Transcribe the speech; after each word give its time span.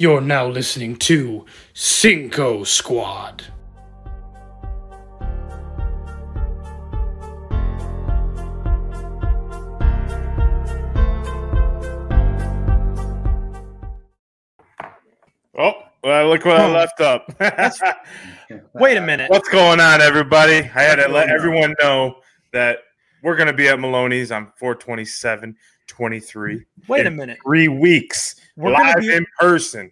You're 0.00 0.22
now 0.22 0.46
listening 0.46 0.96
to 0.96 1.44
Cinco 1.74 2.64
Squad. 2.64 3.44
Oh, 15.58 15.74
well, 16.02 16.28
look 16.30 16.46
what 16.46 16.56
I 16.56 16.72
left 16.72 17.02
up. 17.02 17.30
Wait 18.72 18.96
a 18.96 19.02
minute. 19.02 19.28
What's 19.28 19.50
going 19.50 19.80
on, 19.80 20.00
everybody? 20.00 20.60
I 20.74 20.80
had 20.80 20.94
to 20.94 21.08
let 21.08 21.28
everyone 21.28 21.74
know 21.78 22.22
that 22.54 22.78
we're 23.22 23.36
going 23.36 23.48
to 23.48 23.52
be 23.52 23.68
at 23.68 23.78
Maloney's 23.78 24.32
on 24.32 24.50
427 24.56 25.54
23. 25.90 26.64
Wait 26.88 27.06
a 27.06 27.10
minute. 27.10 27.38
Three 27.44 27.68
weeks 27.68 28.36
We're 28.56 28.72
gonna 28.72 28.84
live 28.94 29.00
be- 29.00 29.12
in 29.12 29.26
person. 29.38 29.90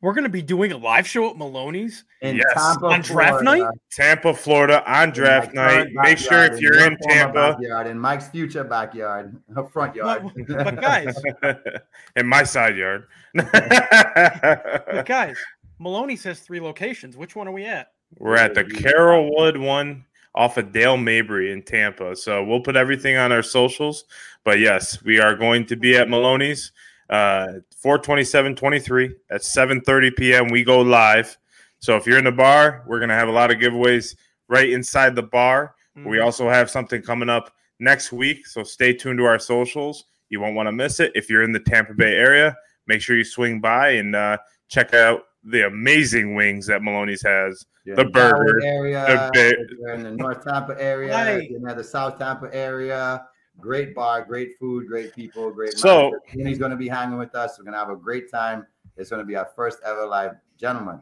We're 0.00 0.12
going 0.12 0.24
to 0.24 0.28
be 0.28 0.42
doing 0.42 0.70
a 0.70 0.76
live 0.76 1.08
show 1.08 1.30
at 1.30 1.38
Maloney's. 1.38 2.04
in 2.20 2.36
Yes. 2.36 2.44
Tampa, 2.52 2.88
On 2.88 3.00
draft 3.00 3.40
Florida, 3.40 3.44
night? 3.64 3.70
Tampa, 3.90 4.34
Florida 4.34 4.84
on 4.86 5.12
draft 5.12 5.54
my 5.54 5.62
night. 5.62 5.72
current 5.76 5.94
Make 5.94 6.18
sure 6.18 6.44
if 6.44 6.60
you're 6.60 6.74
your 6.74 6.88
in 6.88 6.98
Tampa, 7.08 7.52
backyard, 7.58 7.86
in 7.86 7.98
Mike's 7.98 8.28
future 8.28 8.64
backyard, 8.64 9.34
her 9.54 9.64
front 9.64 9.94
yard. 9.96 10.30
But, 10.46 10.46
but 10.62 10.78
guys, 10.78 11.16
in 12.16 12.26
my 12.26 12.42
side 12.42 12.76
yard. 12.76 13.06
but 13.32 15.06
guys, 15.06 15.38
Maloney's 15.78 16.22
has 16.24 16.40
three 16.40 16.60
locations. 16.60 17.16
Which 17.16 17.34
one 17.34 17.48
are 17.48 17.52
we 17.52 17.64
at? 17.64 17.92
We're 18.18 18.36
at 18.36 18.52
the 18.52 18.64
Carrollwood 18.64 19.58
one 19.58 20.04
off 20.34 20.56
of 20.56 20.72
Dale 20.72 20.96
Mabry 20.96 21.52
in 21.52 21.62
Tampa. 21.62 22.16
So 22.16 22.42
we'll 22.44 22.60
put 22.60 22.76
everything 22.76 23.16
on 23.16 23.30
our 23.32 23.42
socials. 23.42 24.04
But 24.44 24.58
yes, 24.58 25.02
we 25.02 25.20
are 25.20 25.34
going 25.36 25.64
to 25.66 25.76
be 25.76 25.96
at 25.96 26.08
Maloney's 26.08 26.72
uh 27.10 27.58
427-23 27.84 29.14
at 29.30 29.42
7:30 29.42 30.16
p.m. 30.16 30.48
We 30.48 30.64
go 30.64 30.80
live. 30.80 31.36
So 31.78 31.96
if 31.96 32.06
you're 32.06 32.18
in 32.18 32.24
the 32.24 32.32
bar, 32.32 32.82
we're 32.86 33.00
gonna 33.00 33.14
have 33.14 33.28
a 33.28 33.32
lot 33.32 33.50
of 33.50 33.58
giveaways 33.58 34.16
right 34.48 34.70
inside 34.70 35.14
the 35.14 35.22
bar. 35.22 35.74
We 35.96 36.16
Mhm. 36.18 36.24
also 36.24 36.48
have 36.48 36.70
something 36.70 37.02
coming 37.02 37.28
up 37.28 37.52
next 37.78 38.10
week. 38.12 38.46
So 38.46 38.62
stay 38.64 38.92
tuned 38.94 39.18
to 39.18 39.24
our 39.24 39.38
socials. 39.38 40.04
You 40.30 40.40
won't 40.40 40.56
want 40.56 40.66
to 40.66 40.72
miss 40.72 40.98
it. 40.98 41.12
If 41.14 41.28
you're 41.30 41.42
in 41.42 41.52
the 41.52 41.60
Tampa 41.60 41.94
Bay 41.94 42.14
area, 42.16 42.56
make 42.86 43.00
sure 43.00 43.16
you 43.16 43.24
swing 43.24 43.60
by 43.60 43.90
and 43.90 44.16
uh, 44.16 44.38
check 44.68 44.94
out 44.94 45.24
the 45.44 45.66
amazing 45.66 46.34
wings 46.34 46.66
that 46.66 46.82
Maloney's 46.82 47.22
has. 47.22 47.66
You're 47.84 47.96
The 47.96 48.02
in 48.02 48.12
Broward 48.12 48.46
burger, 48.46 48.60
area. 48.64 49.30
the 49.34 49.56
ba- 49.84 49.94
in 49.94 50.02
the 50.02 50.10
North 50.12 50.42
Tampa 50.44 50.74
area. 50.82 51.12
Right. 51.14 51.50
You're 51.50 51.68
in 51.68 51.76
the 51.76 51.84
South 51.84 52.18
Tampa 52.18 52.48
area. 52.54 53.26
Great 53.60 53.94
bar, 53.94 54.24
great 54.24 54.58
food, 54.58 54.86
great 54.88 55.14
people, 55.14 55.50
great. 55.50 55.74
So- 55.74 56.10
manager. 56.34 56.48
He's 56.48 56.58
going 56.58 56.70
to 56.70 56.76
be 56.76 56.88
hanging 56.88 57.18
with 57.18 57.34
us. 57.34 57.58
We're 57.58 57.64
going 57.64 57.74
to 57.74 57.78
have 57.78 57.90
a 57.90 57.96
great 57.96 58.30
time. 58.30 58.66
It's 58.96 59.10
going 59.10 59.20
to 59.20 59.26
be 59.26 59.36
our 59.36 59.48
first 59.54 59.78
ever 59.84 60.06
live, 60.06 60.32
gentlemen. 60.58 61.00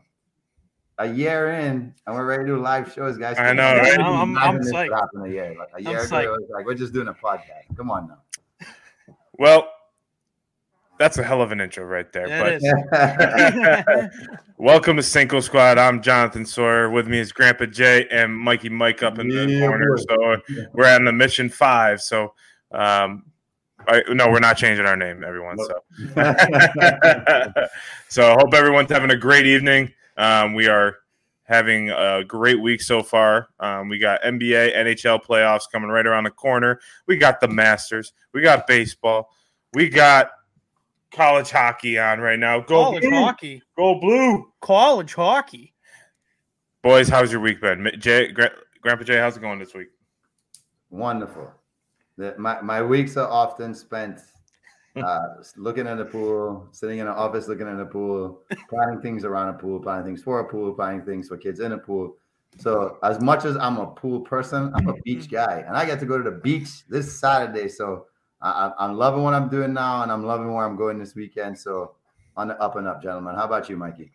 A 0.98 1.06
year 1.08 1.52
in, 1.54 1.94
and 2.06 2.14
we're 2.16 2.26
ready 2.26 2.42
to 2.44 2.48
do 2.48 2.56
live 2.60 2.92
shows, 2.92 3.16
guys. 3.16 3.36
I 3.38 3.52
know, 3.54 3.76
right? 3.76 3.98
I'm, 3.98 4.36
I'm- 4.36 4.38
I'm 4.38 4.58
this 4.58 4.72
psyched. 4.72 4.88
could 4.88 4.94
happen 4.94 5.22
a 5.24 5.28
year. 5.28 5.54
Like 5.58 5.68
a 5.72 5.76
I'm 5.76 5.82
year 5.86 6.00
ago, 6.04 6.16
psyched. 6.16 6.24
it 6.24 6.30
was 6.30 6.50
like 6.52 6.66
we're 6.66 6.74
just 6.74 6.92
doing 6.92 7.08
a 7.08 7.14
podcast. 7.14 7.74
Come 7.76 7.90
on 7.90 8.08
now. 8.08 8.66
Well, 9.38 9.71
that's 11.02 11.18
a 11.18 11.22
hell 11.24 11.42
of 11.42 11.50
an 11.50 11.60
intro 11.60 11.84
right 11.84 12.12
there. 12.12 12.28
Yeah, 12.28 13.82
but 13.84 14.10
welcome 14.56 14.96
to 14.96 15.02
Cinco 15.02 15.40
Squad. 15.40 15.76
I'm 15.76 16.00
Jonathan 16.00 16.46
Sawyer. 16.46 16.90
With 16.90 17.08
me 17.08 17.18
is 17.18 17.32
Grandpa 17.32 17.66
Jay 17.66 18.06
and 18.12 18.32
Mikey 18.32 18.68
Mike 18.68 19.02
up 19.02 19.18
in 19.18 19.26
the 19.28 19.48
Yeah, 19.48 19.66
corner. 19.66 19.96
boy. 19.96 20.02
So 20.08 20.36
we're 20.72 20.86
on 20.94 21.04
the 21.04 21.10
mission 21.12 21.48
five. 21.48 22.00
So 22.00 22.34
um 22.70 23.24
I, 23.88 24.04
no, 24.10 24.30
we're 24.30 24.38
not 24.38 24.56
changing 24.56 24.86
our 24.86 24.96
name, 24.96 25.24
everyone. 25.24 25.58
So 25.58 25.74
so 28.08 28.30
I 28.30 28.34
hope 28.34 28.54
everyone's 28.54 28.92
having 28.92 29.10
a 29.10 29.16
great 29.16 29.44
evening. 29.46 29.92
Um, 30.16 30.54
we 30.54 30.68
are 30.68 30.98
having 31.42 31.90
a 31.90 32.22
great 32.24 32.60
week 32.62 32.80
so 32.80 33.02
far. 33.02 33.48
Um, 33.58 33.88
we 33.88 33.98
got 33.98 34.22
NBA, 34.22 34.76
NHL 34.76 35.24
playoffs 35.24 35.62
coming 35.72 35.90
right 35.90 36.06
around 36.06 36.22
the 36.24 36.30
corner. 36.30 36.78
We 37.08 37.16
got 37.16 37.40
the 37.40 37.48
Masters. 37.48 38.12
We 38.32 38.40
got 38.40 38.68
baseball. 38.68 39.30
We 39.72 39.88
got 39.88 40.30
college 41.12 41.50
hockey 41.50 41.98
on 41.98 42.20
right 42.20 42.38
now. 42.38 42.60
Go 42.60 42.84
College 42.84 43.02
blue! 43.02 43.10
hockey. 43.10 43.62
Go 43.76 44.00
blue! 44.00 44.52
College 44.60 45.14
hockey. 45.14 45.74
Boys, 46.82 47.08
how's 47.08 47.30
your 47.30 47.40
week 47.40 47.60
been? 47.60 47.90
Jay, 47.98 48.32
Gra- 48.32 48.50
Grandpa 48.80 49.04
Jay, 49.04 49.18
how's 49.18 49.36
it 49.36 49.40
going 49.40 49.58
this 49.58 49.74
week? 49.74 49.88
Wonderful. 50.90 51.52
The, 52.16 52.34
my, 52.38 52.60
my 52.60 52.82
weeks 52.82 53.16
are 53.16 53.28
often 53.28 53.74
spent 53.74 54.20
uh, 54.96 55.18
looking 55.56 55.86
at 55.86 55.98
the 55.98 56.04
pool, 56.04 56.68
sitting 56.72 56.98
in 56.98 57.06
an 57.06 57.12
office 57.12 57.46
looking 57.46 57.68
at 57.68 57.78
the 57.78 57.86
pool, 57.86 58.42
planning 58.68 59.00
things 59.00 59.24
around 59.24 59.48
a 59.48 59.52
pool, 59.54 59.80
planning 59.80 60.04
things 60.04 60.22
for 60.22 60.40
a 60.40 60.44
pool, 60.48 60.72
planning 60.74 61.02
things 61.02 61.28
for 61.28 61.36
kids 61.36 61.60
in 61.60 61.72
a 61.72 61.78
pool. 61.78 62.16
So, 62.58 62.98
as 63.02 63.18
much 63.20 63.46
as 63.46 63.56
I'm 63.56 63.78
a 63.78 63.86
pool 63.86 64.20
person, 64.20 64.72
I'm 64.74 64.88
a 64.88 64.94
beach 65.04 65.30
guy, 65.30 65.64
and 65.66 65.74
I 65.74 65.86
get 65.86 66.00
to 66.00 66.06
go 66.06 66.18
to 66.18 66.24
the 66.24 66.36
beach 66.38 66.86
this 66.88 67.18
Saturday. 67.18 67.68
So, 67.68 68.06
I, 68.42 68.72
I'm 68.78 68.96
loving 68.96 69.22
what 69.22 69.34
I'm 69.34 69.48
doing 69.48 69.72
now, 69.72 70.02
and 70.02 70.10
I'm 70.10 70.24
loving 70.24 70.52
where 70.52 70.64
I'm 70.64 70.76
going 70.76 70.98
this 70.98 71.14
weekend. 71.14 71.58
So, 71.58 71.94
on 72.36 72.48
the 72.48 72.60
up 72.60 72.76
and 72.76 72.88
up, 72.88 73.02
gentlemen. 73.02 73.34
How 73.36 73.44
about 73.44 73.68
you, 73.68 73.76
Mikey? 73.76 74.10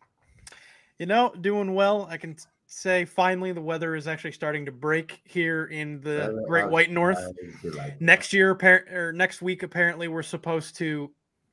You 1.00 1.06
know, 1.06 1.34
doing 1.42 1.74
well. 1.74 2.08
I 2.10 2.18
can 2.18 2.36
say 2.66 3.06
finally 3.06 3.54
the 3.54 3.62
weather 3.62 3.96
is 3.96 4.08
actually 4.08 4.34
starting 4.34 4.66
to 4.66 4.72
break 4.72 5.22
here 5.24 5.66
in 5.66 6.02
the 6.02 6.26
Uh, 6.26 6.48
Great 6.48 6.70
White 6.70 6.92
North. 6.92 7.20
Like- 7.64 8.02
Next 8.02 8.34
year, 8.34 8.52
or 8.92 9.14
next 9.14 9.42
week, 9.42 9.64
apparently, 9.64 10.08
we're 10.10 10.24
supposed 10.24 10.76
to 10.78 11.10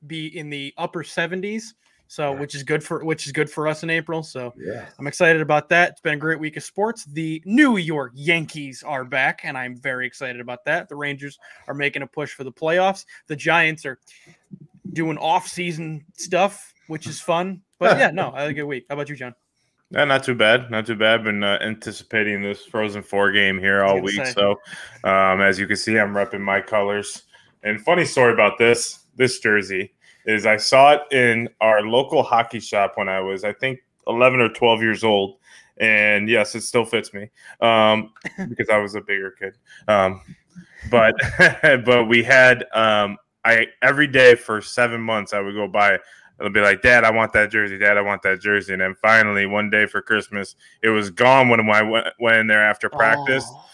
be 0.07 0.37
in 0.37 0.49
the 0.49 0.73
upper 0.77 1.03
70s. 1.03 1.75
So, 2.07 2.33
Yeah. 2.33 2.39
which 2.39 2.55
is 2.55 2.63
good 2.63 2.83
for 2.83 3.03
which 3.03 3.25
is 3.25 3.31
good 3.31 3.49
for 3.49 3.67
us 3.67 3.83
in 3.83 3.89
April. 3.89 4.21
So, 4.23 4.53
Yeah. 4.57 4.85
I'm 4.99 5.07
excited 5.07 5.41
about 5.41 5.69
that. 5.69 5.91
It's 5.91 6.01
been 6.01 6.13
a 6.13 6.17
great 6.17 6.39
week 6.39 6.55
of 6.57 6.63
sports. 6.63 7.05
The 7.05 7.41
New 7.45 7.77
York 7.77 8.11
Yankees 8.15 8.83
are 8.83 9.03
back, 9.03 9.41
and 9.43 9.57
I'm 9.57 9.75
very 9.75 10.05
excited 10.05 10.39
about 10.39 10.63
that. 10.65 10.87
The 10.89 10.95
Rangers 10.95 11.39
are 11.67 11.73
making 11.73 12.01
a 12.03 12.07
push 12.07 12.31
for 12.33 12.43
the 12.43 12.51
playoffs. 12.51 13.05
The 13.27 13.35
Giants 13.35 13.85
are 13.85 13.99
doing 14.93 15.17
off-season 15.17 16.05
stuff, 16.13 16.73
which 16.87 17.07
is 17.07 17.19
fun. 17.19 17.61
But 17.79 17.97
yeah, 17.97 18.11
no, 18.11 18.31
I 18.33 18.41
had 18.41 18.51
a 18.51 18.53
good 18.53 18.63
week. 18.63 18.85
How 18.89 18.93
about 18.93 19.09
you, 19.09 19.15
John? 19.15 19.35
Yeah, 19.91 20.05
not 20.05 20.23
too 20.23 20.35
bad. 20.35 20.71
Not 20.71 20.85
too 20.85 20.95
bad. 20.95 21.23
Been 21.23 21.43
uh, 21.43 21.57
anticipating 21.61 22.41
this 22.41 22.65
Frozen 22.65 23.03
Four 23.03 23.31
game 23.31 23.59
here 23.59 23.83
all 23.83 23.99
week. 24.01 24.15
say. 24.25 24.31
So, 24.31 24.59
um, 25.03 25.41
as 25.41 25.59
you 25.59 25.67
can 25.67 25.75
see, 25.75 25.99
I'm 25.99 26.13
repping 26.13 26.41
my 26.41 26.61
colors. 26.61 27.23
And 27.63 27.81
funny 27.81 28.05
story 28.05 28.31
about 28.33 28.57
this 28.57 28.99
this 29.15 29.39
jersey 29.39 29.93
is 30.25 30.45
I 30.45 30.57
saw 30.57 30.93
it 30.93 31.01
in 31.11 31.49
our 31.61 31.81
local 31.81 32.23
hockey 32.23 32.59
shop 32.59 32.93
when 32.95 33.09
I 33.09 33.19
was, 33.19 33.43
I 33.43 33.53
think, 33.53 33.79
11 34.07 34.39
or 34.39 34.49
12 34.49 34.81
years 34.81 35.03
old. 35.03 35.37
And 35.77 36.29
yes, 36.29 36.55
it 36.55 36.61
still 36.61 36.85
fits 36.85 37.13
me 37.13 37.29
um, 37.61 38.13
because 38.49 38.69
I 38.69 38.77
was 38.77 38.95
a 38.95 39.01
bigger 39.01 39.31
kid. 39.31 39.55
Um, 39.87 40.21
but 40.89 41.15
but 41.85 42.07
we 42.07 42.23
had 42.23 42.65
um, 42.73 43.17
I 43.43 43.67
every 43.81 44.07
day 44.07 44.35
for 44.35 44.61
seven 44.61 45.01
months 45.01 45.33
I 45.33 45.41
would 45.41 45.53
go 45.53 45.67
by 45.67 45.99
It'll 46.39 46.51
be 46.51 46.61
like, 46.61 46.81
Dad, 46.81 47.03
I 47.03 47.11
want 47.11 47.31
that 47.33 47.49
jersey. 47.49 47.77
Dad, 47.77 47.97
I 47.97 48.01
want 48.01 48.21
that 48.23 48.41
jersey. 48.41 48.73
And 48.73 48.81
then 48.81 48.95
finally, 49.01 49.45
one 49.45 49.69
day 49.69 49.85
for 49.85 50.01
Christmas, 50.01 50.55
it 50.81 50.89
was 50.89 51.09
gone 51.09 51.47
when 51.47 51.61
I 51.69 51.81
went, 51.81 52.07
went 52.19 52.37
in 52.37 52.47
there 52.47 52.63
after 52.63 52.89
practice. 52.89 53.45
Oh, 53.47 53.65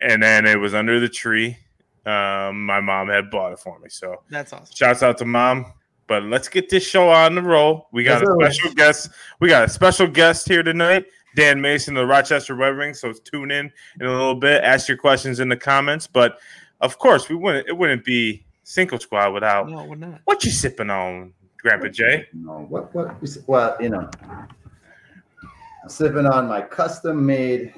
And 0.00 0.22
then 0.22 0.44
it 0.44 0.58
was 0.58 0.74
under 0.74 0.98
the 0.98 1.08
tree. 1.08 1.56
Um, 2.04 2.66
my 2.66 2.80
mom 2.80 3.08
had 3.08 3.30
bought 3.30 3.52
it 3.52 3.60
for 3.60 3.78
me. 3.78 3.90
So 3.90 4.22
that's 4.28 4.52
awesome. 4.52 4.74
shouts 4.74 5.02
out 5.02 5.18
to 5.18 5.24
mom. 5.24 5.72
But 6.10 6.24
let's 6.24 6.48
get 6.48 6.68
this 6.68 6.84
show 6.84 7.08
on 7.08 7.36
the 7.36 7.40
roll. 7.42 7.86
We 7.92 8.02
got 8.02 8.20
Yes, 8.20 8.22
a 8.22 8.24
sir. 8.26 8.36
special 8.40 8.74
guest. 8.74 9.10
We 9.38 9.48
got 9.48 9.62
a 9.62 9.68
special 9.68 10.08
guest 10.08 10.48
here 10.48 10.64
tonight, 10.64 11.06
Dan 11.36 11.60
Mason 11.60 11.96
of 11.96 12.00
the 12.00 12.06
Rochester 12.08 12.56
Red 12.56 12.76
Wings. 12.76 12.98
So 13.00 13.12
tune 13.12 13.52
in 13.52 13.70
in 14.00 14.06
a 14.06 14.10
little 14.10 14.34
bit. 14.34 14.64
Ask 14.64 14.88
your 14.88 14.96
questions 14.96 15.38
in 15.38 15.48
the 15.48 15.56
comments. 15.56 16.08
But 16.08 16.40
of 16.80 16.98
course, 16.98 17.28
we 17.28 17.36
wouldn't. 17.36 17.68
It 17.68 17.76
wouldn't 17.78 18.04
be 18.04 18.44
Cinco 18.64 18.98
Squad 18.98 19.32
without 19.34 19.68
No, 19.70 19.84
we're 19.84 19.94
not. 19.94 20.20
what 20.24 20.42
you 20.44 20.50
sipping 20.50 20.90
on, 20.90 21.32
Grandpa 21.58 21.86
Jay. 21.86 22.26
No, 22.32 22.66
what 22.68 22.92
what 22.92 23.14
is 23.22 23.44
well, 23.46 23.76
you 23.78 23.90
know, 23.90 24.10
I'm 24.24 25.88
sipping 25.88 26.26
on 26.26 26.48
my 26.48 26.60
custom 26.60 27.24
made 27.24 27.72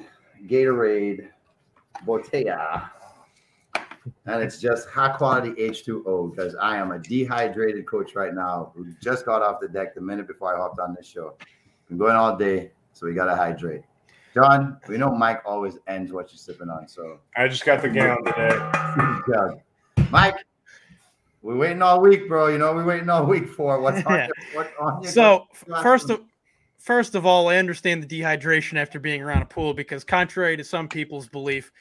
Gatorade 0.47 1.27
Botella. 2.03 2.89
And 4.25 4.41
it's 4.41 4.59
just 4.59 4.87
high 4.89 5.09
quality 5.09 5.51
H2O 5.51 6.31
because 6.31 6.55
I 6.55 6.77
am 6.77 6.91
a 6.91 6.99
dehydrated 6.99 7.85
coach 7.85 8.15
right 8.15 8.33
now 8.33 8.71
who 8.73 8.87
just 9.01 9.25
got 9.25 9.41
off 9.41 9.59
the 9.59 9.67
deck 9.67 9.93
the 9.95 10.01
minute 10.01 10.27
before 10.27 10.55
I 10.55 10.57
hopped 10.57 10.79
on 10.79 10.95
this 10.95 11.05
show. 11.05 11.35
Been 11.89 11.97
going 11.97 12.15
all 12.15 12.37
day, 12.37 12.71
so 12.93 13.05
we 13.05 13.13
gotta 13.13 13.35
hydrate. 13.35 13.81
John, 14.33 14.77
we 14.87 14.97
know 14.97 15.13
Mike 15.13 15.41
always 15.45 15.77
ends 15.87 16.11
what 16.11 16.31
you're 16.31 16.37
sipping 16.37 16.69
on, 16.69 16.87
so 16.87 17.19
I 17.35 17.47
just 17.49 17.65
got 17.65 17.81
the 17.81 17.89
gallon 17.89 18.23
today. 18.23 20.07
Mike, 20.09 20.35
we're 21.41 21.57
waiting 21.57 21.81
all 21.81 21.99
week, 21.99 22.27
bro. 22.29 22.47
You 22.47 22.57
know, 22.57 22.73
we're 22.73 22.85
waiting 22.85 23.09
all 23.09 23.25
week 23.25 23.49
for 23.49 23.79
what's 23.81 24.03
on 24.05 24.13
Yeah. 24.13 24.27
your, 24.27 24.35
what's 24.63 24.73
on 24.79 25.03
your 25.03 25.11
So 25.11 25.47
first 25.81 26.09
of 26.09 26.21
first 26.79 27.15
of 27.15 27.25
all, 27.25 27.49
I 27.49 27.57
understand 27.57 28.01
the 28.01 28.21
dehydration 28.21 28.77
after 28.77 28.99
being 28.99 29.21
around 29.21 29.41
a 29.41 29.45
pool 29.45 29.73
because 29.73 30.03
contrary 30.03 30.55
to 30.57 30.63
some 30.63 30.87
people's 30.87 31.27
belief, 31.27 31.71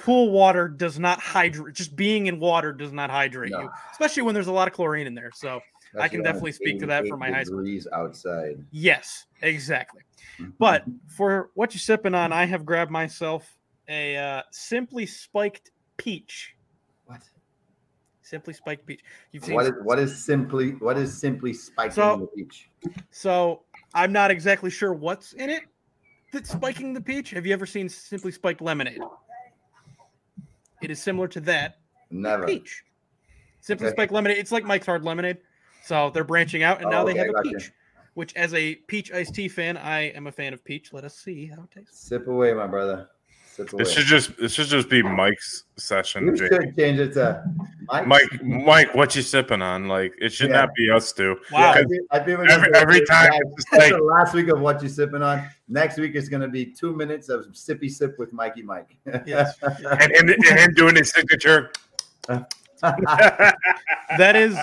pool 0.00 0.30
water 0.30 0.68
does 0.68 0.98
not 0.98 1.20
hydrate. 1.20 1.74
Just 1.74 1.94
being 1.96 2.26
in 2.26 2.38
water 2.40 2.72
does 2.72 2.92
not 2.92 3.10
hydrate 3.10 3.52
No. 3.52 3.60
you, 3.62 3.70
especially 3.92 4.22
when 4.24 4.34
there's 4.34 4.46
a 4.48 4.52
lot 4.52 4.68
of 4.68 4.74
chlorine 4.74 5.06
in 5.06 5.14
there. 5.14 5.30
So 5.34 5.60
I 5.98 6.08
can 6.08 6.22
definitely 6.22 6.52
speak 6.52 6.78
to 6.80 6.86
that 6.86 7.06
for 7.08 7.16
my 7.16 7.30
high 7.30 7.44
school. 7.44 7.58
degrees 7.58 7.86
outside. 7.92 8.64
Yes, 8.70 9.26
exactly. 9.42 10.02
But 10.58 10.84
for 11.08 11.50
what 11.54 11.74
you're 11.74 11.80
sipping 11.80 12.14
on, 12.14 12.32
I 12.32 12.44
have 12.46 12.64
grabbed 12.64 12.90
myself 12.90 13.56
a 13.88 14.16
uh, 14.16 14.42
simply 14.52 15.06
spiked 15.06 15.70
peach. 15.96 16.54
what? 17.06 17.22
Simply 18.22 18.54
spiked 18.54 18.86
peach. 18.86 19.00
You've 19.32 19.44
seen 19.44 19.54
What 19.56 19.66
is 19.66 19.72
what 19.82 19.98
is 19.98 20.24
simply 20.24 20.70
what 20.78 20.96
is 20.96 21.18
simply 21.20 21.52
spiking 21.52 21.92
So- 21.92 22.16
the 22.16 22.26
peach? 22.44 22.70
so 23.10 23.62
I'm 23.92 24.12
not 24.12 24.30
exactly 24.30 24.70
sure 24.70 24.92
what's 24.94 25.32
in 25.32 25.50
it 25.50 25.64
that's 26.32 26.50
spiking 26.50 26.92
the 26.94 27.00
peach. 27.00 27.30
Have 27.30 27.44
you 27.44 27.52
ever 27.52 27.66
seen 27.66 27.88
simply 27.88 28.30
spiked 28.30 28.60
lemonade? 28.60 29.00
It 30.82 30.90
is 30.90 31.00
similar 31.00 31.28
to 31.28 31.40
that 31.40 31.78
Never. 32.10 32.46
peach. 32.46 32.84
Simply 33.60 33.86
Okay. 33.86 33.94
spiked 33.94 34.12
lemonade. 34.12 34.38
It's 34.38 34.52
like 34.52 34.64
Mike's 34.64 34.86
Hard 34.86 35.04
Lemonade. 35.04 35.38
So 35.82 36.10
they're 36.10 36.24
branching 36.24 36.62
out, 36.62 36.78
and 36.78 36.86
Oh, 36.86 36.90
now 36.90 37.04
they 37.04 37.14
have 37.16 37.28
a 37.28 37.42
peach. 37.42 37.72
Which, 38.14 38.34
as 38.34 38.52
a 38.54 38.74
peach 38.74 39.12
iced 39.12 39.34
tea 39.34 39.48
fan, 39.48 39.76
I 39.76 40.10
am 40.10 40.26
a 40.26 40.32
fan 40.32 40.52
of 40.52 40.64
peach. 40.64 40.92
Let 40.92 41.04
us 41.04 41.14
see 41.16 41.46
how 41.46 41.62
it 41.62 41.70
tastes. 41.70 42.00
Sip 42.08 42.26
away, 42.26 42.52
my 42.52 42.66
brother. 42.66 43.08
Sip 43.52 43.72
away. 43.72 43.82
This 43.82 43.92
should 43.92 44.06
just 44.06 44.36
this 44.38 44.52
should 44.52 44.68
just 44.68 44.88
be 44.88 45.02
Mike's 45.02 45.64
session. 45.76 46.26
you 46.26 46.36
Jake. 46.36 46.52
should 46.52 46.76
change 46.76 47.00
it 47.00 47.12
to 47.14 47.42
Mike. 47.88 48.06
Mike, 48.06 48.42
Mike, 48.44 48.94
what 48.94 49.14
you 49.16 49.22
sipping 49.22 49.60
on? 49.60 49.88
Like 49.88 50.12
it 50.20 50.32
should 50.32 50.50
Yeah. 50.50 50.60
not 50.60 50.74
be 50.76 50.88
us 50.90 51.12
two. 51.12 51.36
Wow. 51.50 51.72
I 51.72 51.82
feel, 51.84 52.00
I 52.12 52.20
feel 52.24 52.40
Every- 52.48 52.74
every 52.74 53.04
time 53.06 53.30
it's 53.56 53.72
like- 53.72 53.92
last 54.02 54.34
week 54.34 54.48
of 54.48 54.60
what 54.60 54.80
you 54.82 54.88
sipping 54.88 55.22
on. 55.22 55.48
Next 55.68 55.98
week 55.98 56.14
is 56.14 56.28
going 56.28 56.42
to 56.42 56.48
be 56.48 56.64
two 56.66 56.94
minutes 56.94 57.28
of 57.28 57.46
sippy 57.48 57.90
sip 57.90 58.16
with 58.18 58.32
Mikey 58.32 58.62
Mike. 58.62 58.96
Yes. 59.26 59.56
And, 59.62 60.12
and, 60.12 60.30
and 60.30 60.44
him 60.58 60.74
doing 60.74 60.94
his 60.96 61.10
signature. 61.10 61.72
that 62.28 62.46
is 64.36 64.56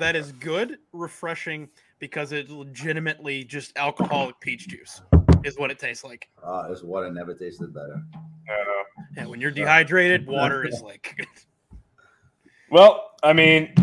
that 0.00 0.16
is 0.16 0.32
good, 0.32 0.78
refreshing 0.92 1.68
because 1.98 2.32
it's 2.32 2.50
legitimately 2.50 3.44
just 3.44 3.72
alcoholic 3.76 4.38
peach 4.40 4.68
juice 4.68 5.00
is 5.44 5.58
what 5.58 5.70
it 5.70 5.78
tastes 5.78 6.04
like. 6.04 6.28
oh, 6.42 6.68
this 6.68 6.82
water 6.82 7.10
never 7.12 7.34
tasted 7.34 7.72
better. 7.74 8.02
Uh, 8.16 8.54
Yeah, 9.16 9.26
when 9.26 9.40
you're 9.40 9.50
dehydrated, 9.50 10.26
water 10.26 10.66
is 10.66 10.80
like 10.82 11.14
well, 12.70 13.12
I 13.22 13.32
mean, 13.32 13.74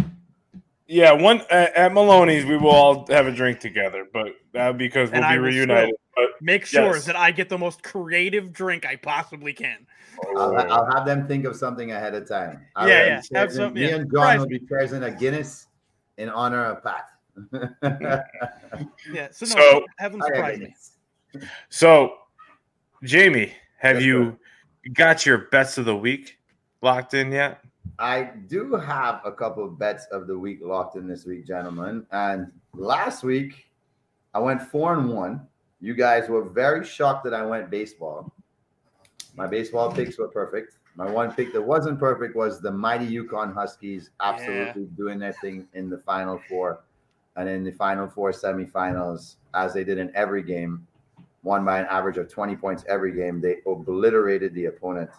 yeah, 0.88 1.12
one 1.14 1.42
at, 1.50 1.74
at 1.76 1.94
Maloney's 1.94 2.46
we 2.46 2.58
will 2.58 2.70
all 2.70 3.06
have 3.10 3.28
a 3.28 3.32
drink 3.32 3.60
together, 3.60 4.08
but 4.14 4.28
that 4.54 4.78
because 4.78 5.10
we'll 5.12 5.24
And 5.24 5.30
be 5.32 5.36
I 5.36 5.38
will 5.38 5.46
reunited. 5.46 5.96
But 6.16 6.30
make 6.42 6.66
sure 6.66 6.94
Yes. 6.96 7.06
that 7.06 7.16
I 7.16 7.32
get 7.32 7.50
the 7.50 7.58
most 7.58 7.84
creative 7.84 8.54
drink 8.54 8.86
I 8.86 8.96
possibly 8.96 9.52
can. 9.54 9.86
I'll, 10.38 10.56
I'll 10.58 10.90
have 10.96 11.06
them 11.06 11.28
think 11.28 11.46
of 11.46 11.56
something 11.58 11.92
ahead 11.92 12.14
of 12.16 12.28
time. 12.28 12.62
I'll 12.76 12.88
Yeah, 12.88 13.16
have 13.16 13.26
yeah, 13.32 13.40
have 13.40 13.52
some- 13.52 13.74
Me 13.74 13.82
yeah, 13.90 13.96
and 13.96 14.10
surprise 14.10 14.34
John 14.36 14.40
will 14.40 14.48
be 14.48 14.60
present 14.60 15.04
a 15.04 15.12
Guinness 15.12 15.68
in 16.18 16.30
honor 16.30 16.64
of 16.66 16.84
Pat. 16.84 17.06
Yeah, 19.12 19.28
so, 19.32 19.46
no, 19.46 19.56
So- 19.56 19.86
have 19.98 20.12
them 20.14 20.22
surprise 20.22 20.60
me. 20.60 20.74
So, 21.70 22.14
Jamie, 23.04 23.54
have 23.80 23.98
Yes, 23.98 24.06
you 24.06 24.40
got 24.94 25.26
your 25.26 25.50
bets 25.50 25.78
of 25.78 25.86
the 25.86 25.96
week 25.96 26.38
locked 26.82 27.14
in 27.14 27.32
yet? 27.32 27.62
I 28.00 28.32
do 28.48 28.76
have 28.76 29.22
a 29.24 29.32
couple 29.32 29.64
of 29.64 29.80
bets 29.80 30.06
of 30.12 30.28
the 30.28 30.38
week 30.38 30.60
locked 30.62 30.96
in 30.96 31.08
this 31.08 31.26
week, 31.26 31.46
gentlemen. 31.46 32.06
And 32.12 32.52
last 32.74 33.24
week, 33.24 33.70
I 34.34 34.40
went 34.40 34.62
four 34.62 34.94
and 34.94 35.10
one. 35.10 35.48
You 35.80 35.94
guys 35.94 36.28
were 36.28 36.44
very 36.44 36.86
shocked 36.86 37.24
that 37.26 37.34
I 37.34 37.46
went 37.46 37.70
baseball. 37.70 38.34
My 39.36 39.48
baseball 39.48 39.92
picks 39.92 40.18
were 40.18 40.28
perfect. 40.28 40.78
My 40.96 41.10
one 41.10 41.32
pick 41.32 41.52
that 41.54 41.62
wasn't 41.62 42.00
perfect 42.00 42.36
was 42.36 42.62
the 42.62 42.72
mighty 42.72 43.06
UConn 43.06 43.54
Huskies, 43.54 44.12
absolutely 44.22 44.86
doing 44.98 45.20
their 45.20 45.34
thing 45.34 45.68
in 45.74 45.90
the 45.90 45.98
Final 45.98 46.42
Four 46.48 46.84
and 47.36 47.50
in 47.50 47.64
the 47.64 47.72
Final 47.72 48.08
Four 48.08 48.32
semifinals, 48.32 49.36
as 49.54 49.74
they 49.74 49.84
did 49.84 49.98
in 49.98 50.10
every 50.16 50.42
game, 50.42 50.88
won 51.46 51.64
by 51.64 51.80
an 51.80 51.86
average 51.90 52.18
of 52.18 52.28
20 52.30 52.56
points 52.58 52.84
every 52.90 53.14
game. 53.14 53.40
They 53.40 53.58
obliterated 53.66 54.54
the 54.54 54.66
opponent. 54.66 55.10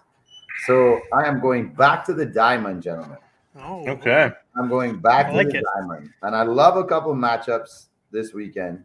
So 0.67 1.01
I 1.15 1.25
am 1.25 1.41
going 1.41 1.73
back 1.73 2.05
to 2.07 2.15
the 2.15 2.27
diamond, 2.27 2.83
gentlemen. 2.83 3.19
Oh, 3.59 3.89
Okay. 3.89 4.31
I'm 4.59 4.69
going 4.69 4.99
back 4.99 5.27
I 5.27 5.31
to 5.31 5.37
like 5.37 5.49
the 5.51 5.59
it. 5.59 5.65
diamond. 5.77 6.11
And 6.23 6.35
I 6.37 6.43
love 6.43 6.77
a 6.77 6.85
couple 6.85 7.15
matchups 7.15 7.87
this 8.11 8.35
weekend. 8.35 8.83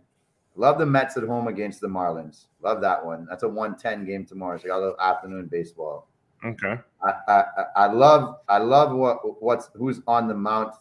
Love 0.55 0.77
the 0.77 0.85
Mets 0.85 1.15
at 1.17 1.23
home 1.23 1.47
against 1.47 1.79
the 1.81 1.87
Marlins. 1.87 2.45
Love 2.61 2.81
that 2.81 3.03
one. 3.05 3.25
That's 3.29 3.43
a 3.43 3.47
110 3.49 4.05
game 4.05 4.25
tomorrow. 4.25 4.57
So 4.57 4.65
I 4.65 4.67
got 4.67 4.77
a 4.77 4.81
little 4.81 4.99
afternoon 5.01 5.47
baseball. 5.47 6.07
Okay. 6.45 6.77
I, 7.03 7.11
I, 7.27 7.33
I- 7.57 7.65
I 7.75 7.85
love 7.91 8.35
I 8.49 8.57
love 8.57 8.93
what 8.95 9.41
what's 9.41 9.69
who's 9.75 10.01
on 10.07 10.27
the 10.27 10.33
mount 10.33 10.73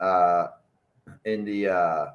uh 0.00 0.48
in 1.24 1.44
the 1.44 1.68
uh 1.68 2.06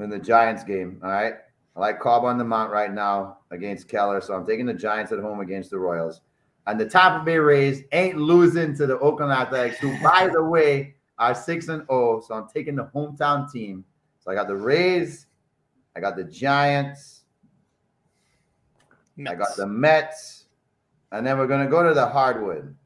in 0.00 0.10
the 0.10 0.18
Giants 0.18 0.64
game. 0.64 1.00
All 1.04 1.10
right. 1.10 1.34
I 1.80 1.84
like 1.84 2.00
Cobb 2.00 2.24
on 2.24 2.36
the 2.36 2.44
mount 2.44 2.70
right 2.70 2.92
now 2.92 3.38
against 3.50 3.88
Keller. 3.88 4.20
So 4.20 4.34
I'm 4.34 4.46
taking 4.46 4.66
the 4.66 4.74
Giants 4.74 5.12
at 5.12 5.18
home 5.18 5.40
against 5.40 5.70
the 5.70 5.78
Royals. 5.78 6.20
And 6.66 6.78
the 6.78 6.84
Tampa 6.84 7.24
Bay 7.24 7.38
Rays 7.38 7.84
ain't 7.92 8.18
losing 8.18 8.76
to 8.76 8.86
the 8.86 8.98
Oakland 8.98 9.32
Athletics, 9.32 9.78
who, 9.78 9.98
by 10.02 10.28
the 10.30 10.44
way, 10.44 10.94
are 11.18 11.34
six 11.34 11.68
and 11.68 11.86
oh. 11.88 12.20
So 12.20 12.34
I'm 12.34 12.48
taking 12.48 12.76
the 12.76 12.90
hometown 12.94 13.50
team. 13.50 13.82
So 14.18 14.30
I 14.30 14.34
got 14.34 14.46
the 14.46 14.56
Rays, 14.56 15.26
I 15.96 16.00
got 16.00 16.16
the 16.16 16.24
Giants, 16.24 17.22
I 19.26 19.34
got 19.34 19.56
the 19.56 19.66
Mets, 19.66 20.44
and 21.12 21.26
then 21.26 21.38
we're 21.38 21.46
gonna 21.46 21.66
go 21.66 21.82
to 21.82 21.94
the 21.94 22.06
hardwood. 22.06 22.76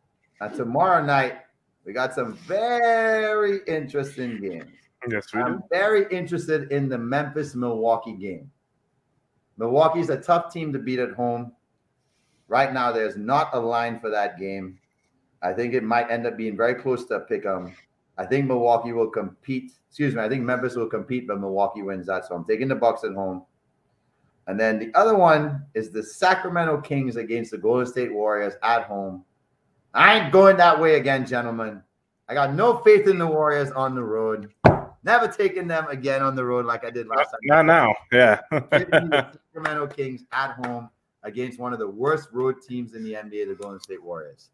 And 0.41 0.55
tomorrow 0.55 1.05
night 1.05 1.39
we 1.85 1.93
got 1.93 2.15
some 2.15 2.35
very 2.35 3.59
interesting 3.67 4.41
games. 4.41 4.71
Yes, 5.09 5.27
we 5.35 5.41
I'm 5.41 5.59
do. 5.59 5.65
very 5.73 6.07
interested 6.13 6.71
in 6.71 6.89
the 6.89 6.97
Memphis 6.97 7.57
Milwaukee 7.57 8.15
game. 8.15 8.51
Milwaukee's 9.57 10.11
a 10.11 10.21
tough 10.21 10.53
team 10.53 10.73
to 10.73 10.79
beat 10.79 10.99
at 10.99 11.13
home. 11.13 11.53
Right 12.49 12.73
now, 12.73 12.93
there's 12.93 13.17
not 13.17 13.51
a 13.55 13.61
line 13.61 14.01
for 14.01 14.11
that 14.11 14.39
game. 14.39 14.79
I 15.43 15.53
think 15.53 15.75
it 15.75 15.83
might 15.83 16.11
end 16.11 16.27
up 16.27 16.37
being 16.37 16.57
very 16.57 16.75
close 16.75 17.07
to 17.07 17.21
pick 17.21 17.47
'em. 17.47 17.75
I 18.17 18.27
think 18.27 18.47
Milwaukee 18.47 18.93
will 18.93 19.11
compete. 19.11 19.73
Excuse 19.89 20.15
me. 20.15 20.23
I 20.23 20.29
think 20.29 20.43
Memphis 20.43 20.77
will 20.77 20.89
compete, 20.89 21.27
but 21.27 21.41
Milwaukee 21.41 21.83
wins 21.83 22.07
that. 22.07 22.27
So 22.27 22.35
I'm 22.35 22.45
taking 22.45 22.69
the 22.69 22.75
Bucks 22.75 23.05
at 23.05 23.13
home. 23.13 23.45
And 24.47 24.61
then 24.61 24.79
the 24.79 24.93
other 24.95 25.15
one 25.15 25.65
is 25.75 25.91
the 25.91 26.03
Sacramento 26.03 26.81
Kings 26.81 27.17
against 27.17 27.51
the 27.51 27.59
Golden 27.59 27.87
State 27.87 28.13
Warriors 28.13 28.55
at 28.63 28.85
home. 28.85 29.25
I 29.95 30.19
ain't 30.19 30.33
going 30.33 30.57
that 30.59 30.79
way 30.79 30.97
again, 30.97 31.25
gentlemen. 31.25 31.83
I 32.29 32.35
got 32.35 32.55
no 32.55 32.79
faith 32.79 33.07
in 33.07 33.19
the 33.19 33.27
Warriors 33.27 33.71
on 33.73 33.95
the 33.95 34.03
road. 34.03 34.53
Never 35.05 35.29
taking 35.29 35.69
them 35.69 35.87
again 35.89 36.23
on 36.23 36.35
the 36.35 36.45
road 36.45 36.65
like 36.65 36.85
I 36.85 36.91
did 36.91 37.07
last 37.07 37.31
time. 37.31 37.41
Not 37.45 37.67
now. 37.67 37.95
Yeah. 38.11 38.41
The 38.51 39.39
Sacramento 39.55 39.95
Kings 39.95 40.25
at 40.33 40.53
home 40.53 40.89
against 41.23 41.59
one 41.61 41.73
of 41.73 41.79
the 41.79 41.89
worst 41.89 42.29
road 42.33 42.57
teams 42.67 42.95
in 42.95 43.05
the 43.05 43.13
NBA, 43.13 43.49
the 43.49 43.55
Golden 43.55 43.79
State 43.81 44.03
Warriors. 44.03 44.51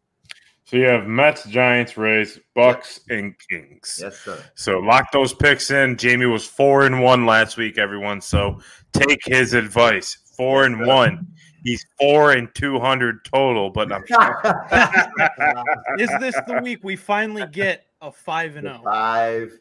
so 0.65 0.77
you 0.77 0.85
have 0.85 1.07
Mets, 1.07 1.45
Giants, 1.45 1.97
Rays, 1.97 2.39
Bucks, 2.53 2.99
and 3.09 3.33
Kings. 3.49 3.99
Yes, 4.01 4.19
sir. 4.19 4.43
So 4.55 4.79
lock 4.79 5.11
those 5.11 5.33
picks 5.33 5.71
in. 5.71 5.97
Jamie 5.97 6.27
was 6.27 6.45
four 6.45 6.85
and 6.85 7.01
one 7.01 7.25
last 7.25 7.57
week, 7.57 7.77
everyone. 7.77 8.21
So 8.21 8.59
take 8.93 9.21
his 9.25 9.53
advice. 9.53 10.17
Four 10.37 10.65
and 10.65 10.85
one. 10.85 11.27
He's 11.63 11.85
four 11.99 12.31
and 12.31 12.53
two 12.55 12.79
hundred 12.79 13.23
total, 13.25 13.69
but 13.69 13.91
I'm 13.91 14.03
Is 15.99 16.09
this 16.19 16.35
the 16.47 16.59
week 16.63 16.83
we 16.83 16.95
finally 16.95 17.45
get 17.51 17.85
a 18.01 18.11
five 18.11 18.55
and 18.55 18.67
oh? 18.67 18.71
Zero? 18.71 18.83
five 18.83 19.59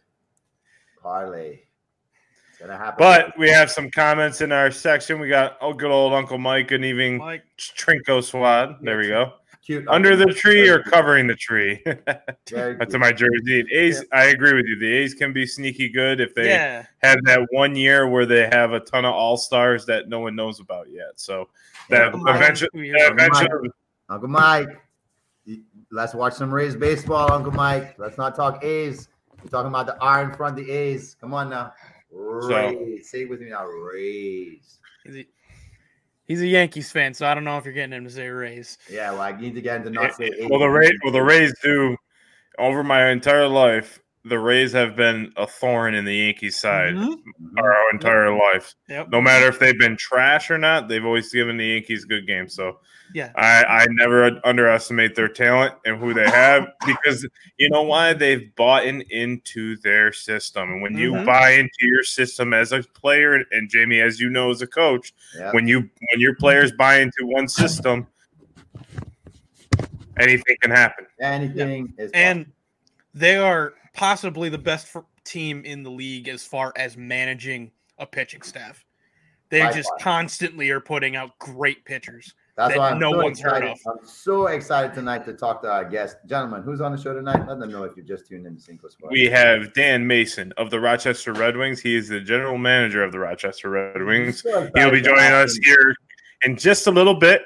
parlay. 1.03 1.61
It's 2.51 2.59
gonna 2.59 2.77
happen. 2.77 2.97
But 2.99 3.39
we 3.39 3.49
have 3.51 3.71
some 3.71 3.91
comments 3.91 4.41
in 4.41 4.53
our 4.53 4.71
section. 4.71 5.21
We 5.21 5.29
got 5.29 5.57
oh 5.61 5.73
good 5.73 5.91
old 5.91 6.13
Uncle 6.13 6.39
Mike 6.39 6.71
and 6.73 6.85
even 6.85 7.19
Mike, 7.19 7.45
Trinko 7.59 8.23
Squad. 8.23 8.77
There 8.83 8.99
we 8.99 9.09
go. 9.09 9.35
cute 9.65 9.87
Under 9.89 10.17
the 10.17 10.27
tree 10.27 10.69
or 10.69 10.83
covering 10.83 11.27
the 11.27 11.35
tree. 11.37 11.83
That's 11.85 12.25
cute. 12.47 12.95
in 12.95 13.01
my 13.01 13.13
jersey. 13.13 13.65
A's. 13.73 14.05
I 14.13 14.27
agree 14.27 14.55
with 14.55 14.67
you. 14.67 14.79
The 14.79 14.93
A's 14.93 15.15
can 15.15 15.33
be 15.33 15.47
sneaky 15.47 15.89
good 15.89 16.21
if 16.21 16.35
they 16.35 16.49
yeah, 16.49 16.87
had 16.99 17.19
that 17.25 17.47
one 17.51 17.75
year 17.75 18.09
where 18.09 18.27
they 18.27 18.49
have 18.53 18.73
a 18.73 18.81
ton 18.81 19.05
of 19.05 19.15
all 19.15 19.37
stars 19.37 19.87
that 19.87 20.09
no 20.09 20.21
one 20.21 20.35
knows 20.35 20.61
about 20.61 20.91
yet. 20.91 21.13
So 21.17 21.49
that 21.89 22.15
Uncle 22.15 22.29
eventually, 22.29 22.71
Two 22.75 22.83
years 22.83 23.03
ago. 23.03 23.15
eventually, 23.15 23.71
Uncle 24.09 24.29
Mike. 24.29 24.69
Let's 25.93 26.15
watch 26.15 26.35
some 26.35 26.53
Rays 26.55 26.77
baseball, 26.77 27.33
Uncle 27.33 27.53
Mike. 27.53 27.99
Let's 27.99 28.17
not 28.17 28.37
talk 28.37 28.63
A's. 28.63 29.09
We're 29.43 29.51
talking 29.51 29.69
about 29.69 29.87
the 29.87 29.99
R 30.01 30.25
in 30.25 30.33
front 30.33 30.59
of 30.59 30.67
the 30.67 30.73
A's. 30.73 31.17
Come 31.21 31.35
on 31.35 31.51
now. 31.51 31.73
Rays. 32.11 33.11
Say 33.11 33.23
it 33.23 33.29
with 33.29 33.41
me 33.41 33.51
now. 33.51 33.67
Rays. 33.67 34.79
he's 35.05 35.17
a, 35.17 35.27
he's 36.27 36.43
a 36.43 36.47
Yankees 36.47 36.91
fan, 36.91 37.15
so 37.15 37.27
I 37.27 37.35
don't 37.35 37.45
know 37.45 37.57
if 37.59 37.65
you're 37.65 37.75
getting 37.75 37.93
him 37.93 38.05
to 38.05 38.11
say 38.11 38.29
Rays. 38.29 38.79
Yeah, 38.91 39.13
well, 39.13 39.23
I 39.23 39.33
need 39.33 39.55
to 39.55 39.61
get 39.61 39.79
him 39.79 39.85
to 39.85 39.91
not 39.91 40.15
say 40.15 40.27
A's. 40.27 40.49
well 40.49 40.61
the 40.61 40.69
Rays, 40.69 40.93
well 41.03 41.13
the 41.13 41.23
Rays 41.23 41.55
do. 41.63 41.97
Over 42.59 42.83
my 42.83 43.11
entire 43.11 43.49
life, 43.49 44.01
the 44.25 44.39
Rays 44.39 44.73
have 44.73 44.97
been 44.97 45.33
a 45.37 45.47
thorn 45.47 45.95
in 45.95 46.05
the 46.05 46.15
Yankees 46.15 46.57
side 46.57 46.95
Mhm. 46.95 47.09
Mm-hmm. 47.15 47.59
our 47.59 47.91
entire 47.93 48.31
life. 48.33 48.75
Yep. 48.89 49.09
No 49.11 49.21
matter 49.21 49.47
if 49.49 49.59
they've 49.59 49.79
been 49.79 49.97
trash 49.97 50.51
or 50.51 50.59
not, 50.59 50.89
they've 50.89 51.05
always 51.05 51.33
given 51.33 51.57
the 51.57 51.65
Yankees 51.67 52.05
good 52.05 52.27
games. 52.27 52.55
So 52.55 52.81
Yeah. 53.15 53.33
I, 53.35 53.65
I 53.65 53.87
never 53.91 54.39
underestimate 54.45 55.15
their 55.15 55.29
talent 55.29 55.75
and 55.87 55.97
who 55.99 56.13
they 56.13 56.29
have 56.29 56.69
because 56.87 57.27
you 57.57 57.71
know 57.71 57.81
why 57.83 58.13
they've 58.13 58.55
bought 58.57 58.85
in 58.85 59.01
into 59.11 59.77
their 59.79 60.13
system. 60.13 60.71
And 60.71 60.83
when 60.83 60.99
you 60.99 61.13
Mhm. 61.13 61.25
buy 61.25 61.53
into 61.53 61.87
your 61.87 62.03
system 62.03 62.53
as 62.53 62.73
a 62.73 62.83
player, 62.83 63.43
and 63.51 63.71
Jamie, 63.71 64.01
as 64.03 64.21
you 64.21 64.29
know, 64.29 64.51
as 64.51 64.61
a 64.61 64.67
coach, 64.67 65.15
Yeah. 65.35 65.51
when 65.53 65.67
you 65.67 65.79
when 65.81 66.21
your 66.21 66.35
players 66.37 66.73
buy 66.73 67.01
into 67.01 67.25
one 67.25 67.49
system, 67.49 68.07
anything 70.19 70.57
can 70.61 70.71
happen. 70.71 71.07
Anything 71.21 71.95
is 71.99 72.11
And 72.13 72.53
they 73.15 73.37
are 73.37 73.73
possibly 73.93 74.49
the 74.49 74.59
best 74.59 74.95
f- 74.95 75.05
team 75.25 75.65
in 75.65 75.83
the 75.83 75.91
league 75.91 76.29
as 76.29 76.45
far 76.45 76.73
as 76.77 76.97
managing 76.97 77.71
a 77.99 78.07
pitching 78.07 78.43
staff. 78.43 78.85
They 79.51 79.61
By 79.61 79.73
just 79.73 79.89
far. 79.91 79.99
constantly 79.99 80.71
are 80.71 80.81
putting 80.81 81.17
out 81.17 81.37
great 81.39 81.85
pitchers. 81.85 82.35
That's 82.57 82.75
that 82.75 82.79
why 82.79 82.91
I'm 82.91 82.99
no 82.99 83.13
so 83.13 83.23
one's 83.23 83.41
heard 83.41 83.65
excited. 83.65 83.71
of. 83.87 83.99
I'm 84.01 84.07
so 84.07 84.47
excited 84.49 84.95
tonight 84.95 85.25
to 85.25 85.33
talk 85.33 85.63
to 85.63 85.71
our 85.71 85.85
guest. 85.85 86.19
Gentlemen, 86.27 86.63
who's 86.63 86.81
on 86.81 86.93
the 86.93 86.99
show 87.01 87.15
tonight? 87.15 87.49
Let 87.49 87.59
them 87.59 87.71
know 87.71 87.85
if 87.85 87.97
you 87.97 88.03
just 88.03 88.29
tuned 88.29 88.47
in 88.47 88.57
to 88.57 88.61
Cinco 88.61 88.89
Squad. 88.89 89.11
We 89.11 89.25
have 89.27 89.73
Dan 89.73 90.07
Mason 90.07 90.53
of 90.57 90.71
the 90.71 90.79
Rochester 90.79 91.33
Red 91.33 91.57
Wings. 91.57 91.81
He 91.81 91.97
is 91.97 92.09
the 92.09 92.21
general 92.21 92.59
manager 92.59 93.03
of 93.03 93.13
the 93.13 93.19
Rochester 93.19 93.71
Red 93.71 94.03
Wings. 94.03 94.43
So 94.43 94.69
He'll 94.77 94.91
be 94.91 95.01
joining 95.01 95.33
us 95.33 95.57
here 95.65 95.95
in 96.45 96.57
just 96.57 96.87
a 96.87 96.91
little 96.91 97.15
bit. 97.15 97.43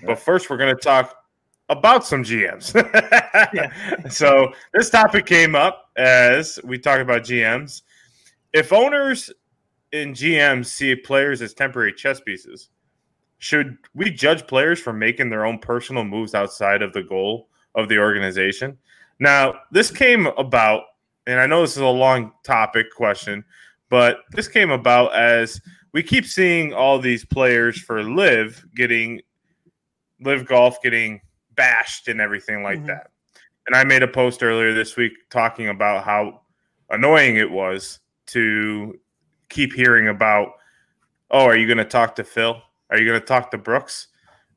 Yeah. 0.00 0.06
But 0.08 0.18
first, 0.18 0.50
we're 0.50 0.56
going 0.58 0.74
to 0.74 0.82
talk 0.82 1.16
about 1.68 2.04
some 2.04 2.22
GMs. 2.22 2.74
Yeah. 3.54 3.70
So, 4.08 4.52
this 4.72 4.88
topic 4.90 5.26
came 5.26 5.54
up 5.54 5.85
as 5.96 6.58
we 6.64 6.78
talk 6.78 7.00
about 7.00 7.22
GMs. 7.22 7.82
If 8.52 8.72
owners 8.72 9.30
and 9.92 10.14
GMs 10.14 10.66
see 10.66 10.94
players 10.94 11.42
as 11.42 11.54
temporary 11.54 11.92
chess 11.92 12.20
pieces, 12.20 12.70
should 13.38 13.76
we 13.94 14.10
judge 14.10 14.46
players 14.46 14.80
for 14.80 14.92
making 14.92 15.30
their 15.30 15.44
own 15.44 15.58
personal 15.58 16.04
moves 16.04 16.34
outside 16.34 16.82
of 16.82 16.92
the 16.92 17.02
goal 17.02 17.48
of 17.74 17.88
the 17.88 17.98
organization? 17.98 18.78
Now, 19.18 19.60
this 19.72 19.90
came 19.90 20.26
about, 20.26 20.82
and 21.26 21.40
I 21.40 21.46
know 21.46 21.62
this 21.62 21.76
is 21.76 21.82
a 21.82 21.86
long 21.86 22.32
topic 22.44 22.86
question, 22.94 23.44
but 23.88 24.18
this 24.32 24.48
came 24.48 24.70
about 24.70 25.14
as 25.14 25.60
we 25.92 26.02
keep 26.02 26.26
seeing 26.26 26.72
all 26.74 26.98
these 26.98 27.24
players 27.24 27.80
for 27.80 28.02
LIV 28.02 28.64
getting 28.74 29.20
LIV 30.20 30.46
Golf 30.46 30.82
getting 30.82 31.20
bashed 31.54 32.08
and 32.08 32.20
everything 32.20 32.62
like 32.62 32.78
Mhm. 32.80 32.86
that. 32.86 33.10
And 33.66 33.74
I 33.74 33.84
made 33.84 34.02
a 34.02 34.08
post 34.08 34.42
earlier 34.42 34.74
this 34.74 34.96
week 34.96 35.12
talking 35.30 35.68
about 35.68 36.04
how 36.04 36.42
annoying 36.90 37.36
it 37.36 37.50
was 37.50 37.98
to 38.26 38.98
keep 39.48 39.72
hearing 39.72 40.08
about, 40.08 40.52
oh, 41.30 41.44
are 41.44 41.56
you 41.56 41.66
going 41.66 41.78
to 41.78 41.84
talk 41.84 42.14
to 42.16 42.24
Phil? 42.24 42.60
Are 42.90 42.98
you 42.98 43.06
going 43.06 43.20
to 43.20 43.26
talk 43.26 43.50
to 43.50 43.58
Brooks? 43.58 44.08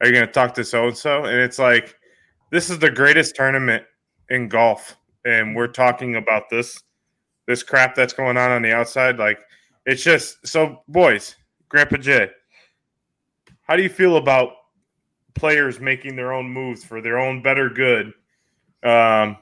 Are 0.02 0.08
you 0.08 0.14
going 0.14 0.26
to 0.26 0.32
talk 0.32 0.54
to 0.56 0.64
so 0.64 0.88
and 0.88 0.98
so? 0.98 1.26
And 1.26 1.38
it's 1.38 1.60
like, 1.60 1.96
this 2.52 2.70
is 2.70 2.80
the 2.80 2.90
greatest 2.90 3.36
tournament 3.36 3.84
in 4.30 4.48
golf, 4.48 4.96
and 5.26 5.56
we're 5.56 5.68
talking 5.68 6.16
about 6.16 6.50
this 6.50 6.82
this 7.48 7.64
crap 7.64 7.96
that's 7.96 8.14
going 8.14 8.38
on 8.38 8.52
on 8.52 8.62
the 8.62 8.72
outside. 8.72 9.18
Like, 9.18 9.40
it's 9.86 10.04
just 10.04 10.46
so, 10.46 10.84
boys, 10.88 11.36
Grandpa 11.68 11.98
Jay, 11.98 12.30
how 13.64 13.76
do 13.76 13.82
you 13.82 13.90
feel 13.90 14.18
about 14.18 14.52
players 15.34 15.80
making 15.80 16.16
their 16.16 16.32
own 16.32 16.48
moves 16.48 16.84
for 16.84 17.02
their 17.02 17.18
own 17.18 17.42
better 17.42 17.70
good? 17.70 18.14
Um, 18.84 19.38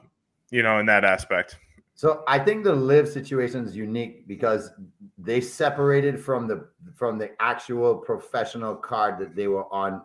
you 0.50 0.62
know, 0.62 0.78
in 0.78 0.86
that 0.86 1.04
aspect. 1.04 1.58
So 1.94 2.22
I 2.28 2.38
think 2.38 2.62
the 2.62 2.74
LIV 2.74 3.08
situation 3.08 3.64
is 3.64 3.76
unique 3.76 4.28
because 4.28 4.70
they 5.16 5.40
separated 5.40 6.20
from 6.20 6.46
the 6.46 6.68
from 6.94 7.18
the 7.18 7.30
actual 7.40 7.96
professional 7.96 8.76
card 8.76 9.18
that 9.18 9.34
they 9.34 9.48
were 9.48 9.72
on, 9.72 10.02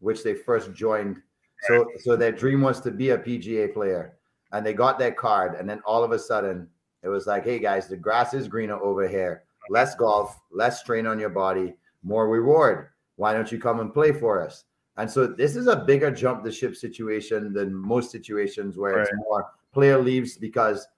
which 0.00 0.24
they 0.24 0.34
first 0.34 0.74
joined. 0.74 1.22
So 1.68 1.86
so 1.98 2.16
their 2.16 2.32
dream 2.32 2.62
was 2.62 2.80
to 2.80 2.90
be 2.90 3.10
a 3.10 3.18
PGA 3.18 3.72
player, 3.72 4.16
and 4.52 4.66
they 4.66 4.72
got 4.72 4.98
their 4.98 5.12
card, 5.12 5.54
and 5.54 5.70
then 5.70 5.80
all 5.86 6.02
of 6.02 6.10
a 6.10 6.18
sudden 6.18 6.68
it 7.04 7.08
was 7.08 7.28
like, 7.28 7.44
hey 7.44 7.60
guys, 7.60 7.86
the 7.86 7.96
grass 7.96 8.34
is 8.34 8.48
greener 8.48 8.82
over 8.82 9.06
here. 9.06 9.44
Less 9.70 9.94
golf, 9.94 10.40
less 10.50 10.80
strain 10.80 11.06
on 11.06 11.20
your 11.20 11.30
body, 11.30 11.74
more 12.02 12.28
reward. 12.28 12.88
Why 13.14 13.32
don't 13.32 13.52
you 13.52 13.60
come 13.60 13.78
and 13.78 13.94
play 13.94 14.10
for 14.10 14.44
us? 14.44 14.64
And 14.96 15.10
so 15.10 15.26
this 15.26 15.56
is 15.56 15.66
a 15.66 15.76
bigger 15.76 16.10
jump 16.10 16.42
the 16.42 16.50
ship 16.50 16.74
situation 16.74 17.52
than 17.52 17.74
most 17.74 18.10
situations 18.10 18.78
where 18.78 19.02
it's 19.02 19.12
more 19.28 19.46
player 19.72 19.98
leaves 19.98 20.38
because 20.38 20.88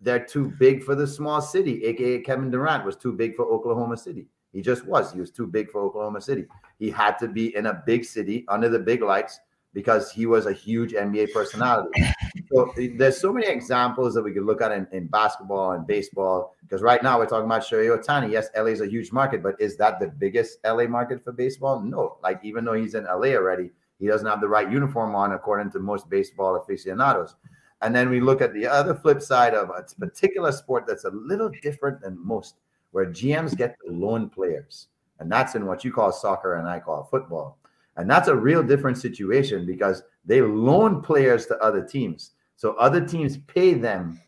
they're 0.00 0.24
too 0.24 0.52
big 0.58 0.82
for 0.82 0.94
the 0.94 1.06
small 1.06 1.40
city, 1.40 1.84
aka 1.84 2.20
Kevin 2.20 2.50
Durant 2.50 2.84
was 2.84 2.96
too 2.96 3.12
big 3.12 3.36
for 3.36 3.44
Oklahoma 3.46 3.96
City. 3.96 4.26
He 4.52 4.62
just 4.62 4.86
was. 4.86 5.12
He 5.12 5.20
was 5.20 5.30
too 5.30 5.46
big 5.46 5.70
for 5.70 5.82
Oklahoma 5.82 6.20
City. 6.20 6.46
He 6.78 6.90
had 6.90 7.18
to 7.18 7.28
be 7.28 7.54
in 7.54 7.66
a 7.66 7.82
big 7.86 8.04
city 8.04 8.44
under 8.48 8.68
the 8.68 8.78
big 8.78 9.02
lights 9.02 9.38
because 9.76 10.10
he 10.10 10.24
was 10.24 10.46
a 10.46 10.54
huge 10.54 10.92
NBA 10.92 11.34
personality. 11.34 12.02
So 12.52 12.72
eh, 12.78 12.90
there's 12.96 13.20
so 13.20 13.32
many 13.32 13.48
examples 13.48 14.14
that 14.14 14.22
we 14.22 14.32
could 14.32 14.44
look 14.44 14.62
at 14.62 14.70
in, 14.70 14.86
in 14.92 15.08
basketball 15.08 15.72
and 15.72 15.84
baseball. 15.84 16.54
Because 16.62 16.80
right 16.80 17.02
now 17.02 17.18
we're 17.18 17.26
talking 17.26 17.46
about 17.46 17.62
Shohei 17.62 17.90
Ohtani. 17.90 18.30
Yes, 18.30 18.48
LA 18.56 18.66
is 18.66 18.80
a 18.80 18.86
huge 18.86 19.10
market, 19.10 19.42
but 19.42 19.60
is 19.60 19.76
that 19.78 19.98
the 19.98 20.06
biggest 20.06 20.58
LA 20.64 20.86
market 20.86 21.24
for 21.24 21.32
baseball? 21.32 21.80
No. 21.80 22.18
Like 22.22 22.38
even 22.44 22.64
though 22.64 22.74
he's 22.74 22.94
in 22.94 23.04
LA 23.04 23.34
already, 23.34 23.70
he 23.98 24.06
doesn't 24.06 24.28
have 24.28 24.40
the 24.40 24.48
right 24.48 24.70
uniform 24.70 25.16
on 25.16 25.32
according 25.32 25.72
to 25.72 25.80
most 25.80 26.08
baseball 26.08 26.54
aficionados. 26.54 27.34
And 27.82 27.94
then 27.94 28.10
we 28.10 28.20
look 28.20 28.40
at 28.40 28.54
the 28.54 28.66
other 28.66 28.94
flip 28.94 29.20
side 29.20 29.54
of 29.54 29.70
a 29.70 29.82
particular 29.98 30.52
sport 30.52 30.84
that's 30.86 31.04
a 31.04 31.10
little 31.10 31.50
different 31.62 32.00
than 32.00 32.24
most, 32.24 32.54
where 32.92 33.06
GMs 33.06 33.56
get 33.56 33.76
to 33.84 33.92
loan 33.92 34.30
players. 34.30 34.86
And 35.18 35.32
that's 35.32 35.56
in 35.56 35.66
what 35.66 35.84
you 35.84 35.92
call 35.92 36.12
soccer 36.12 36.54
and 36.54 36.68
I 36.68 36.78
call 36.78 37.08
football. 37.10 37.58
And 37.96 38.10
that's 38.10 38.28
a 38.28 38.36
real 38.36 38.62
different 38.62 38.98
situation 38.98 39.66
because 39.66 40.02
they 40.24 40.42
loan 40.42 41.00
players 41.00 41.46
to 41.46 41.58
other 41.58 41.82
teams. 41.82 42.32
So 42.56 42.72
other 42.74 43.04
teams 43.04 43.38
pay 43.38 43.74
them 43.74 44.20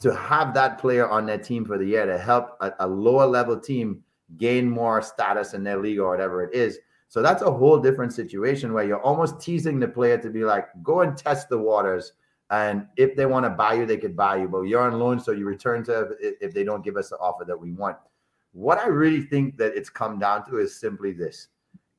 to 0.00 0.14
have 0.14 0.54
that 0.54 0.78
player 0.78 1.08
on 1.08 1.26
their 1.26 1.38
team 1.38 1.64
for 1.64 1.78
the 1.78 1.86
year 1.86 2.06
to 2.06 2.18
help 2.18 2.56
a, 2.60 2.72
a 2.80 2.86
lower 2.86 3.26
level 3.26 3.58
team 3.58 4.02
gain 4.36 4.68
more 4.68 5.02
status 5.02 5.54
in 5.54 5.62
their 5.62 5.78
league 5.78 5.98
or 5.98 6.10
whatever 6.10 6.42
it 6.42 6.54
is. 6.54 6.78
So 7.08 7.20
that's 7.20 7.42
a 7.42 7.50
whole 7.50 7.78
different 7.78 8.12
situation 8.12 8.72
where 8.72 8.84
you're 8.84 9.02
almost 9.02 9.40
teasing 9.40 9.78
the 9.78 9.88
player 9.88 10.16
to 10.18 10.30
be 10.30 10.44
like, 10.44 10.68
go 10.82 11.02
and 11.02 11.16
test 11.16 11.50
the 11.50 11.58
waters. 11.58 12.12
And 12.50 12.86
if 12.96 13.16
they 13.16 13.26
want 13.26 13.44
to 13.44 13.50
buy 13.50 13.74
you, 13.74 13.86
they 13.86 13.98
could 13.98 14.16
buy 14.16 14.36
you, 14.36 14.48
but 14.48 14.62
you're 14.62 14.80
on 14.80 14.98
loan, 14.98 15.20
so 15.20 15.32
you 15.32 15.46
return 15.46 15.84
to 15.84 16.16
if, 16.20 16.34
if 16.40 16.54
they 16.54 16.64
don't 16.64 16.84
give 16.84 16.96
us 16.96 17.10
the 17.10 17.16
offer 17.18 17.44
that 17.44 17.58
we 17.58 17.72
want. 17.72 17.96
What 18.52 18.78
I 18.78 18.88
really 18.88 19.22
think 19.22 19.56
that 19.58 19.74
it's 19.74 19.88
come 19.88 20.18
down 20.18 20.46
to 20.50 20.58
is 20.58 20.78
simply 20.78 21.12
this: 21.12 21.48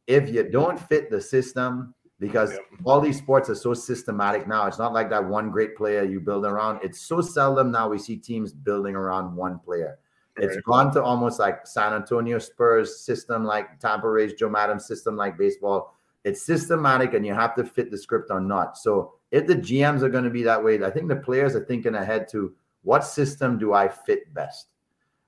if 0.07 0.29
you 0.29 0.49
don't 0.49 0.79
fit 0.79 1.09
the 1.09 1.21
system, 1.21 1.93
because 2.19 2.51
Yep. 2.51 2.61
all 2.85 3.01
these 3.01 3.17
sports 3.17 3.49
are 3.49 3.55
so 3.55 3.73
systematic 3.73 4.47
now, 4.47 4.65
it's 4.67 4.79
not 4.79 4.93
like 4.93 5.09
that 5.09 5.25
one 5.25 5.49
great 5.51 5.75
player 5.75 6.03
you 6.03 6.19
build 6.19 6.45
around. 6.45 6.79
It's 6.83 7.01
so 7.01 7.21
seldom 7.21 7.71
now 7.71 7.89
we 7.89 7.97
see 7.97 8.17
teams 8.17 8.53
building 8.53 8.95
around 8.95 9.35
one 9.35 9.59
player. 9.59 9.97
It's 10.37 10.55
Right. 10.55 10.63
gone 10.63 10.93
to 10.93 11.03
almost 11.03 11.39
like 11.39 11.67
San 11.67 11.93
Antonio 11.93 12.39
Spurs 12.39 12.99
system, 13.01 13.43
like 13.43 13.79
Tampa 13.79 14.09
Rays, 14.09 14.33
Joe 14.33 14.49
Maddon 14.49 14.79
system, 14.79 15.15
like 15.15 15.37
baseball. 15.37 15.93
It's 16.23 16.41
systematic, 16.41 17.13
and 17.13 17.25
you 17.25 17.33
have 17.33 17.53
to 17.55 17.63
fit 17.63 17.91
the 17.91 17.97
script 17.97 18.31
or 18.31 18.39
not. 18.39 18.77
So 18.77 19.13
if 19.31 19.45
the 19.45 19.55
GMs 19.55 20.01
are 20.01 20.09
going 20.09 20.23
to 20.23 20.29
be 20.29 20.43
that 20.43 20.63
way, 20.63 20.81
I 20.83 20.89
think 20.89 21.09
the 21.09 21.17
players 21.17 21.55
are 21.55 21.65
thinking 21.65 21.95
ahead 21.95 22.27
to 22.29 22.55
what 22.83 23.03
system 23.03 23.57
do 23.57 23.73
I 23.73 23.87
fit 23.89 24.33
best. 24.33 24.69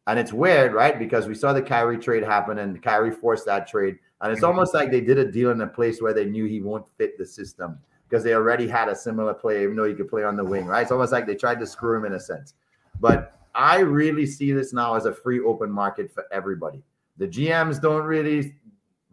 And 0.08 0.20
it's 0.20 0.32
weird, 0.32 0.74
right? 0.74 1.00
Because 1.00 1.28
we 1.28 1.34
saw 1.34 1.52
the 1.52 1.62
Kyrie 1.62 1.98
trade 1.98 2.24
happen, 2.24 2.60
and 2.60 2.82
Kyrie 2.82 3.12
forced 3.12 3.46
that 3.48 3.68
trade, 3.68 3.98
and 4.22 4.32
it's 4.32 4.44
almost 4.44 4.74
like 4.74 4.92
they 4.92 5.02
did 5.02 5.18
a 5.18 5.32
deal 5.32 5.52
in 5.52 5.62
a 5.62 5.68
place 5.68 6.02
where 6.02 6.14
they 6.14 6.26
knew 6.26 6.46
he 6.46 6.62
won't 6.62 6.88
fit 6.98 7.18
the 7.18 7.26
system 7.26 7.80
because 8.08 8.24
they 8.24 8.34
already 8.34 8.68
had 8.68 8.88
a 8.88 8.96
similar 8.96 9.34
player, 9.34 9.64
even 9.64 9.76
though 9.76 9.86
he 9.86 9.96
could 9.96 10.08
play 10.08 10.24
on 10.24 10.36
the 10.36 10.44
wing, 10.44 10.66
right? 10.66 10.84
It's 10.84 10.92
almost 10.92 11.12
like 11.12 11.26
they 11.26 11.36
tried 11.36 11.60
to 11.60 11.66
screw 11.66 11.98
him 11.98 12.06
in 12.06 12.14
a 12.14 12.20
sense. 12.20 12.54
But 13.00 13.34
I 13.56 13.80
really 13.80 14.26
see 14.26 14.52
this 14.52 14.74
now 14.74 14.96
as 14.96 15.06
a 15.06 15.14
free 15.14 15.40
open 15.42 15.72
market 15.72 16.14
for 16.14 16.26
everybody. 16.32 16.84
The 17.18 17.28
GMs 17.28 17.82
don't 17.82 18.04
really, 18.04 18.56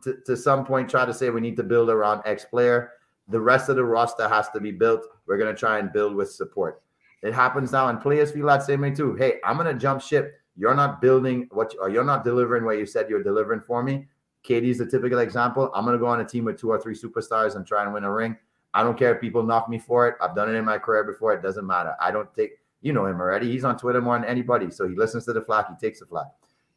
to, 0.02 0.16
to 0.26 0.36
some 0.36 0.64
point, 0.64 0.90
try 0.90 1.06
to 1.06 1.14
say 1.14 1.30
we 1.30 1.40
need 1.40 1.56
to 1.56 1.62
build 1.62 1.88
around 1.88 2.22
X 2.26 2.44
player. 2.44 2.92
The 3.28 3.40
rest 3.40 3.68
of 3.68 3.76
the 3.76 3.84
roster 3.84 4.28
has 4.28 4.50
to 4.50 4.60
be 4.60 4.72
built. 4.72 5.06
We're 5.26 5.38
going 5.38 5.54
to 5.54 5.58
try 5.58 5.78
and 5.78 5.92
build 5.92 6.14
with 6.14 6.30
support. 6.30 6.82
It 7.22 7.32
happens 7.32 7.70
now, 7.72 7.88
and 7.88 8.00
players 8.00 8.32
feel 8.32 8.46
that 8.46 8.64
same 8.64 8.80
way 8.80 8.90
too. 8.90 9.14
Hey, 9.14 9.34
I'm 9.44 9.56
going 9.56 9.72
to 9.72 9.80
jump 9.80 10.02
ship. 10.02 10.40
You're 10.56 10.74
not 10.74 11.00
building 11.00 11.48
what, 11.50 11.74
or 11.80 11.88
you're 11.88 12.04
not 12.04 12.24
delivering 12.24 12.64
what 12.64 12.78
you 12.78 12.86
said 12.86 13.08
you're 13.08 13.22
delivering 13.22 13.60
for 13.60 13.82
me. 13.82 14.08
KD's 14.44 14.80
a 14.80 14.86
typical 14.86 15.20
example. 15.20 15.70
I'm 15.74 15.86
to 15.86 15.98
go 15.98 16.06
on 16.06 16.20
a 16.20 16.24
team 16.24 16.44
with 16.44 16.58
two 16.58 16.70
or 16.70 16.80
three 16.80 16.94
superstars 16.94 17.56
and 17.56 17.66
try 17.66 17.84
and 17.84 17.92
win 17.92 18.04
a 18.04 18.12
ring. 18.12 18.36
I 18.74 18.82
don't 18.82 18.98
care 18.98 19.14
if 19.14 19.20
people 19.20 19.42
knock 19.42 19.68
me 19.68 19.78
for 19.78 20.08
it. 20.08 20.16
I've 20.20 20.34
done 20.34 20.48
it 20.48 20.54
in 20.54 20.64
my 20.64 20.78
career 20.78 21.04
before. 21.04 21.32
It 21.32 21.42
doesn't 21.42 21.66
matter. 21.66 21.94
I 22.00 22.10
don't 22.10 22.28
take, 22.34 22.52
you 22.80 22.92
know 22.92 23.06
him 23.06 23.20
already. 23.20 23.50
He's 23.50 23.64
on 23.64 23.76
Twitter 23.76 24.00
more 24.00 24.18
than 24.18 24.28
anybody. 24.28 24.70
So 24.70 24.88
he 24.88 24.96
listens 24.96 25.24
to 25.26 25.32
the 25.32 25.42
flack, 25.42 25.68
he 25.68 25.86
takes 25.86 26.00
the 26.00 26.06
flack. 26.06 26.26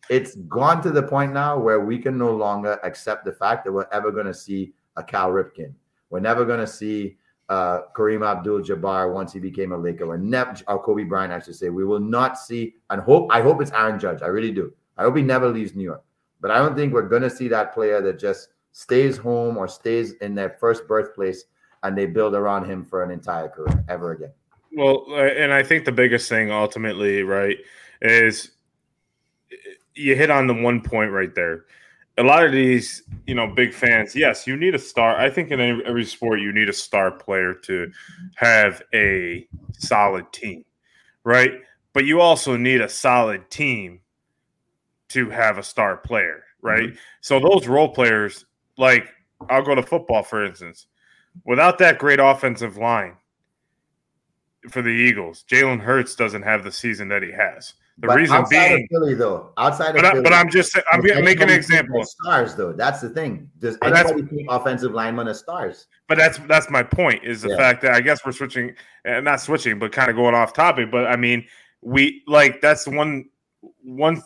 It's 0.09 0.35
gone 0.35 0.83
to 0.83 0.91
the 0.91 1.01
point 1.01 1.33
now 1.33 1.57
where 1.57 1.79
we 1.79 1.97
can 1.97 2.17
no 2.17 2.31
longer 2.31 2.79
accept 2.83 3.25
the 3.25 3.31
fact 3.31 3.65
that 3.65 3.71
we're 3.71 3.87
ever 3.91 4.11
to 4.27 4.33
see 4.33 4.73
a 4.97 5.03
Cal 5.03 5.31
Ripken. 5.31 5.73
We're 6.11 6.19
never 6.19 6.45
to 6.59 6.67
see 6.67 7.17
uh, 7.49 7.81
Kareem 7.95 8.25
Abdul-Jabbar 8.25 9.13
once 9.13 9.33
he 9.33 9.39
became 9.39 9.71
a 9.71 9.77
Laker, 9.77 10.05
or 10.05 10.17
never, 10.17 10.55
or 10.67 10.81
Kobe 10.81 11.03
Bryant, 11.03 11.31
I 11.31 11.39
should 11.39 11.55
say. 11.55 11.69
We 11.69 11.85
will 11.85 11.99
not 11.99 12.37
see, 12.37 12.75
and 12.89 13.01
hope. 13.01 13.29
I 13.31 13.41
hope 13.41 13.61
it's 13.61 13.71
Aaron 13.71 13.99
Judge. 13.99 14.21
I 14.21 14.27
really 14.27 14.51
do. 14.51 14.73
I 14.97 15.03
hope 15.03 15.17
he 15.17 15.23
never 15.23 15.49
leaves 15.49 15.75
New 15.75 15.83
York. 15.83 16.03
But 16.41 16.51
I 16.51 16.57
don't 16.57 16.75
think 16.75 16.93
we're 16.93 17.07
going 17.07 17.21
to 17.21 17.29
see 17.29 17.47
that 17.49 17.73
player 17.73 18.01
that 18.01 18.19
just 18.19 18.49
stays 18.71 19.17
home 19.17 19.57
or 19.57 19.67
stays 19.67 20.13
in 20.21 20.35
their 20.35 20.57
first 20.59 20.87
birthplace 20.87 21.45
and 21.83 21.97
they 21.97 22.05
build 22.05 22.33
around 22.33 22.65
him 22.65 22.83
for 22.83 23.03
an 23.03 23.11
entire 23.11 23.47
career 23.47 23.83
ever 23.87 24.11
again. 24.11 24.31
Well, 24.75 25.05
uh, 25.09 25.15
and 25.15 25.53
I 25.53 25.63
think 25.63 25.85
the 25.85 25.91
biggest 25.91 26.27
thing 26.27 26.51
ultimately, 26.51 27.23
right, 27.23 27.57
is 28.01 28.51
you 29.93 30.15
hit 30.15 30.29
on 30.29 30.47
the 30.47 30.53
one 30.53 30.81
point 30.81 31.11
right 31.11 31.33
there. 31.33 31.65
A 32.17 32.23
lot 32.23 32.45
of 32.45 32.51
these, 32.51 33.03
you 33.27 33.35
know, 33.35 33.47
big 33.47 33.73
fans, 33.73 34.15
yes, 34.15 34.47
you 34.47 34.55
need 34.55 34.73
a 34.73 34.79
star. 34.79 35.17
I 35.17 35.29
think 35.29 35.51
in 35.51 35.81
every 35.85 36.05
sport, 36.05 36.39
you 36.39 36.53
need 36.53 36.69
a 36.69 36.73
star 36.73 37.11
player 37.11 37.53
to 37.53 37.91
have 38.35 38.81
a 38.93 39.47
solid 39.77 40.31
team, 40.31 40.63
right? 41.23 41.53
But 41.93 42.05
you 42.05 42.21
also 42.21 42.55
need 42.55 42.81
a 42.81 42.89
solid 42.89 43.49
team 43.49 43.99
to 45.09 45.29
have 45.29 45.57
a 45.57 45.63
star 45.63 45.97
player, 45.97 46.43
right? 46.61 46.89
Mm-hmm. 46.89 46.97
So 47.21 47.39
those 47.39 47.67
role 47.67 47.89
players, 47.89 48.45
like 48.77 49.09
I'll 49.49 49.63
go 49.63 49.75
to 49.75 49.83
football, 49.83 50.23
for 50.23 50.45
instance, 50.45 50.87
without 51.45 51.77
that 51.79 51.99
great 51.99 52.19
offensive 52.19 52.77
line 52.77 53.17
for 54.69 54.81
the 54.81 54.89
Eagles, 54.89 55.43
Jalen 55.49 55.79
Hurts 55.79 56.15
doesn't 56.15 56.43
have 56.43 56.63
the 56.63 56.71
season 56.71 57.07
that 57.09 57.23
he 57.23 57.31
has. 57.31 57.73
The 57.97 58.07
but 58.07 58.17
reason 58.17 58.43
being, 58.49 58.87
Philly, 58.91 59.13
though, 59.13 59.51
outside 59.57 59.95
of 59.95 60.01
but, 60.01 60.11
Philly, 60.11 60.23
but 60.23 60.33
I'm 60.33 60.49
just 60.49 60.77
I'm 60.91 61.01
making 61.01 61.43
an 61.43 61.49
example. 61.51 62.03
Stars, 62.03 62.53
though, 62.53 62.73
that's 62.73 62.99
the 62.99 63.09
thing. 63.09 63.49
Does 63.59 63.77
anybody 63.81 64.23
think 64.23 64.47
offensive 64.49 64.91
linemen 64.91 65.29
as 65.29 65.39
stars? 65.39 65.87
But 66.09 66.17
that's 66.17 66.37
that's 66.39 66.69
my 66.69 66.83
point. 66.83 67.23
Is 67.23 67.41
the 67.41 67.49
yeah. 67.49 67.57
fact 67.57 67.81
that 67.83 67.93
I 67.93 68.01
guess 68.01 68.25
we're 68.25 68.33
switching, 68.33 68.75
uh, 69.07 69.21
not 69.21 69.39
switching, 69.39 69.79
but 69.79 69.93
kind 69.93 70.09
of 70.09 70.17
going 70.17 70.35
off 70.35 70.51
topic. 70.51 70.91
But 70.91 71.07
I 71.07 71.15
mean, 71.15 71.45
we 71.81 72.21
like 72.27 72.59
that's 72.59 72.85
one 72.85 73.29
one 73.81 74.21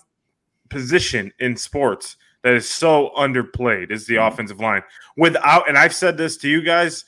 position 0.69 1.31
in 1.39 1.55
sports 1.55 2.17
that 2.41 2.55
is 2.55 2.67
so 2.67 3.11
underplayed 3.15 3.91
is 3.91 4.07
the 4.07 4.15
mm-hmm. 4.15 4.33
offensive 4.33 4.59
line. 4.59 4.81
Without, 5.15 5.69
and 5.69 5.77
I've 5.77 5.93
said 5.93 6.17
this 6.17 6.37
to 6.37 6.49
you 6.49 6.63
guys. 6.63 7.05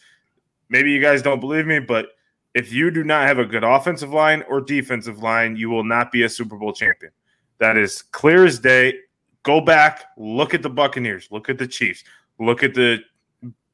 Maybe 0.70 0.92
you 0.92 1.02
guys 1.02 1.24
don't 1.24 1.40
believe 1.40 1.66
me, 1.66 1.80
but 1.80 2.10
if 2.54 2.72
you 2.74 2.92
do 2.92 3.04
not 3.04 3.28
have 3.28 3.40
a 3.40 3.46
good 3.46 3.64
offensive 3.64 4.12
line 4.12 4.44
or 4.50 4.62
defensive 4.62 5.24
line, 5.24 5.56
you 5.56 5.70
will 5.70 5.84
not 5.84 6.12
be 6.12 6.24
a 6.24 6.30
Super 6.30 6.58
Bowl 6.58 6.74
champion. 6.74 7.12
That 7.60 7.78
is 7.78 8.02
clear 8.02 8.46
as 8.46 8.60
day. 8.60 8.96
Go 9.44 9.62
back, 9.62 10.06
look 10.18 10.54
at 10.54 10.62
the 10.62 10.70
Buccaneers, 10.70 11.28
look 11.32 11.50
at 11.50 11.58
the 11.58 11.66
Chiefs, 11.66 12.04
look 12.40 12.64
at 12.64 12.74
the 12.74 13.00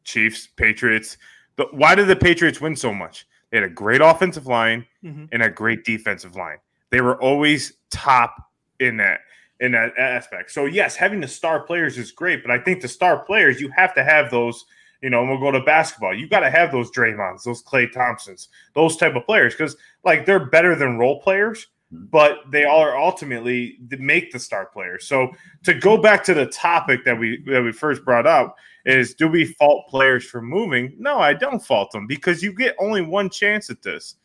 Chiefs, 0.03 0.47
Patriots. 0.55 1.17
But 1.55 1.73
why 1.73 1.95
did 1.95 2.07
the 2.07 2.15
Patriots 2.15 2.61
win 2.61 2.75
so 2.75 2.93
much? 2.93 3.27
They 3.49 3.57
had 3.57 3.65
a 3.65 3.73
great 3.73 4.01
offensive 4.01 4.45
line 4.45 4.85
mm-hmm. 5.03 5.25
and 5.31 5.43
a 5.43 5.49
great 5.49 5.83
defensive 5.83 6.35
line. 6.35 6.57
They 6.89 7.01
were 7.01 7.21
always 7.21 7.73
top 7.89 8.35
in 8.79 8.97
that 8.97 9.21
in 9.59 9.71
that 9.71 9.97
aspect. 9.97 10.51
So 10.51 10.65
yes, 10.65 10.95
having 10.95 11.19
the 11.19 11.27
star 11.27 11.61
players 11.61 11.97
is 11.97 12.11
great, 12.11 12.43
but 12.43 12.51
I 12.51 12.59
think 12.59 12.81
the 12.81 12.87
star 12.87 13.25
players 13.25 13.59
you 13.59 13.69
have 13.75 13.93
to 13.95 14.03
have 14.03 14.29
those– 14.29 14.65
you 15.01 15.09
know, 15.09 15.21
and 15.21 15.29
we'll 15.29 15.39
go 15.39 15.51
to 15.51 15.63
basketball. 15.63 16.15
You 16.15 16.27
got 16.27 16.41
to 16.41 16.49
have 16.49 16.71
those 16.71 16.91
Draymonds, 16.91 17.43
those 17.43 17.63
Klay 17.63 17.91
Thompsons, 17.91 18.49
those 18.73 18.97
type 18.97 19.15
of 19.15 19.25
players 19.25 19.53
because 19.53 19.75
like 20.03 20.25
they're 20.25 20.45
better 20.45 20.75
than 20.75 20.97
role 20.97 21.21
players, 21.21 21.67
hmm. 21.91 22.05
but 22.09 22.39
they 22.51 22.63
are 22.63 22.97
ultimately 22.97 23.77
make 23.99 24.31
the 24.31 24.39
star 24.39 24.65
players. 24.65 25.05
So 25.07 25.31
to 25.63 25.73
go 25.73 25.97
back 25.97 26.23
to 26.25 26.33
the 26.33 26.47
topic 26.47 27.05
that 27.05 27.17
we 27.17 27.43
that 27.47 27.63
we 27.63 27.71
first 27.71 28.03
brought 28.03 28.27
up 28.27 28.55
is 28.85 29.13
do 29.13 29.27
we 29.27 29.45
fault 29.45 29.87
players 29.89 30.25
for 30.25 30.41
moving? 30.41 30.95
No, 30.97 31.19
I 31.19 31.33
don't 31.33 31.59
fault 31.59 31.91
them 31.91 32.07
because 32.07 32.41
you 32.41 32.53
get 32.53 32.75
only 32.79 33.01
one 33.01 33.29
chance 33.29 33.69
at 33.69 33.81
this. 33.81 34.15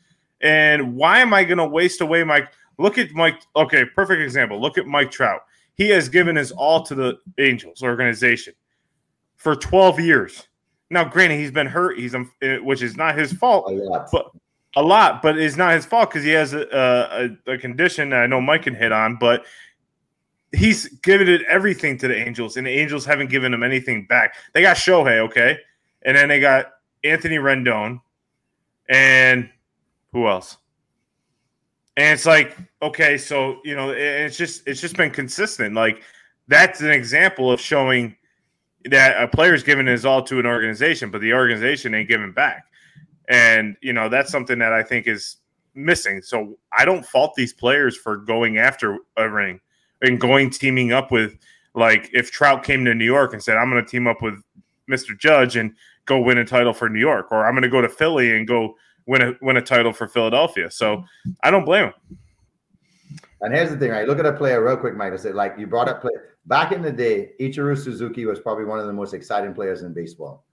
And 0.41 0.95
why 0.95 1.19
am 1.19 1.35
I 1.35 1.45
going 1.45 1.59
to 1.59 1.67
waste 1.67 2.01
away 2.01 2.25
my 2.25 2.47
look 2.79 2.99
at 2.99 3.13
Mike? 3.13 3.43
Okay, 3.57 3.85
perfect 3.85 4.23
example. 4.23 4.61
Look 4.61 4.79
at 4.79 4.87
Mike 4.87 5.11
Trout. 5.11 5.43
He 5.75 5.89
has 5.91 6.09
given 6.09 6.37
his 6.37 6.53
all 6.53 6.83
to 6.85 6.95
the 6.95 7.19
Angels 7.39 7.83
organization 7.83 8.55
for 9.37 9.57
12 9.57 10.01
years. 10.01 10.49
Now, 10.93 11.05
granted, 11.05 11.39
he's 11.39 11.51
been 11.51 11.67
hurt. 11.67 11.99
He's 11.99 12.15
um, 12.15 12.31
eh, 12.43 12.59
which 12.59 12.83
is 12.83 12.97
not 12.97 13.17
his 13.17 13.33
fault, 13.33 13.71
a 13.71 13.75
lot. 13.75 14.09
but 14.13 14.31
a 14.77 14.83
lot, 14.83 15.23
but 15.23 15.39
it's 15.39 15.57
not 15.57 15.73
his 15.73 15.87
fault 15.87 16.11
because 16.11 16.25
he 16.25 16.31
has 16.31 16.53
a, 16.53 17.37
a, 17.47 17.53
a 17.53 17.59
condition 17.59 18.11
that 18.11 18.23
I 18.23 18.27
know 18.27 18.41
Mike 18.41 18.63
can 18.63 18.75
hit 18.75 18.93
on. 18.93 19.17
But 19.17 19.45
he's 20.53 20.89
given 21.01 21.29
it 21.29 21.43
everything 21.49 21.97
to 21.99 22.09
the 22.09 22.17
Angels, 22.17 22.57
and 22.57 22.67
the 22.67 22.71
Angels 22.71 23.05
haven't 23.05 23.31
given 23.31 23.53
him 23.55 23.63
anything 23.63 24.07
back. 24.07 24.35
They 24.53 24.63
got 24.63 24.77
Shohei, 24.77 25.19
okay, 25.21 25.59
and 26.03 26.17
then 26.17 26.29
they 26.29 26.41
got 26.41 26.73
Anthony 27.05 27.37
Rendon, 27.37 28.01
and 28.89 29.49
who 30.13 30.29
else? 30.29 30.59
And 31.97 32.13
it's 32.13 32.27
like, 32.27 32.57
okay, 32.83 33.17
so 33.17 33.61
you 33.65 33.75
know, 33.75 33.91
it's 33.91 34.37
just 34.37 34.67
it's 34.67 34.81
just 34.81 34.97
been 34.97 35.11
consistent. 35.11 35.75
Like 35.75 36.03
that's 36.49 36.83
an 36.83 36.91
example 36.91 37.51
of 37.51 37.61
showing 37.61 38.17
that 38.87 39.23
a 39.23 39.29
player's 39.29 39.63
giving 39.63 39.87
his 39.87 40.05
all 40.05 40.23
to 40.25 40.39
an 40.39 40.47
organization, 40.47 41.11
but 41.11 41.21
the 41.21 41.33
organization 41.33 41.95
ain't 41.95 42.09
giving 42.09 42.33
back. 42.33 42.67
And, 43.29 43.77
you 43.81 43.93
know, 43.93 44.09
that's 44.09 44.31
something 44.31 44.59
that 44.59 44.73
I 44.73 44.83
think 44.83 45.07
is 45.07 45.37
missing. 45.75 46.23
So 46.23 46.59
I 46.77 46.85
don't 46.85 47.05
fault 47.07 47.35
these 47.35 47.53
players 47.53 47.97
for 47.97 48.17
going 48.17 48.59
after 48.59 48.99
a 49.17 49.29
ring 49.29 49.61
and 50.03 50.21
going 50.21 50.51
teaming 50.51 50.93
up 50.93 51.11
with, 51.11 51.39
like, 51.75 52.11
if 52.13 52.31
Trout 52.31 52.65
came 52.65 52.85
to 52.85 52.95
New 52.95 53.05
York 53.05 53.33
and 53.33 53.43
said, 53.43 53.57
I'm 53.57 53.71
going 53.71 53.83
to 53.83 53.91
team 53.91 54.07
up 54.07 54.21
with 54.21 54.43
Mr. 54.91 55.19
Judge 55.19 55.57
and 55.57 55.75
go 56.05 56.21
win 56.21 56.39
a 56.39 56.45
title 56.45 56.73
for 56.73 56.89
New 56.89 57.01
York, 57.01 57.29
or 57.31 57.47
I'm 57.47 57.55
going 57.55 57.63
to 57.63 57.69
go 57.69 57.81
to 57.81 57.89
Philly 57.89 58.37
and 58.37 58.47
go 58.47 58.75
win 59.07 59.23
a, 59.23 59.33
win 59.41 59.57
a 59.57 59.63
title 59.63 59.93
for 59.93 60.09
Philadelphia. 60.09 60.71
So 60.71 60.97
mm-hmm. 60.97 61.31
I 61.43 61.51
don't 61.51 61.65
blame 61.65 61.87
him. 61.87 61.95
And 63.43 63.53
here's 63.53 63.71
the 63.71 63.77
thing, 63.77 63.91
right? 63.91 64.07
Look 64.07 64.21
at 64.21 64.27
a 64.27 64.33
player 64.33 64.65
real 64.65 64.77
quick, 64.77 64.97
Mike. 64.97 65.13
I 65.13 65.17
said, 65.17 65.35
like 65.35 65.55
you 65.59 65.67
brought 65.67 65.89
up 65.89 66.01
play 66.01 66.13
back 66.47 66.73
in 66.73 66.81
the 66.81 66.93
day, 66.93 67.33
Ichiro 67.41 67.77
Suzuki 67.77 68.25
was 68.25 68.41
probably 68.41 68.65
one 68.65 68.79
of 68.79 68.87
the 68.87 68.93
most 68.93 69.15
exciting 69.15 69.53
players 69.53 69.83
in 69.83 69.93
baseball. 69.93 70.45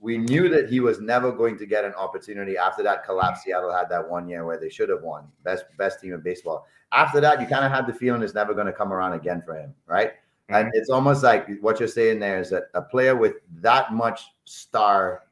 We 0.00 0.18
knew 0.18 0.48
that 0.48 0.68
he 0.68 0.80
was 0.80 1.00
never 1.00 1.30
going 1.30 1.56
to 1.58 1.66
get 1.66 1.84
an 1.84 1.94
opportunity 1.94 2.56
after 2.56 2.82
that 2.82 3.04
collapse. 3.04 3.42
Seattle 3.44 3.72
had 3.72 3.88
that 3.90 4.08
one 4.08 4.28
year 4.28 4.44
where 4.44 4.58
they 4.58 4.68
should 4.68 4.88
have 4.88 5.02
won 5.02 5.28
best 5.44 5.64
best 5.76 6.00
team 6.00 6.14
in 6.14 6.20
baseball. 6.20 6.66
After 6.90 7.20
that, 7.20 7.40
you 7.40 7.46
kind 7.46 7.64
of 7.64 7.70
had 7.70 7.86
the 7.86 7.92
feeling 7.92 8.22
it's 8.22 8.34
never 8.34 8.54
going 8.54 8.66
to 8.66 8.72
come 8.72 8.92
around 8.92 9.12
again 9.12 9.40
for 9.40 9.54
him, 9.54 9.74
right? 9.86 10.12
Mm-hmm. 10.50 10.54
And 10.54 10.70
it's 10.74 10.90
almost 10.90 11.22
like 11.22 11.46
what 11.60 11.78
you're 11.78 11.88
saying 11.88 12.18
there 12.18 12.40
is 12.40 12.50
that 12.50 12.64
a 12.74 12.82
player 12.82 13.14
with 13.14 13.34
that 13.60 13.92
much 13.92 14.22
star 14.44 15.24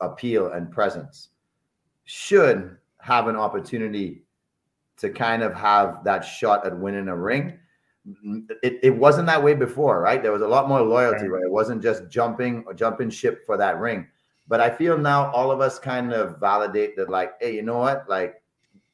appeal 0.00 0.52
and 0.52 0.70
presence 0.70 1.30
should 2.04 2.76
have 2.98 3.28
an 3.28 3.36
opportunity 3.36 4.23
to 5.04 5.10
kind 5.10 5.42
of 5.42 5.52
have 5.54 6.02
that 6.02 6.22
shot 6.22 6.64
at 6.66 6.76
winning 6.76 7.08
a 7.08 7.16
ring. 7.16 7.58
It, 8.62 8.80
it 8.82 8.96
wasn't 8.96 9.26
that 9.26 9.42
way 9.42 9.52
before, 9.52 10.00
right? 10.00 10.22
There 10.22 10.32
was 10.32 10.40
a 10.40 10.48
lot 10.48 10.66
more 10.66 10.80
loyalty, 10.80 11.28
right? 11.28 11.42
It 11.44 11.50
wasn't 11.50 11.82
just 11.82 12.08
jumping 12.08 12.64
or 12.66 12.72
jumping 12.72 13.10
ship 13.10 13.44
for 13.44 13.58
that 13.58 13.78
ring. 13.78 14.06
But 14.48 14.60
I 14.60 14.70
feel 14.70 14.96
now 14.96 15.30
all 15.32 15.50
of 15.50 15.60
us 15.60 15.78
kind 15.78 16.14
of 16.14 16.40
validate 16.40 16.96
that, 16.96 17.10
like, 17.10 17.32
hey, 17.38 17.54
you 17.54 17.62
know 17.62 17.76
what? 17.76 18.08
Like, 18.08 18.42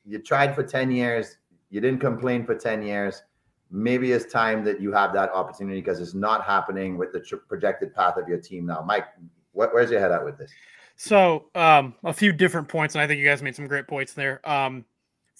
you 0.05 0.19
tried 0.19 0.53
for 0.53 0.65
10 0.65 0.91
years, 0.91 1.37
you 1.71 1.81
didn't 1.81 2.01
complain 2.01 2.45
for 2.45 2.57
10 2.57 2.83
years. 2.83 3.23
Maybe 3.71 4.11
it's 4.11 4.33
time 4.33 4.65
that 4.65 4.81
you 4.81 4.93
have 4.93 5.13
that 5.13 5.31
opportunity 5.31 5.81
because 5.81 6.01
it's 6.01 6.15
not 6.15 6.45
happening 6.45 6.99
with 6.99 7.13
the 7.13 7.21
projected 7.49 7.95
path 7.95 8.17
of 8.17 8.29
your 8.29 8.39
team 8.39 8.67
now. 8.67 8.83
Mike, 8.85 9.07
where's 9.53 9.93
your 9.93 10.01
head 10.01 10.11
at 10.11 10.25
with 10.25 10.39
this? 10.39 10.51
So, 10.97 11.47
um, 11.55 11.95
a 12.05 12.13
few 12.13 12.33
different 12.33 12.69
points, 12.69 12.97
and 12.97 13.03
I 13.03 13.07
think 13.07 13.21
you 13.21 13.27
guys 13.27 13.43
made 13.43 13.55
some 13.55 13.69
great 13.69 13.87
points 13.87 14.13
there. 14.13 14.47
Um, 14.49 14.85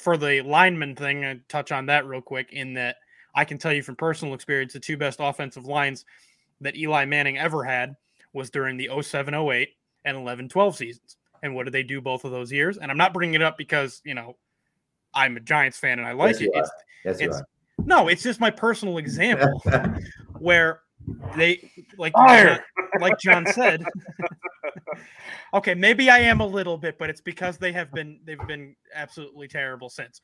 for 0.01 0.17
the 0.17 0.41
lineman 0.43 0.97
thing, 0.97 1.25
I 1.25 1.41
touch 1.49 1.73
on 1.73 1.87
that 1.87 2.07
real 2.07 2.21
quick. 2.21 2.53
In 2.53 2.75
that, 2.75 2.97
I 3.35 3.45
can 3.45 3.59
tell 3.59 3.73
you 3.73 3.83
from 3.83 3.97
personal 3.97 4.35
experience, 4.35 4.73
the 4.73 4.81
two 4.81 4.97
best 4.97 5.19
offensive 5.21 5.67
lines 5.67 6.05
that 6.61 6.77
Eli 6.77 7.05
Manning 7.05 7.39
ever 7.39 7.65
had 7.65 7.97
was 8.33 8.51
during 8.51 8.77
the 8.77 8.91
07 9.01 9.35
08 9.35 9.69
and 10.05 10.17
11 10.17 10.49
12 10.49 10.77
seasons. 10.77 11.17
And 11.43 11.55
what 11.55 11.65
did 11.65 11.73
they 11.73 11.83
do 11.83 12.01
both 12.01 12.25
of 12.25 12.33
those 12.33 12.53
years? 12.53 12.77
And 12.77 12.91
I'm 12.91 12.99
not 12.99 13.15
bringing 13.15 13.35
it 13.35 13.43
up 13.43 13.57
because, 13.57 14.03
you 14.05 14.15
know, 14.15 14.37
I'm 15.15 15.37
a 15.37 15.41
Giants 15.41 15.79
fan 15.79 15.99
and 15.99 16.07
I 16.07 16.13
like 16.13 16.39
yes, 16.39 16.43
it. 16.43 16.51
It's, 16.55 16.71
yes, 17.05 17.21
it's 17.21 17.43
no, 17.85 18.09
it's 18.09 18.23
just 18.23 18.41
my 18.41 18.51
personal 18.51 18.99
example 18.99 19.63
where 20.39 20.81
they 21.37 21.71
like 21.97 22.15
like 23.01 23.19
John 23.19 23.47
said. 23.47 23.85
okay, 25.55 25.75
maybe 25.75 26.11
I 26.11 26.19
am 26.19 26.41
a 26.41 26.47
little 26.47 26.79
bit, 26.79 26.99
but 26.99 27.11
it's 27.11 27.21
because 27.21 27.59
they 27.59 27.73
have 27.73 27.93
been 27.93 28.21
they've 28.25 28.47
been 28.47 28.77
absolutely 28.95 29.49
terrible 29.49 29.89
since. 29.89 30.21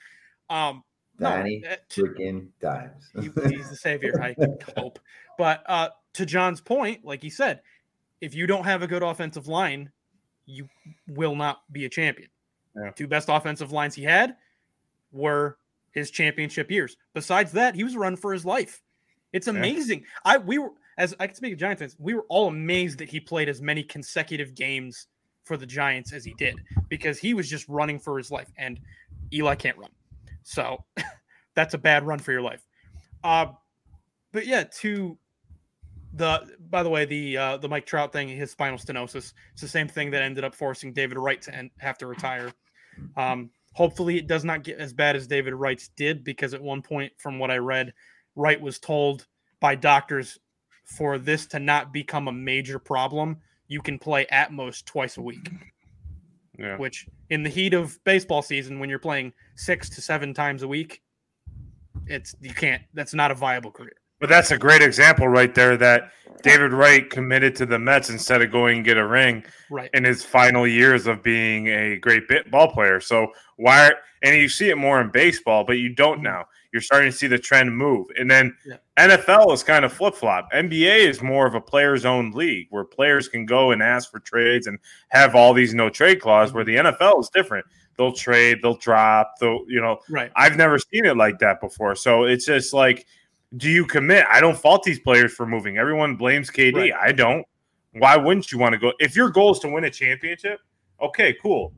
Um, 0.51 0.83
Danny 1.19 1.63
no, 1.65 1.71
uh, 1.71 1.77
freaking 1.89 2.49
dimes. 2.61 3.11
he, 3.15 3.23
he's 3.49 3.71
the 3.71 3.77
savior, 3.77 4.21
I 4.23 4.35
hope. 4.77 4.99
But 5.39 5.63
uh, 5.67 5.89
to 6.15 6.27
John's 6.27 6.61
point, 6.61 7.05
like 7.05 7.23
he 7.23 7.31
said, 7.31 7.63
if 8.21 8.35
you 8.35 8.47
don't 8.47 8.65
have 8.65 8.83
a 8.83 8.87
good 8.87 9.03
offensive 9.03 9.49
line, 9.49 9.91
you 10.45 10.69
will 11.09 11.35
not 11.35 11.61
be 11.73 11.85
a 11.85 11.89
champion. 11.89 12.29
Yeah. 12.77 12.91
Two 12.91 13.07
best 13.07 13.29
offensive 13.31 13.73
lines 13.73 13.95
he 13.95 14.03
had 14.03 14.37
were 15.13 15.59
his 15.93 16.11
championship 16.11 16.71
years. 16.71 16.97
Besides 17.15 17.53
that, 17.53 17.75
he 17.75 17.85
was 17.85 17.97
run 17.97 18.17
for 18.17 18.33
his 18.33 18.45
life. 18.45 18.83
It's 19.37 19.49
amazing. 19.49 20.01
Yeah. 20.01 20.33
I 20.33 20.39
we 20.39 20.59
were 20.59 20.71
as 20.99 21.15
I 21.21 21.27
can 21.27 21.37
speak 21.37 21.53
of 21.53 21.59
Giants 21.59 21.81
fans, 21.81 21.97
we 21.99 22.15
were 22.15 22.25
all 22.29 22.49
amazed 22.49 22.99
that 22.99 23.09
he 23.09 23.21
played 23.21 23.49
as 23.49 23.61
many 23.61 23.83
consecutive 23.83 24.55
games 24.55 25.09
for 25.45 25.57
the 25.57 25.67
Giants 25.67 26.13
as 26.13 26.25
he 26.25 26.35
did 26.35 26.57
because 26.89 27.19
he 27.19 27.35
was 27.35 27.49
just 27.49 27.69
running 27.69 27.99
for 27.99 28.17
his 28.19 28.31
life, 28.31 28.51
and 28.57 28.81
Eli 29.33 29.55
can't 29.55 29.77
run, 29.77 29.91
so 30.43 30.85
that's 31.55 31.75
a 31.75 31.79
bad 31.79 32.07
run 32.07 32.19
for 32.19 32.33
your 32.33 32.43
life. 32.43 32.67
Uh, 33.23 33.47
but 34.33 34.47
yeah, 34.47 34.65
to 34.81 35.19
the 36.15 36.57
by 36.71 36.83
the 36.83 36.89
way, 36.89 37.05
the 37.05 37.37
uh, 37.37 37.57
the 37.59 37.69
Mike 37.69 37.87
Trout 37.87 38.13
thing, 38.13 38.29
his 38.29 38.51
spinal 38.51 38.79
stenosis, 38.79 39.35
it's 39.53 39.61
the 39.61 39.69
same 39.69 39.89
thing 39.89 40.11
that 40.13 40.23
ended 40.23 40.45
up 40.45 40.55
forcing 40.55 40.93
David 40.93 41.19
Wright 41.19 41.41
to 41.43 41.55
end, 41.55 41.71
have 41.79 41.99
to 41.99 42.07
retire. 42.07 42.53
Um, 43.17 43.51
hopefully, 43.75 44.17
it 44.17 44.27
does 44.27 44.45
not 44.45 44.65
get 44.65 44.79
as 44.79 44.95
bad 44.95 45.15
as 45.15 45.27
David 45.27 45.55
Wright's 45.55 45.89
did, 45.89 46.25
because 46.25 46.55
at 46.55 46.63
one 46.63 46.81
point, 46.81 47.13
from 47.19 47.39
what 47.39 47.51
I 47.51 47.59
read, 47.59 47.93
Wright 48.37 48.61
was 48.61 48.79
told 48.79 49.27
by 49.61 49.75
doctors 49.75 50.39
for 50.85 51.19
this 51.19 51.47
to 51.47 51.59
not 51.59 51.93
become 51.93 52.29
a 52.29 52.33
major 52.33 52.79
problem, 52.79 53.39
you 53.67 53.81
can 53.81 53.99
play 53.99 54.27
at 54.31 54.53
most 54.53 54.87
twice 54.87 55.17
a 55.17 55.23
week. 55.23 55.51
Yeah. 56.59 56.77
Which, 56.77 57.07
in 57.29 57.43
the 57.43 57.51
heat 57.51 57.75
of 57.75 58.03
baseball 58.05 58.41
season, 58.41 58.79
when 58.79 58.89
you're 58.89 58.99
playing 58.99 59.33
six 59.57 59.91
to 59.91 60.01
seven 60.01 60.33
times 60.33 60.63
a 60.63 60.69
week, 60.69 61.03
it's 62.07 62.35
you 62.41 62.55
can't. 62.55 62.83
That's 62.95 63.13
not 63.13 63.31
a 63.31 63.35
viable 63.35 63.71
career. 63.71 63.97
But 64.21 64.31
that's 64.31 64.51
a 64.51 64.57
great 64.57 64.81
example 64.81 65.29
right 65.29 65.55
there 65.55 65.77
that 65.77 66.13
David 66.43 66.73
Wright 66.73 67.09
committed 67.11 67.55
to 67.57 67.67
the 67.67 67.79
Mets 67.79 68.09
instead 68.09 68.41
of 68.41 68.51
going 68.51 68.77
and 68.77 68.85
get 68.85 68.97
a 68.97 69.07
ring 69.07 69.45
Right. 69.71 69.91
in 69.93 70.05
his 70.05 70.25
final 70.25 70.67
years 70.67 71.07
of 71.07 71.23
being 71.23 71.67
a 71.69 71.99
great 71.99 72.27
bit 72.29 72.51
ball 72.51 72.73
player. 72.73 73.01
So 73.01 73.33
why 73.57 73.93
and 74.23 74.37
you 74.37 74.49
see 74.49 74.71
it 74.71 74.79
more 74.79 75.01
in 75.01 75.11
baseball, 75.11 75.65
but 75.65 75.75
you 75.75 75.91
don't 75.91 76.17
mm-hmm. 76.17 76.25
now. 76.25 76.47
You're 76.77 76.83
starting 76.83 77.11
to 77.11 77.17
see 77.17 77.27
the 77.27 77.39
trend 77.39 77.75
move. 77.75 78.09
And 78.19 78.31
then 78.31 78.55
Yeah. 78.67 78.77
NFL 78.99 79.51
is 79.55 79.63
kind 79.63 79.83
of 79.87 79.95
flip 79.95 80.15
flop. 80.15 80.53
NBA 80.53 81.09
is 81.09 81.23
more 81.23 81.47
of 81.47 81.55
a 81.55 81.61
players 81.61 82.05
owned 82.05 82.35
league 82.35 82.67
where 82.69 82.85
players 82.85 83.29
can 83.29 83.47
go 83.47 83.71
and 83.71 83.83
ask 83.83 84.11
for 84.11 84.21
trades 84.21 84.67
and 84.67 84.79
have 85.09 85.35
all 85.35 85.55
these 85.55 85.73
no 85.73 85.89
trade 85.89 86.21
clause 86.21 86.53
where 86.53 86.67
mm-hmm. 86.67 86.85
the 86.85 86.93
NFL 86.93 87.21
is 87.21 87.31
different. 87.31 87.65
They'll 87.97 88.13
trade, 88.13 88.59
they'll 88.63 88.77
drop, 88.77 89.37
they'll 89.41 89.65
you 89.69 89.81
know, 89.81 90.01
Right. 90.11 90.31
I've 90.37 90.59
never 90.59 90.79
seen 90.79 91.07
it 91.07 91.17
like 91.17 91.39
that 91.39 91.63
before. 91.63 91.95
So 91.95 92.25
it's 92.25 92.45
just 92.45 92.75
like, 92.75 93.07
do 93.57 93.71
you 93.71 93.87
commit? 93.87 94.27
I 94.31 94.43
don't 94.43 94.59
fault 94.59 94.83
these 94.83 95.01
players 95.01 95.33
for 95.33 95.47
moving. 95.47 95.79
Everyone 95.79 96.17
blames 96.17 96.51
KD. 96.51 96.75
Right. 96.75 96.93
I 96.95 97.13
don't. 97.13 97.47
Why 97.93 98.19
wouldn't 98.19 98.53
you 98.53 98.59
want 98.59 98.75
to 98.75 98.79
go? 98.79 98.93
If 98.99 99.17
your 99.17 99.31
goal 99.31 99.53
is 99.53 99.59
to 99.61 99.69
win 99.69 99.85
a 99.85 99.91
championship, 99.91 100.61
okay, 101.01 101.35
cool. 101.43 101.73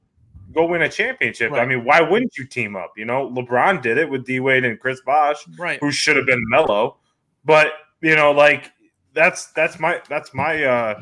Go 0.53 0.67
win 0.67 0.83
a 0.83 0.89
championship. 0.89 1.53
I 1.53 1.67
mean, 1.67 1.85
why 1.85 2.01
wouldn't 2.01 2.37
you 2.39 2.47
team 2.47 2.75
up? 2.75 2.93
You 2.97 3.05
know, 3.05 3.31
LeBron 3.31 3.83
did 3.83 3.99
it 3.99 4.09
with 4.09 4.25
D 4.25 4.41
Wade 4.41 4.65
and 4.65 4.81
Chris 4.81 5.01
Bosh, 5.03 5.37
Right. 5.59 5.79
who 5.81 5.91
should 5.91 6.17
have 6.17 6.27
been 6.27 6.43
Melo. 6.49 6.97
But 7.45 7.73
you 8.01 8.17
know, 8.17 8.33
like 8.33 8.73
that's 9.15 9.47
that's 9.53 9.79
my 9.79 10.01
that's 10.09 10.33
my 10.33 10.65
uh 10.65 11.01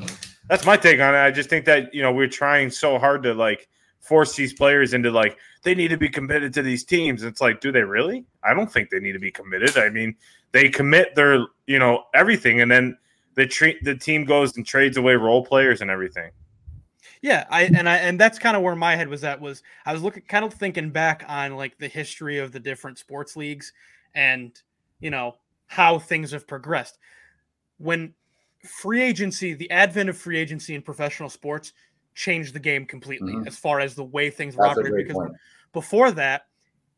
that's 0.49 0.65
my 0.65 0.77
take 0.77 1.01
on 1.01 1.15
it. 1.15 1.19
I 1.19 1.31
just 1.31 1.49
think 1.49 1.65
that 1.67 1.95
you 1.95 2.03
know 2.03 2.13
we're 2.13 2.29
trying 2.29 2.71
so 2.71 2.99
hard 2.99 3.23
to 3.25 3.35
like 3.35 3.69
force 4.01 4.35
these 4.37 4.53
players 4.53 4.95
into 4.95 5.11
like 5.11 5.37
they 5.63 5.75
need 5.75 5.89
to 5.89 5.97
be 5.97 6.09
committed 6.09 6.55
to 6.55 6.63
these 6.63 6.85
teams. 6.85 7.23
It's 7.23 7.41
like, 7.41 7.61
do 7.61 7.73
they 7.73 7.83
really? 7.83 8.25
I 8.45 8.55
don't 8.55 8.71
think 8.71 8.91
they 8.91 9.01
need 9.01 9.13
to 9.13 9.19
be 9.19 9.33
committed. 9.33 9.77
I 9.77 9.89
mean, 9.89 10.15
they 10.53 10.69
commit 10.69 11.15
their 11.15 11.47
you 11.67 11.79
know 11.79 12.05
everything, 12.15 12.61
and 12.61 12.71
then 12.71 12.97
the 13.35 13.47
treat 13.47 13.83
the 13.85 13.95
team 13.95 14.25
goes 14.25 14.57
and 14.57 14.67
trades 14.67 14.97
away 14.97 15.15
role 15.15 15.45
players 15.45 15.81
and 15.81 15.91
everything. 15.91 16.31
Yeah, 17.27 17.45
I 17.51 17.63
and 17.65 17.89
I 17.89 17.97
and 17.97 18.21
that's 18.21 18.39
kind 18.39 18.57
of 18.57 18.63
where 18.63 18.77
my 18.77 18.95
head 18.95 19.09
was 19.09 19.25
at 19.25 19.41
was 19.41 19.65
I 19.85 19.93
was 19.93 20.01
looking 20.01 20.23
kind 20.29 20.45
of 20.45 20.55
thinking 20.55 20.91
back 20.91 21.25
on 21.27 21.57
like 21.57 21.77
the 21.77 21.89
history 21.89 22.39
of 22.39 22.53
the 22.53 22.61
different 22.61 22.99
sports 22.99 23.37
leagues 23.37 23.73
and 24.15 24.57
you 25.01 25.11
know 25.11 25.35
how 25.67 25.99
things 25.99 26.31
have 26.31 26.47
progressed. 26.47 26.99
When 27.79 28.15
free 28.63 29.03
agency, 29.03 29.55
the 29.55 29.69
advent 29.73 30.09
of 30.09 30.17
free 30.17 30.39
agency 30.39 30.77
in 30.77 30.83
professional 30.83 31.29
sports 31.29 31.73
changed 32.15 32.55
the 32.55 32.61
game 32.61 32.87
completely 32.87 33.33
Mhm. 33.33 33.49
as 33.49 33.59
far 33.59 33.81
as 33.81 33.97
the 33.97 34.05
way 34.05 34.31
things 34.31 34.55
were 34.55 34.63
That's 34.69 34.79
operated 34.79 35.09
because 35.09 35.15
point. 35.17 35.33
before 35.73 36.13
that, 36.13 36.47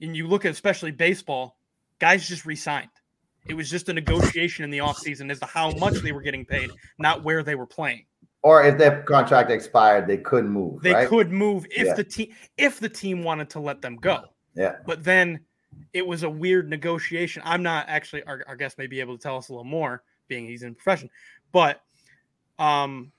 and 0.03 0.15
you 0.15 0.27
look 0.27 0.45
at 0.45 0.53
especially 0.53 0.91
baseball, 0.91 1.59
guys 2.01 2.29
just 2.29 2.45
resigned. 2.45 2.91
It 3.47 3.55
was 3.55 3.71
just 3.71 3.89
a 3.89 3.95
negotiation 3.95 4.63
in 4.63 4.71
the 4.71 4.79
offseason 4.79 5.31
as 5.31 5.41
to 5.41 5.47
how 5.47 5.71
much 5.71 5.95
they 5.95 6.13
were 6.13 6.21
getting 6.21 6.45
paid, 6.45 6.71
not 6.99 7.25
where 7.25 7.43
they 7.43 7.55
were 7.55 7.67
playing. 7.67 8.05
Or 8.43 8.65
if 8.65 8.79
their 8.79 9.03
contract 9.03 9.51
expired, 9.51 10.07
they 10.07 10.19
couldn't 10.19 10.51
move. 10.51 10.83
They 10.83 10.95
right? 10.95 11.09
could 11.09 11.33
move 11.33 11.67
if 11.71 11.87
Yeah. 11.87 11.95
the 11.95 12.05
team 12.05 12.35
if 12.57 12.79
the 12.79 12.89
team 12.89 13.23
wanted 13.23 13.51
to 13.51 13.61
let 13.61 13.83
them 13.83 13.97
go. 13.97 14.27
Yeah. 14.55 14.77
But 14.87 15.03
then 15.05 15.41
it 15.93 16.07
was 16.07 16.23
a 16.23 16.31
weird 16.31 16.69
negotiation. 16.69 17.43
I'm 17.45 17.63
not 17.63 17.87
actually 17.89 18.23
our, 18.25 18.45
our 18.47 18.57
guest 18.57 18.79
may 18.79 18.87
be 18.87 19.01
able 19.01 19.17
to 19.17 19.23
tell 19.23 19.37
us 19.37 19.49
a 19.49 19.53
little 19.53 19.65
more, 19.65 20.03
being 20.29 20.47
he's 20.47 20.63
in 20.63 20.75
profession, 20.75 21.11
but 21.53 21.83
um 22.59 23.13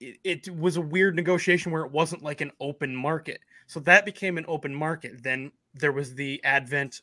it, 0.00 0.18
it 0.24 0.56
was 0.58 0.76
a 0.76 0.80
weird 0.80 1.16
negotiation 1.16 1.72
where 1.72 1.84
it 1.84 1.92
wasn't 1.92 2.22
like 2.22 2.40
an 2.40 2.52
open 2.60 2.94
market. 2.94 3.40
So 3.66 3.80
that 3.80 4.04
became 4.04 4.38
an 4.38 4.44
open 4.46 4.74
market. 4.74 5.22
Then 5.22 5.52
there 5.74 5.92
was 5.92 6.14
the 6.14 6.42
advent 6.44 7.02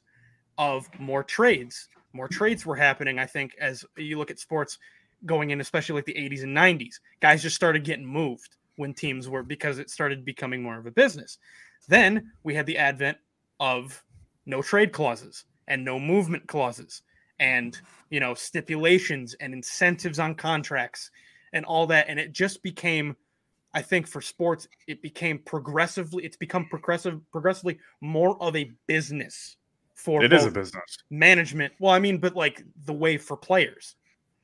of 0.58 0.88
more 1.00 1.24
trades. 1.24 1.90
More 2.14 2.28
trades 2.28 2.66
were 2.66 2.76
happening, 2.76 3.18
I 3.18 3.26
think, 3.26 3.56
as 3.60 3.84
you 3.98 4.20
look 4.20 4.30
at 4.30 4.38
sports 4.40 4.78
going 5.26 5.52
in, 5.52 5.62
especially 5.62 5.96
like 5.96 6.06
the 6.06 6.14
80s 6.14 6.44
and 6.44 6.56
90s. 6.56 6.96
Guys 7.20 7.42
just 7.42 7.56
started 7.56 7.84
getting 7.84 8.06
moved 8.06 8.56
when 8.76 8.94
teams 8.94 9.30
were 9.30 9.44
because 9.44 9.80
it 9.80 9.90
started 9.90 10.26
becoming 10.26 10.62
more 10.62 10.78
of 10.78 10.86
a 10.86 10.92
business. 10.92 11.38
Then 11.88 12.32
we 12.44 12.56
had 12.56 12.66
the 12.66 12.78
advent 12.78 13.18
of 13.60 14.04
no 14.46 14.62
trade 14.62 14.92
clauses 14.92 15.46
and 15.68 15.84
no 15.84 16.00
movement 16.00 16.48
clauses 16.48 17.02
and 17.40 17.80
you 18.10 18.20
know 18.20 18.34
stipulations 18.34 19.34
and 19.36 19.54
incentives 19.54 20.20
on 20.20 20.36
contracts 20.36 21.10
and 21.54 21.66
all 21.66 21.88
that 21.88 22.08
and 22.10 22.20
it 22.20 22.32
just 22.32 22.62
became 22.64 23.16
i 23.74 23.82
think 23.82 24.08
for 24.08 24.22
sports 24.22 24.68
it 24.88 25.02
became 25.02 25.40
progressively 25.40 26.24
it's 26.24 26.38
become 26.38 26.68
progressive 26.70 27.20
progressively 27.32 27.78
more 28.02 28.42
of 28.42 28.56
a 28.56 28.72
business 28.88 29.58
for 29.94 30.24
It 30.24 30.34
is 30.34 30.46
a 30.46 30.52
business. 30.52 30.84
management 31.10 31.74
well 31.80 31.92
i 31.94 32.00
mean 32.00 32.18
but 32.18 32.36
like 32.36 32.64
the 32.86 32.94
way 32.94 33.18
for 33.18 33.36
players 33.38 33.96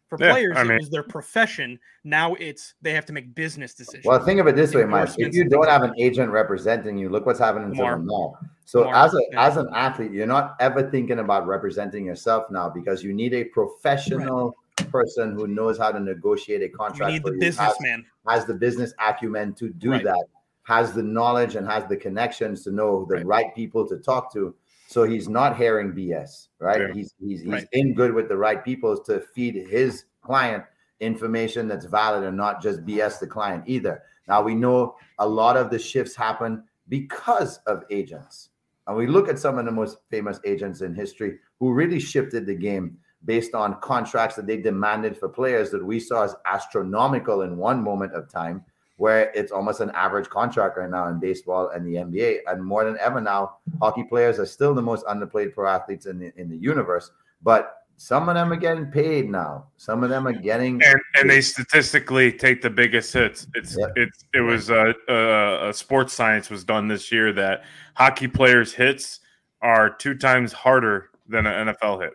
for 0.09 0.17
Yeah, 0.19 0.31
players 0.31 0.57
I 0.57 0.63
it 0.65 0.77
was 0.79 0.89
their 0.89 1.03
profession 1.03 1.79
now 2.03 2.33
it's 2.35 2.73
they 2.81 2.91
have 2.93 3.05
to 3.05 3.13
make 3.13 3.33
business 3.35 3.73
decisions 3.75 4.05
Well, 4.05 4.19
think 4.25 4.39
of 4.39 4.47
it 4.47 4.55
this 4.55 4.73
way, 4.73 4.83
Mike. 4.83 5.09
If 5.17 5.33
you 5.35 5.47
don't 5.47 5.69
have 5.69 5.83
an 5.83 5.93
agent 5.99 6.31
representing 6.31 6.97
you, 6.97 7.09
look 7.09 7.25
what's 7.27 7.39
happening 7.39 7.71
to 7.73 7.77
Lamar. 7.77 7.97
them 7.97 8.07
now. 8.07 8.33
So 8.65 8.81
Lamar, 8.81 9.05
as 9.05 9.13
a 9.13 9.19
yeah. 9.31 9.47
as 9.47 9.57
an 9.57 9.69
athlete, 9.73 10.11
you're 10.11 10.25
not 10.27 10.55
ever 10.59 10.89
thinking 10.89 11.19
about 11.19 11.45
representing 11.47 12.05
yourself 12.05 12.49
now 12.49 12.69
because 12.69 13.03
you 13.03 13.13
need 13.13 13.33
a 13.33 13.43
professional 13.45 14.55
person 14.91 15.33
who 15.33 15.45
knows 15.47 15.77
how 15.77 15.91
to 15.91 15.99
negotiate 15.99 16.63
a 16.63 16.69
contract. 16.69 16.99
you 16.99 17.05
contract. 17.05 17.13
need 17.13 17.21
for 17.21 17.29
the 17.31 17.45
you, 17.45 17.51
has- 17.51 17.55
businessman 17.77 18.05
has 18.27 18.45
the 18.45 18.53
business 18.53 18.93
acumen 18.99 19.53
to 19.53 19.69
do 19.69 19.91
Right. 19.91 20.03
that, 20.03 20.25
has 20.63 20.93
the 20.93 21.03
knowledge 21.03 21.55
and 21.55 21.67
has 21.67 21.85
the 21.87 21.97
connections 21.97 22.63
to 22.63 22.71
know 22.71 23.05
the 23.05 23.15
Right. 23.17 23.25
right, 23.25 23.55
people 23.55 23.87
to 23.87 23.97
talk 23.97 24.31
to. 24.33 24.55
So 24.89 25.03
he's 25.03 25.29
not 25.29 25.55
hearing 25.55 25.91
BS, 25.91 26.47
right? 26.57 26.81
Yeah. 26.81 26.93
He's 26.95 27.13
he's 27.19 27.41
he's 27.41 27.51
Right. 27.51 27.67
in 27.73 27.93
good 27.93 28.11
with 28.11 28.27
the 28.27 28.35
right 28.35 28.65
people 28.65 28.97
to 29.03 29.19
feed 29.35 29.53
his 29.53 30.05
client 30.23 30.63
information 30.99 31.67
that's 31.67 31.85
valid 31.85 32.23
and 32.23 32.35
not 32.35 32.59
just 32.59 32.83
BS 32.87 33.19
the 33.19 33.27
client 33.27 33.63
either. 33.67 34.01
Now 34.27 34.41
we 34.41 34.55
know 34.55 34.95
a 35.19 35.27
lot 35.27 35.57
of 35.57 35.69
the 35.69 35.77
shifts 35.77 36.15
happen 36.15 36.63
because 36.87 37.59
of 37.67 37.83
agents. 37.91 38.49
And 38.87 38.97
we 38.97 39.05
look 39.05 39.29
at 39.29 39.37
some 39.37 39.59
of 39.59 39.65
the 39.65 39.71
most 39.71 39.97
famous 40.09 40.39
agents 40.43 40.81
in 40.81 40.95
history 40.95 41.37
who 41.59 41.71
really 41.71 41.99
shifted 41.99 42.47
the 42.47 42.55
game 42.55 42.97
based 43.25 43.53
on 43.53 43.79
contracts 43.81 44.37
that 44.37 44.47
they 44.47 44.57
demanded 44.57 45.15
for 45.15 45.29
players 45.29 45.69
that 45.69 45.85
we 45.85 45.99
saw 45.99 46.23
as 46.23 46.35
astronomical 46.47 47.43
in 47.43 47.57
one 47.57 47.83
moment 47.83 48.13
of 48.13 48.27
time, 48.27 48.65
where 48.99 49.31
it's 49.33 49.53
almost 49.53 49.79
an 49.79 49.89
average 49.91 50.27
contract 50.27 50.77
right 50.77 50.89
now 50.89 51.07
in 51.07 51.21
baseball 51.21 51.69
and 51.69 51.87
the 51.87 51.93
NBA. 51.95 52.39
And 52.47 52.61
more 52.61 52.83
than 52.83 52.97
ever 52.99 53.21
now, 53.21 53.55
hockey 53.81 54.03
players 54.03 54.39
are 54.39 54.45
still 54.45 54.73
the 54.73 54.81
most 54.81 55.05
underplayed 55.05 55.53
pro 55.53 55.69
athletes 55.69 56.05
in 56.05 56.19
the, 56.19 56.33
in 56.35 56.49
the 56.49 56.57
universe. 56.57 57.09
But 57.41 57.77
some 57.95 58.27
of 58.27 58.35
them 58.35 58.51
are 58.51 58.57
getting 58.57 58.87
paid 58.87 59.29
now. 59.29 59.67
Some 59.77 60.03
of 60.03 60.09
them 60.09 60.27
are 60.27 60.33
getting 60.33 60.81
and 60.83 60.99
and 61.15 61.29
they 61.29 61.39
statistically 61.39 62.33
take 62.33 62.61
the 62.61 62.69
biggest 62.69 63.13
hits. 63.13 63.47
It's 63.55 63.77
Yep. 63.77 63.91
it's 63.95 64.25
it 64.33 64.41
was 64.41 64.69
a, 64.69 64.93
a, 65.07 65.69
a 65.69 65.73
sports 65.73 66.13
science 66.13 66.49
was 66.49 66.65
done 66.65 66.89
this 66.89 67.09
year 67.09 67.31
that 67.33 67.63
hockey 67.95 68.27
players 68.27 68.73
hits 68.73 69.21
are 69.61 69.89
two 69.89 70.13
times 70.13 70.51
harder 70.51 71.09
than 71.29 71.45
an 71.45 71.69
NFL 71.69 72.01
hit. 72.01 72.13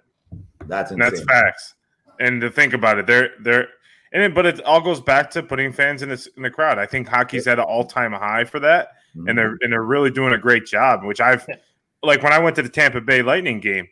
that's 0.66 0.94
that's 0.96 1.24
facts. 1.24 1.74
And 2.20 2.42
to 2.42 2.50
think 2.50 2.74
about 2.74 2.98
it, 2.98 3.06
they're 3.06 3.30
they're 3.40 3.68
and 4.14 4.22
it, 4.22 4.34
but 4.34 4.46
it 4.46 4.62
all 4.62 4.80
goes 4.80 5.00
back 5.02 5.30
to 5.32 5.42
putting 5.42 5.72
fans 5.72 6.00
in 6.02 6.08
this 6.08 6.26
in 6.38 6.42
the 6.42 6.50
crowd. 6.50 6.78
I 6.78 6.86
think 6.86 7.06
hockey's 7.08 7.46
at 7.46 7.58
an 7.58 7.66
all 7.66 7.84
time 7.84 8.12
high 8.12 8.44
for 8.44 8.58
that, 8.60 8.88
Mhm. 9.14 9.28
and 9.28 9.38
they're 9.38 9.58
and 9.60 9.70
they're 9.72 9.82
really 9.82 10.10
doing 10.10 10.32
a 10.32 10.38
great 10.38 10.64
job. 10.64 11.04
Which 11.04 11.20
I've 11.20 11.44
Yeah. 11.46 11.56
like 12.02 12.22
when 12.22 12.32
I 12.32 12.38
went 12.38 12.56
to 12.56 12.62
the 12.62 12.68
Tampa 12.70 13.02
Bay 13.02 13.20
Lightning 13.20 13.60
game, 13.60 13.88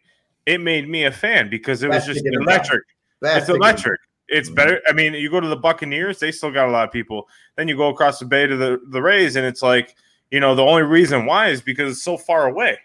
it 0.46 0.60
made 0.62 0.88
me 0.88 1.04
a 1.04 1.12
fan 1.12 1.50
because 1.50 1.82
it 1.82 1.90
was 1.90 2.06
just 2.06 2.20
ticket 2.20 2.32
in 2.34 2.40
town. 2.40 2.48
electric. 2.48 2.84
That's 3.20 3.48
It's 3.48 3.56
electric. 3.56 4.00
It's 4.28 4.48
Mhm. 4.48 4.54
better. 4.54 4.80
I 4.88 4.92
mean, 4.92 5.12
you 5.14 5.30
go 5.30 5.40
to 5.40 5.48
the 5.48 5.56
Buccaneers, 5.56 6.18
they 6.18 6.32
still 6.32 6.50
got 6.50 6.66
a 6.68 6.70
lot 6.70 6.86
of 6.86 6.92
people. 6.92 7.28
Then 7.56 7.68
you 7.68 7.76
go 7.76 7.88
across 7.90 8.18
the 8.18 8.24
bay 8.24 8.46
to 8.46 8.56
the, 8.56 8.80
the 8.90 9.02
Rays, 9.02 9.36
and 9.36 9.44
it's 9.44 9.62
like, 9.62 9.94
you 10.30 10.40
know, 10.40 10.54
the 10.54 10.62
only 10.62 10.82
reason 10.82 11.26
why 11.26 11.48
is 11.48 11.60
because 11.60 11.92
it's 11.92 12.02
so 12.02 12.16
far 12.16 12.46
away. 12.48 12.78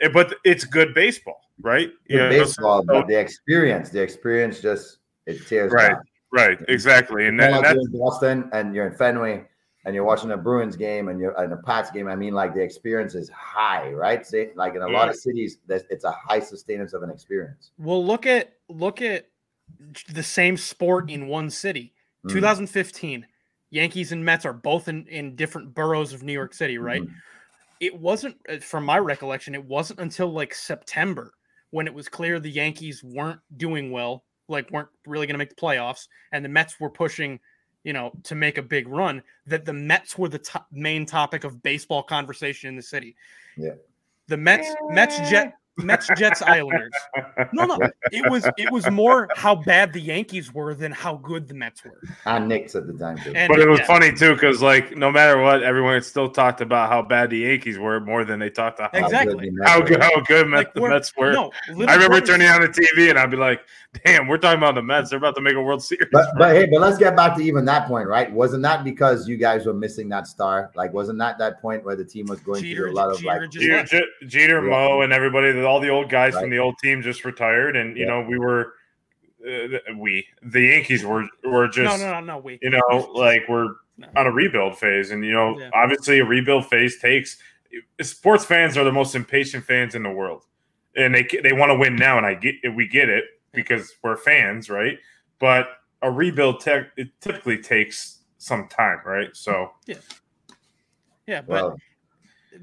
It- 0.00 0.12
but 0.12 0.34
it's 0.44 0.64
good 0.64 0.92
baseball, 0.92 1.40
right? 1.62 1.90
Good 2.08 2.16
know, 2.16 2.28
baseball, 2.30 2.80
so- 2.82 2.86
but 2.86 3.06
the 3.06 3.18
experience, 3.18 3.90
the 3.90 4.02
experience 4.02 4.60
just 4.60 4.98
it 5.26 5.46
tears 5.46 5.70
Right. 5.72 5.90
down. 5.92 6.02
Right, 6.32 6.58
exactly. 6.68 7.26
And, 7.26 7.38
Well, 7.38 7.50
then 7.50 7.62
like 7.62 7.76
that's 7.76 7.86
in 7.86 7.98
Boston 7.98 8.50
and 8.52 8.74
you're 8.74 8.86
in 8.86 8.94
Fenway, 8.94 9.46
and 9.86 9.94
you're 9.94 10.04
watching 10.04 10.32
a 10.32 10.36
Bruins 10.36 10.74
game 10.74 11.08
and 11.08 11.20
you're 11.20 11.32
in 11.44 11.52
a 11.52 11.56
Pats 11.58 11.92
game, 11.92 12.08
I 12.08 12.16
mean, 12.16 12.34
like 12.34 12.54
the 12.54 12.60
experience 12.60 13.14
is 13.14 13.28
high, 13.28 13.92
right? 13.92 14.26
Say, 14.26 14.50
like 14.56 14.74
in 14.74 14.82
a 14.82 14.88
lot 14.88 15.08
of 15.08 15.14
cities, 15.14 15.58
it's 15.68 16.02
a 16.02 16.10
high 16.10 16.40
sustenance 16.40 16.92
of 16.92 17.04
an 17.04 17.10
experience. 17.10 17.70
Well, 17.78 18.04
look 18.04 18.26
at 18.26 18.54
look 18.68 19.00
at 19.00 19.28
the 20.12 20.24
same 20.24 20.56
sport 20.56 21.08
in 21.08 21.28
one 21.28 21.50
city. 21.50 21.94
Mm. 22.26 22.32
2015, 22.32 23.26
Yankees 23.70 24.10
and 24.10 24.24
Mets 24.24 24.44
are 24.44 24.52
both 24.52 24.88
in 24.88 25.06
in 25.06 25.36
different 25.36 25.72
boroughs 25.72 26.12
of 26.12 26.24
New 26.24 26.32
York 26.32 26.52
City, 26.52 26.78
right? 26.78 27.02
Mhm. 27.02 27.12
It 27.78 27.96
wasn't, 27.96 28.36
uh, 28.48 28.56
from 28.56 28.84
my 28.84 28.98
recollection, 28.98 29.54
it 29.54 29.64
wasn't 29.64 30.00
until 30.00 30.32
like 30.32 30.52
September 30.52 31.32
when 31.70 31.86
it 31.86 31.94
was 31.94 32.08
clear 32.08 32.40
the 32.40 32.50
Yankees 32.50 33.04
weren't 33.04 33.40
doing 33.56 33.92
well, 33.92 34.24
like 34.48 34.70
weren't 34.70 34.88
really 35.06 35.26
going 35.26 35.34
to 35.34 35.38
make 35.38 35.50
the 35.50 35.56
playoffs, 35.56 36.08
and 36.32 36.44
the 36.44 36.48
Mets 36.48 36.78
were 36.80 36.90
pushing, 36.90 37.40
you 37.84 37.92
know, 37.92 38.12
to 38.24 38.34
make 38.34 38.58
a 38.58 38.62
big 38.62 38.88
run. 38.88 39.22
That 39.46 39.64
the 39.64 39.72
Mets 39.72 40.16
were 40.16 40.28
the 40.28 40.38
to- 40.38 40.64
main 40.72 41.06
topic 41.06 41.44
of 41.44 41.62
baseball 41.62 42.02
conversation 42.02 42.68
in 42.68 42.76
the 42.76 42.82
city. 42.82 43.16
Yeah. 43.56 43.74
The 44.28 44.36
Mets, 44.36 44.68
Mets, 44.90 45.18
Jet, 45.30 45.54
Mets, 45.78 46.08
Jets, 46.16 46.42
Islanders. 46.42 46.90
No, 47.52 47.64
no, 47.66 47.78
it 48.12 48.30
was 48.30 48.48
it 48.56 48.70
was 48.70 48.90
more 48.90 49.28
how 49.36 49.54
bad 49.54 49.92
the 49.92 50.00
Yankees 50.00 50.52
were 50.52 50.74
than 50.74 50.92
how 50.92 51.16
good 51.16 51.48
the 51.48 51.54
Mets 51.54 51.84
were. 51.84 52.00
And 52.24 52.48
Knicks 52.48 52.74
at 52.74 52.86
the 52.86 52.92
time, 52.94 53.18
too. 53.18 53.32
And 53.34 53.48
But 53.50 53.60
it 53.60 53.68
was 53.68 53.80
yeah, 53.80 53.86
funny 53.86 54.12
too, 54.12 54.34
because 54.34 54.62
like 54.62 54.96
no 54.96 55.10
matter 55.10 55.40
what, 55.40 55.62
everyone 55.62 56.00
still 56.02 56.28
talked 56.30 56.60
about 56.60 56.88
how 56.88 57.02
bad 57.02 57.30
the 57.30 57.38
Yankees 57.38 57.78
were 57.78 58.00
more 58.00 58.24
than 58.24 58.38
they 58.38 58.50
talked 58.50 58.78
about 58.78 58.94
How 58.94 59.00
good 59.00 59.06
Exactly. 59.06 59.46
the 59.46 59.52
Mets 59.52 59.70
how 59.70 59.80
were. 59.80 59.86
good 59.86 60.02
how 60.02 60.20
good 60.20 60.48
Met, 60.48 60.56
Like, 60.58 60.74
the 60.74 60.88
Mets 60.88 61.16
were. 61.16 61.32
No, 61.32 61.50
I 61.86 61.94
remember 61.94 62.20
turning 62.20 62.48
on 62.48 62.60
the 62.62 62.68
TV 62.68 63.10
and 63.10 63.18
I'd 63.18 63.30
be 63.30 63.36
like, 63.36 63.60
"Damn, 64.04 64.28
we're 64.28 64.38
talking 64.38 64.58
about 64.58 64.74
the 64.76 64.82
Mets. 64.82 65.10
They're 65.10 65.18
about 65.18 65.34
to 65.36 65.40
make 65.42 65.54
a 65.54 65.62
World 65.62 65.82
Series." 65.82 66.08
But 66.12 66.28
but 66.38 66.54
hey, 66.56 66.66
but 66.70 66.80
let's 66.80 66.98
get 66.98 67.14
back 67.16 67.36
to 67.36 67.42
even 67.42 67.64
that 67.66 67.86
point, 67.86 68.08
right? 68.08 68.32
Wasn't 68.32 68.62
that 68.62 68.82
because 68.84 69.28
you 69.28 69.36
guys 69.36 69.66
were 69.66 69.74
missing 69.74 70.08
that 70.10 70.26
star? 70.26 70.70
Like, 70.74 70.92
wasn't 70.92 71.18
that 71.18 71.38
that 71.38 71.60
point 71.60 71.84
where 71.84 71.96
the 71.96 72.04
team 72.04 72.26
was 72.26 72.40
going 72.40 72.62
Jeter- 72.62 72.84
through 72.84 72.92
a 72.92 72.94
lot 72.94 73.10
of 73.10 73.18
Jeter 73.18 73.40
like? 73.42 73.50
Jeter, 73.50 73.76
left. 73.76 73.90
Je- 73.90 74.26
Jeter 74.26 74.62
Mo, 74.62 75.02
and 75.02 75.12
everybody, 75.12 75.52
all 75.66 75.80
the 75.80 75.88
old 75.90 76.08
guys 76.10 76.34
Right. 76.34 76.40
from 76.42 76.50
the 76.50 76.58
old 76.58 76.76
team 76.82 77.02
just 77.02 77.24
retired, 77.24 77.76
and 77.76 77.96
you 77.96 78.04
Yeah. 78.04 78.10
know 78.12 78.22
we 78.22 78.38
were, 78.38 78.74
uh, 79.46 79.94
we 79.96 80.26
the 80.42 80.62
Yankees 80.62 81.04
were 81.04 81.28
were 81.44 81.68
just 81.68 82.00
no, 82.00 82.06
no, 82.06 82.20
no, 82.20 82.20
no. 82.20 82.38
Wait, 82.38 82.60
you 82.62 82.70
know 82.70 83.10
like 83.14 83.42
we're 83.48 83.74
No. 83.98 84.08
on 84.16 84.26
a 84.26 84.30
rebuild 84.30 84.78
phase, 84.78 85.10
and 85.10 85.24
you 85.24 85.32
know 85.32 85.58
Yeah. 85.58 85.70
obviously 85.74 86.20
a 86.20 86.24
rebuild 86.24 86.66
phase 86.66 86.98
takes. 87.00 87.36
Sports 88.00 88.44
fans 88.44 88.76
are 88.76 88.84
the 88.84 88.92
most 88.92 89.14
impatient 89.14 89.64
fans 89.64 89.94
in 89.94 90.02
the 90.02 90.10
world, 90.10 90.44
and 90.96 91.14
they 91.14 91.22
they 91.42 91.52
want 91.52 91.70
to 91.70 91.76
win 91.76 91.96
now, 91.96 92.16
and 92.16 92.24
I 92.26 92.34
get 92.34 92.54
we 92.74 92.86
get 92.88 93.08
it 93.08 93.24
because 93.52 93.94
we're 94.02 94.16
fans, 94.16 94.70
right? 94.70 94.98
But 95.38 95.68
a 96.02 96.10
rebuild 96.10 96.60
tech 96.60 96.88
it 96.96 97.08
typically 97.20 97.58
takes 97.58 98.22
some 98.38 98.68
time, 98.68 99.00
right? 99.04 99.34
So 99.34 99.72
yeah, 99.86 99.96
yeah, 101.26 101.40
but 101.40 101.48
Well, 101.48 101.68
they're 101.70 101.76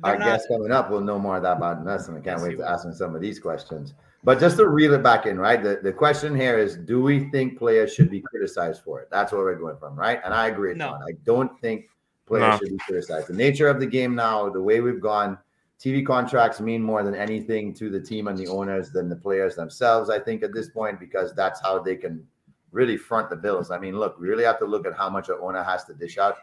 our 0.03 0.17
not. 0.17 0.25
guest 0.25 0.47
coming 0.47 0.71
up 0.71 0.89
will 0.89 1.01
know 1.01 1.19
more 1.19 1.37
of 1.37 1.43
that 1.43 1.57
about 1.57 1.85
us, 1.87 2.07
and 2.07 2.17
I 2.17 2.21
can't 2.21 2.41
wait 2.41 2.57
to 2.57 2.69
ask 2.69 2.85
him 2.85 2.93
some 2.93 3.15
of 3.15 3.21
these 3.21 3.39
questions. 3.39 3.93
But 4.23 4.39
just 4.39 4.57
to 4.57 4.67
reel 4.67 4.93
it 4.93 5.03
back 5.03 5.25
in, 5.25 5.37
right? 5.37 5.61
The, 5.61 5.79
the 5.83 5.91
question 5.91 6.33
here 6.35 6.57
is 6.57 6.77
do 6.77 7.01
we 7.01 7.29
think 7.29 7.57
players 7.57 7.93
should 7.93 8.09
be 8.09 8.21
criticized 8.21 8.81
for 8.83 9.01
it? 9.01 9.09
That's 9.11 9.33
where 9.33 9.41
we're 9.43 9.55
going 9.55 9.77
from, 9.77 9.95
right? 9.97 10.21
And 10.23 10.33
I 10.33 10.47
agree. 10.47 10.73
No. 10.73 10.91
John. 10.91 11.01
I 11.03 11.11
don't 11.25 11.59
think 11.59 11.87
players 12.25 12.53
No. 12.53 12.57
should 12.57 12.77
be 12.77 12.83
criticized. 12.85 13.27
The 13.27 13.33
nature 13.33 13.67
of 13.67 13.79
the 13.81 13.85
game 13.85 14.15
now, 14.15 14.49
the 14.49 14.61
way 14.61 14.79
we've 14.79 15.01
gone, 15.01 15.37
TV 15.77 16.05
contracts 16.05 16.61
mean 16.61 16.81
more 16.81 17.03
than 17.03 17.15
anything 17.15 17.73
to 17.73 17.89
the 17.89 17.99
team 17.99 18.29
and 18.29 18.37
the 18.37 18.47
owners 18.47 18.91
than 18.91 19.09
the 19.09 19.15
players 19.17 19.55
themselves, 19.55 20.09
I 20.09 20.19
think, 20.19 20.41
at 20.41 20.53
this 20.53 20.69
point, 20.69 20.99
because 20.99 21.33
that's 21.33 21.61
how 21.61 21.79
they 21.79 21.97
can 21.97 22.25
really 22.71 22.95
front 22.95 23.29
the 23.29 23.35
bills. 23.35 23.71
I 23.71 23.77
mean, 23.77 23.97
look, 23.99 24.17
we 24.19 24.29
really 24.29 24.45
have 24.45 24.59
to 24.59 24.65
look 24.65 24.87
at 24.87 24.95
how 24.95 25.09
much 25.09 25.27
an 25.27 25.35
owner 25.41 25.61
has 25.63 25.83
to 25.85 25.93
dish 25.93 26.17
out. 26.17 26.37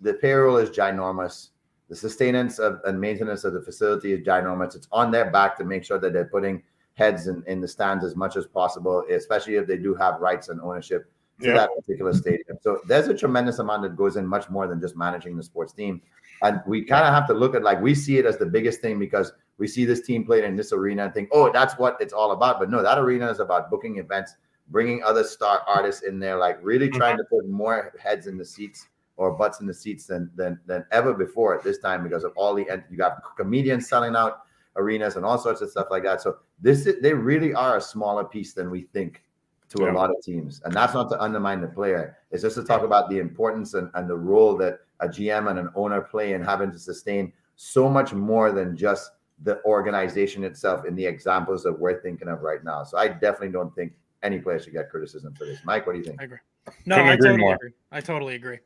The 0.00 0.14
payroll 0.14 0.56
is 0.56 0.70
ginormous 0.70 1.50
the 1.88 1.96
sustenance 1.96 2.58
of 2.58 2.80
and 2.84 3.00
maintenance 3.00 3.44
of 3.44 3.52
the 3.52 3.62
facility 3.62 4.12
is 4.12 4.26
ginormous. 4.26 4.74
It's 4.74 4.88
on 4.90 5.10
their 5.10 5.30
back 5.30 5.56
to 5.58 5.64
make 5.64 5.84
sure 5.84 5.98
that 5.98 6.12
they're 6.12 6.26
putting 6.26 6.62
heads 6.94 7.26
in, 7.28 7.44
in 7.46 7.60
the 7.60 7.68
stands 7.68 8.04
as 8.04 8.16
much 8.16 8.36
as 8.36 8.46
possible, 8.46 9.04
especially 9.10 9.56
if 9.56 9.66
they 9.66 9.76
do 9.76 9.94
have 9.94 10.20
rights 10.20 10.48
and 10.48 10.60
ownership 10.60 11.10
to 11.40 11.48
Yeah. 11.48 11.54
that 11.54 11.70
particular 11.76 12.12
stadium. 12.14 12.58
So 12.60 12.80
there's 12.86 13.08
a 13.08 13.14
tremendous 13.14 13.58
amount 13.58 13.82
that 13.82 13.96
goes 13.96 14.16
in 14.16 14.26
much 14.26 14.48
more 14.48 14.66
than 14.66 14.80
just 14.80 14.96
managing 14.96 15.36
the 15.36 15.42
sports 15.42 15.72
team. 15.72 16.00
And 16.42 16.60
we 16.66 16.82
kind 16.84 17.04
of 17.06 17.12
have 17.12 17.26
to 17.28 17.34
look 17.34 17.54
at 17.54 17.62
like 17.62 17.80
we 17.80 17.94
see 17.94 18.18
it 18.18 18.26
as 18.26 18.38
the 18.38 18.46
biggest 18.46 18.80
thing 18.80 18.98
because 18.98 19.32
we 19.58 19.68
see 19.68 19.84
this 19.84 20.00
team 20.00 20.24
playing 20.24 20.44
in 20.44 20.56
this 20.56 20.72
arena 20.72 21.04
and 21.04 21.14
think, 21.14 21.28
oh, 21.32 21.52
that's 21.52 21.74
what 21.78 21.96
it's 22.00 22.12
all 22.12 22.32
about. 22.32 22.58
But 22.58 22.70
no, 22.70 22.82
that 22.82 22.98
arena 22.98 23.30
is 23.30 23.40
about 23.40 23.70
booking 23.70 23.98
events, 23.98 24.34
bringing 24.68 25.02
other 25.02 25.24
star 25.24 25.62
artists 25.66 26.02
in 26.02 26.18
there, 26.18 26.36
like 26.36 26.58
really 26.62 26.88
mm-hmm. 26.88 26.98
trying 26.98 27.16
to 27.18 27.24
put 27.24 27.48
more 27.48 27.92
heads 28.02 28.26
in 28.26 28.36
the 28.36 28.44
seats 28.44 28.86
or 29.16 29.32
butts 29.32 29.60
in 29.60 29.66
the 29.66 29.74
seats 29.74 30.06
than 30.06 30.30
than 30.36 30.58
than 30.66 30.84
ever 30.92 31.14
before 31.14 31.56
at 31.56 31.62
this 31.64 31.78
time 31.78 32.02
because 32.02 32.24
of 32.24 32.32
all 32.36 32.54
the 32.54 32.68
and 32.68 32.82
you 32.90 32.96
got 32.96 33.18
comedians 33.36 33.88
selling 33.88 34.14
out 34.16 34.42
arenas 34.76 35.16
and 35.16 35.24
all 35.24 35.38
sorts 35.38 35.60
of 35.62 35.70
stuff 35.70 35.86
like 35.90 36.02
that. 36.02 36.20
So 36.20 36.36
this 36.60 36.86
is, 36.86 37.00
they 37.00 37.14
really 37.14 37.54
are 37.54 37.78
a 37.78 37.80
smaller 37.80 38.24
piece 38.24 38.52
than 38.52 38.70
we 38.70 38.82
think 38.92 39.22
to 39.70 39.84
Yeah. 39.84 39.92
a 39.92 39.94
lot 39.94 40.10
of 40.10 40.16
teams. 40.22 40.60
And 40.64 40.74
that's 40.74 40.92
not 40.92 41.08
to 41.10 41.20
undermine 41.20 41.60
the 41.62 41.66
player. 41.68 42.18
It's 42.30 42.42
just 42.42 42.56
to 42.56 42.62
talk 42.64 42.82
about 42.82 43.08
the 43.08 43.18
importance 43.18 43.72
and, 43.74 43.90
and 43.94 44.08
the 44.08 44.16
role 44.16 44.54
that 44.58 44.80
a 45.00 45.08
GM 45.08 45.48
and 45.50 45.58
an 45.58 45.70
owner 45.74 46.02
play 46.02 46.34
in 46.34 46.42
having 46.42 46.70
to 46.72 46.78
sustain 46.78 47.32
so 47.56 47.88
much 47.88 48.12
more 48.12 48.52
than 48.52 48.76
just 48.76 49.12
the 49.42 49.62
organization 49.64 50.44
itself 50.44 50.84
in 50.84 50.94
the 50.94 51.04
examples 51.06 51.62
that 51.62 51.72
we're 51.72 52.00
thinking 52.02 52.28
of 52.28 52.42
right 52.42 52.62
now. 52.62 52.84
So 52.84 52.98
I 52.98 53.08
definitely 53.08 53.52
don't 53.52 53.74
think 53.74 53.94
any 54.22 54.38
player 54.40 54.58
should 54.58 54.72
get 54.74 54.90
criticism 54.90 55.34
for 55.34 55.46
this. 55.46 55.58
Mike, 55.64 55.86
what 55.86 55.94
do 55.94 55.98
you 56.00 56.04
think? 56.04 56.20
I 56.20 56.24
agree. 56.24 56.38
No, 56.84 56.96
Couldn't 56.96 57.10
I 57.10 57.14
agree 57.14 57.28
totally 57.28 57.40
more. 57.40 57.54
agree. 57.54 57.72
I 57.92 58.00
totally 58.00 58.34
agree. 58.34 58.58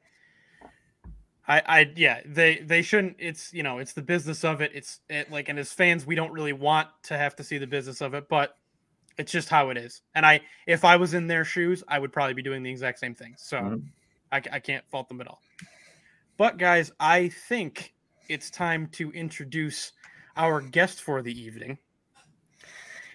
I, 1.50 1.62
I, 1.66 1.92
yeah, 1.96 2.20
they, 2.24 2.58
they 2.58 2.80
shouldn't. 2.80 3.16
It's 3.18 3.52
you 3.52 3.64
know, 3.64 3.78
it's 3.78 3.92
the 3.92 4.02
business 4.02 4.44
of 4.44 4.60
it. 4.60 4.70
It's 4.72 5.00
it, 5.08 5.32
like, 5.32 5.48
and 5.48 5.58
as 5.58 5.72
fans, 5.72 6.06
we 6.06 6.14
don't 6.14 6.30
really 6.30 6.52
want 6.52 6.86
to 7.04 7.18
have 7.18 7.34
to 7.36 7.44
see 7.44 7.58
the 7.58 7.66
business 7.66 8.00
of 8.00 8.14
it, 8.14 8.28
but 8.28 8.56
it's 9.18 9.32
just 9.32 9.48
how 9.48 9.70
it 9.70 9.76
is. 9.76 10.02
And 10.14 10.24
I, 10.24 10.42
if 10.68 10.84
I 10.84 10.94
was 10.94 11.12
in 11.12 11.26
their 11.26 11.44
shoes, 11.44 11.82
I 11.88 11.98
would 11.98 12.12
probably 12.12 12.34
be 12.34 12.42
doing 12.42 12.62
the 12.62 12.70
exact 12.70 13.00
same 13.00 13.16
thing. 13.16 13.34
So 13.36 13.58
Mhm. 13.58 13.82
I, 14.30 14.36
I 14.52 14.60
can't 14.60 14.84
fault 14.90 15.08
them 15.08 15.20
at 15.20 15.26
all. 15.26 15.42
But 16.36 16.56
guys, 16.56 16.92
I 17.00 17.30
think 17.48 17.94
it's 18.28 18.48
time 18.48 18.86
to 18.92 19.10
introduce 19.10 19.90
our 20.36 20.60
guest 20.60 21.02
for 21.02 21.20
the 21.20 21.36
evening. 21.38 21.78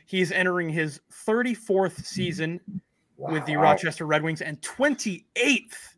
He's 0.08 0.34
entering 0.34 0.69
his 0.69 1.00
34th 1.26 2.04
season 2.06 2.60
with 3.17 3.45
the 3.45 3.56
Rochester 3.56 4.06
Red 4.06 4.24
Wings 4.24 4.41
and 4.41 4.62
28th 4.62 5.95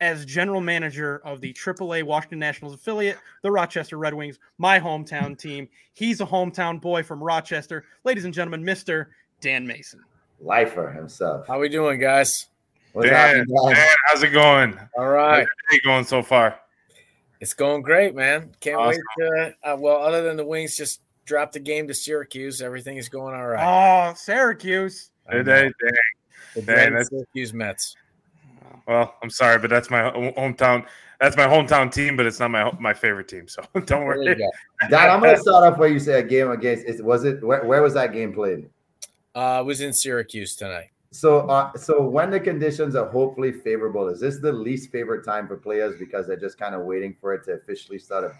as 0.00 0.24
general 0.24 0.60
manager 0.60 1.20
of 1.24 1.40
the 1.40 1.52
AAA 1.52 2.02
Washington 2.04 2.38
Nationals 2.38 2.74
affiliate, 2.74 3.18
the 3.42 3.50
Rochester 3.50 3.98
Red 3.98 4.14
Wings, 4.14 4.38
my 4.58 4.78
hometown 4.78 5.36
team. 5.38 5.68
He's 5.94 6.20
a 6.20 6.26
hometown 6.26 6.80
boy 6.80 7.02
from 7.02 7.22
Rochester. 7.22 7.84
Ladies 8.04 8.24
and 8.24 8.32
gentlemen, 8.34 8.62
Mr. 8.64 9.06
Dan 9.40 9.66
Mason. 9.66 10.00
lifer 10.40 10.90
himself. 10.90 11.46
How 11.46 11.56
are 11.58 11.60
we 11.60 11.68
doing, 11.68 11.98
guys? 11.98 12.46
What's 12.92 13.08
Dan, 13.08 13.16
happening, 13.38 13.56
Dan? 13.64 13.74
Dan, 13.74 13.96
how's 14.06 14.22
it 14.22 14.30
going? 14.30 14.78
All 14.96 15.08
right. 15.08 15.30
How's 15.30 15.38
right, 15.38 15.48
your 15.70 15.78
day 15.78 15.80
going 15.84 16.04
so 16.04 16.22
far? 16.22 16.58
it's 17.40 17.54
going 17.54 17.82
great, 17.82 18.14
man. 18.16 18.50
Can't 18.60 18.80
Awesome. 18.80 19.00
wait 19.18 19.54
to. 19.62 19.72
Uh, 19.72 19.76
well, 19.78 19.98
other 20.02 20.22
than 20.24 20.36
the 20.36 20.44
Wings 20.44 20.76
just 20.76 21.00
dropped 21.24 21.52
the 21.52 21.60
game 21.60 21.86
to 21.86 21.94
Syracuse, 21.94 22.60
everything 22.60 22.96
is 22.96 23.08
going 23.08 23.34
all 23.34 23.46
right. 23.46 24.10
Oh, 24.10 24.14
Syracuse. 24.16 25.10
I 25.28 25.36
Hey, 25.36 25.42
hey, 25.44 25.70
hey. 25.82 25.90
The 26.56 26.62
man, 26.62 27.04
Syracuse 27.04 27.52
Mets. 27.52 27.94
Well, 28.88 29.14
I'm 29.22 29.28
sorry, 29.30 29.58
but 29.58 29.68
that's 29.68 29.90
my 29.90 30.00
hometown. 30.36 30.86
That's 31.20 31.36
my 31.36 31.46
hometown 31.46 31.92
team, 31.92 32.16
but 32.16 32.24
it's 32.24 32.40
not 32.40 32.50
my 32.50 32.72
my 32.80 32.94
favorite 32.94 33.28
team. 33.28 33.46
So 33.46 33.62
don't 33.74 33.86
There 33.86 34.16
you 34.16 34.24
worry. 34.24 34.34
go. 34.34 34.50
Dan, 34.88 35.10
I'm 35.10 35.20
going 35.20 35.34
to 35.36 35.40
start 35.40 35.70
off 35.70 35.78
where 35.78 35.90
you 35.90 35.98
say 36.00 36.18
a 36.18 36.22
game 36.22 36.50
against. 36.50 36.86
Is, 36.86 37.02
was 37.02 37.24
it 37.24 37.44
where, 37.44 37.64
where 37.64 37.82
was 37.82 37.92
that 37.94 38.12
game 38.12 38.32
played? 38.32 38.70
Uh, 39.36 39.58
I 39.58 39.60
was 39.60 39.82
in 39.82 39.92
Syracuse 39.92 40.56
tonight. 40.56 40.88
So, 41.10 41.40
uh, 41.48 41.72
so 41.76 42.02
when 42.02 42.30
the 42.30 42.40
conditions 42.40 42.94
are 42.96 43.08
hopefully 43.08 43.52
favorable, 43.52 44.08
is 44.08 44.20
this 44.20 44.38
the 44.38 44.52
least 44.52 44.90
favorite 44.90 45.24
time 45.24 45.46
for 45.46 45.56
players 45.56 45.98
because 45.98 46.26
they're 46.26 46.36
just 46.40 46.58
kind 46.58 46.74
of 46.74 46.82
waiting 46.82 47.14
for 47.20 47.34
it 47.34 47.44
to 47.44 47.52
officially 47.52 47.98
start? 47.98 48.24
Of, 48.24 48.32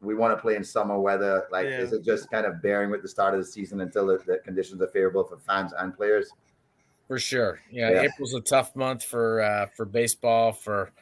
we 0.00 0.14
want 0.14 0.36
to 0.36 0.40
play 0.40 0.56
in 0.56 0.64
summer 0.64 0.98
weather. 0.98 1.46
Like, 1.50 1.66
Yeah. 1.66 1.80
is 1.80 1.92
it 1.92 2.04
just 2.04 2.30
kind 2.30 2.46
of 2.46 2.62
bearing 2.62 2.90
with 2.90 3.02
the 3.02 3.08
start 3.08 3.34
of 3.34 3.40
the 3.40 3.46
season 3.46 3.80
until 3.80 4.06
the, 4.06 4.18
the 4.26 4.38
conditions 4.44 4.80
are 4.82 4.86
favorable 4.88 5.24
for 5.24 5.38
fans 5.38 5.72
and 5.78 5.94
players? 5.96 6.30
For 7.08 7.18
sure. 7.18 7.60
Yeah, 7.70 7.90
Yeah. 7.90 8.02
April's 8.02 8.34
a 8.34 8.40
tough 8.40 8.76
month 8.76 9.02
for 9.04 9.40
uh, 9.40 9.66
for 9.76 9.86
baseball 9.86 10.52
for 10.52 10.92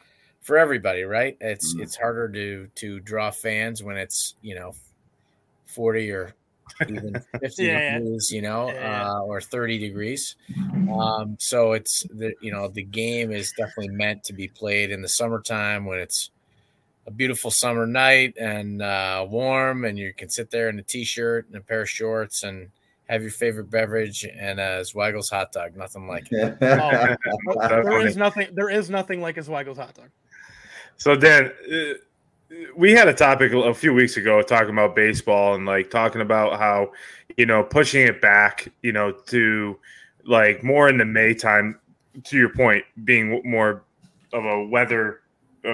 for 0.41 0.57
everybody, 0.57 1.03
right? 1.03 1.37
It's 1.41 1.75
Mhm. 1.75 1.83
it's 1.83 1.97
harder 1.97 2.29
to 2.31 2.69
to 2.77 3.01
draw 3.01 3.31
fans 3.33 3.83
when 3.83 3.97
it's 3.97 4.37
you 4.41 4.55
know 4.55 4.75
forty 5.67 6.11
or 6.13 6.35
even 6.89 7.15
fifty 7.41 7.67
Yeah, 7.67 7.81
yeah. 7.81 7.99
degrees, 7.99 8.31
you 8.33 8.43
know, 8.43 8.69
Yeah, 8.69 8.83
yeah. 8.83 9.11
uh, 9.11 9.21
or 9.23 9.41
thirty 9.41 9.79
degrees. 9.79 10.37
Um, 10.89 11.37
so 11.41 11.73
it's 11.73 12.05
the 12.11 12.35
you 12.41 12.53
know 12.53 12.69
the 12.69 12.85
game 12.85 13.33
is 13.33 13.53
definitely 13.53 13.89
meant 13.91 14.25
to 14.25 14.33
be 14.33 14.49
played 14.49 14.91
in 14.93 15.03
the 15.03 15.09
summertime 15.09 15.87
when 15.87 15.99
it's 15.99 16.31
a 17.07 17.11
beautiful 17.11 17.51
summer 17.51 17.87
night 17.87 18.37
and 18.39 18.83
uh, 18.83 19.27
warm, 19.29 19.85
and 19.85 19.99
you 19.99 20.13
can 20.15 20.29
sit 20.29 20.51
there 20.51 20.69
in 20.69 20.79
a 20.79 20.83
t-shirt 20.83 21.47
and 21.49 21.57
a 21.57 21.61
pair 21.61 21.83
of 21.83 21.91
shorts 21.91 22.43
and 22.45 22.71
have 23.09 23.23
your 23.23 23.31
favorite 23.31 23.71
beverage 23.71 24.25
and 24.25 24.59
a 24.59 24.85
Zweigle's 24.85 25.31
hot 25.31 25.53
dog. 25.53 25.77
Nothing 25.77 26.09
like 26.09 26.29
it. 26.31 26.57
Oh, 26.61 27.17
there 27.69 27.83
funny. 27.85 28.05
is 28.05 28.17
nothing. 28.17 28.49
There 28.53 28.71
is 28.71 28.91
nothing 28.91 29.21
like 29.21 29.37
a 29.37 29.43
Zweigle's 29.43 29.79
hot 29.79 29.95
dog. 29.95 30.11
So 30.97 31.15
Dan, 31.15 31.53
uh, 31.71 32.55
we 32.77 32.93
had 32.93 33.09
a 33.09 33.15
topic 33.15 33.53
a 33.53 33.75
few 33.75 33.93
weeks 33.93 34.17
ago 34.17 34.43
talking 34.43 34.71
about 34.71 34.97
baseball 34.97 35.55
and 35.55 35.67
like 35.67 35.91
talking 35.91 36.21
about 36.21 36.59
how 36.59 36.93
you 37.37 37.47
know 37.47 37.63
pushing 37.63 38.07
it 38.07 38.21
back, 38.21 38.73
you 38.83 38.93
know, 38.93 39.13
to 39.13 39.79
like 40.25 40.65
more 40.65 40.89
in 40.89 40.99
the 40.99 41.05
May 41.05 41.35
time. 41.35 41.79
To 42.25 42.39
your 42.39 42.49
point, 42.49 42.83
being 43.05 43.43
more 43.45 43.85
of 44.33 44.47
a 44.47 44.65
weather 44.65 45.21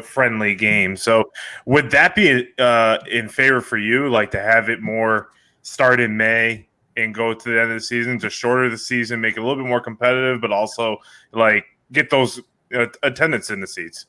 friendly 0.02 0.56
game. 0.56 0.96
So 0.96 1.30
would 1.66 1.90
that 1.92 2.16
be 2.16 2.48
uh, 2.58 2.98
in 3.08 3.28
favor 3.28 3.60
for 3.60 3.78
you, 3.78 4.08
like 4.08 4.32
to 4.32 4.40
have 4.40 4.68
it 4.68 4.82
more 4.82 5.30
start 5.62 6.00
in 6.00 6.16
May 6.16 6.66
and 6.96 7.14
go 7.14 7.34
to 7.34 7.48
the 7.48 7.60
end 7.60 7.70
of 7.70 7.76
the 7.76 7.84
season, 7.84 8.18
to 8.20 8.30
shorter 8.30 8.68
the 8.68 8.78
season, 8.78 9.20
make 9.20 9.36
it 9.36 9.40
a 9.40 9.42
little 9.42 9.62
bit 9.62 9.68
more 9.68 9.80
competitive, 9.80 10.40
but 10.40 10.52
also 10.52 10.98
like 11.32 11.64
get 11.92 12.10
those 12.10 12.40
uh, 12.74 12.86
attendance 13.02 13.50
in 13.50 13.60
the 13.60 13.66
seats? 13.66 14.06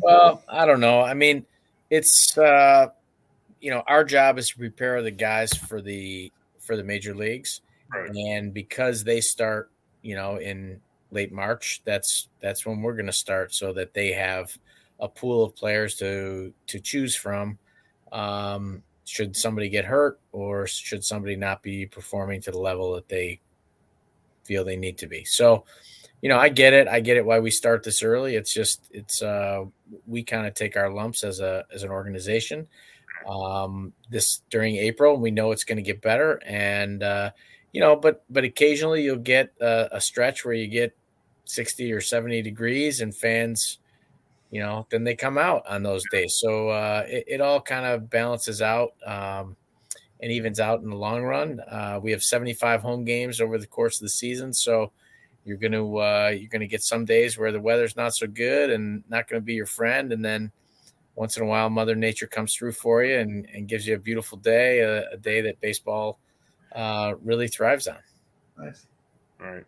Well, 0.00 0.42
I 0.48 0.66
don't 0.66 0.80
know. 0.80 1.02
I 1.02 1.14
mean, 1.14 1.46
it's 1.90 2.36
uh, 2.36 2.88
you 3.60 3.70
know 3.70 3.82
our 3.86 4.04
job 4.04 4.38
is 4.38 4.48
to 4.50 4.58
prepare 4.58 5.02
the 5.02 5.10
guys 5.10 5.52
for 5.52 5.80
the 5.80 6.32
for 6.58 6.76
the 6.76 6.84
major 6.84 7.14
leagues, 7.14 7.60
right. 7.92 8.10
and 8.10 8.52
because 8.52 9.04
they 9.04 9.20
start, 9.20 9.70
you 10.02 10.16
know, 10.16 10.36
in 10.36 10.80
late 11.10 11.32
March, 11.32 11.82
that's 11.84 12.28
that's 12.40 12.66
when 12.66 12.82
we're 12.82 12.94
going 12.94 13.06
to 13.06 13.12
start, 13.12 13.54
so 13.54 13.72
that 13.72 13.94
they 13.94 14.12
have 14.12 14.56
a 15.00 15.08
pool 15.08 15.44
of 15.44 15.54
players 15.54 15.96
to 15.96 16.52
to 16.66 16.80
choose 16.80 17.14
from. 17.14 17.58
Um, 18.12 18.82
should 19.06 19.36
somebody 19.36 19.68
get 19.68 19.84
hurt, 19.84 20.20
or 20.32 20.66
should 20.66 21.04
somebody 21.04 21.36
not 21.36 21.62
be 21.62 21.86
performing 21.86 22.40
to 22.42 22.50
the 22.50 22.58
level 22.58 22.94
that 22.94 23.08
they 23.08 23.40
feel 24.44 24.64
they 24.64 24.76
need 24.76 24.98
to 24.98 25.06
be? 25.06 25.24
So, 25.24 25.64
you 26.20 26.28
know, 26.28 26.38
I 26.38 26.48
get 26.48 26.74
it. 26.74 26.88
I 26.88 26.98
get 27.00 27.16
it 27.16 27.24
why 27.24 27.38
we 27.38 27.50
start 27.50 27.84
this 27.84 28.02
early. 28.02 28.34
It's 28.34 28.52
just 28.52 28.88
it's 28.90 29.22
uh, 29.22 29.64
we 30.06 30.24
kind 30.24 30.46
of 30.46 30.54
take 30.54 30.76
our 30.76 30.90
lumps 30.90 31.22
as 31.22 31.38
a 31.38 31.64
as 31.72 31.84
an 31.84 31.90
organization. 31.90 32.66
Um, 33.28 33.92
this 34.10 34.42
during 34.50 34.76
April, 34.76 35.16
we 35.16 35.30
know 35.30 35.52
it's 35.52 35.64
going 35.64 35.76
to 35.76 35.82
get 35.82 36.02
better, 36.02 36.42
and 36.44 37.02
uh, 37.02 37.30
you 37.72 37.80
know, 37.80 37.94
but 37.94 38.24
but 38.28 38.42
occasionally 38.42 39.04
you'll 39.04 39.16
get 39.16 39.52
a, 39.60 39.88
a 39.92 40.00
stretch 40.00 40.44
where 40.44 40.54
you 40.54 40.66
get 40.66 40.96
sixty 41.44 41.92
or 41.92 42.00
seventy 42.00 42.42
degrees, 42.42 43.00
and 43.00 43.14
fans 43.14 43.78
you 44.56 44.62
know, 44.62 44.86
then 44.88 45.04
they 45.04 45.14
come 45.14 45.36
out 45.36 45.66
on 45.68 45.82
those 45.82 46.02
days. 46.10 46.38
So 46.40 46.70
uh, 46.70 47.04
it, 47.06 47.24
it, 47.26 47.40
all 47.42 47.60
kind 47.60 47.84
of 47.84 48.08
balances 48.08 48.62
out 48.62 48.94
um, 49.06 49.54
and 50.22 50.32
evens 50.32 50.60
out 50.60 50.80
in 50.80 50.88
the 50.88 50.96
long 50.96 51.24
run. 51.24 51.60
Uh, 51.60 52.00
we 52.02 52.10
have 52.10 52.22
75 52.22 52.80
home 52.80 53.04
games 53.04 53.38
over 53.38 53.58
the 53.58 53.66
course 53.66 53.96
of 53.96 54.04
the 54.04 54.08
season, 54.08 54.54
so 54.54 54.92
you're 55.44 55.58
going 55.58 55.72
to 55.72 55.98
uh, 55.98 56.32
you're 56.34 56.48
going 56.48 56.62
to 56.62 56.66
get 56.66 56.82
some 56.82 57.04
days 57.04 57.36
where 57.36 57.52
the 57.52 57.60
weather's 57.60 57.96
not 57.96 58.14
so 58.14 58.26
good 58.26 58.70
and 58.70 59.04
not 59.10 59.28
going 59.28 59.42
to 59.42 59.44
be 59.44 59.52
your 59.52 59.66
friend, 59.66 60.10
and 60.10 60.24
then 60.24 60.50
once 61.16 61.36
in 61.36 61.42
a 61.42 61.46
while, 61.46 61.68
Mother 61.68 61.94
Nature 61.94 62.26
comes 62.26 62.54
through 62.54 62.72
for 62.72 63.04
you 63.04 63.18
and, 63.18 63.46
and 63.52 63.68
gives 63.68 63.86
you 63.86 63.94
a 63.94 63.98
beautiful 63.98 64.38
day, 64.38 64.80
a, 64.80 65.10
a 65.10 65.16
day 65.18 65.42
that 65.42 65.60
baseball 65.60 66.18
uh, 66.74 67.12
really 67.22 67.48
thrives 67.48 67.88
on. 67.88 67.98
Nice. 68.58 68.86
All 69.38 69.52
right. 69.52 69.64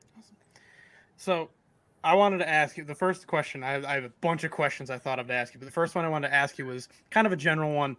So 1.19 1.51
I 2.09 2.15
wanted 2.15 2.39
to 2.39 2.49
ask 2.49 2.79
you 2.79 2.85
the 2.85 2.95
first 2.95 3.27
question. 3.27 3.63
I 3.63 3.73
have, 3.73 3.85
I 3.85 3.93
have, 3.93 4.05
a 4.05 4.13
bunch 4.23 4.43
of 4.43 4.51
questions 4.51 4.89
I 4.89 4.97
thought 4.97 5.19
I'd 5.19 5.31
ask 5.31 5.53
you, 5.53 5.61
but 5.61 5.67
the 5.67 5.73
first 5.73 5.95
one 5.95 6.07
I 6.07 6.09
wanted 6.09 6.29
to 6.29 6.35
ask 6.35 6.57
you 6.57 6.65
was 6.65 6.89
kind 7.11 7.27
of 7.27 7.35
a 7.35 7.37
general 7.37 7.75
one. 7.75 7.99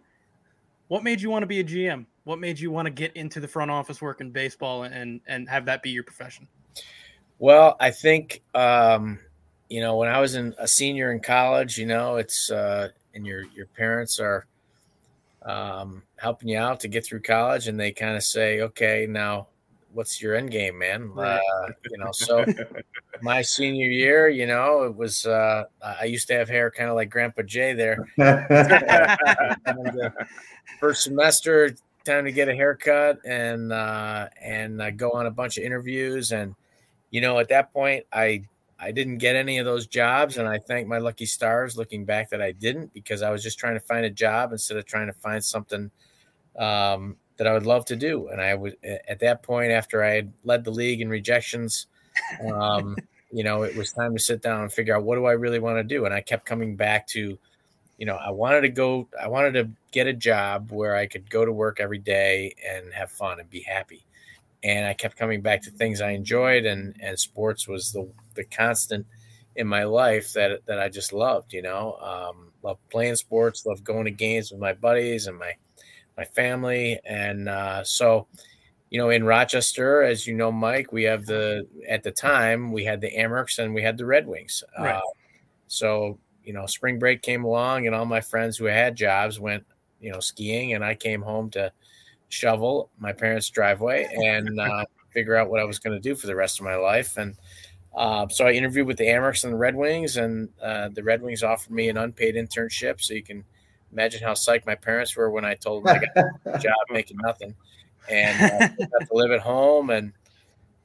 What 0.88 1.04
made 1.04 1.20
you 1.20 1.30
want 1.30 1.44
to 1.44 1.46
be 1.46 1.60
a 1.60 1.64
GM? 1.64 2.06
What 2.24 2.40
made 2.40 2.58
you 2.58 2.72
want 2.72 2.86
to 2.86 2.90
get 2.90 3.14
into 3.14 3.38
the 3.38 3.46
front 3.46 3.70
office 3.70 4.02
work 4.02 4.20
in 4.20 4.32
baseball 4.32 4.82
and 4.82 5.20
and 5.28 5.48
have 5.48 5.64
that 5.66 5.84
be 5.84 5.90
your 5.90 6.02
profession? 6.02 6.48
Well, 7.38 7.76
I 7.78 7.92
think 7.92 8.42
um, 8.52 9.20
you 9.68 9.80
know 9.80 9.96
when 9.96 10.08
I 10.08 10.20
was 10.20 10.34
in 10.34 10.56
a 10.58 10.66
senior 10.66 11.12
in 11.12 11.20
college, 11.20 11.78
you 11.78 11.86
know, 11.86 12.16
it's 12.16 12.50
uh, 12.50 12.88
and 13.14 13.24
your 13.24 13.44
your 13.54 13.66
parents 13.66 14.18
are 14.18 14.44
um, 15.42 16.02
helping 16.16 16.48
you 16.48 16.58
out 16.58 16.80
to 16.80 16.88
get 16.88 17.06
through 17.06 17.20
college, 17.20 17.68
and 17.68 17.78
they 17.78 17.92
kind 17.92 18.16
of 18.16 18.24
say, 18.24 18.62
okay, 18.62 19.06
now 19.08 19.46
what's 19.92 20.20
your 20.22 20.34
end 20.34 20.50
game, 20.50 20.78
man? 20.78 21.10
Uh, 21.16 21.38
you 21.90 21.98
know, 21.98 22.10
so 22.12 22.44
my 23.22 23.42
senior 23.42 23.90
year, 23.90 24.28
you 24.28 24.46
know, 24.46 24.82
it 24.82 24.94
was 24.94 25.26
uh, 25.26 25.64
I 25.82 26.04
used 26.04 26.28
to 26.28 26.34
have 26.34 26.48
hair 26.48 26.70
kind 26.70 26.90
of 26.90 26.96
like 26.96 27.10
Grandpa 27.10 27.42
Jay 27.42 27.72
there. 27.72 28.06
first 30.80 31.04
semester, 31.04 31.74
time 32.04 32.24
to 32.24 32.32
get 32.32 32.48
a 32.48 32.54
haircut 32.54 33.18
and 33.24 33.72
uh, 33.72 34.28
and 34.40 34.80
uh, 34.80 34.90
go 34.90 35.10
on 35.12 35.26
a 35.26 35.30
bunch 35.30 35.58
of 35.58 35.64
interviews, 35.64 36.32
and 36.32 36.54
you 37.10 37.20
know, 37.20 37.38
at 37.38 37.48
that 37.48 37.72
point, 37.72 38.04
I 38.12 38.44
I 38.78 38.92
didn't 38.92 39.18
get 39.18 39.36
any 39.36 39.58
of 39.58 39.66
those 39.66 39.86
jobs, 39.86 40.38
and 40.38 40.48
I 40.48 40.58
thank 40.58 40.88
my 40.88 40.98
lucky 40.98 41.26
stars 41.26 41.76
looking 41.76 42.04
back 42.04 42.30
that 42.30 42.40
I 42.40 42.52
didn't 42.52 42.94
because 42.94 43.22
I 43.22 43.30
was 43.30 43.42
just 43.42 43.58
trying 43.58 43.74
to 43.74 43.80
find 43.80 44.04
a 44.04 44.10
job 44.10 44.52
instead 44.52 44.76
of 44.76 44.86
trying 44.86 45.08
to 45.08 45.12
find 45.12 45.44
something 45.44 45.90
um, 46.58 47.16
that 47.40 47.46
I 47.46 47.54
would 47.54 47.64
love 47.64 47.86
to 47.86 47.96
do. 47.96 48.28
And 48.28 48.38
I 48.38 48.54
would 48.54 48.76
at 49.08 49.20
that 49.20 49.42
point, 49.42 49.72
after 49.72 50.04
I 50.04 50.10
had 50.10 50.30
led 50.44 50.62
the 50.62 50.70
league 50.70 51.00
in 51.00 51.08
rejections, 51.08 51.86
um, 52.52 52.98
you 53.32 53.42
know, 53.42 53.62
it 53.62 53.74
was 53.74 53.92
time 53.92 54.14
to 54.14 54.22
sit 54.22 54.42
down 54.42 54.60
and 54.60 54.70
figure 54.70 54.94
out 54.94 55.04
what 55.04 55.16
do 55.16 55.24
I 55.24 55.32
really 55.32 55.58
want 55.58 55.78
to 55.78 55.82
do. 55.82 56.04
And 56.04 56.12
I 56.12 56.20
kept 56.20 56.44
coming 56.44 56.76
back 56.76 57.06
to, 57.08 57.38
you 57.96 58.04
know, 58.04 58.16
I 58.16 58.28
wanted 58.28 58.60
to 58.60 58.68
go, 58.68 59.08
I 59.18 59.28
wanted 59.28 59.54
to 59.54 59.70
get 59.90 60.06
a 60.06 60.12
job 60.12 60.70
where 60.70 60.94
I 60.94 61.06
could 61.06 61.30
go 61.30 61.46
to 61.46 61.50
work 61.50 61.80
every 61.80 61.98
day 61.98 62.54
and 62.68 62.92
have 62.92 63.10
fun 63.10 63.40
and 63.40 63.48
be 63.48 63.60
happy. 63.60 64.04
And 64.62 64.86
I 64.86 64.92
kept 64.92 65.16
coming 65.16 65.40
back 65.40 65.62
to 65.62 65.70
things 65.70 66.02
I 66.02 66.10
enjoyed, 66.10 66.66
and 66.66 66.94
and 67.00 67.18
sports 67.18 67.66
was 67.66 67.92
the 67.92 68.06
the 68.34 68.44
constant 68.44 69.06
in 69.56 69.66
my 69.66 69.84
life 69.84 70.34
that 70.34 70.66
that 70.66 70.78
I 70.78 70.90
just 70.90 71.14
loved. 71.14 71.54
You 71.54 71.62
know, 71.62 71.96
um, 72.02 72.52
loved 72.62 72.86
playing 72.90 73.16
sports, 73.16 73.64
loved 73.64 73.82
going 73.82 74.04
to 74.04 74.10
games 74.10 74.50
with 74.50 74.60
my 74.60 74.74
buddies 74.74 75.26
and 75.26 75.38
my 75.38 75.54
my 76.20 76.26
family, 76.26 77.00
and 77.06 77.48
uh, 77.48 77.82
so 77.82 78.26
you 78.90 78.98
know, 78.98 79.08
in 79.08 79.24
Rochester, 79.24 80.02
as 80.02 80.26
you 80.26 80.34
know, 80.34 80.52
Mike, 80.52 80.92
we 80.92 81.04
have 81.04 81.24
the 81.24 81.66
at 81.88 82.02
the 82.02 82.10
time 82.10 82.72
we 82.72 82.84
had 82.84 83.00
the 83.00 83.10
Amerks 83.10 83.58
and 83.58 83.74
we 83.74 83.82
had 83.82 83.96
the 83.96 84.04
Red 84.04 84.26
Wings. 84.26 84.62
Right. 84.78 84.96
Uh, 84.96 85.00
so 85.66 86.18
you 86.44 86.52
know, 86.52 86.66
spring 86.66 86.98
break 86.98 87.22
came 87.22 87.44
along, 87.44 87.86
and 87.86 87.94
all 87.94 88.04
my 88.04 88.20
friends 88.20 88.58
who 88.58 88.66
had 88.66 88.96
jobs 88.96 89.40
went, 89.40 89.64
you 90.00 90.12
know, 90.12 90.20
skiing, 90.20 90.74
and 90.74 90.84
I 90.84 90.94
came 90.94 91.22
home 91.22 91.50
to 91.52 91.72
shovel 92.28 92.90
my 92.98 93.12
parents' 93.12 93.48
driveway 93.48 94.08
and 94.12 94.60
uh, 94.60 94.84
figure 95.14 95.36
out 95.36 95.48
what 95.48 95.60
I 95.60 95.64
was 95.64 95.78
going 95.78 95.96
to 95.96 96.08
do 96.08 96.14
for 96.14 96.26
the 96.26 96.36
rest 96.36 96.58
of 96.58 96.64
my 96.64 96.76
life. 96.76 97.16
And 97.16 97.34
uh, 97.94 98.28
so 98.28 98.46
I 98.46 98.52
interviewed 98.52 98.86
with 98.86 98.98
the 98.98 99.06
Amerks 99.06 99.44
and 99.44 99.52
the 99.54 99.58
Red 99.58 99.74
Wings, 99.74 100.18
and 100.18 100.50
uh, 100.62 100.90
the 100.92 101.02
Red 101.02 101.22
Wings 101.22 101.42
offered 101.42 101.72
me 101.72 101.88
an 101.88 101.96
unpaid 101.96 102.34
internship, 102.34 103.00
so 103.00 103.14
you 103.14 103.22
can 103.22 103.44
Imagine 103.92 104.22
how 104.22 104.32
psyched 104.32 104.66
my 104.66 104.74
parents 104.74 105.16
were 105.16 105.30
when 105.30 105.44
I 105.44 105.54
told 105.54 105.84
them 105.84 105.96
I 105.96 106.20
got 106.22 106.26
a 106.54 106.58
job 106.58 106.74
making 106.90 107.18
nothing, 107.18 107.54
and 108.08 108.40
uh, 108.40 108.68
have 108.98 109.08
to 109.08 109.14
live 109.14 109.32
at 109.32 109.40
home 109.40 109.90
and 109.90 110.12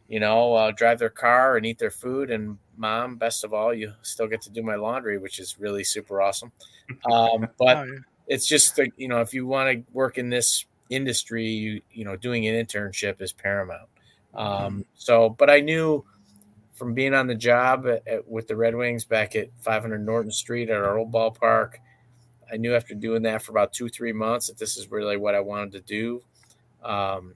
you 0.08 0.20
know 0.20 0.54
uh, 0.54 0.72
drive 0.72 1.00
their 1.00 1.10
car 1.10 1.58
and 1.58 1.66
eat 1.66 1.80
their 1.80 1.92
food. 1.92 2.32
And 2.32 2.58
mom, 2.78 3.18
best 3.18 3.44
of 3.44 3.54
all, 3.54 3.74
you 3.74 3.94
still 4.02 4.28
get 4.28 4.42
to 4.44 4.50
do 4.50 4.64
my 4.64 4.76
laundry, 4.76 5.18
which 5.18 5.40
is 5.40 5.60
really 5.60 5.84
super 5.84 6.22
awesome. 6.22 6.52
Um, 7.12 7.48
but 7.58 7.78
oh, 7.78 7.84
yeah. 7.84 8.00
it's 8.28 8.48
just 8.48 8.78
like 8.78 8.94
you 8.98 9.08
know, 9.08 9.22
if 9.22 9.34
you 9.34 9.46
want 9.46 9.72
to 9.72 9.94
work 9.94 10.18
in 10.18 10.30
this 10.30 10.66
industry, 10.90 11.48
you 11.48 11.82
you 11.92 12.06
know, 12.06 12.16
doing 12.16 12.48
an 12.48 12.66
internship 12.66 13.22
is 13.22 13.34
paramount. 13.34 13.90
Um, 14.34 14.48
mm-hmm. 14.48 14.82
so, 14.96 15.30
but 15.30 15.50
I 15.50 15.62
knew 15.62 16.04
from 16.76 16.94
being 16.94 17.14
on 17.14 17.28
the 17.28 17.36
job 17.36 17.88
at, 17.88 18.08
at, 18.08 18.28
with 18.28 18.48
the 18.48 18.56
Red 18.56 18.76
Wings 18.76 19.06
back 19.06 19.36
at 19.36 19.50
500 19.62 20.06
Norton 20.06 20.32
Street 20.32 20.70
at 20.70 20.82
our 20.82 20.98
old 20.98 21.12
ballpark, 21.12 21.76
I 22.52 22.58
knew 22.58 22.76
after 22.76 22.94
doing 22.96 23.24
that 23.24 23.42
for 23.42 23.52
about 23.52 23.74
two, 23.74 23.90
three 23.90 24.14
months 24.14 24.48
that 24.48 24.58
this 24.58 24.78
is 24.78 24.92
really 24.92 25.18
what 25.18 25.36
I 25.36 25.40
wanted 25.40 25.72
to 25.74 25.82
do. 25.82 26.22
Um, 26.84 27.34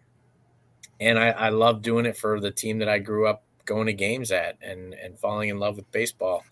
and 1.00 1.17
I, 1.17 1.30
I 1.30 1.50
love 1.50 1.82
doing 1.82 2.06
it 2.06 2.17
for 2.17 2.39
the 2.39 2.52
team 2.52 2.80
that 2.80 2.89
I 2.89 3.00
grew 3.00 3.28
up 3.28 3.43
going 3.65 3.88
to 3.88 3.93
games 3.93 4.32
at 4.32 4.58
and, 4.62 4.93
and 4.95 5.17
falling 5.17 5.50
in 5.50 5.60
love 5.60 5.76
with 5.76 5.89
baseball 5.91 6.43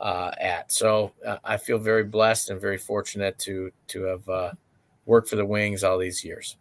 uh, 0.00 0.30
at. 0.40 0.70
So 0.72 1.12
uh, 1.26 1.38
I 1.44 1.56
feel 1.56 1.78
very 1.78 2.04
blessed 2.04 2.50
and 2.50 2.60
very 2.60 2.78
fortunate 2.78 3.38
to 3.40 3.70
to 3.88 4.02
have 4.04 4.28
uh, 4.28 4.52
worked 5.06 5.28
for 5.28 5.36
the 5.36 5.44
Wings 5.44 5.84
all 5.84 5.98
these 5.98 6.24
years. 6.24 6.56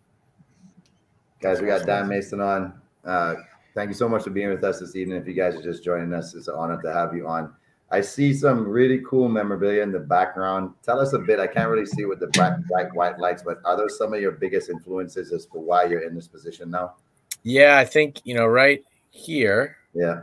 Guys, 1.42 1.62
we 1.62 1.68
got 1.68 1.86
Dan 1.86 2.08
Mason 2.08 2.42
on. 2.42 2.74
Uh, 3.06 3.36
thank 3.74 3.88
you 3.90 3.94
so 3.94 4.10
much 4.10 4.24
for 4.24 4.30
being 4.30 4.50
with 4.50 4.64
us 4.64 4.80
this 4.80 4.96
evening. 4.96 5.18
If 5.22 5.28
you 5.28 5.34
guys 5.34 5.56
are 5.56 5.62
just 5.62 5.84
joining 5.84 6.14
us, 6.14 6.36
it's 6.36 6.48
an 6.50 6.56
honor 6.58 6.82
to 6.82 6.92
have 6.92 7.16
you 7.16 7.28
on. 7.28 7.54
I 7.92 8.02
see 8.02 8.34
some 8.34 8.68
really 8.68 9.02
cool 9.08 9.28
memorabilia 9.30 9.82
in 9.82 9.92
the 9.92 10.00
background. 10.00 10.74
Tell 10.84 11.00
us 11.00 11.14
a 11.14 11.20
bit. 11.20 11.40
I 11.40 11.48
can't 11.48 11.70
really 11.70 11.88
see 11.88 12.06
with 12.06 12.20
the 12.20 12.28
black, 12.28 12.58
black, 12.68 12.96
white 12.96 13.18
lights, 13.18 13.42
but 13.42 13.60
are 13.66 13.76
those 13.76 13.98
some 13.98 14.14
of 14.14 14.22
your 14.22 14.34
biggest 14.34 14.70
influences 14.70 15.32
as 15.32 15.46
to 15.48 15.58
why 15.58 15.86
you're 15.86 16.02
in 16.02 16.14
this 16.14 16.28
position 16.28 16.70
now? 16.70 16.96
Yeah, 17.44 17.78
I 17.78 17.86
think 17.86 18.22
you 18.26 18.36
know 18.36 18.46
right 18.46 18.84
here. 19.10 19.78
Yeah. 19.94 20.22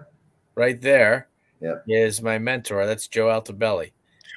Right 0.55 0.81
there. 0.81 1.29
Yeah. 1.61 1.79
Is 1.89 2.23
my 2.23 2.39
mentor. 2.39 2.87
That's 2.87 3.09
Joe 3.09 3.27
Altobelli. 3.27 3.93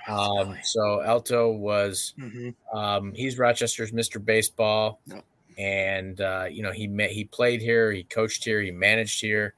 Um, 0.08 0.58
so 0.64 1.02
Alto 1.02 1.52
was 1.52 2.14
mm-hmm. 2.18 2.78
um, 2.78 3.14
he's 3.14 3.38
Rochester's 3.38 3.92
Mr. 3.92 4.24
Baseball, 4.24 5.02
and 5.58 6.20
uh, 6.20 6.46
you 6.50 6.64
know 6.64 6.72
he 6.72 6.88
met, 6.88 7.12
he 7.12 7.26
played 7.26 7.62
here, 7.62 7.92
he 7.92 8.04
coached 8.04 8.44
here, 8.44 8.62
he 8.62 8.72
managed 8.72 9.22
here, 9.22 9.54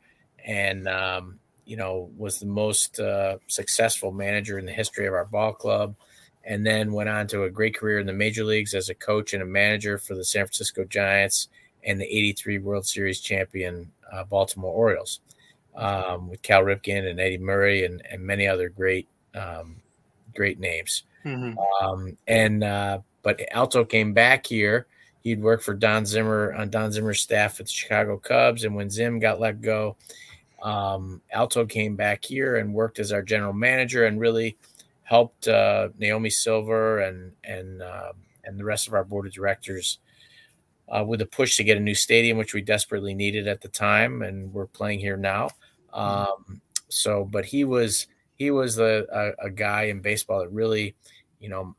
and 0.45 0.87
um, 0.87 1.39
you 1.65 1.77
know, 1.77 2.09
was 2.17 2.39
the 2.39 2.45
most 2.45 2.99
uh, 2.99 3.37
successful 3.47 4.11
manager 4.11 4.57
in 4.59 4.65
the 4.65 4.71
history 4.71 5.07
of 5.07 5.13
our 5.13 5.25
ball 5.25 5.53
club. 5.53 5.95
and 6.43 6.65
then 6.65 6.91
went 6.91 7.07
on 7.07 7.27
to 7.27 7.43
a 7.43 7.49
great 7.51 7.75
career 7.77 7.99
in 7.99 8.07
the 8.07 8.13
major 8.13 8.43
leagues 8.43 8.73
as 8.73 8.89
a 8.89 8.95
coach 8.95 9.33
and 9.33 9.43
a 9.43 9.45
manager 9.45 9.97
for 9.99 10.15
the 10.15 10.23
San 10.23 10.43
Francisco 10.45 10.83
Giants 10.83 11.49
and 11.83 12.01
the 12.01 12.05
83 12.05 12.57
World 12.59 12.87
Series 12.87 13.19
champion 13.21 13.91
uh, 14.11 14.23
Baltimore 14.23 14.73
Orioles 14.73 15.19
um, 15.75 16.29
with 16.29 16.41
Cal 16.41 16.63
Ripken 16.63 17.09
and 17.09 17.19
Eddie 17.19 17.37
Murray 17.37 17.85
and, 17.85 18.01
and 18.09 18.21
many 18.25 18.47
other 18.47 18.69
great 18.69 19.07
um, 19.35 19.75
great 20.35 20.59
names. 20.59 21.03
Mhm. 21.25 21.55
Um, 21.81 22.17
and 22.27 22.63
uh, 22.63 22.99
but 23.21 23.39
Alto 23.51 23.85
came 23.85 24.13
back 24.13 24.45
here. 24.47 24.87
He'd 25.21 25.41
worked 25.41 25.63
for 25.63 25.75
Don 25.75 26.05
Zimmer 26.07 26.53
on 26.53 26.71
Don 26.71 26.91
Zimmer's 26.91 27.21
staff 27.21 27.59
at 27.59 27.67
the 27.67 27.71
Chicago 27.71 28.17
Cubs, 28.17 28.63
and 28.63 28.75
when 28.75 28.89
Zim 28.89 29.19
got 29.19 29.39
let 29.39 29.61
go, 29.61 29.95
um, 30.61 31.21
Alto 31.31 31.65
came 31.65 31.95
back 31.95 32.23
here 32.23 32.57
and 32.57 32.73
worked 32.73 32.99
as 32.99 33.11
our 33.11 33.21
general 33.21 33.53
manager 33.53 34.05
and 34.05 34.19
really 34.19 34.57
helped 35.03 35.47
uh, 35.47 35.89
Naomi 35.97 36.29
Silver 36.29 36.99
and 36.99 37.31
and 37.43 37.81
uh, 37.81 38.13
and 38.43 38.59
the 38.59 38.65
rest 38.65 38.87
of 38.87 38.93
our 38.93 39.03
board 39.03 39.25
of 39.25 39.33
directors 39.33 39.99
uh, 40.89 41.03
with 41.03 41.21
a 41.21 41.25
push 41.25 41.57
to 41.57 41.63
get 41.63 41.77
a 41.77 41.81
new 41.81 41.95
stadium, 41.95 42.37
which 42.37 42.53
we 42.53 42.61
desperately 42.61 43.13
needed 43.13 43.47
at 43.47 43.61
the 43.61 43.67
time, 43.67 44.21
and 44.21 44.53
we're 44.53 44.67
playing 44.67 44.99
here 44.99 45.17
now. 45.17 45.49
Um, 45.93 46.61
so, 46.89 47.23
but 47.23 47.45
he 47.45 47.63
was 47.63 48.07
he 48.35 48.51
was 48.51 48.79
a, 48.79 49.05
a, 49.11 49.47
a 49.47 49.49
guy 49.49 49.83
in 49.83 50.01
baseball 50.01 50.39
that 50.39 50.51
really, 50.51 50.95
you 51.39 51.49
know, 51.49 51.75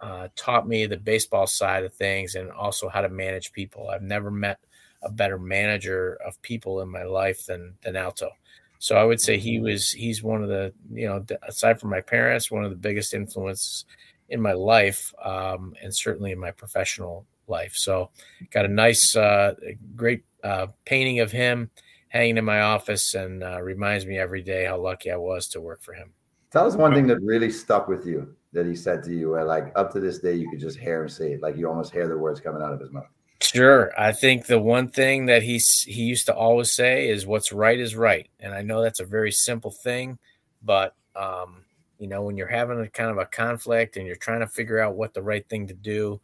uh, 0.00 0.28
taught 0.36 0.66
me 0.68 0.86
the 0.86 0.96
baseball 0.96 1.46
side 1.46 1.84
of 1.84 1.92
things 1.94 2.34
and 2.34 2.50
also 2.50 2.88
how 2.88 3.00
to 3.00 3.08
manage 3.08 3.52
people. 3.52 3.88
I've 3.88 4.02
never 4.02 4.30
met 4.30 4.58
a 5.06 5.12
better 5.12 5.38
manager 5.38 6.18
of 6.26 6.40
people 6.42 6.80
in 6.80 6.88
my 6.88 7.04
life 7.04 7.46
than 7.46 7.74
than 7.82 7.96
Alto. 7.96 8.30
So 8.78 8.96
I 8.96 9.04
would 9.04 9.20
say 9.20 9.38
he 9.38 9.60
was 9.60 9.90
he's 9.90 10.22
one 10.22 10.42
of 10.42 10.48
the 10.48 10.72
you 10.92 11.06
know 11.06 11.24
aside 11.42 11.80
from 11.80 11.90
my 11.90 12.00
parents 12.00 12.50
one 12.50 12.64
of 12.64 12.70
the 12.70 12.76
biggest 12.76 13.14
influences 13.14 13.86
in 14.28 14.40
my 14.40 14.52
life 14.52 15.14
um, 15.24 15.74
and 15.82 15.94
certainly 15.94 16.32
in 16.32 16.38
my 16.38 16.50
professional 16.50 17.24
life. 17.46 17.74
So 17.74 18.10
got 18.50 18.64
a 18.64 18.68
nice 18.68 19.16
uh, 19.16 19.54
great 19.94 20.24
uh, 20.42 20.66
painting 20.84 21.20
of 21.20 21.30
him 21.30 21.70
hanging 22.08 22.36
in 22.36 22.44
my 22.44 22.60
office 22.60 23.14
and 23.14 23.42
uh, 23.42 23.60
reminds 23.62 24.06
me 24.06 24.18
every 24.18 24.42
day 24.42 24.66
how 24.66 24.78
lucky 24.78 25.10
I 25.10 25.16
was 25.16 25.48
to 25.48 25.60
work 25.60 25.82
for 25.82 25.94
him. 25.94 26.12
Tell 26.50 26.66
us 26.66 26.74
one 26.74 26.94
thing 26.94 27.06
that 27.08 27.20
really 27.20 27.50
stuck 27.50 27.88
with 27.88 28.06
you 28.06 28.34
that 28.52 28.66
he 28.66 28.74
said 28.74 29.02
to 29.04 29.12
you, 29.12 29.30
where 29.30 29.44
like 29.44 29.72
up 29.76 29.92
to 29.92 30.00
this 30.00 30.18
day 30.18 30.34
you 30.34 30.48
could 30.48 30.60
just 30.60 30.78
hear 30.78 31.02
him 31.02 31.08
say 31.08 31.32
it, 31.32 31.42
like 31.42 31.56
you 31.56 31.68
almost 31.68 31.92
hear 31.92 32.08
the 32.08 32.16
words 32.16 32.40
coming 32.40 32.62
out 32.62 32.72
of 32.72 32.80
his 32.80 32.90
mouth. 32.90 33.06
Sure. 33.42 33.92
I 34.00 34.12
think 34.12 34.46
the 34.46 34.58
one 34.58 34.88
thing 34.88 35.26
that 35.26 35.42
he's 35.42 35.82
he 35.82 36.02
used 36.04 36.26
to 36.26 36.34
always 36.34 36.72
say 36.72 37.08
is 37.08 37.26
what's 37.26 37.52
right 37.52 37.78
is 37.78 37.94
right. 37.94 38.28
And 38.40 38.54
I 38.54 38.62
know 38.62 38.82
that's 38.82 39.00
a 39.00 39.04
very 39.04 39.30
simple 39.30 39.70
thing, 39.70 40.18
but 40.62 40.94
um, 41.14 41.64
you 41.98 42.08
know, 42.08 42.22
when 42.22 42.36
you're 42.36 42.46
having 42.46 42.80
a 42.80 42.88
kind 42.88 43.10
of 43.10 43.18
a 43.18 43.26
conflict 43.26 43.96
and 43.96 44.06
you're 44.06 44.16
trying 44.16 44.40
to 44.40 44.46
figure 44.46 44.78
out 44.80 44.96
what 44.96 45.12
the 45.14 45.22
right 45.22 45.46
thing 45.48 45.66
to 45.66 45.74
do, 45.74 46.20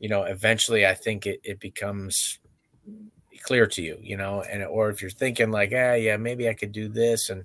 you 0.00 0.08
know, 0.08 0.24
eventually 0.24 0.86
I 0.86 0.94
think 0.94 1.26
it, 1.26 1.40
it 1.44 1.60
becomes 1.60 2.38
clear 3.42 3.66
to 3.66 3.82
you, 3.82 3.98
you 4.00 4.16
know, 4.16 4.42
and 4.42 4.64
or 4.64 4.90
if 4.90 5.00
you're 5.02 5.10
thinking 5.10 5.50
like, 5.50 5.72
ah, 5.74 5.94
yeah, 5.94 6.16
maybe 6.16 6.48
I 6.48 6.54
could 6.54 6.72
do 6.72 6.88
this 6.88 7.30
and 7.30 7.44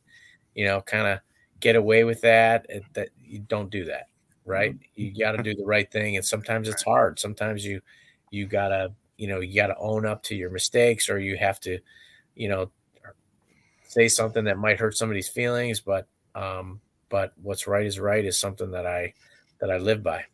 you 0.56 0.66
know, 0.66 0.82
kind 0.82 1.08
of 1.08 1.20
get 1.60 1.76
away 1.76 2.04
with 2.06 2.22
that, 2.22 2.66
it, 2.70 2.84
that 2.94 3.10
you 3.24 3.40
don't 3.40 3.70
do 3.72 3.86
that, 3.86 4.08
right? 4.46 4.76
You 4.96 5.14
got 5.18 5.34
to 5.34 5.44
do 5.44 5.56
the 5.56 5.66
right 5.66 5.92
thing, 5.92 6.16
and 6.18 6.26
sometimes 6.26 6.70
it's 6.70 6.84
hard. 6.84 7.20
Sometimes 7.20 7.66
you 7.66 7.82
you 8.34 8.48
gotta 8.48 8.92
you 9.18 9.28
know 9.28 9.40
you 9.40 9.56
gotta 9.56 9.78
own 9.78 10.06
up 10.06 10.24
to 10.24 10.36
your 10.36 10.50
mistakes, 10.50 11.10
or 11.10 11.20
you 11.20 11.38
have 11.38 11.60
to, 11.62 11.80
you 12.36 12.50
know, 12.50 12.72
say 13.88 14.08
something 14.08 14.46
that 14.46 14.58
might 14.58 14.80
hurt 14.80 14.98
somebody's 14.98 15.30
feelings. 15.30 15.80
But 15.80 16.08
um, 16.36 16.82
but 17.10 17.34
what's 17.42 17.68
right 17.68 17.86
is 17.86 18.00
right 18.00 18.26
is 18.26 18.40
something 18.40 18.72
that 18.72 18.86
I 18.86 19.14
that 19.60 19.70
I 19.70 19.78
live 19.78 20.04
by. 20.04 20.26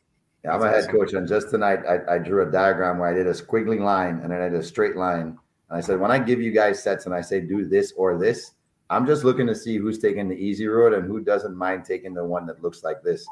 Yeah, 0.46 0.56
I'm 0.56 0.62
a 0.62 0.70
head 0.70 0.90
coach, 0.90 1.12
and 1.14 1.28
just 1.28 1.50
tonight 1.50 1.80
I, 1.88 2.16
I 2.16 2.18
drew 2.18 2.48
a 2.48 2.52
diagram 2.52 2.98
where 2.98 3.10
I 3.10 3.14
did 3.14 3.28
a 3.28 3.34
squiggly 3.34 3.80
line 3.80 4.22
and 4.24 4.32
then 4.32 4.42
I 4.42 4.48
did 4.48 4.60
a 4.60 4.64
straight 4.64 4.96
line. 4.96 5.38
And 5.70 5.78
I 5.78 5.82
said, 5.82 6.00
when 6.00 6.12
I 6.12 6.18
give 6.18 6.42
you 6.42 6.52
guys 6.52 6.82
sets 6.82 7.06
and 7.06 7.14
I 7.14 7.20
say 7.20 7.42
do 7.42 7.68
this 7.68 7.92
or 7.98 8.18
this, 8.18 8.52
I'm 8.90 9.06
just 9.06 9.26
looking 9.26 9.46
to 9.48 9.56
see 9.56 9.76
who's 9.78 10.00
taking 10.00 10.30
the 10.30 10.36
easy 10.36 10.68
road 10.68 10.94
and 10.94 11.06
who 11.06 11.20
doesn't 11.20 11.56
mind 11.56 11.84
taking 11.84 12.14
the 12.14 12.24
one 12.24 12.48
that 12.48 12.64
looks 12.64 12.84
like 12.84 13.04
this. 13.04 13.28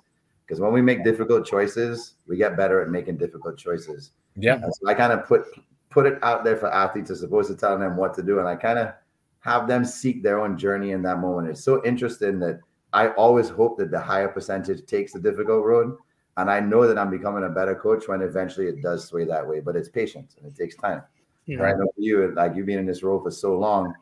Because 0.48 0.62
when 0.62 0.72
we 0.72 0.82
make 0.82 1.04
difficult 1.04 1.45
choices, 1.45 2.14
we 2.26 2.38
get 2.38 2.56
better 2.56 2.82
at 2.82 2.89
making 2.89 3.18
difficult 3.18 3.58
choices. 3.58 4.12
Yeah, 4.38 4.56
And 4.56 4.74
so 4.74 4.88
I 4.88 4.93
kind 4.93 5.12
of 5.12 5.28
put 5.28 5.45
put 5.89 6.06
it 6.06 6.20
out 6.24 6.43
there 6.43 6.56
for 6.56 6.74
athletes 6.74 7.10
as 7.10 7.24
opposed 7.24 7.50
to 7.50 7.56
telling 7.56 7.82
them 7.82 7.98
what 7.98 8.14
to 8.14 8.24
do. 8.24 8.39
And 8.39 8.48
I 8.48 8.56
kind 8.56 8.80
of 8.80 8.93
have 9.39 9.68
them 9.68 9.84
seek 9.84 10.24
their 10.24 10.39
own 10.39 10.58
journey 10.58 10.91
in 10.91 11.02
that 11.04 11.20
moment. 11.20 11.50
It's 11.50 11.64
so 11.64 11.84
interesting 11.84 12.39
that 12.39 12.60
I 12.93 13.10
always 13.10 13.50
hope 13.50 13.78
that 13.78 13.91
the 13.91 14.00
higher 14.00 14.28
percentage 14.28 14.86
takes 14.86 15.14
the 15.14 15.20
difficult 15.20 15.66
road. 15.66 15.98
And 16.38 16.52
I 16.52 16.60
know 16.60 16.88
that 16.88 16.98
I'm 16.98 17.10
becoming 17.10 17.43
a 17.43 17.50
better 17.50 17.76
coach 17.76 18.08
when 18.08 18.22
eventually 18.22 18.68
it 18.68 18.82
does 18.82 19.06
sway 19.06 19.26
that 19.26 19.48
way, 19.48 19.60
but 19.60 19.76
it's 19.76 19.89
patience 19.89 20.36
and 20.38 20.45
it 20.45 20.56
takes 20.56 20.76
time. 20.76 21.02
Yeah. 21.45 21.58
Right. 21.58 21.74
I 21.74 21.78
know 21.78 21.88
for 21.95 22.02
you, 22.02 22.34
like 22.36 22.56
you've 22.56 22.68
been 22.68 22.80
in 22.80 22.86
this 22.86 23.04
role 23.04 23.22
for 23.22 23.32
so 23.32 23.58
long, 23.58 23.93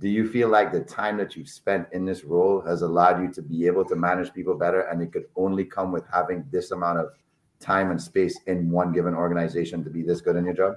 do 0.00 0.08
you 0.08 0.26
feel 0.28 0.48
like 0.48 0.72
the 0.72 0.80
time 0.80 1.18
that 1.18 1.36
you've 1.36 1.48
spent 1.48 1.86
in 1.92 2.06
this 2.06 2.24
role 2.24 2.62
has 2.62 2.80
allowed 2.80 3.20
you 3.20 3.30
to 3.34 3.42
be 3.42 3.66
able 3.66 3.84
to 3.84 3.94
manage 3.94 4.32
people 4.32 4.56
better? 4.56 4.82
And 4.82 5.02
it 5.02 5.12
could 5.12 5.26
only 5.36 5.64
come 5.64 5.92
with 5.92 6.04
having 6.10 6.46
this 6.50 6.70
amount 6.70 6.98
of 6.98 7.10
time 7.60 7.90
and 7.90 8.00
space 8.00 8.40
in 8.46 8.70
one 8.70 8.92
given 8.92 9.14
organization 9.14 9.84
to 9.84 9.90
be 9.90 10.02
this 10.02 10.22
good 10.22 10.36
in 10.36 10.46
your 10.46 10.54
job? 10.54 10.76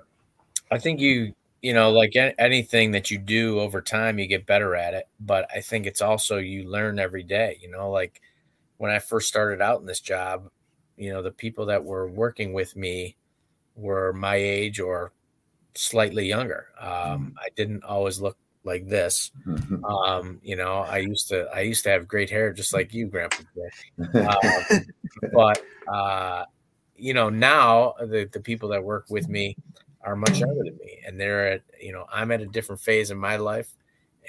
I 0.70 0.78
think 0.78 1.00
you 1.00 1.34
you 1.62 1.74
know 1.74 1.92
like 1.92 2.14
anything 2.38 2.92
that 2.92 3.10
you 3.10 3.18
do 3.18 3.60
over 3.60 3.82
time 3.82 4.20
you 4.20 4.28
get 4.28 4.46
better 4.46 4.76
at 4.76 4.94
it 4.94 5.08
but 5.22 5.48
i 5.56 5.62
think 5.62 5.86
it's 5.86 6.02
also 6.02 6.38
you 6.38 6.70
learn 6.70 7.00
every 7.00 7.24
day 7.24 7.58
you 7.62 7.70
know 7.70 7.90
like 7.90 8.22
when 8.78 8.92
i 8.92 9.00
first 9.00 9.30
started 9.30 9.62
out 9.62 9.80
in 9.80 9.86
this 9.86 10.02
job 10.02 10.50
you 10.98 11.10
know 11.10 11.22
the 11.22 11.32
people 11.32 11.66
that 11.66 11.84
were 11.84 12.10
working 12.10 12.52
with 12.52 12.76
me 12.76 13.16
were 13.76 14.12
my 14.12 14.36
age 14.36 14.82
or 14.82 15.14
slightly 15.74 16.28
younger 16.28 16.68
um, 16.82 17.34
i 17.40 17.48
didn't 17.56 17.84
always 17.86 18.20
look 18.20 18.38
like 18.64 18.88
this. 18.88 19.32
Um, 19.84 20.40
you 20.44 20.56
know 20.56 20.80
i 20.80 20.98
used 20.98 21.28
to 21.30 21.48
i 21.54 21.62
used 21.62 21.84
to 21.84 21.90
have 21.90 22.08
great 22.08 22.30
hair 22.30 22.54
just 22.54 22.74
like 22.74 22.94
you 22.94 23.08
grandpa. 23.08 23.44
Um, 24.16 24.86
but 25.34 25.62
uh, 25.88 26.46
you 26.96 27.14
know 27.14 27.30
now 27.30 27.94
the, 28.00 28.30
the 28.32 28.40
people 28.40 28.70
that 28.70 28.84
work 28.84 29.06
with 29.10 29.28
me 29.28 29.56
are 30.02 30.16
much 30.16 30.40
younger 30.40 30.64
than 30.64 30.78
me 30.78 31.00
and 31.06 31.20
they're 31.20 31.54
at 31.54 31.62
you 31.80 31.92
know 31.92 32.06
i'm 32.12 32.32
at 32.32 32.42
a 32.42 32.46
different 32.46 32.82
phase 32.82 33.12
in 33.12 33.18
my 33.18 33.38
life 33.38 33.76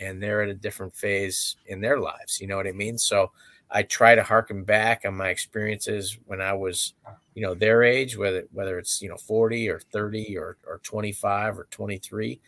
and 0.00 0.22
they're 0.22 0.42
at 0.42 0.48
a 0.48 0.54
different 0.54 0.94
phase 0.94 1.56
in 1.66 1.80
their 1.80 1.98
lives 1.98 2.40
you 2.40 2.46
know 2.46 2.56
what 2.56 2.66
i 2.66 2.72
mean? 2.72 2.98
So 2.98 3.30
i 3.70 3.82
try 3.82 4.14
to 4.14 4.22
harken 4.22 4.62
back 4.64 5.02
on 5.04 5.16
my 5.16 5.28
experiences 5.28 6.18
when 6.26 6.40
i 6.40 6.52
was 6.52 6.94
you 7.34 7.42
know 7.42 7.54
their 7.54 7.82
age 7.82 8.16
whether 8.16 8.44
whether 8.52 8.78
it's 8.78 9.00
you 9.02 9.08
know 9.08 9.16
40 9.16 9.68
or 9.68 9.80
30 9.80 10.36
or, 10.36 10.56
or 10.66 10.80
25 10.82 11.58
or 11.58 11.66
23 11.70 12.40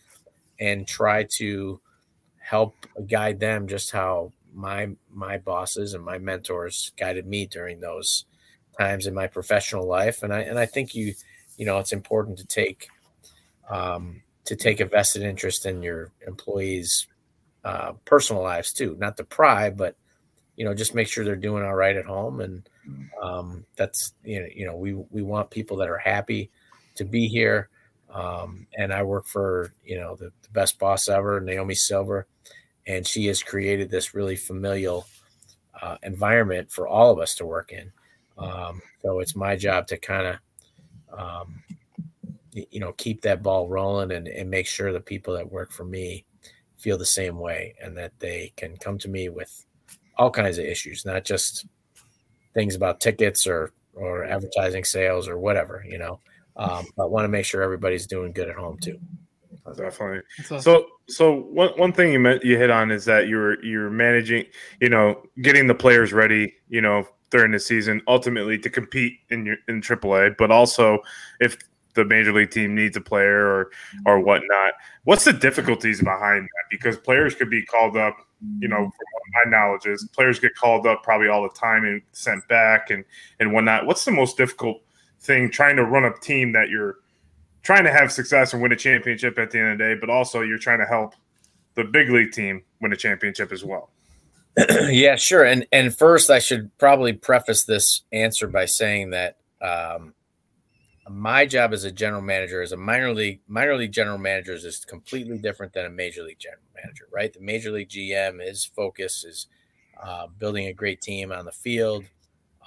and 0.61 0.87
try 0.87 1.25
to 1.25 1.81
help 2.39 2.75
guide 3.09 3.41
them 3.41 3.67
just 3.67 3.91
how 3.91 4.33
my 4.55 4.89
my 5.11 5.37
bosses 5.37 5.95
and 5.95 6.05
my 6.05 6.19
mentors 6.19 6.93
guided 6.97 7.27
me 7.27 7.47
during 7.47 7.81
those 7.81 8.25
times 8.79 9.07
in 9.07 9.15
my 9.15 9.27
professional 9.27 9.87
life 9.87 10.23
and 10.23 10.33
i 10.33 10.41
and 10.41 10.59
i 10.59 10.65
think 10.65 10.95
you 10.95 11.13
you 11.57 11.67
know 11.67 11.79
it's 11.79 11.93
important 11.93 12.39
to 12.39 12.47
take 12.47 12.89
um, 13.69 14.23
to 14.45 14.57
take 14.57 14.81
a 14.81 14.87
vested 14.87 15.23
interest 15.23 15.67
in 15.67 15.83
your 15.83 16.13
employees' 16.27 17.07
uh, 17.65 17.93
personal 18.05 18.43
lives 18.43 18.73
too. 18.73 18.97
Not 18.99 19.17
to 19.17 19.25
pry, 19.25 19.71
but 19.71 19.97
you 20.57 20.65
know, 20.65 20.75
just 20.75 20.95
make 20.95 21.09
sure 21.09 21.25
they're 21.25 21.37
doing 21.37 21.65
all 21.65 21.75
right 21.75 21.97
at 21.97 22.07
home, 22.07 22.41
and 22.41 22.69
um, 23.21 23.67
that's 23.77 24.15
you 24.25 24.41
know, 24.41 24.47
you 24.55 24.67
know, 24.67 24.77
we 24.77 24.95
we 24.95 25.23
want 25.23 25.51
people 25.51 25.77
that 25.79 25.91
are 25.91 25.99
happy 25.99 26.51
to 26.95 27.05
be 27.05 27.29
here. 27.29 27.69
Um, 28.17 28.67
and 28.79 28.95
I 28.95 29.03
work 29.03 29.27
for 29.27 29.73
you 29.85 29.99
know 29.99 30.17
the, 30.17 30.33
the 30.43 30.49
best 30.53 30.79
boss 30.79 31.09
ever, 31.09 31.41
Naomi 31.41 31.75
Silver, 31.75 32.27
and 32.87 33.07
she 33.07 33.27
has 33.27 33.43
created 33.43 33.91
this 33.91 34.15
really 34.15 34.37
familial 34.37 35.07
uh, 35.81 35.99
environment 36.03 36.73
for 36.73 36.89
all 36.89 37.13
of 37.13 37.19
us 37.19 37.35
to 37.37 37.47
work 37.47 37.73
in. 37.73 37.93
Um, 38.39 38.81
so 39.03 39.21
it's 39.21 39.37
my 39.37 39.55
job 39.55 39.87
to 39.89 39.99
kind 39.99 40.39
of 41.13 41.19
um, 41.19 41.63
you 42.53 42.81
know 42.81 42.93
keep 42.93 43.21
that 43.21 43.43
ball 43.43 43.69
rolling 43.69 44.13
and, 44.13 44.29
and 44.29 44.49
make 44.49 44.67
sure 44.67 44.93
the 44.93 45.01
people 45.01 45.35
that 45.35 45.53
work 45.53 45.71
for 45.71 45.85
me 45.85 46.25
feel 46.79 46.97
the 46.97 47.05
same 47.05 47.39
way 47.39 47.75
and 47.83 47.97
that 47.99 48.13
they 48.19 48.53
can 48.57 48.77
come 48.79 48.99
to 48.99 49.09
me 49.09 49.29
with 49.29 49.67
all 50.17 50.31
kinds 50.31 50.59
of 50.59 50.65
issues 50.65 51.05
not 51.05 51.25
just 51.25 51.67
things 52.55 52.75
about 52.75 53.01
tickets 53.01 53.47
or 53.47 53.73
or 53.95 54.25
advertising 54.25 54.85
sales 54.85 55.29
or 55.29 55.39
whatever 55.39 55.85
you 55.89 55.99
know 55.99 56.19
um, 56.57 56.87
but 56.97 57.11
want 57.11 57.25
to 57.25 57.29
make 57.29 57.45
sure 57.45 57.63
everybody's 57.63 58.07
doing 58.07 58.33
good 58.33 58.49
at 58.49 58.57
home 58.57 58.79
too 58.79 58.99
Definitely. 59.75 60.21
So, 60.45 60.59
So, 60.61 60.87
so 61.09 61.35
one 61.35 61.71
one 61.77 61.93
thing 61.93 62.13
you 62.13 62.21
meant 62.21 62.45
you 62.45 62.57
hit 62.57 62.71
on 62.71 62.91
is 62.91 63.05
that 63.07 63.29
you're 63.29 63.63
you're 63.65 63.91
managing, 63.91 64.45
you 64.81 64.89
know, 64.89 65.23
getting 65.43 65.67
the 65.67 65.75
players 65.75 66.13
ready, 66.13 66.55
you 66.69 66.81
know, 66.81 67.07
during 67.31 67.51
the 67.51 67.59
season, 67.59 68.01
ultimately 68.07 68.59
to 68.59 68.71
compete 68.71 69.15
in 69.31 69.45
your 69.45 69.57
in 69.69 69.81
AAA, 69.81 70.37
but 70.39 70.51
also 70.51 71.01
if 71.41 71.57
the 71.95 72.05
major 72.05 72.33
league 72.33 72.51
team 72.51 72.75
needs 72.75 72.97
a 72.97 73.01
player 73.01 73.47
or 73.47 73.71
or 74.05 74.21
whatnot. 74.21 74.75
What's 75.05 75.25
the 75.25 75.33
difficulties 75.33 76.01
behind 76.01 76.45
that? 76.45 76.65
Because 76.71 76.97
players 76.97 77.35
could 77.35 77.51
be 77.51 77.65
called 77.65 77.97
up, 77.97 78.17
you 78.61 78.69
know, 78.69 78.77
from 78.77 79.45
my 79.45 79.51
knowledge 79.51 79.87
is 79.87 80.09
players 80.13 80.39
get 80.39 80.55
called 80.55 80.87
up 80.87 81.03
probably 81.03 81.29
all 81.29 81.43
the 81.43 81.59
time 81.59 81.85
and 81.85 82.03
sent 82.13 82.47
back 82.49 82.91
and 82.91 83.05
and 83.41 83.53
whatnot. 83.53 83.87
What's 83.87 84.05
the 84.05 84.13
most 84.13 84.37
difficult 84.37 84.83
thing 85.21 85.51
trying 85.51 85.77
to 85.77 85.85
run 85.85 86.05
a 86.05 86.13
team 86.19 86.53
that 86.53 86.69
you're 86.69 86.97
trying 87.63 87.85
to 87.85 87.93
have 87.93 88.13
success 88.13 88.53
and 88.53 88.63
win 88.63 88.73
a 88.73 88.77
championship 88.77 89.39
at 89.39 89.51
the 89.51 89.59
end 89.59 89.73
of 89.73 89.79
the 89.79 89.85
day, 89.85 89.95
but 90.01 90.09
also 90.09 90.43
you're 90.43 90.59
trying 90.59 90.79
to 90.79 90.85
help 90.85 91.15
the 91.75 91.85
big 91.85 92.11
league 92.11 92.33
team 92.33 92.63
win 92.81 92.93
a 92.93 92.97
championship 92.97 93.53
as 93.53 93.65
well. 93.65 93.91
yeah, 94.89 95.17
sure. 95.17 95.45
And 95.45 95.67
and 95.73 95.97
first, 95.97 96.31
I 96.31 96.39
should 96.39 96.77
probably 96.79 97.13
preface 97.13 97.65
this 97.65 98.03
answer 98.13 98.47
by 98.47 98.65
saying 98.65 99.11
that 99.11 99.37
um, 99.61 100.15
my 101.11 101.45
job 101.45 101.73
as 101.73 101.85
a 101.85 101.93
general 101.93 102.23
manager, 102.23 102.63
as 102.63 102.73
a 102.73 102.77
minor 102.77 103.13
league 103.13 103.41
minor 103.47 103.77
league 103.77 103.93
general 103.93 104.19
manager, 104.19 104.55
is 104.55 104.85
completely 104.87 105.39
different 105.39 105.73
than 105.75 105.85
a 105.85 105.91
major 105.91 106.23
league 106.23 106.39
general 106.39 106.63
manager. 106.75 107.07
Right? 107.13 107.33
The 107.33 107.41
major 107.41 107.71
league 107.71 107.91
GM, 107.91 108.43
his 108.43 108.65
focus 108.65 109.25
is 109.25 109.47
uh, 110.03 110.27
building 110.39 110.69
a 110.69 110.73
great 110.73 111.03
team 111.03 111.33
on 111.33 111.45
the 111.45 111.53
field, 111.53 112.05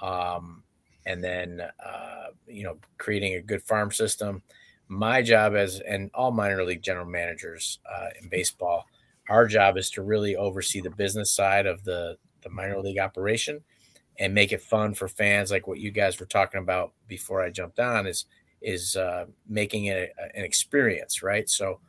um, 0.00 0.62
and 1.10 1.22
then 1.22 1.60
uh, 1.84 2.26
you 2.46 2.64
know 2.64 2.78
creating 2.98 3.34
a 3.34 3.42
good 3.42 3.62
farm 3.62 3.90
system. 3.90 4.42
My 4.88 5.22
job 5.22 5.54
as 5.54 5.80
and 5.80 6.10
all 6.14 6.32
minor 6.32 6.64
league 6.64 6.82
general 6.82 7.06
managers 7.06 7.78
uh, 7.88 8.08
in 8.20 8.28
baseball 8.28 8.86
our 9.30 9.46
job 9.46 9.78
is 9.78 9.88
to 9.90 10.02
really 10.02 10.36
oversee 10.36 10.80
the 10.80 10.90
business 10.90 11.32
side 11.32 11.64
of 11.64 11.82
the 11.84 12.18
the 12.42 12.50
minor 12.50 12.80
league 12.80 12.98
operation 12.98 13.60
and 14.18 14.34
make 14.34 14.52
it 14.52 14.60
fun 14.60 14.92
for 14.92 15.08
fans 15.08 15.50
like 15.50 15.66
what 15.66 15.78
you 15.78 15.90
guys 15.90 16.18
were 16.18 16.26
talking 16.26 16.60
about 16.60 16.92
before 17.06 17.42
I 17.42 17.50
jumped 17.50 17.78
on 17.78 18.06
is 18.06 18.26
is 18.60 18.96
uh, 18.96 19.24
making 19.48 19.86
it 19.86 20.12
a, 20.18 20.36
an 20.36 20.44
experience 20.44 21.22
right 21.22 21.48
so 21.48 21.80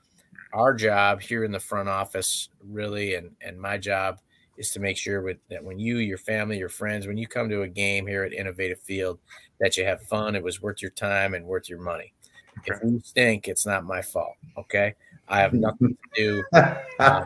our 0.54 0.74
job 0.74 1.22
here 1.22 1.44
in 1.44 1.52
the 1.52 1.60
front 1.60 1.90
office 1.90 2.50
really 2.64 3.16
and 3.16 3.32
and 3.42 3.60
my 3.60 3.78
job 3.78 4.20
is 4.62 4.72
to 4.72 4.80
make 4.80 4.98
sure 4.98 5.22
with, 5.22 5.38
that 5.50 5.64
when 5.64 5.80
you 5.80 5.98
your 5.98 6.18
family 6.18 6.58
your 6.58 6.70
friends 6.70 7.08
when 7.08 7.18
you 7.18 7.28
come 7.28 7.50
to 7.50 7.64
a 7.64 7.68
game 7.68 8.08
here 8.08 8.24
at 8.24 8.34
innovative 8.34 8.80
field 8.80 9.20
that 9.60 9.76
you 9.78 9.86
have 9.86 10.02
fun 10.04 10.36
it 10.36 10.44
was 10.44 10.62
worth 10.62 10.82
your 10.82 10.92
time 10.92 11.34
and 11.34 11.46
worth 11.46 11.70
your 11.70 11.82
money 11.82 12.14
if 12.66 12.82
we 12.84 13.00
stink 13.00 13.48
it's 13.48 13.66
not 13.66 13.84
my 13.84 14.02
fault 14.02 14.36
okay 14.58 14.96
I 15.32 15.40
have 15.40 15.54
nothing 15.54 15.98
to 16.16 16.22
do. 16.22 16.44
Uh, 16.54 17.26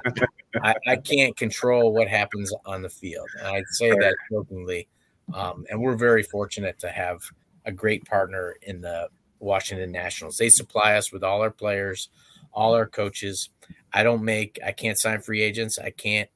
I, 0.61 0.75
I, 0.87 0.95
can't 0.95 1.35
control 1.35 1.91
what 1.91 2.07
happens 2.07 2.53
on 2.65 2.81
the 2.81 2.89
field. 2.89 3.27
And 3.39 3.47
I 3.47 3.63
say 3.71 3.89
that 3.89 4.15
jokingly. 4.31 4.87
Um, 5.33 5.65
and 5.69 5.81
we're 5.81 5.95
very 5.95 6.23
fortunate 6.23 6.79
to 6.79 6.89
have 6.89 7.19
a 7.65 7.71
great 7.71 8.05
partner 8.05 8.55
in 8.61 8.79
the 8.79 9.09
Washington 9.39 9.91
Nationals. 9.91 10.37
They 10.37 10.49
supply 10.49 10.95
us 10.95 11.11
with 11.11 11.23
all 11.23 11.41
our 11.41 11.51
players, 11.51 12.09
all 12.53 12.73
our 12.75 12.85
coaches. 12.85 13.49
I 13.91 14.03
don't 14.03 14.23
make, 14.23 14.59
I 14.65 14.71
can't 14.71 14.99
sign 14.99 15.21
free 15.21 15.41
agents. 15.41 15.79
I 15.79 15.89
can't 15.89 16.29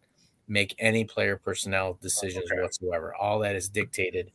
make 0.50 0.76
any 0.80 1.06
player 1.06 1.38
personnel 1.38 1.98
decisions 2.02 2.52
okay. 2.52 2.62
whatsoever. 2.62 3.16
All 3.16 3.40
that 3.40 3.56
is 3.56 3.70
dictated 3.70 4.32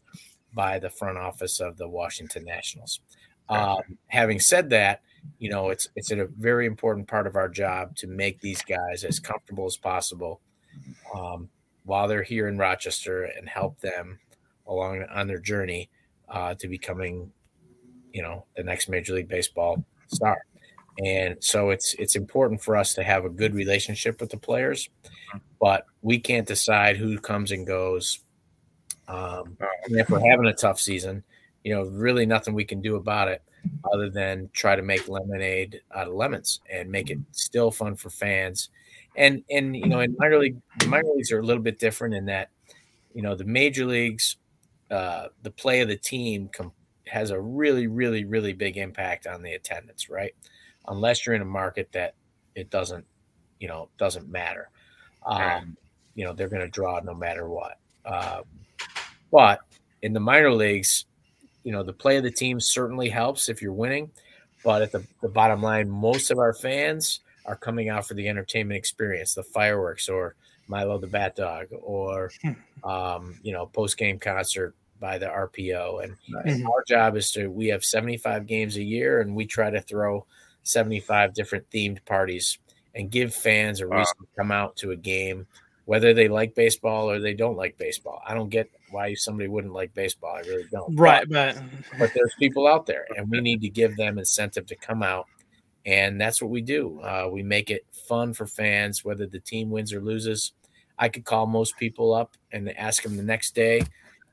by 0.54 0.78
the 0.78 0.88
front 0.88 1.18
office 1.18 1.60
of 1.60 1.76
the 1.76 1.88
Washington 1.88 2.44
Nationals. 2.44 3.00
Um, 3.48 3.98
having 4.06 4.40
said 4.40 4.70
that, 4.70 5.02
you 5.38 5.50
know, 5.50 5.70
it's 5.70 5.88
it's 5.96 6.10
a 6.10 6.26
very 6.38 6.66
important 6.66 7.08
part 7.08 7.26
of 7.26 7.36
our 7.36 7.48
job 7.48 7.96
to 7.96 8.06
make 8.06 8.40
these 8.40 8.62
guys 8.62 9.04
as 9.04 9.18
comfortable 9.18 9.66
as 9.66 9.76
possible 9.76 10.40
um, 11.14 11.48
while 11.84 12.08
they're 12.08 12.22
here 12.22 12.48
in 12.48 12.56
Rochester 12.56 13.24
and 13.24 13.48
help 13.48 13.78
them 13.80 14.18
along 14.66 15.04
on 15.12 15.26
their 15.26 15.38
journey 15.38 15.90
uh, 16.28 16.54
to 16.54 16.68
becoming, 16.68 17.30
you 18.12 18.22
know, 18.22 18.46
the 18.56 18.62
next 18.62 18.88
Major 18.88 19.14
League 19.14 19.28
Baseball 19.28 19.84
star. 20.06 20.38
And 21.04 21.36
so 21.42 21.70
it's 21.70 21.94
it's 21.94 22.16
important 22.16 22.62
for 22.62 22.76
us 22.76 22.94
to 22.94 23.02
have 23.02 23.24
a 23.24 23.30
good 23.30 23.54
relationship 23.54 24.20
with 24.20 24.30
the 24.30 24.36
players, 24.36 24.88
but 25.61 25.87
we 26.03 26.18
can't 26.18 26.47
decide 26.47 26.97
who 26.97 27.18
comes 27.18 27.51
and 27.51 27.66
goes. 27.66 28.20
Um, 29.09 29.57
and 29.85 29.97
if 29.99 30.09
we're 30.11 30.31
having 30.31 30.47
a 30.47 30.55
tough 30.55 30.81
season, 30.81 31.25
you 31.62 31.75
know, 31.75 31.85
really 31.85 32.27
nothing 32.27 32.55
we 32.55 32.64
can 32.64 32.81
do 32.81 32.97
about 32.97 33.29
it 33.29 33.43
other 33.93 34.11
than 34.11 34.51
try 34.53 34.77
to 34.77 34.83
make 34.83 35.09
lemonade 35.09 35.81
out 35.95 36.09
of 36.09 36.14
lemons 36.14 36.61
and 36.70 36.91
make 36.91 37.11
it 37.11 37.18
still 37.33 37.70
fun 37.70 37.97
for 37.97 38.11
fans. 38.11 38.68
And 39.16 39.45
and 39.51 39.77
you 39.77 39.87
know, 39.87 40.01
in 40.01 40.16
minor 40.18 40.39
league, 40.39 40.57
minor 40.87 41.09
leagues 41.14 41.33
are 41.33 41.39
a 41.39 41.45
little 41.45 41.62
bit 41.62 41.79
different 41.79 42.14
in 42.14 42.27
that, 42.27 42.51
you 43.14 43.22
know, 43.22 43.35
the 43.35 43.45
major 43.45 43.87
leagues, 43.87 44.37
uh, 44.91 45.29
the 45.43 45.51
play 45.51 45.81
of 45.81 45.89
the 45.89 45.97
team 45.97 46.51
com- 46.53 46.72
has 47.07 47.31
a 47.31 47.41
really, 47.41 47.87
really, 47.87 48.25
really 48.25 48.53
big 48.53 48.77
impact 48.77 49.27
on 49.27 49.43
the 49.43 49.53
attendance, 49.53 50.09
right? 50.09 50.35
Unless 50.89 51.25
you're 51.25 51.35
in 51.35 51.43
a 51.43 51.47
market 51.47 51.91
that 51.93 52.14
it 52.55 52.70
doesn't, 52.70 53.07
you 53.61 53.68
know, 53.68 53.89
doesn't 53.99 54.29
matter. 54.29 54.68
Um, 55.27 55.77
you 56.14 56.25
know, 56.25 56.33
they're 56.33 56.49
going 56.49 56.62
to 56.62 56.68
draw 56.68 57.01
no 57.01 57.14
matter 57.14 57.49
what. 57.49 57.79
Um, 58.05 58.43
but 59.31 59.61
in 60.03 60.12
the 60.12 60.20
minor 60.20 60.53
leagues, 60.53 61.07
you 61.64 61.72
know, 61.72 61.83
the 61.83 61.93
play 61.93 62.16
of 62.18 62.22
the 62.22 62.31
team 62.31 62.61
certainly 62.61 63.09
helps 63.09 63.49
if 63.49 63.62
you're 63.62 63.72
winning. 63.72 64.11
But 64.62 64.83
at 64.83 64.93
the, 64.93 65.05
the 65.22 65.29
bottom 65.29 65.62
line, 65.62 65.91
most 65.91 66.31
of 66.31 66.39
our 66.39 66.55
fans 66.55 67.20
are 67.45 67.57
coming 67.57 67.89
out 67.89 68.07
for 68.07 68.14
the 68.14 68.29
entertainment 68.29 68.79
experience, 68.79 69.35
the 69.35 69.43
fireworks 69.43 70.09
or 70.09 70.35
Milo 70.68 70.99
the 70.99 71.07
Bat 71.07 71.37
Dog 71.37 71.66
or, 71.83 72.31
hmm. 72.43 72.89
um, 72.89 73.39
you 73.43 73.53
know, 73.53 73.66
post 73.66 73.99
game 73.99 74.18
concert 74.18 74.75
by 75.01 75.18
the 75.18 75.27
RPO. 75.27 76.05
And 76.05 76.16
nice. 76.29 76.64
our 76.64 76.85
job 76.89 77.16
is 77.16 77.31
to, 77.33 77.49
we 77.49 77.68
have 77.68 77.85
75 77.85 78.47
games 78.47 78.77
a 78.77 78.83
year 78.83 79.20
and 79.20 79.35
we 79.35 79.45
try 79.45 79.70
to 79.70 79.81
throw 79.81 80.25
75 80.62 81.35
different 81.35 81.68
themed 81.70 82.03
parties 82.07 82.59
and 82.95 83.11
give 83.11 83.34
fans 83.34 83.80
a 83.80 83.86
reason 83.86 84.16
to 84.18 84.26
come 84.36 84.51
out 84.51 84.76
to 84.76 84.92
a 84.92 84.97
game, 84.97 85.47
whether 85.84 86.14
they 86.14 86.28
like 86.28 86.55
baseball 86.55 87.11
or 87.11 87.18
they 87.18 87.34
don't 87.34 87.57
like 87.57 87.76
baseball. 87.76 88.22
I 88.26 88.34
don't 88.34 88.49
get 88.49 88.70
why 88.90 89.14
somebody 89.14 89.49
wouldn't 89.49 89.72
like 89.72 89.92
baseball. 89.95 90.36
I 90.36 90.40
really 90.40 90.66
don't. 90.70 90.95
Right, 90.97 91.28
but 91.28 91.59
but 91.99 92.12
there's 92.14 92.34
people 92.38 92.66
out 92.66 92.86
there, 92.86 93.07
and 93.16 93.28
we 93.28 93.40
need 93.40 93.61
to 93.62 93.68
give 93.68 93.97
them 93.97 94.18
incentive 94.18 94.66
to 94.66 94.76
come 94.76 95.03
out, 95.03 95.26
and 95.84 96.20
that's 96.20 96.40
what 96.40 96.51
we 96.51 96.61
do. 96.61 97.01
Uh, 97.01 97.28
we 97.30 97.42
make 97.42 97.70
it 97.70 97.84
fun 98.09 98.32
for 98.32 98.47
fans, 98.47 99.05
whether 99.05 99.26
the 99.26 99.40
team 99.40 99.70
wins 99.70 99.92
or 99.92 100.01
loses. 100.01 100.53
I 100.97 101.09
could 101.09 101.24
call 101.24 101.47
most 101.47 101.76
people 101.76 102.14
up 102.14 102.36
and 102.53 102.70
ask 102.78 103.03
them 103.03 103.16
the 103.16 103.22
next 103.24 103.57
day, 103.57 103.82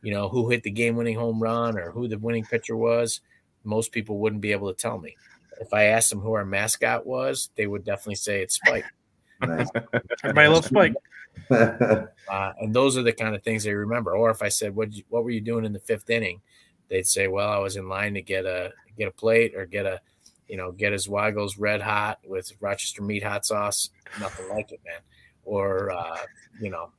you 0.03 0.14
know, 0.14 0.30
who 0.30 0.49
hit 0.49 0.62
the 0.62 0.70
game-winning 0.70 1.16
home 1.16 1.41
run 1.41 1.76
or 1.76 1.89
who 1.89 2.07
the 2.07 2.20
winning 2.20 2.45
pitcher 2.45 2.76
was. 2.76 3.22
Most 3.64 3.91
people 3.91 4.20
wouldn't 4.20 4.41
be 4.41 4.51
able 4.51 4.72
to 4.72 4.78
tell 4.78 4.99
me. 4.99 5.16
If 5.62 5.74
I 5.74 5.84
asked 5.86 6.09
them 6.09 6.20
who 6.20 6.34
our 6.34 6.43
mascot 6.43 7.05
was, 7.05 7.49
they 7.55 7.68
would 7.68 7.86
definitely 7.86 8.16
say 8.16 8.41
it's 8.41 8.55
Spike. 8.55 8.86
Everybody 9.41 10.47
loves 10.47 10.68
Spike. 10.68 10.95
uh, 11.51 12.07
and 12.28 12.74
those 12.74 12.97
are 12.97 13.03
the 13.03 13.14
kind 13.14 13.36
of 13.36 13.43
things 13.43 13.64
they 13.64 13.74
remember. 13.74 14.16
Or 14.16 14.32
if 14.32 14.41
I 14.41 14.49
said, 14.49 14.76
"What 14.76 14.89
what 15.09 15.24
were 15.24 15.30
you 15.30 15.39
doing 15.39 15.64
in 15.64 15.72
the 15.72 15.80
fifth 15.80 16.09
inning?" 16.09 16.41
They'd 16.89 17.07
say, 17.07 17.28
"Well, 17.28 17.47
I 17.47 17.59
was 17.59 17.78
in 17.78 17.88
line 17.88 18.16
to 18.16 18.22
get 18.22 18.45
a 18.45 18.74
get 18.97 19.07
a 19.07 19.12
plate 19.12 19.55
or 19.55 19.66
get 19.66 19.86
a, 19.86 20.01
you 20.47 20.57
know, 20.57 20.72
get 20.72 20.93
Zweigle's 20.93 21.57
red 21.57 21.82
hot 21.82 22.20
with 22.26 22.51
Rochester 22.59 23.03
meat 23.03 23.24
hot 23.24 23.45
sauce. 23.45 23.91
Nothing 24.20 24.49
like 24.49 24.72
it, 24.72 24.82
man." 24.84 24.99
Or 25.45 25.91
uh, 25.91 26.18
you 26.59 26.72
know, 26.72 26.89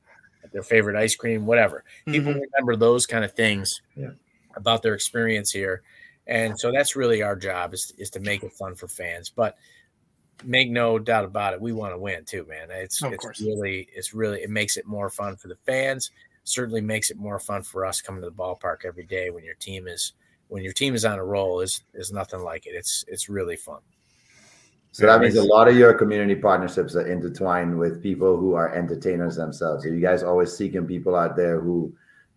their 0.53 0.63
favorite 0.63 0.95
ice 0.95 1.15
cream, 1.15 1.45
whatever. 1.45 1.83
Mm-hmm. 2.07 2.11
People 2.13 2.33
remember 2.33 2.75
those 2.75 3.05
kind 3.05 3.25
of 3.25 3.33
things 3.33 3.81
yeah. 3.95 4.11
about 4.55 4.83
their 4.83 4.93
experience 4.93 5.51
here. 5.51 5.83
And 6.27 6.57
so 6.57 6.71
that's 6.71 6.95
really 6.95 7.21
our 7.21 7.35
job 7.35 7.73
is, 7.73 7.93
is 7.97 8.09
to 8.11 8.19
make 8.19 8.43
it 8.43 8.53
fun 8.53 8.75
for 8.75 8.87
fans. 8.87 9.29
But 9.29 9.57
make 10.43 10.69
no 10.69 10.99
doubt 10.99 11.25
about 11.25 11.53
it, 11.53 11.61
we 11.61 11.73
want 11.73 11.93
to 11.93 11.97
win 11.97 12.25
too, 12.25 12.45
man. 12.47 12.69
It's 12.71 13.01
of 13.03 13.13
it's 13.13 13.23
course. 13.23 13.41
really 13.41 13.87
it's 13.93 14.13
really 14.13 14.41
it 14.41 14.49
makes 14.49 14.77
it 14.77 14.85
more 14.85 15.09
fun 15.09 15.35
for 15.35 15.47
the 15.47 15.57
fans. 15.65 16.11
Certainly 16.45 16.81
makes 16.81 17.09
it 17.09 17.17
more 17.17 17.39
fun 17.39 17.63
for 17.63 17.85
us 17.85 18.01
coming 18.01 18.21
to 18.21 18.29
the 18.29 18.35
ballpark 18.35 18.85
every 18.85 19.05
day 19.05 19.29
when 19.29 19.43
your 19.43 19.55
team 19.55 19.87
is 19.87 20.13
when 20.47 20.63
your 20.63 20.73
team 20.73 20.93
is 20.95 21.05
on 21.05 21.19
a 21.19 21.23
roll 21.23 21.61
is 21.61 21.83
is 21.93 22.11
nothing 22.11 22.41
like 22.41 22.65
it. 22.65 22.71
It's 22.75 23.05
it's 23.07 23.29
really 23.29 23.55
fun. 23.55 23.79
So 24.91 25.07
that 25.07 25.21
means 25.21 25.35
a 25.37 25.43
lot 25.43 25.67
of 25.67 25.75
your 25.75 25.95
community 25.95 26.35
partnerships 26.35 26.95
are 26.95 27.07
intertwined 27.07 27.79
with 27.79 28.03
people 28.03 28.37
who 28.37 28.53
are 28.53 28.71
entertainers 28.75 29.35
themselves. 29.35 29.83
Are 29.87 29.89
you 29.89 29.99
guys 29.99 30.21
always 30.21 30.55
seeking 30.55 30.85
people 30.85 31.15
out 31.15 31.35
there 31.35 31.59
who 31.59 31.95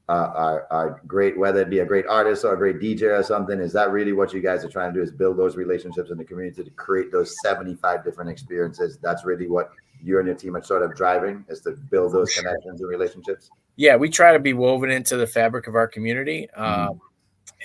uh, 0.09 0.31
are, 0.35 0.67
are 0.71 1.03
great, 1.07 1.37
whether 1.37 1.61
it 1.61 1.71
be 1.71 1.81
a 1.81 1.85
great 1.85 2.07
artist 2.07 2.45
or 2.45 2.55
a 2.55 2.57
great 2.57 2.79
DJ 2.79 3.19
or 3.19 3.23
something. 3.23 3.59
Is 3.59 3.73
that 3.73 3.91
really 3.91 4.13
what 4.13 4.33
you 4.33 4.41
guys 4.41 4.65
are 4.65 4.69
trying 4.69 4.93
to 4.93 5.01
do? 5.01 5.03
Is 5.03 5.11
build 5.11 5.37
those 5.37 5.57
relationships 5.57 6.11
in 6.11 6.19
the 6.19 6.25
community 6.25 6.63
to 6.63 6.71
create 6.71 7.11
those 7.11 7.35
75 7.43 8.05
different 8.05 8.31
experiences? 8.31 8.99
That's 9.03 9.25
really 9.25 9.49
what 9.49 9.71
you 10.03 10.19
and 10.19 10.27
your 10.27 10.37
team 10.37 10.57
are 10.57 10.63
sort 10.63 10.83
of 10.83 10.95
driving 10.95 11.45
is 11.49 11.61
to 11.63 11.73
build 11.73 12.13
those 12.13 12.33
connections 12.35 12.81
and 12.81 12.89
relationships. 12.89 13.51
Yeah, 13.75 13.97
we 13.97 14.09
try 14.09 14.33
to 14.33 14.39
be 14.39 14.53
woven 14.53 14.91
into 14.91 15.17
the 15.17 15.27
fabric 15.27 15.67
of 15.67 15.75
our 15.75 15.89
community 15.89 16.49
mm-hmm. 16.57 16.91
um, 16.91 17.01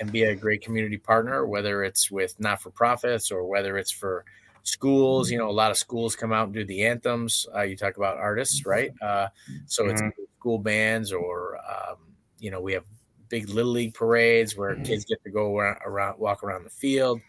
and 0.00 0.10
be 0.10 0.24
a 0.24 0.34
great 0.34 0.62
community 0.62 0.98
partner, 0.98 1.46
whether 1.46 1.84
it's 1.84 2.10
with 2.10 2.38
not 2.40 2.60
for 2.60 2.70
profits 2.70 3.30
or 3.30 3.44
whether 3.44 3.78
it's 3.78 3.92
for 3.92 4.24
schools. 4.64 5.30
You 5.30 5.38
know, 5.38 5.48
a 5.48 5.52
lot 5.52 5.70
of 5.70 5.76
schools 5.78 6.16
come 6.16 6.32
out 6.32 6.46
and 6.46 6.54
do 6.54 6.64
the 6.64 6.84
anthems. 6.84 7.46
Uh, 7.54 7.62
you 7.62 7.76
talk 7.76 7.96
about 7.96 8.16
artists, 8.16 8.66
right? 8.66 8.92
Uh, 9.00 9.28
so 9.66 9.84
mm-hmm. 9.84 10.06
it's 10.06 10.30
school 10.38 10.58
bands 10.58 11.12
or 11.12 11.58
um, 11.58 11.96
you 12.42 12.50
know, 12.50 12.60
we 12.60 12.72
have 12.72 12.84
big 13.28 13.48
little 13.48 13.72
league 13.72 13.94
parades 13.94 14.56
where 14.56 14.74
mm-hmm. 14.74 14.82
kids 14.82 15.04
get 15.04 15.22
to 15.24 15.30
go 15.30 15.56
around, 15.56 15.78
around, 15.86 16.18
walk 16.18 16.42
around 16.42 16.64
the 16.64 16.70
field. 16.70 17.20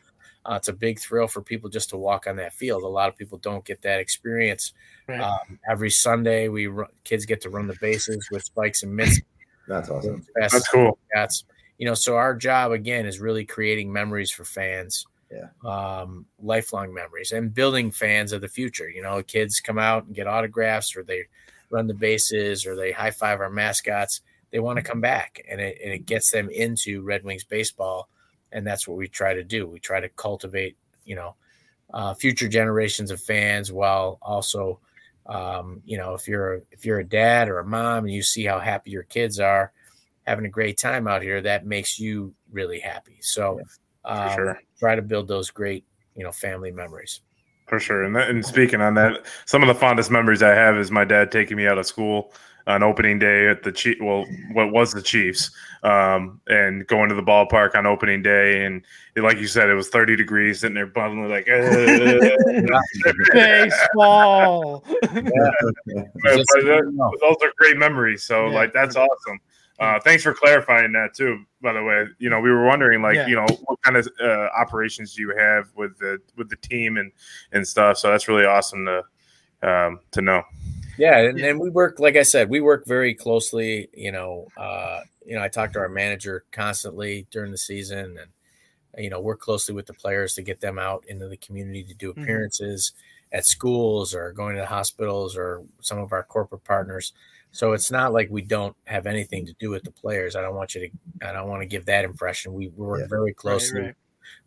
Uh, 0.45 0.55
it's 0.55 0.67
a 0.67 0.73
big 0.73 0.99
thrill 0.99 1.27
for 1.27 1.41
people 1.41 1.69
just 1.69 1.89
to 1.91 1.97
walk 1.97 2.27
on 2.27 2.35
that 2.35 2.51
field. 2.51 2.83
A 2.83 2.87
lot 2.87 3.07
of 3.07 3.15
people 3.15 3.37
don't 3.37 3.63
get 3.63 3.81
that 3.83 4.01
experience. 4.01 4.73
Right. 5.07 5.21
Um, 5.21 5.59
every 5.69 5.89
Sunday, 5.89 6.49
we 6.49 6.67
ru- 6.67 6.87
kids 7.05 7.25
get 7.25 7.39
to 7.41 7.49
run 7.49 7.67
the 7.67 7.77
bases 7.79 8.27
with 8.29 8.43
spikes 8.43 8.83
and 8.83 8.93
mitts. 8.93 9.21
That's 9.67 9.89
awesome. 9.89 10.25
That's 10.35 10.67
cool. 10.67 10.97
that's 11.13 11.45
you 11.77 11.87
know 11.87 11.93
so 11.93 12.15
our 12.15 12.35
job 12.35 12.71
again 12.71 13.05
is 13.05 13.19
really 13.19 13.45
creating 13.45 13.91
memories 13.91 14.31
for 14.31 14.45
fans 14.45 15.05
Yeah. 15.31 15.47
um 15.65 16.25
lifelong 16.41 16.93
memories 16.93 17.31
and 17.31 17.53
building 17.53 17.91
fans 17.91 18.31
of 18.31 18.41
the 18.41 18.47
future 18.47 18.89
you 18.89 19.01
know 19.01 19.23
kids 19.23 19.59
come 19.59 19.79
out 19.79 20.05
and 20.05 20.15
get 20.15 20.27
autographs 20.27 20.95
or 20.95 21.03
they 21.03 21.23
run 21.69 21.87
the 21.87 21.93
bases 21.93 22.65
or 22.65 22.75
they 22.75 22.91
high 22.91 23.11
five 23.11 23.39
our 23.39 23.49
mascots 23.49 24.21
they 24.53 24.59
want 24.59 24.77
to 24.77 24.83
come 24.83 25.01
back 25.01 25.43
and 25.49 25.59
it, 25.59 25.79
and 25.83 25.91
it 25.91 26.05
gets 26.05 26.31
them 26.31 26.47
into 26.49 27.01
red 27.01 27.23
wings 27.25 27.43
baseball 27.43 28.07
and 28.51 28.65
that's 28.65 28.87
what 28.87 28.97
we 28.97 29.07
try 29.07 29.33
to 29.33 29.43
do 29.43 29.67
we 29.67 29.79
try 29.79 29.99
to 29.99 30.07
cultivate 30.09 30.77
you 31.03 31.15
know 31.15 31.35
uh, 31.93 32.13
future 32.13 32.47
generations 32.47 33.11
of 33.11 33.19
fans 33.19 33.71
while 33.71 34.19
also 34.21 34.79
um, 35.25 35.81
you 35.85 35.97
know 35.97 36.13
if 36.13 36.27
you're 36.27 36.61
if 36.71 36.85
you're 36.85 36.99
a 36.99 37.03
dad 37.03 37.49
or 37.49 37.59
a 37.59 37.65
mom 37.65 38.05
and 38.05 38.13
you 38.13 38.21
see 38.21 38.45
how 38.45 38.59
happy 38.59 38.91
your 38.91 39.03
kids 39.03 39.39
are 39.39 39.73
having 40.21 40.45
a 40.45 40.49
great 40.49 40.77
time 40.77 41.07
out 41.07 41.21
here 41.21 41.41
that 41.41 41.65
makes 41.65 41.99
you 41.99 42.33
really 42.51 42.79
happy 42.79 43.17
so 43.21 43.59
um, 44.05 44.33
sure. 44.33 44.61
try 44.79 44.95
to 44.95 45.01
build 45.01 45.27
those 45.27 45.49
great 45.49 45.83
you 46.15 46.23
know 46.23 46.31
family 46.31 46.71
memories 46.71 47.21
For 47.67 47.79
sure. 47.79 48.03
And, 48.03 48.15
that, 48.15 48.29
and 48.29 48.45
speaking 48.45 48.81
on 48.81 48.93
that, 48.95 49.25
some 49.45 49.63
of 49.63 49.67
the 49.67 49.73
fondest 49.73 50.11
memories 50.11 50.43
I 50.43 50.53
have 50.53 50.77
is 50.77 50.91
my 50.91 51.05
dad 51.05 51.31
taking 51.31 51.57
me 51.57 51.65
out 51.65 51.77
of 51.77 51.87
school 51.87 52.33
on 52.65 52.81
opening 52.83 53.19
day 53.19 53.49
at 53.49 53.61
the 53.63 53.71
Chief, 53.71 53.97
well, 54.01 54.25
what 54.53 54.71
was 54.71 54.93
the 54.93 55.01
Chiefs, 55.01 55.51
um, 55.83 56.39
and 56.47 56.87
going 56.87 57.09
to 57.09 57.15
the 57.15 57.21
ballpark 57.21 57.75
on 57.75 57.85
opening 57.85 58.21
day. 58.23 58.65
And 58.65 58.83
like 59.17 59.37
you 59.37 59.47
said, 59.47 59.69
it 59.69 59.73
was 59.73 59.89
30 59.89 60.15
degrees, 60.15 60.61
sitting 60.61 60.75
there 60.75 60.87
bundling 60.87 61.29
like, 61.29 61.45
Baseball. 63.33 64.83
but, 65.01 65.11
Just 65.11 66.49
so 66.49 66.61
but 66.61 66.65
that- 66.65 67.17
those 67.21 67.35
are 67.41 67.51
great 67.57 67.77
memories. 67.77 68.23
So 68.23 68.47
Yeah. 68.47 68.53
like 68.55 68.73
that's 68.73 68.95
awesome. 68.95 69.39
Uh, 69.79 69.99
thanks 69.99 70.23
for 70.23 70.33
clarifying 70.33 70.91
that 70.93 71.13
too. 71.13 71.43
By 71.61 71.73
the 71.73 71.83
way, 71.83 72.05
you 72.19 72.29
know 72.29 72.39
we 72.39 72.51
were 72.51 72.65
wondering 72.65 73.01
like 73.01 73.15
Yeah. 73.15 73.27
you 73.27 73.35
know 73.35 73.45
what 73.65 73.81
kind 73.81 73.97
of 73.97 74.07
uh, 74.21 74.47
operations 74.57 75.15
do 75.15 75.21
you 75.23 75.35
have 75.37 75.69
with 75.75 75.97
the 75.97 76.19
with 76.37 76.49
the 76.49 76.55
team 76.57 76.97
and 76.97 77.11
and 77.51 77.67
stuff. 77.67 77.97
So 77.97 78.09
that's 78.09 78.27
really 78.27 78.45
awesome 78.45 78.85
to 78.85 79.03
um, 79.67 79.99
to 80.11 80.21
know. 80.21 80.43
Yeah, 80.97 81.19
and 81.19 81.39
then 81.39 81.59
we 81.59 81.69
work, 81.69 81.99
like 81.99 82.15
I 82.15 82.23
said, 82.23 82.49
we 82.49 82.61
work 82.61 82.85
very 82.85 83.13
closely. 83.13 83.89
You 83.93 84.11
know, 84.11 84.47
uh, 84.57 85.01
you 85.25 85.35
know, 85.35 85.41
I 85.41 85.47
talk 85.47 85.73
to 85.73 85.79
our 85.79 85.89
manager 85.89 86.45
constantly 86.51 87.27
during 87.31 87.51
the 87.51 87.57
season, 87.57 88.17
and 88.19 89.03
you 89.03 89.09
know, 89.09 89.19
work 89.19 89.39
closely 89.39 89.73
with 89.73 89.87
the 89.87 89.93
players 89.93 90.35
to 90.35 90.43
get 90.43 90.61
them 90.61 90.77
out 90.77 91.03
into 91.07 91.27
the 91.27 91.37
community 91.37 91.83
to 91.83 91.93
do 91.95 92.13
Mhm. 92.13 92.21
appearances 92.23 92.93
at 93.31 93.45
schools 93.45 94.13
or 94.13 94.31
going 94.31 94.55
to 94.55 94.65
hospitals 94.65 95.35
or 95.35 95.63
some 95.81 95.97
of 95.97 96.13
our 96.13 96.23
corporate 96.23 96.63
partners. 96.63 97.13
So 97.51 97.73
it's 97.73 97.89
not 97.89 98.13
like 98.13 98.29
we 98.29 98.43
don't 98.43 98.75
have 98.85 99.07
anything 99.07 99.47
to 99.47 99.53
do 99.53 99.71
with 99.71 99.83
the 99.83 99.91
players. 99.91 100.35
I 100.35 100.41
don't 100.41 100.55
want 100.55 100.75
you 100.75 100.81
to. 100.89 101.27
I 101.27 101.31
don't 101.31 101.49
want 101.49 101.61
to 101.63 101.67
give 101.67 101.85
that 101.85 102.05
impression. 102.05 102.53
We 102.53 102.67
work 102.69 103.01
Yeah. 103.01 103.07
very 103.07 103.33
closely 103.33 103.81
right. 103.81 103.95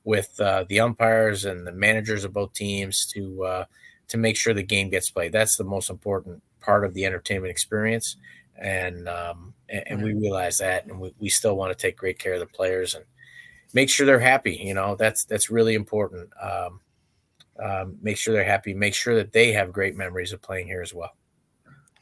with 0.04 0.40
uh, 0.40 0.64
the 0.68 0.78
umpires 0.80 1.44
and 1.44 1.66
the 1.66 1.72
managers 1.72 2.24
of 2.24 2.32
both 2.32 2.52
teams 2.52 3.04
to 3.14 3.44
uh, 3.44 3.64
to 4.08 4.16
make 4.16 4.36
sure 4.36 4.54
the 4.54 4.62
game 4.62 4.88
gets 4.90 5.10
played. 5.10 5.32
That's 5.32 5.56
the 5.56 5.64
most 5.64 5.90
important 5.90 6.42
part 6.60 6.84
of 6.84 6.94
the 6.94 7.04
entertainment 7.04 7.50
experience, 7.50 8.16
and 8.58 9.08
um, 9.08 9.54
and, 9.68 9.84
and 9.86 10.02
we 10.02 10.14
realize 10.14 10.58
that, 10.58 10.86
and 10.86 11.00
we, 11.00 11.12
we 11.18 11.28
still 11.28 11.56
want 11.56 11.76
to 11.76 11.80
take 11.80 11.96
great 11.96 12.18
care 12.18 12.34
of 12.34 12.40
the 12.40 12.46
players 12.46 12.94
and 12.94 13.04
make 13.72 13.90
sure 13.90 14.06
they're 14.06 14.18
happy. 14.18 14.60
You 14.62 14.74
know, 14.74 14.96
that's 14.96 15.24
that's 15.24 15.50
really 15.50 15.74
important. 15.74 16.30
Um, 16.40 16.80
um, 17.62 17.96
make 18.02 18.16
sure 18.16 18.34
they're 18.34 18.44
happy. 18.44 18.74
Make 18.74 18.94
sure 18.94 19.14
that 19.16 19.32
they 19.32 19.52
have 19.52 19.72
great 19.72 19.96
memories 19.96 20.32
of 20.32 20.42
playing 20.42 20.66
here 20.66 20.82
as 20.82 20.92
well. 20.92 21.16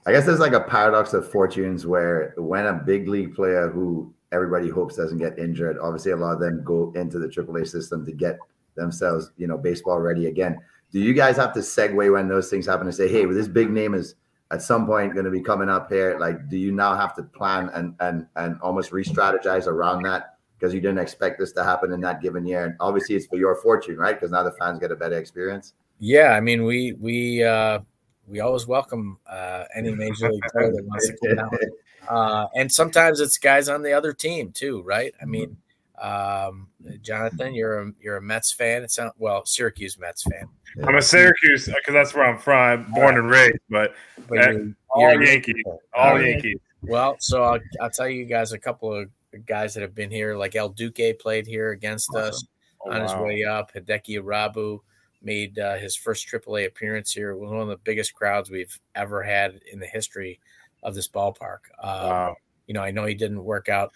I 0.07 0.13
guess 0.13 0.27
there's 0.27 0.41
like 0.41 0.53
a 0.53 0.61
paradox 0.61 1.15
of 1.15 1.31
fortunes 1.31 1.87
where 1.87 2.35
when 2.37 2.67
a 2.67 2.75
big 2.75 3.09
league 3.09 3.35
player 3.35 3.71
who 3.71 4.13
everybody 4.33 4.69
hopes 4.69 4.97
doesn't 4.97 5.19
get 5.19 5.39
injured, 5.39 5.79
obviously 5.79 6.13
a 6.13 6.17
lot 6.17 6.35
of 6.35 6.41
them 6.41 6.63
go 6.65 6.93
into 6.95 7.19
the 7.19 7.29
AAA 7.29 7.67
system 7.67 8.05
to 8.05 8.13
get 8.13 8.39
themselves, 8.75 9.31
you 9.37 9.47
know, 9.47 9.57
baseball 9.57 10.01
ready 10.01 10.27
again. 10.27 10.59
Do 10.95 11.01
you 11.01 11.13
guys 11.13 11.37
have 11.39 11.53
to 11.55 11.59
segue 11.59 12.13
when 12.13 12.29
those 12.29 12.49
things 12.49 12.67
happen 12.67 12.87
and 12.87 12.95
say, 12.95 13.09
hey, 13.09 13.27
well, 13.27 13.35
this 13.35 13.49
big 13.49 13.69
name 13.69 13.95
is 13.95 14.15
at 14.53 14.63
some 14.63 14.87
point 14.87 15.13
going 15.13 15.25
to 15.25 15.31
be 15.33 15.41
coming 15.41 15.69
up 15.69 15.91
here? 15.91 16.17
Like, 16.21 16.49
do 16.49 16.57
you 16.57 16.71
now 16.71 16.95
have 16.95 17.17
to 17.17 17.25
plan 17.25 17.69
and 17.75 17.97
and 17.99 18.29
and 18.37 18.61
almost 18.61 18.93
re-strategize 18.93 19.67
around 19.67 20.05
that 20.05 20.37
because 20.57 20.73
you 20.73 20.81
didn't 20.81 21.01
expect 21.01 21.41
this 21.41 21.51
to 21.55 21.65
happen 21.65 21.91
in 21.91 22.01
that 22.03 22.23
given 22.23 22.47
year? 22.47 22.65
And 22.65 22.77
obviously, 22.79 23.17
it's 23.17 23.27
for 23.27 23.35
your 23.35 23.57
fortune, 23.57 23.97
right? 23.97 24.15
Because 24.15 24.31
now 24.31 24.45
the 24.45 24.53
fans 24.53 24.79
get 24.79 24.93
a 24.93 24.95
better 24.95 25.19
experience. 25.19 25.75
Yeah, 25.99 26.31
I 26.31 26.41
mean, 26.41 26.63
we 26.63 26.93
we 26.93 27.43
uh, 27.43 27.81
we 28.29 28.39
always 28.39 28.69
welcome 28.69 29.19
uh, 29.27 29.65
any 29.75 29.93
major 29.93 30.31
league 30.31 30.43
player 30.53 30.71
that 30.71 30.85
wants 30.85 31.09
to 31.09 31.17
come 31.27 31.37
down. 31.37 31.51
Uh, 32.07 32.49
and 32.55 32.71
sometimes 32.71 33.19
it's 33.19 33.39
guys 33.39 33.67
on 33.67 33.81
the 33.81 33.91
other 33.91 34.13
team 34.13 34.53
too, 34.53 34.83
right? 34.83 35.15
I 35.23 35.25
mean, 35.25 35.57
um, 36.01 36.69
Jonathan, 37.03 37.55
you're 37.55 37.81
a 37.81 37.93
you're 38.01 38.17
a 38.17 38.23
Mets 38.23 38.53
fan. 38.53 38.83
It's 38.83 38.99
not 38.99 39.15
well, 39.19 39.45
Syracuse 39.47 39.99
Mets 39.99 40.23
fan, 40.25 40.49
I'm 40.85 40.97
a 40.97 41.03
Syracuse 41.03 41.67
because 41.67 41.93
that's 41.93 42.15
where 42.15 42.25
I'm 42.25 42.39
from, 42.39 42.91
born 42.93 43.17
and 43.17 43.29
raised, 43.31 43.59
but 43.71 43.95
but 44.29 44.39
Uh, 44.39 44.51
you're, 44.53 44.73
all 44.91 45.13
you're- 45.13 45.27
Yankee, 45.29 45.63
all 45.95 46.17
Uh, 46.17 46.19
Yankees. 46.21 46.59
Well, 46.83 47.17
so 47.19 47.43
I'll, 47.45 47.61
I'll 47.81 47.91
tell 47.91 48.09
you 48.09 48.25
guys 48.27 48.53
a 48.53 48.59
couple 48.59 48.93
of 48.93 49.09
guys 49.47 49.73
that 49.75 49.81
have 49.81 49.95
been 49.95 50.11
here. 50.11 50.37
Like 50.37 50.55
El 50.55 50.69
Duque 50.69 51.19
played 51.19 51.47
here 51.47 51.71
against 51.71 52.15
us 52.15 52.45
Oh, 52.87 52.93
on 52.93 53.01
his 53.01 53.15
way 53.15 53.43
up. 53.45 53.73
Hideki 53.73 54.19
Irabu 54.21 54.81
made 55.23 55.59
uh, 55.59 55.77
his 55.77 55.97
first 55.97 56.29
AAA 56.29 56.67
appearance 56.67 57.11
here. 57.13 57.31
It 57.31 57.39
was 57.39 57.51
one 57.51 57.61
of 57.63 57.69
the 57.69 57.79
biggest 57.79 58.13
crowds 58.15 58.51
we've 58.51 58.79
ever 58.95 59.23
had 59.23 59.59
in 59.73 59.79
the 59.81 59.87
history 59.87 60.39
of 60.83 60.95
this 60.95 61.09
ballpark. 61.09 61.61
Um, 61.83 62.09
Wow. 62.11 62.37
you 62.67 62.75
know, 62.75 62.83
I 62.83 62.91
know 62.91 63.07
he 63.07 63.15
didn't 63.15 63.43
work 63.43 63.71
out 63.71 63.95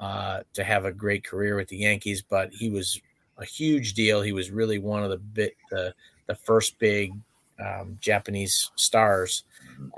uh, 0.00 0.40
to 0.54 0.64
have 0.64 0.86
a 0.86 0.92
great 0.92 1.24
career 1.24 1.56
with 1.56 1.68
the 1.68 1.76
Yankees, 1.76 2.22
but 2.22 2.50
he 2.52 2.70
was 2.70 3.00
a 3.38 3.44
huge 3.44 3.94
deal. 3.94 4.22
He 4.22 4.32
was 4.32 4.50
really 4.50 4.78
one 4.78 5.04
of 5.04 5.10
the 5.10 5.18
bit 5.18 5.54
the 5.70 5.94
the 6.26 6.34
first 6.34 6.78
big 6.78 7.12
um, 7.58 7.98
Japanese 8.00 8.70
stars 8.76 9.44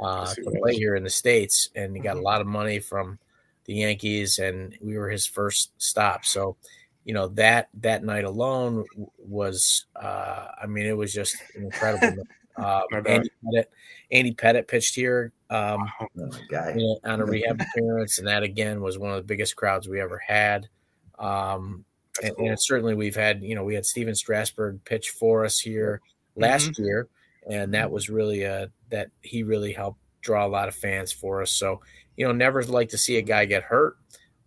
uh, 0.00 0.34
to 0.34 0.50
play 0.60 0.74
here 0.74 0.96
in 0.96 1.04
the 1.04 1.10
states, 1.10 1.68
and 1.76 1.94
he 1.94 2.02
got 2.02 2.16
a 2.16 2.20
lot 2.20 2.40
of 2.40 2.46
money 2.46 2.78
from 2.78 3.18
the 3.66 3.74
Yankees, 3.74 4.38
and 4.38 4.76
we 4.80 4.98
were 4.98 5.08
his 5.08 5.26
first 5.26 5.70
stop. 5.78 6.24
So, 6.24 6.56
you 7.04 7.14
know 7.14 7.28
that 7.28 7.68
that 7.80 8.04
night 8.04 8.24
alone 8.24 8.84
was, 9.18 9.86
uh, 9.94 10.48
I 10.60 10.66
mean, 10.66 10.86
it 10.86 10.96
was 10.96 11.12
just 11.12 11.36
incredible. 11.54 12.24
uh, 12.56 12.82
Andy 13.06 13.30
Pettitte, 13.44 13.66
Andy 14.10 14.34
Pettitte 14.34 14.68
pitched 14.68 14.94
here. 14.94 15.32
Um, 15.52 15.92
Oh, 16.00 16.98
on 17.04 17.20
a 17.20 17.24
rehab 17.26 17.60
appearance, 17.60 18.18
and 18.18 18.26
that 18.26 18.42
again 18.42 18.80
was 18.80 18.98
one 18.98 19.10
of 19.10 19.16
the 19.16 19.22
biggest 19.22 19.54
crowds 19.54 19.86
we 19.88 20.00
ever 20.00 20.18
had. 20.26 20.68
Um, 21.18 21.84
and, 22.22 22.34
cool. 22.36 22.48
and 22.48 22.58
certainly 22.60 22.94
we've 22.94 23.14
had, 23.14 23.42
you 23.42 23.54
know, 23.54 23.62
we 23.62 23.74
had 23.74 23.84
Stephen 23.84 24.14
Strasburg 24.14 24.82
pitch 24.84 25.10
for 25.10 25.44
us 25.44 25.58
here 25.58 26.00
last 26.36 26.78
year, 26.78 27.08
and 27.48 27.74
that 27.74 27.90
was 27.90 28.08
really 28.08 28.46
uh 28.46 28.68
that 28.90 29.10
he 29.20 29.42
really 29.42 29.72
helped 29.72 29.98
draw 30.22 30.46
a 30.46 30.48
lot 30.48 30.68
of 30.68 30.74
fans 30.74 31.12
for 31.12 31.42
us. 31.42 31.50
So, 31.50 31.82
you 32.16 32.26
know, 32.26 32.32
never 32.32 32.62
like 32.62 32.88
to 32.90 32.98
see 32.98 33.18
a 33.18 33.22
guy 33.22 33.44
get 33.44 33.62
hurt, 33.62 33.96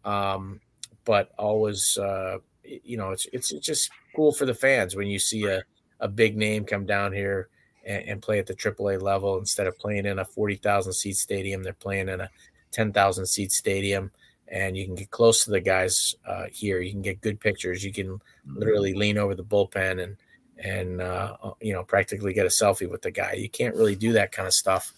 um, 0.04 0.60
but 1.04 1.32
always, 1.38 1.98
uh, 1.98 2.38
you 2.64 2.98
know, 2.98 3.12
it's 3.12 3.28
it's 3.32 3.52
it's 3.52 3.66
just 3.66 3.92
cool 4.16 4.32
for 4.32 4.46
the 4.46 4.56
fans 4.56 4.96
when 4.96 5.08
you 5.08 5.20
see 5.20 5.46
a 5.46 5.64
a 6.00 6.08
big 6.08 6.36
name 6.36 6.66
come 6.66 6.86
down 6.86 7.14
here 7.14 7.50
and, 7.86 8.04
and 8.08 8.22
play 8.22 8.40
at 8.40 8.48
the 8.48 8.56
AAA 8.56 9.02
level 9.02 9.38
instead 9.38 9.68
of 9.68 9.78
playing 9.78 10.06
in 10.06 10.20
a 10.20 10.26
forty 10.26 10.56
thousand 10.56 10.94
seat 10.94 11.16
stadium. 11.16 11.64
They're 11.64 11.74
playing 11.74 12.10
in 12.10 12.22
a 12.22 12.30
ten 12.72 12.92
thousand 12.92 13.28
seat 13.28 13.52
stadium, 13.52 14.12
and 14.48 14.76
you 14.76 14.86
can 14.86 14.96
get 14.96 15.12
close 15.12 15.44
to 15.46 15.52
the 15.52 15.62
guys 15.62 16.16
uh, 16.28 16.46
here. 16.52 16.80
You 16.82 16.92
can 16.92 17.02
get 17.02 17.22
good 17.22 17.40
pictures. 17.40 17.84
You 17.84 17.94
can 17.94 18.20
literally 18.46 18.94
lean 18.94 19.18
over 19.18 19.36
the 19.36 19.44
bullpen 19.44 20.04
and 20.04 20.18
and 20.58 21.02
uh, 21.02 21.38
you 21.62 21.74
know 21.74 21.84
practically 21.84 22.34
get 22.34 22.46
a 22.46 22.50
selfie 22.50 22.90
with 22.90 23.02
the 23.02 23.12
guy. 23.12 23.34
You 23.34 23.50
can't 23.50 23.76
really 23.76 23.96
do 23.96 24.14
that 24.14 24.32
kind 24.32 24.48
of 24.48 24.54
stuff 24.54 24.94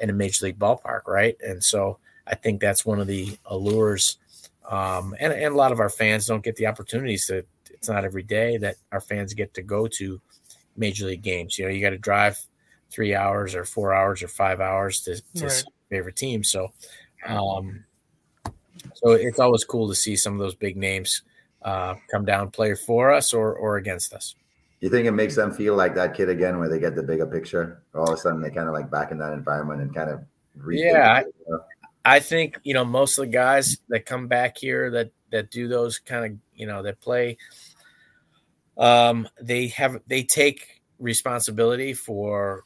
in 0.00 0.10
a 0.10 0.14
major 0.14 0.46
league 0.46 0.58
ballpark, 0.58 1.06
right? 1.06 1.36
And 1.46 1.62
so 1.62 1.98
I 2.26 2.34
think 2.34 2.60
that's 2.60 2.86
one 2.86 3.00
of 3.00 3.06
the 3.06 3.36
allures. 3.46 4.18
Um, 4.68 5.14
and, 5.18 5.32
and 5.32 5.52
a 5.52 5.56
lot 5.56 5.72
of 5.72 5.80
our 5.80 5.90
fans 5.90 6.26
don't 6.26 6.44
get 6.44 6.56
the 6.56 6.66
opportunities 6.66 7.26
to. 7.26 7.44
It's 7.70 7.88
not 7.88 8.04
every 8.04 8.22
day 8.22 8.58
that 8.58 8.76
our 8.92 9.00
fans 9.00 9.32
get 9.32 9.54
to 9.54 9.62
go 9.62 9.88
to 9.88 10.20
major 10.80 11.06
league 11.06 11.22
games. 11.22 11.58
You 11.58 11.66
know, 11.66 11.70
you 11.70 11.80
got 11.80 11.90
to 11.90 11.98
drive 11.98 12.38
three 12.90 13.14
hours 13.14 13.54
or 13.54 13.64
four 13.64 13.94
hours 13.94 14.22
or 14.22 14.28
five 14.28 14.60
hours 14.60 15.02
to, 15.02 15.14
to 15.14 15.22
Right. 15.42 15.50
see 15.50 15.64
your 15.90 15.98
favorite 15.98 16.16
team. 16.16 16.42
So, 16.42 16.72
um, 17.26 17.84
so 18.94 19.12
it's 19.12 19.38
always 19.38 19.64
cool 19.64 19.88
to 19.88 19.94
see 19.94 20.16
some 20.16 20.34
of 20.34 20.40
those 20.40 20.54
big 20.56 20.76
names 20.76 21.22
uh, 21.62 21.94
come 22.10 22.24
down, 22.24 22.50
play 22.50 22.74
for 22.74 23.12
us 23.12 23.32
or 23.32 23.54
or 23.54 23.76
against 23.76 24.12
us. 24.12 24.34
You 24.80 24.88
think 24.88 25.06
it 25.06 25.12
makes 25.12 25.36
them 25.36 25.52
feel 25.52 25.76
like 25.76 25.94
that 25.94 26.14
kid 26.14 26.30
again, 26.30 26.58
where 26.58 26.68
they 26.68 26.78
get 26.78 26.96
the 26.96 27.02
bigger 27.02 27.26
picture? 27.26 27.82
All 27.94 28.08
of 28.08 28.14
a 28.14 28.16
sudden, 28.16 28.40
they 28.40 28.50
kind 28.50 28.66
of 28.66 28.72
like 28.72 28.90
back 28.90 29.12
in 29.12 29.18
that 29.18 29.34
environment 29.34 29.82
and 29.82 29.94
kind 29.94 30.10
of 30.10 30.20
Yeah, 30.70 31.20
it, 31.20 31.34
you 31.38 31.52
know? 31.52 31.60
I 32.04 32.20
think 32.20 32.58
you 32.62 32.74
know 32.74 32.84
most 32.84 33.18
of 33.18 33.26
the 33.26 33.30
guys 33.30 33.78
that 33.88 34.06
come 34.06 34.26
back 34.26 34.56
here 34.56 34.90
that 34.90 35.10
that 35.30 35.50
do 35.50 35.68
those 35.68 35.98
kind 35.98 36.24
of 36.24 36.38
you 36.54 36.66
know 36.66 36.82
that 36.82 37.00
play 37.00 37.36
Um, 38.80 39.28
they 39.40 39.68
have 39.68 40.00
they 40.06 40.22
take 40.24 40.80
responsibility 40.98 41.92
for 41.94 42.64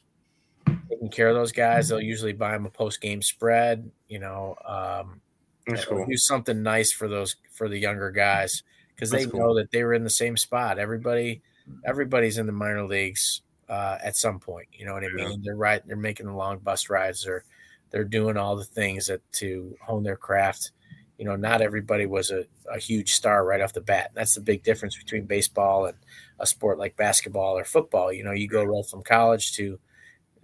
taking 0.89 1.11
care 1.11 1.29
of 1.29 1.35
those 1.35 1.53
guys. 1.53 1.89
They'll 1.89 2.01
usually 2.01 2.33
buy 2.33 2.53
them 2.53 2.67
a 2.67 2.71
post 2.71 3.01
game 3.01 3.21
spread. 3.21 3.91
You 4.09 4.21
know, 4.21 4.57
um, 4.65 5.21
That's 5.67 5.85
cool. 5.85 6.07
do 6.07 6.17
something 6.17 6.63
nice 6.63 6.93
for 6.93 7.09
those 7.09 7.37
for 7.53 7.69
the 7.69 7.79
younger 7.79 8.11
guys 8.11 8.63
because 8.95 9.11
they 9.11 9.27
cool. 9.27 9.41
know 9.41 9.55
that 9.57 9.73
they 9.73 9.83
were 9.83 9.93
in 9.95 10.05
the 10.05 10.11
same 10.11 10.37
spot. 10.37 10.79
Everybody, 10.79 11.43
everybody's 11.85 12.39
in 12.39 12.47
the 12.47 12.53
minor 12.53 12.85
leagues 12.87 13.43
uh, 13.69 13.99
at 14.03 14.17
some 14.17 14.39
point. 14.39 14.69
You 14.73 14.87
know 14.87 14.95
what 14.95 15.03
I 15.05 15.09
Yeah. 15.17 15.29
mean? 15.29 15.43
They're 15.43 15.57
right. 15.57 15.85
They're 15.87 15.97
making 15.97 16.27
the 16.27 16.33
long 16.35 16.59
bus 16.59 16.89
rides. 16.89 17.25
They're 17.25 17.45
they're 17.91 18.05
doing 18.05 18.37
all 18.37 18.57
the 18.57 18.65
things 18.65 19.07
that 19.07 19.21
to 19.35 19.77
hone 19.83 20.05
their 20.05 20.17
craft. 20.17 20.71
You 21.19 21.25
know, 21.25 21.37
not 21.37 21.61
everybody 21.63 22.07
was 22.07 22.31
a, 22.31 22.45
a 22.73 22.79
huge 22.79 23.15
star 23.15 23.45
right 23.45 23.61
off 23.61 23.73
the 23.73 23.81
bat. 23.81 24.11
That's 24.15 24.35
the 24.35 24.41
big 24.41 24.63
difference 24.65 24.97
between 24.97 25.27
baseball 25.27 25.87
and 25.87 25.97
a 26.41 26.47
sport 26.47 26.79
like 26.79 26.97
basketball 26.97 27.57
or 27.57 27.65
football. 27.65 28.13
You 28.13 28.25
know, 28.25 28.33
you 28.33 28.49
go 28.49 28.65
right 28.65 28.85
from 28.85 29.03
college 29.03 29.53
to 29.55 29.79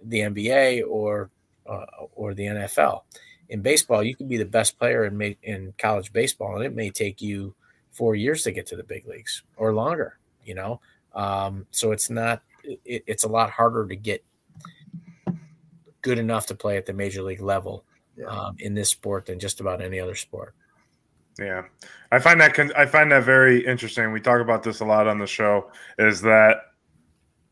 the 0.03 0.19
NBA 0.19 0.83
or 0.87 1.29
uh, 1.67 1.85
or 2.13 2.33
the 2.33 2.43
NFL. 2.45 3.01
In 3.49 3.61
baseball, 3.61 4.01
you 4.01 4.15
can 4.15 4.27
be 4.29 4.37
the 4.37 4.45
best 4.45 4.79
player 4.79 5.03
in 5.05 5.17
ma- 5.17 5.35
in 5.43 5.73
college 5.77 6.13
baseball, 6.13 6.55
and 6.55 6.63
it 6.65 6.73
may 6.73 6.89
take 6.89 7.21
you 7.21 7.53
four 7.91 8.15
years 8.15 8.43
to 8.43 8.51
get 8.51 8.65
to 8.67 8.77
the 8.77 8.83
big 8.83 9.05
leagues 9.05 9.43
or 9.57 9.73
longer. 9.73 10.17
You 10.45 10.55
know, 10.55 10.81
um, 11.13 11.65
so 11.71 11.91
it's 11.91 12.09
not. 12.09 12.41
It, 12.63 13.03
it's 13.07 13.25
a 13.25 13.27
lot 13.29 13.49
harder 13.49 13.85
to 13.87 13.95
get 13.95 14.23
good 16.01 16.17
enough 16.17 16.47
to 16.47 16.55
play 16.55 16.77
at 16.77 16.85
the 16.85 16.93
major 16.93 17.21
league 17.21 17.41
level 17.41 17.83
Yeah. 18.17 18.25
um, 18.27 18.55
in 18.59 18.73
this 18.73 18.89
sport 18.89 19.25
than 19.25 19.39
just 19.39 19.59
about 19.59 19.81
any 19.81 19.99
other 19.99 20.15
sport. 20.15 20.55
Yeah, 21.39 21.63
I 22.11 22.19
find 22.19 22.39
that 22.41 22.53
con- 22.53 22.73
I 22.75 22.85
find 22.85 23.11
that 23.11 23.23
very 23.23 23.65
interesting. 23.65 24.11
We 24.11 24.19
talk 24.19 24.41
about 24.41 24.63
this 24.63 24.81
a 24.81 24.85
lot 24.85 25.07
on 25.07 25.17
the 25.17 25.27
show. 25.27 25.71
Is 25.97 26.21
that 26.21 26.57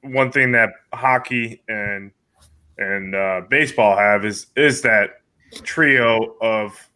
one 0.02 0.32
thing 0.32 0.52
that 0.54 0.70
hockey 0.94 1.62
and 1.68 2.12
and 2.78 3.16
uh, 3.16 3.42
baseball 3.50 3.98
have 3.98 4.26
is 4.26 4.48
is 4.56 4.82
that 4.82 5.22
trio 5.64 6.36
of 6.42 6.90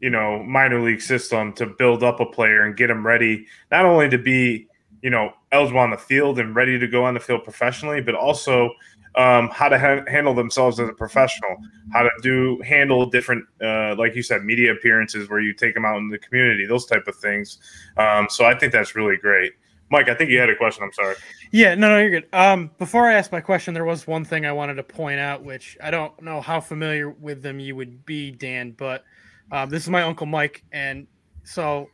you 0.00 0.10
know 0.10 0.42
minor 0.42 0.80
league 0.80 1.00
system 1.00 1.52
to 1.54 1.66
build 1.66 2.02
up 2.02 2.20
a 2.20 2.26
player 2.26 2.64
and 2.64 2.76
get 2.76 2.88
them 2.88 3.06
ready 3.06 3.46
not 3.70 3.84
only 3.84 4.08
to 4.08 4.18
be 4.18 4.66
you 5.02 5.10
know 5.10 5.32
eligible 5.52 5.80
on 5.80 5.90
the 5.90 5.96
field 5.96 6.38
and 6.38 6.54
ready 6.54 6.78
to 6.78 6.86
go 6.88 7.04
on 7.04 7.14
the 7.14 7.20
field 7.20 7.44
professionally, 7.44 8.00
but 8.00 8.14
also 8.14 8.70
um, 9.14 9.48
how 9.50 9.68
to 9.68 9.78
ha- 9.78 10.04
handle 10.08 10.34
themselves 10.34 10.80
as 10.80 10.88
a 10.88 10.92
professional, 10.92 11.56
how 11.92 12.02
to 12.02 12.10
do 12.22 12.60
handle 12.62 13.06
different, 13.06 13.44
uh, 13.62 13.94
like 13.96 14.14
you 14.14 14.22
said, 14.22 14.44
media 14.44 14.72
appearances 14.72 15.28
where 15.28 15.40
you 15.40 15.52
take 15.52 15.74
them 15.74 15.84
out 15.84 15.98
in 15.98 16.08
the 16.08 16.18
community, 16.18 16.66
those 16.66 16.86
type 16.86 17.06
of 17.06 17.16
things. 17.16 17.58
Um, 17.96 18.28
so 18.30 18.44
I 18.44 18.58
think 18.58 18.72
that's 18.72 18.94
really 18.94 19.16
great. 19.16 19.52
Mike, 19.90 20.08
I 20.08 20.14
think 20.14 20.30
you 20.30 20.38
had 20.38 20.48
a 20.48 20.56
question. 20.56 20.84
I'm 20.84 20.92
sorry. 20.92 21.16
Yeah, 21.50 21.74
no, 21.74 21.90
no, 21.90 21.98
you're 21.98 22.08
good. 22.08 22.28
Um, 22.32 22.70
before 22.78 23.06
I 23.06 23.12
ask 23.12 23.30
my 23.30 23.42
question, 23.42 23.74
there 23.74 23.84
was 23.84 24.06
one 24.06 24.24
thing 24.24 24.46
I 24.46 24.52
wanted 24.52 24.74
to 24.74 24.82
point 24.82 25.20
out, 25.20 25.44
which 25.44 25.76
I 25.82 25.90
don't 25.90 26.18
know 26.22 26.40
how 26.40 26.60
familiar 26.60 27.10
with 27.10 27.42
them 27.42 27.60
you 27.60 27.76
would 27.76 28.06
be, 28.06 28.30
Dan, 28.30 28.70
but 28.70 29.04
um, 29.50 29.68
this 29.68 29.82
is 29.82 29.90
my 29.90 30.02
uncle 30.02 30.24
Mike, 30.26 30.64
and 30.72 31.06
so 31.44 31.90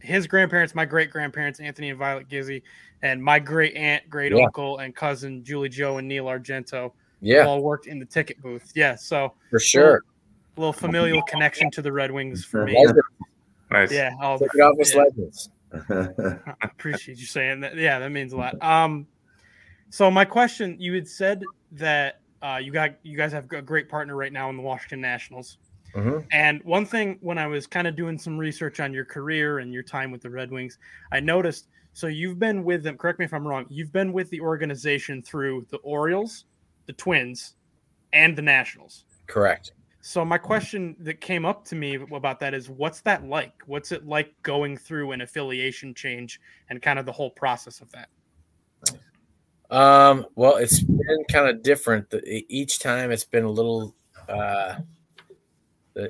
his 0.00 0.26
grandparents, 0.26 0.74
my 0.74 0.84
great 0.84 1.10
grandparents, 1.10 1.60
Anthony 1.60 1.90
and 1.90 1.98
Violet 1.98 2.28
Gizzy, 2.28 2.62
and 3.02 3.22
my 3.22 3.38
great 3.38 3.74
aunt, 3.74 4.08
great 4.08 4.32
Yeah. 4.32 4.44
uncle, 4.44 4.78
and 4.78 4.94
cousin 4.94 5.44
Julie 5.44 5.68
Joe 5.68 5.98
and 5.98 6.08
Neil 6.08 6.26
Argento 6.26 6.92
Yeah, 7.20 7.46
all 7.46 7.62
worked 7.62 7.86
in 7.86 7.98
the 7.98 8.06
ticket 8.06 8.40
booth. 8.40 8.72
Yeah, 8.74 8.94
so 8.96 9.34
for 9.50 9.58
sure. 9.58 10.02
a 10.56 10.60
little 10.60 10.72
familial 10.72 11.22
connection 11.22 11.70
to 11.72 11.82
the 11.82 11.92
Red 11.92 12.10
Wings 12.10 12.44
for 12.44 12.64
me. 12.64 12.86
Nice. 13.70 13.90
Yeah, 13.90 14.12
I'll, 14.20 14.38
Take 14.38 14.50
it 14.54 14.94
Yeah. 14.94 15.02
legends. 15.02 15.50
I 15.72 16.54
appreciate 16.62 17.18
you 17.18 17.26
saying 17.26 17.60
that. 17.60 17.76
Yeah, 17.76 17.98
that 17.98 18.10
means 18.10 18.32
a 18.32 18.36
lot. 18.36 18.62
Um, 18.62 19.08
so 19.90 20.10
my 20.10 20.24
question, 20.24 20.76
you 20.78 20.94
had 20.94 21.08
said 21.08 21.42
that 21.72 22.20
uh, 22.42 22.60
you 22.62 22.70
got 22.72 22.96
you 23.02 23.16
guys 23.16 23.32
have 23.32 23.50
a 23.52 23.62
great 23.62 23.88
partner 23.88 24.14
right 24.14 24.32
now 24.32 24.50
in 24.50 24.56
the 24.56 24.62
Washington 24.62 25.00
Nationals. 25.00 25.58
Mhm. 25.94 26.26
And 26.32 26.62
one 26.64 26.84
thing, 26.84 27.18
when 27.20 27.38
I 27.38 27.46
was 27.46 27.66
kind 27.66 27.86
of 27.86 27.94
doing 27.94 28.18
some 28.18 28.36
research 28.36 28.80
on 28.80 28.92
your 28.92 29.04
career 29.04 29.60
and 29.60 29.72
your 29.72 29.82
time 29.84 30.10
with 30.10 30.22
the 30.22 30.30
Red 30.30 30.50
Wings, 30.50 30.78
I 31.12 31.20
noticed. 31.20 31.68
So 31.92 32.08
you've 32.08 32.40
been 32.40 32.64
with 32.64 32.82
them. 32.82 32.98
Correct 32.98 33.20
me 33.20 33.24
if 33.24 33.32
I'm 33.32 33.46
wrong. 33.46 33.66
You've 33.68 33.92
been 33.92 34.12
with 34.12 34.28
the 34.30 34.40
organization 34.40 35.22
through 35.22 35.66
the 35.70 35.76
Orioles, 35.78 36.46
the 36.86 36.92
Twins, 36.92 37.54
and 38.12 38.36
the 38.36 38.42
Nationals. 38.42 39.04
Correct. 39.28 39.72
So 40.00 40.24
my 40.24 40.36
question 40.36 40.96
that 40.98 41.20
came 41.20 41.46
up 41.46 41.64
to 41.66 41.76
me 41.76 41.94
about 41.94 42.40
that 42.40 42.52
is 42.52 42.68
what's 42.68 43.00
that 43.02 43.24
like? 43.24 43.62
What's 43.66 43.90
it 43.92 44.06
like 44.06 44.34
going 44.42 44.76
through 44.76 45.12
an 45.12 45.20
affiliation 45.22 45.94
change 45.94 46.40
and 46.68 46.82
kind 46.82 46.98
of 46.98 47.06
the 47.06 47.12
whole 47.12 47.30
process 47.30 47.80
of 47.80 47.90
that? 47.92 48.08
Um, 49.70 50.26
well, 50.34 50.56
it's 50.56 50.80
been 50.80 51.24
kind 51.30 51.48
of 51.48 51.62
different. 51.62 52.12
Each 52.26 52.80
time 52.80 53.12
it's 53.12 53.24
been 53.24 53.44
a 53.44 53.50
little, 53.50 53.94
uh, 54.28 54.80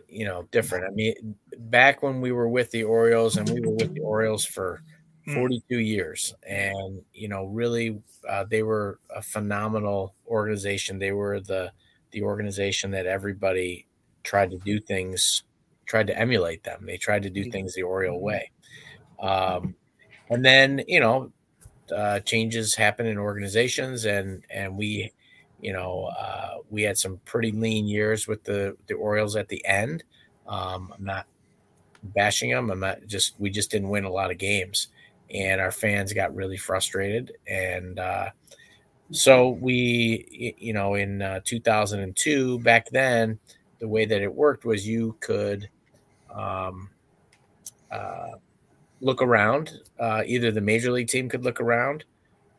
you 0.08 0.24
know, 0.24 0.48
different. 0.50 0.86
I 0.86 0.90
mean, 0.90 1.36
back 1.58 2.02
when 2.02 2.20
we 2.20 2.32
were 2.32 2.48
with 2.48 2.70
the 2.70 2.84
Orioles, 2.84 3.36
and 3.36 3.48
we 3.48 3.60
were 3.60 3.74
with 3.74 3.94
the 3.94 4.00
Orioles 4.00 4.44
for 4.44 4.82
Mm. 5.26 5.34
42 5.36 5.78
years, 5.78 6.34
and 6.46 7.02
you 7.14 7.28
know, 7.28 7.46
really, 7.46 7.98
uh, 8.28 8.44
they 8.44 8.62
were 8.62 8.98
a 9.08 9.22
phenomenal 9.22 10.14
organization. 10.26 10.98
They 10.98 11.12
were 11.12 11.40
the 11.40 11.72
the 12.10 12.22
organization 12.22 12.90
that 12.90 13.06
everybody 13.06 13.86
tried 14.22 14.50
to 14.50 14.58
do 14.58 14.80
things, 14.80 15.42
tried 15.86 16.08
to 16.08 16.18
emulate 16.18 16.62
them. 16.64 16.84
They 16.86 16.98
tried 16.98 17.22
to 17.22 17.30
do 17.30 17.44
things 17.44 17.74
the 17.74 17.82
Oriole 17.84 18.20
way. 18.20 18.50
Um, 19.20 19.76
and 20.30 20.44
then, 20.44 20.82
you 20.88 21.00
know, 21.00 21.32
uh, 21.94 22.20
changes 22.20 22.74
happen 22.74 23.06
in 23.06 23.18
organizations, 23.18 24.04
and 24.06 24.44
and 24.50 24.76
we, 24.76 25.12
you 25.64 25.72
know, 25.72 26.10
uh, 26.20 26.56
we 26.68 26.82
had 26.82 26.98
some 26.98 27.18
pretty 27.24 27.50
lean 27.50 27.86
years 27.86 28.28
with 28.28 28.44
the 28.44 28.76
the 28.86 28.92
Orioles 28.92 29.34
at 29.34 29.48
the 29.48 29.64
end. 29.64 30.04
Um, 30.46 30.92
I'm 30.94 31.04
not 31.04 31.26
bashing 32.02 32.50
them. 32.50 32.70
I'm 32.70 32.80
not 32.80 33.06
just 33.06 33.34
we 33.38 33.48
just 33.48 33.70
didn't 33.70 33.88
win 33.88 34.04
a 34.04 34.12
lot 34.12 34.30
of 34.30 34.36
games, 34.36 34.88
and 35.30 35.62
our 35.62 35.72
fans 35.72 36.12
got 36.12 36.34
really 36.34 36.58
frustrated, 36.58 37.32
and 37.48 37.98
uh, 37.98 38.28
so 39.10 39.48
we, 39.48 40.54
you 40.58 40.74
know, 40.74 40.96
in 40.96 41.22
uh, 41.22 41.40
2002, 41.46 42.58
back 42.58 42.90
then, 42.90 43.38
the 43.78 43.88
way 43.88 44.04
that 44.04 44.20
it 44.20 44.32
worked 44.32 44.66
was 44.66 44.86
you 44.86 45.16
could. 45.20 45.68
Um, 46.30 46.90
uh, 47.90 48.32
look 49.00 49.22
around. 49.22 49.70
Uh, 50.00 50.24
either 50.26 50.50
the 50.50 50.60
major 50.60 50.90
league 50.90 51.08
team 51.08 51.28
could 51.28 51.44
look 51.44 51.60
around 51.60 52.04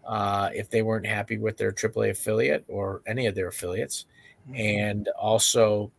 uh, 0.06 0.50
if 0.54 0.70
they 0.70 0.82
weren't 0.82 1.06
happy 1.06 1.38
with 1.38 1.58
their 1.58 1.72
AAA 1.72 2.12
affiliate 2.12 2.66
or 2.68 3.02
any 3.08 3.28
of 3.28 3.36
their 3.36 3.48
affiliates, 3.48 4.06
and 4.54 5.08
also 5.20 5.92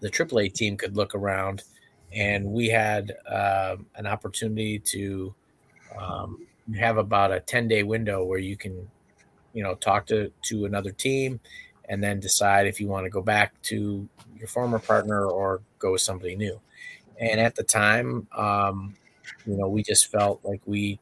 the 0.00 0.10
AAA 0.10 0.52
team 0.52 0.76
could 0.76 0.96
look 0.96 1.14
around. 1.14 1.62
And 2.12 2.46
we 2.46 2.68
had 2.68 3.12
um 3.30 3.86
an 3.96 4.06
opportunity 4.06 4.78
to 4.78 5.34
um, 5.98 6.46
have 6.78 6.96
about 6.96 7.32
a 7.32 7.40
ten 7.40 7.68
day 7.68 7.82
window 7.82 8.24
where 8.24 8.38
you 8.38 8.56
can, 8.56 8.88
you 9.52 9.62
know, 9.62 9.74
talk 9.74 10.06
to 10.06 10.32
to 10.44 10.64
another 10.64 10.90
team, 10.90 11.40
and 11.88 12.02
then 12.02 12.20
decide 12.20 12.66
if 12.66 12.80
you 12.80 12.88
want 12.88 13.04
to 13.04 13.10
go 13.10 13.22
back 13.22 13.60
to 13.62 14.08
your 14.38 14.48
former 14.48 14.78
partner 14.78 15.26
or 15.26 15.60
go 15.78 15.92
with 15.92 16.00
somebody 16.00 16.36
new. 16.36 16.60
And 17.20 17.40
at 17.40 17.56
the 17.56 17.64
time, 17.64 18.28
um, 18.36 18.94
you 19.46 19.56
know, 19.56 19.68
we 19.68 19.82
just 19.82 20.10
felt 20.10 20.40
like 20.44 20.60
we 20.66 20.98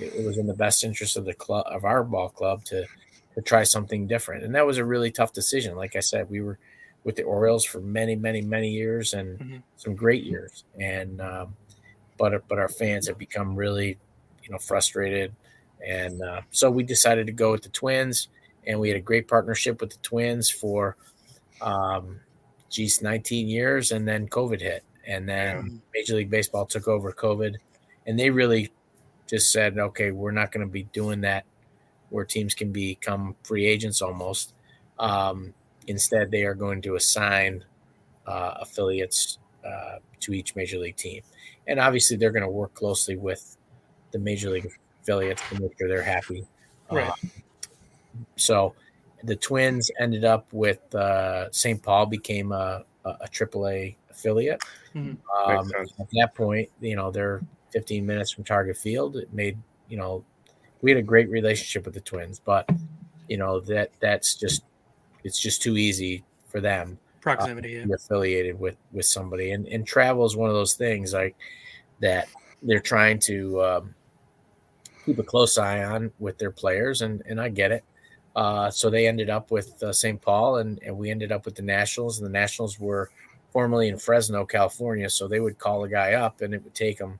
it 0.00 0.24
was 0.24 0.38
in 0.38 0.46
the 0.46 0.54
best 0.54 0.84
interest 0.84 1.16
of 1.16 1.24
the 1.24 1.34
club 1.34 1.64
of 1.68 1.84
our 1.84 2.04
ball 2.04 2.28
club 2.28 2.64
to 2.66 2.86
to 3.34 3.42
try 3.42 3.62
something 3.62 4.06
different. 4.06 4.42
And 4.44 4.54
that 4.54 4.66
was 4.66 4.78
a 4.78 4.84
really 4.84 5.10
tough 5.12 5.32
decision. 5.32 5.76
Like 5.76 5.94
I 5.94 6.00
said, 6.00 6.28
we 6.28 6.40
were 6.40 6.58
with 7.04 7.14
the 7.14 7.22
Orioles 7.22 7.64
for 7.64 7.80
many, 7.80 8.16
many, 8.16 8.40
many 8.42 8.68
years 8.70 9.14
and 9.14 9.38
Mhm. 9.38 9.62
some 9.76 9.94
great 9.94 10.24
years. 10.24 10.64
And 10.80 11.20
um, 11.20 11.54
but 12.18 12.46
but 12.48 12.58
our 12.58 12.68
fans 12.68 13.06
have 13.06 13.18
become 13.18 13.54
really, 13.54 13.96
you 14.42 14.50
know, 14.50 14.58
frustrated. 14.58 15.32
And 15.86 16.20
uh, 16.22 16.40
so 16.50 16.70
we 16.70 16.82
decided 16.82 17.26
to 17.28 17.32
go 17.32 17.52
with 17.52 17.62
the 17.62 17.68
Twins, 17.68 18.28
and 18.66 18.80
we 18.80 18.88
had 18.88 18.96
a 18.96 19.00
great 19.00 19.28
partnership 19.28 19.80
with 19.80 19.90
the 19.90 19.98
Twins 19.98 20.50
for, 20.50 20.96
um, 21.60 22.18
geez, 22.68 23.00
19 23.00 23.46
years, 23.46 23.92
and 23.92 24.06
then 24.06 24.28
COVID 24.28 24.60
hit, 24.60 24.82
and 25.06 25.28
then 25.28 25.80
Major 25.94 26.16
League 26.16 26.30
Baseball 26.30 26.66
took 26.66 26.88
over 26.88 27.12
COVID, 27.12 27.54
and 28.06 28.18
they 28.18 28.28
really 28.30 28.72
just 29.28 29.52
said, 29.52 29.78
okay, 29.78 30.10
we're 30.10 30.30
not 30.32 30.50
going 30.50 30.66
to 30.66 30.72
be 30.72 30.84
doing 30.84 31.20
that 31.20 31.44
where 32.10 32.24
teams 32.24 32.54
can 32.54 32.72
become 32.72 33.36
free 33.44 33.66
agents 33.66 34.00
almost. 34.00 34.54
Um, 34.98 35.52
instead, 35.86 36.30
they 36.30 36.44
are 36.44 36.54
going 36.54 36.82
to 36.82 36.96
assign 36.96 37.64
uh, 38.26 38.54
affiliates 38.60 39.38
uh, 39.64 39.96
to 40.20 40.32
each 40.32 40.56
major 40.56 40.78
league 40.78 40.96
team, 40.96 41.22
and 41.66 41.78
obviously, 41.78 42.16
they're 42.16 42.32
going 42.32 42.42
to 42.42 42.48
work 42.48 42.74
closely 42.74 43.16
with 43.16 43.56
the 44.12 44.18
major 44.18 44.50
league 44.50 44.70
affiliates 45.02 45.42
to 45.50 45.60
make 45.60 45.76
sure 45.78 45.88
they're 45.88 46.02
happy. 46.02 46.46
Right. 46.90 47.08
Uh, 47.08 47.12
so, 48.36 48.74
the 49.22 49.36
Twins 49.36 49.90
ended 50.00 50.24
up 50.24 50.46
with 50.52 50.94
uh, 50.94 51.50
St. 51.52 51.82
Paul 51.82 52.06
became 52.06 52.52
a, 52.52 52.84
a, 53.04 53.10
a 53.10 53.28
AAA 53.28 53.96
affiliate. 54.10 54.60
Mhm. 54.94 55.16
Um, 55.46 55.70
at 56.00 56.08
that 56.12 56.34
point, 56.34 56.70
you 56.80 56.96
know, 56.96 57.10
they're 57.10 57.42
15 57.72 58.04
minutes 58.04 58.30
from 58.30 58.44
Target 58.44 58.76
Field. 58.76 59.16
It 59.16 59.32
made, 59.32 59.58
you 59.88 59.96
know, 59.96 60.24
we 60.80 60.90
had 60.90 60.98
a 60.98 61.02
great 61.02 61.28
relationship 61.28 61.84
with 61.84 61.94
the 61.94 62.00
Twins, 62.00 62.40
but 62.44 62.68
you 63.28 63.36
know 63.36 63.60
that 63.60 63.90
that's 64.00 64.34
just 64.34 64.62
it's 65.24 65.38
just 65.38 65.60
too 65.60 65.76
easy 65.76 66.24
for 66.48 66.60
them 66.60 66.98
Proximity. 67.20 67.72
to 67.72 67.78
yeah. 67.80 67.84
be 67.84 67.92
affiliated 67.92 68.58
with 68.58 68.76
with 68.92 69.06
somebody, 69.06 69.50
and 69.52 69.66
and 69.66 69.86
travel 69.86 70.24
is 70.24 70.36
one 70.36 70.48
of 70.48 70.54
those 70.54 70.74
things 70.74 71.12
like 71.12 71.36
that 72.00 72.28
they're 72.62 72.80
trying 72.80 73.18
to 73.18 73.62
um, 73.62 73.94
keep 75.04 75.18
a 75.18 75.22
close 75.22 75.58
eye 75.58 75.84
on 75.84 76.12
with 76.18 76.38
their 76.38 76.50
players, 76.50 77.02
and 77.02 77.22
and 77.26 77.40
I 77.40 77.48
get 77.48 77.72
it. 77.72 77.84
Uh, 78.36 78.70
so 78.70 78.88
they 78.88 79.08
ended 79.08 79.30
up 79.30 79.50
with 79.50 79.82
uh, 79.82 79.92
St. 79.92 80.20
Paul, 80.20 80.58
and 80.58 80.80
and 80.82 80.96
we 80.96 81.10
ended 81.10 81.32
up 81.32 81.44
with 81.44 81.54
the 81.54 81.62
Nationals, 81.62 82.18
and 82.18 82.26
the 82.26 82.32
Nationals 82.32 82.78
were 82.78 83.10
formerly 83.52 83.88
in 83.88 83.98
Fresno, 83.98 84.44
California, 84.44 85.08
so 85.08 85.26
they 85.26 85.40
would 85.40 85.58
call 85.58 85.84
a 85.84 85.88
guy 85.88 86.12
up, 86.12 86.40
and 86.42 86.54
it 86.54 86.62
would 86.62 86.74
take 86.74 86.98
them, 86.98 87.18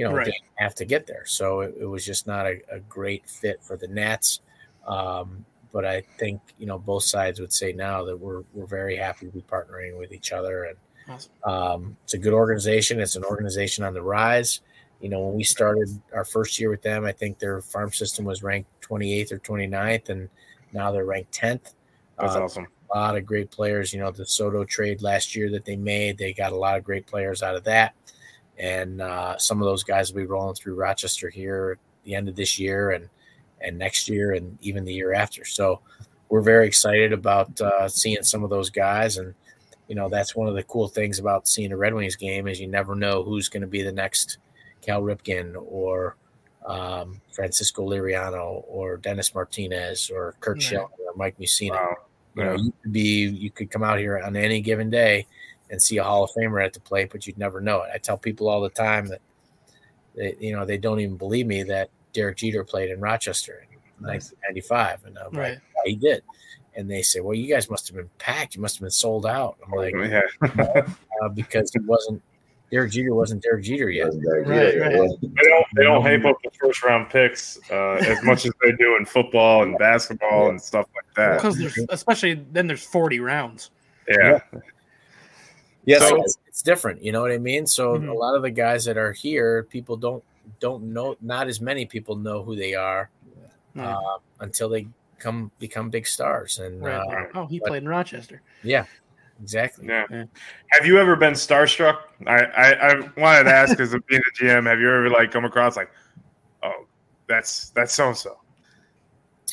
you 0.00 0.06
know, 0.08 0.14
Right. 0.14 0.28
a 0.28 0.62
half 0.62 0.74
to 0.76 0.86
get 0.86 1.06
there. 1.06 1.24
So 1.26 1.60
it, 1.60 1.74
it 1.80 1.84
was 1.84 2.06
just 2.06 2.26
not 2.26 2.46
a, 2.46 2.60
a 2.72 2.80
great 2.80 3.28
fit 3.28 3.62
for 3.62 3.76
the 3.76 3.86
Nats. 3.88 4.40
Um, 4.86 5.44
but 5.72 5.84
I 5.84 6.00
think 6.18 6.40
you 6.58 6.66
know 6.66 6.78
both 6.78 7.04
sides 7.04 7.38
would 7.38 7.52
say 7.52 7.72
now 7.72 8.02
that 8.04 8.16
we're 8.16 8.42
we're 8.54 8.66
very 8.66 8.96
happy 8.96 9.26
to 9.26 9.32
be 9.32 9.42
partnering 9.42 9.98
with 9.98 10.10
each 10.12 10.32
other, 10.32 10.64
and 10.64 10.76
Awesome. 11.08 11.32
um, 11.44 11.96
it's 12.04 12.14
a 12.14 12.18
good 12.18 12.32
organization. 12.32 12.98
It's 12.98 13.14
an 13.16 13.24
organization 13.24 13.84
on 13.84 13.92
the 13.92 14.00
rise. 14.02 14.62
You 15.02 15.10
know, 15.10 15.20
when 15.20 15.34
we 15.36 15.44
started 15.44 15.88
our 16.14 16.24
first 16.24 16.58
year 16.58 16.70
with 16.70 16.82
them, 16.82 17.04
I 17.04 17.12
think 17.12 17.38
their 17.38 17.60
farm 17.60 17.92
system 17.92 18.24
was 18.24 18.42
ranked 18.42 18.68
28th 18.80 19.32
or 19.32 19.38
29th, 19.38 20.08
and 20.08 20.28
now 20.72 20.90
they're 20.92 21.04
ranked 21.04 21.32
10th. 21.32 21.74
That's 22.18 22.34
Uh, 22.36 22.44
awesome. 22.44 22.66
a 22.92 22.98
lot 22.98 23.16
of 23.16 23.24
great 23.26 23.50
players. 23.50 23.92
You 23.94 24.00
know, 24.00 24.10
the 24.10 24.26
Soto 24.26 24.64
trade 24.64 25.02
last 25.02 25.36
year 25.36 25.50
that 25.52 25.64
they 25.64 25.76
made, 25.76 26.18
they 26.18 26.32
got 26.32 26.52
a 26.52 26.56
lot 26.56 26.76
of 26.78 26.84
great 26.84 27.06
players 27.06 27.42
out 27.42 27.54
of 27.54 27.64
that. 27.64 27.94
And 28.60 29.00
uh, 29.00 29.38
some 29.38 29.60
of 29.62 29.64
those 29.66 29.82
guys 29.82 30.12
will 30.12 30.20
be 30.20 30.26
rolling 30.26 30.54
through 30.54 30.74
Rochester 30.74 31.30
here 31.30 31.78
at 31.78 32.04
the 32.04 32.14
end 32.14 32.28
of 32.28 32.36
this 32.36 32.58
year 32.58 32.90
and 32.90 33.08
and 33.62 33.78
next 33.78 34.08
year 34.08 34.32
and 34.32 34.56
even 34.62 34.84
the 34.84 34.92
year 34.92 35.12
after. 35.12 35.44
So 35.44 35.80
we're 36.28 36.40
very 36.42 36.66
excited 36.66 37.12
about 37.12 37.60
uh, 37.60 37.88
seeing 37.88 38.22
some 38.22 38.44
of 38.44 38.50
those 38.50 38.70
guys. 38.70 39.16
And 39.18 39.34
you 39.88 39.94
know, 39.94 40.08
that's 40.08 40.36
one 40.36 40.46
of 40.46 40.54
the 40.54 40.62
cool 40.62 40.88
things 40.88 41.18
about 41.18 41.48
seeing 41.48 41.72
a 41.72 41.76
Red 41.76 41.94
Wings 41.94 42.16
game 42.16 42.46
is 42.46 42.60
you 42.60 42.68
never 42.68 42.94
know 42.94 43.22
who's 43.22 43.48
going 43.48 43.62
to 43.62 43.66
be 43.66 43.82
the 43.82 43.92
next 43.92 44.38
Cal 44.82 45.02
Ripken 45.02 45.54
or 45.66 46.16
um, 46.66 47.20
Francisco 47.32 47.88
Liriano 47.88 48.62
or 48.68 48.96
Dennis 48.98 49.34
Martinez 49.34 50.10
or 50.10 50.36
Curt 50.40 50.56
Right. 50.56 50.62
Schilling 50.62 50.88
or 51.06 51.14
Mike 51.16 51.36
Mussina. 51.38 51.70
Wow. 51.72 51.96
You 52.36 52.44
know, 52.44 52.50
Yeah. 52.52 52.58
you 52.62 52.72
could 52.82 52.92
be 52.92 53.26
you 53.28 53.50
could 53.50 53.70
come 53.70 53.82
out 53.82 53.98
here 53.98 54.18
on 54.18 54.36
any 54.36 54.60
given 54.60 54.90
day 54.90 55.26
and 55.70 55.80
see 55.80 55.96
a 55.98 56.04
Hall 56.04 56.24
of 56.24 56.30
Famer 56.36 56.64
at 56.64 56.72
the 56.72 56.80
plate, 56.80 57.10
but 57.12 57.26
you'd 57.26 57.38
never 57.38 57.60
know 57.60 57.82
it. 57.82 57.90
I 57.94 57.98
tell 57.98 58.18
people 58.18 58.48
all 58.48 58.60
the 58.60 58.68
time 58.70 59.06
that 59.08 59.20
they, 60.16 60.34
you 60.40 60.52
know, 60.54 60.64
they 60.64 60.78
don't 60.78 61.00
even 61.00 61.16
believe 61.16 61.46
me 61.46 61.62
that 61.64 61.90
Derek 62.12 62.38
Jeter 62.38 62.64
played 62.64 62.90
in 62.90 63.00
Rochester 63.00 63.64
in 63.70 63.76
Nice. 64.06 64.32
1995, 64.42 65.04
and 65.06 65.18
I'm 65.18 65.32
Right. 65.38 65.50
like, 65.52 65.60
yeah, 65.84 65.90
he 65.90 65.94
did. 65.96 66.22
And 66.76 66.90
they 66.90 67.02
say, 67.02 67.20
well, 67.20 67.34
you 67.34 67.52
guys 67.52 67.68
must 67.70 67.86
have 67.88 67.96
been 67.96 68.10
packed. 68.18 68.54
You 68.54 68.60
must 68.62 68.76
have 68.76 68.80
been 68.82 68.90
sold 68.90 69.26
out. 69.26 69.56
I'm 69.64 69.72
like, 69.72 69.94
yeah. 69.98 70.22
uh, 71.22 71.28
because 71.28 71.70
he 71.72 71.80
wasn't. 71.80 72.22
Derek 72.70 72.92
Jeter 72.92 73.12
wasn't 73.14 73.42
Derek 73.42 73.64
Jeter 73.64 73.90
yet. 73.90 74.06
Wasn't 74.06 74.24
there, 74.24 74.42
Right, 74.44 74.80
right. 74.80 75.10
They 75.20 75.48
don't 75.48 75.66
they 75.74 75.82
don't 75.82 76.02
hype 76.02 76.24
up 76.24 76.36
the 76.44 76.50
first 76.60 76.84
round 76.84 77.10
picks 77.10 77.58
uh, 77.68 77.94
as 77.94 78.22
much 78.22 78.46
as 78.46 78.52
they 78.62 78.70
do 78.70 78.94
in 78.96 79.04
football 79.04 79.64
and 79.64 79.76
basketball 79.76 80.50
and 80.50 80.62
stuff 80.62 80.86
like 80.94 81.12
that. 81.16 81.38
Because 81.42 81.84
especially 81.90 82.34
then 82.52 82.68
there's 82.68 82.84
40 82.84 83.18
rounds. 83.18 83.70
Yeah. 84.08 84.38
Yeah, 84.52 84.60
So- 85.98 86.08
so 86.08 86.22
it's, 86.22 86.38
it's 86.46 86.62
different. 86.62 87.02
You 87.02 87.12
know 87.12 87.20
what 87.22 87.32
I 87.32 87.38
mean? 87.38 87.66
So 87.66 87.98
Mhm. 87.98 88.08
a 88.08 88.12
lot 88.14 88.34
of 88.36 88.42
the 88.42 88.50
guys 88.50 88.84
that 88.84 88.96
are 88.96 89.12
here, 89.12 89.64
people 89.64 89.96
don't 89.96 90.22
don't 90.58 90.92
know. 90.92 91.16
Not 91.20 91.46
as 91.48 91.60
many 91.60 91.86
people 91.86 92.16
know 92.16 92.42
who 92.42 92.54
they 92.56 92.74
are 92.74 93.08
Right. 93.74 93.84
uh, 93.86 94.18
until 94.40 94.68
they 94.68 94.88
come 95.18 95.50
become 95.58 95.90
big 95.90 96.06
stars. 96.06 96.58
And 96.58 96.82
Right. 96.82 96.96
uh, 96.96 97.26
oh, 97.38 97.46
he 97.46 97.58
but- 97.60 97.68
played 97.68 97.82
in 97.82 97.88
Rochester. 97.88 98.42
yeah, 98.62 98.84
exactly. 99.42 99.86
Yeah. 99.86 100.04
Yeah. 100.10 100.24
Have 100.72 100.86
you 100.86 100.98
ever 100.98 101.14
been 101.16 101.34
starstruck? 101.34 101.98
I, 102.26 102.44
I, 102.44 102.88
I 102.90 102.94
wanted 103.16 103.44
to 103.44 103.52
ask 103.54 103.70
because 103.70 103.94
of 103.94 104.04
being 104.06 104.20
a 104.20 104.32
GM, 104.44 104.66
have 104.66 104.80
you 104.80 104.88
ever 104.88 105.08
like 105.08 105.30
come 105.30 105.44
across 105.44 105.76
like, 105.76 105.90
oh, 106.62 106.86
that's 107.28 107.70
that's 107.70 107.94
so 107.94 108.08
and 108.08 108.16
so? 108.16 108.38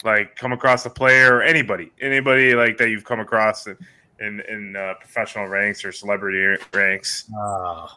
Like 0.03 0.35
come 0.35 0.51
across 0.53 0.85
a 0.85 0.89
player 0.89 1.35
or 1.35 1.41
anybody, 1.41 1.91
anybody 2.01 2.53
like 2.55 2.77
that 2.77 2.89
you've 2.89 3.03
come 3.05 3.19
across 3.19 3.65
in 3.67 3.77
in, 4.19 4.41
in 4.49 4.75
uh, 4.75 4.93
professional 4.99 5.47
ranks 5.47 5.83
or 5.85 5.91
celebrity 5.91 6.61
ranks. 6.73 7.29
Uh, 7.39 7.87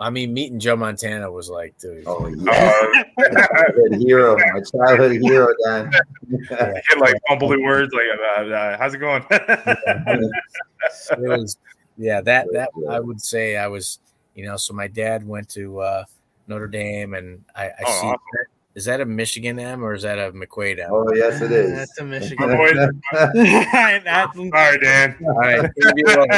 I 0.00 0.10
mean, 0.10 0.32
meeting 0.32 0.58
Joe 0.58 0.74
Montana 0.76 1.30
was 1.30 1.48
like, 1.48 1.76
dude. 1.78 2.04
Oh 2.06 2.26
yeah, 2.26 2.52
Uh, 3.18 3.46
childhood 3.46 4.00
hero, 4.00 4.36
my 4.36 4.60
childhood 4.60 5.12
hero, 5.22 5.48
Dan. 5.64 5.90
get 6.58 6.98
like 6.98 7.14
bumbly 7.28 7.62
words 7.62 7.92
like, 7.92 8.04
uh, 8.38 8.50
uh, 8.50 8.78
"How's 8.78 8.94
it 8.94 8.98
going?" 8.98 9.24
it 9.30 10.32
was 11.18 11.56
yeah 11.96 12.20
that 12.22 12.46
that 12.52 12.70
i 12.88 12.98
would 12.98 13.20
say 13.20 13.56
i 13.56 13.68
was 13.68 13.98
you 14.34 14.44
know 14.46 14.56
so 14.56 14.72
my 14.72 14.88
dad 14.88 15.26
went 15.26 15.48
to 15.48 15.78
uh 15.80 16.04
notre 16.48 16.66
dame 16.66 17.14
and 17.14 17.44
i, 17.54 17.66
I 17.66 17.72
Oh, 17.86 18.00
see 18.00 18.06
awesome. 18.08 18.18
Is 18.74 18.84
that 18.86 19.00
a 19.00 19.04
michigan 19.04 19.58
m 19.58 19.84
or 19.84 19.94
is 19.94 20.02
that 20.02 20.18
a 20.18 20.32
mcquaid 20.32 20.78
m 20.82 20.88
Oh 20.90 21.12
yes, 21.14 21.40
it 21.42 21.50
is. 21.52 21.72
That's 21.72 21.98
a 21.98 22.04
Michigan. 22.16 22.48
boy- 22.56 22.74
That's- 22.74 24.00
Sorry, 24.50 24.78
Dan. 24.78 25.16
all 25.26 25.34
right 25.34 25.60
leave 25.76 25.94
me 25.94 26.02
alone. 26.14 26.28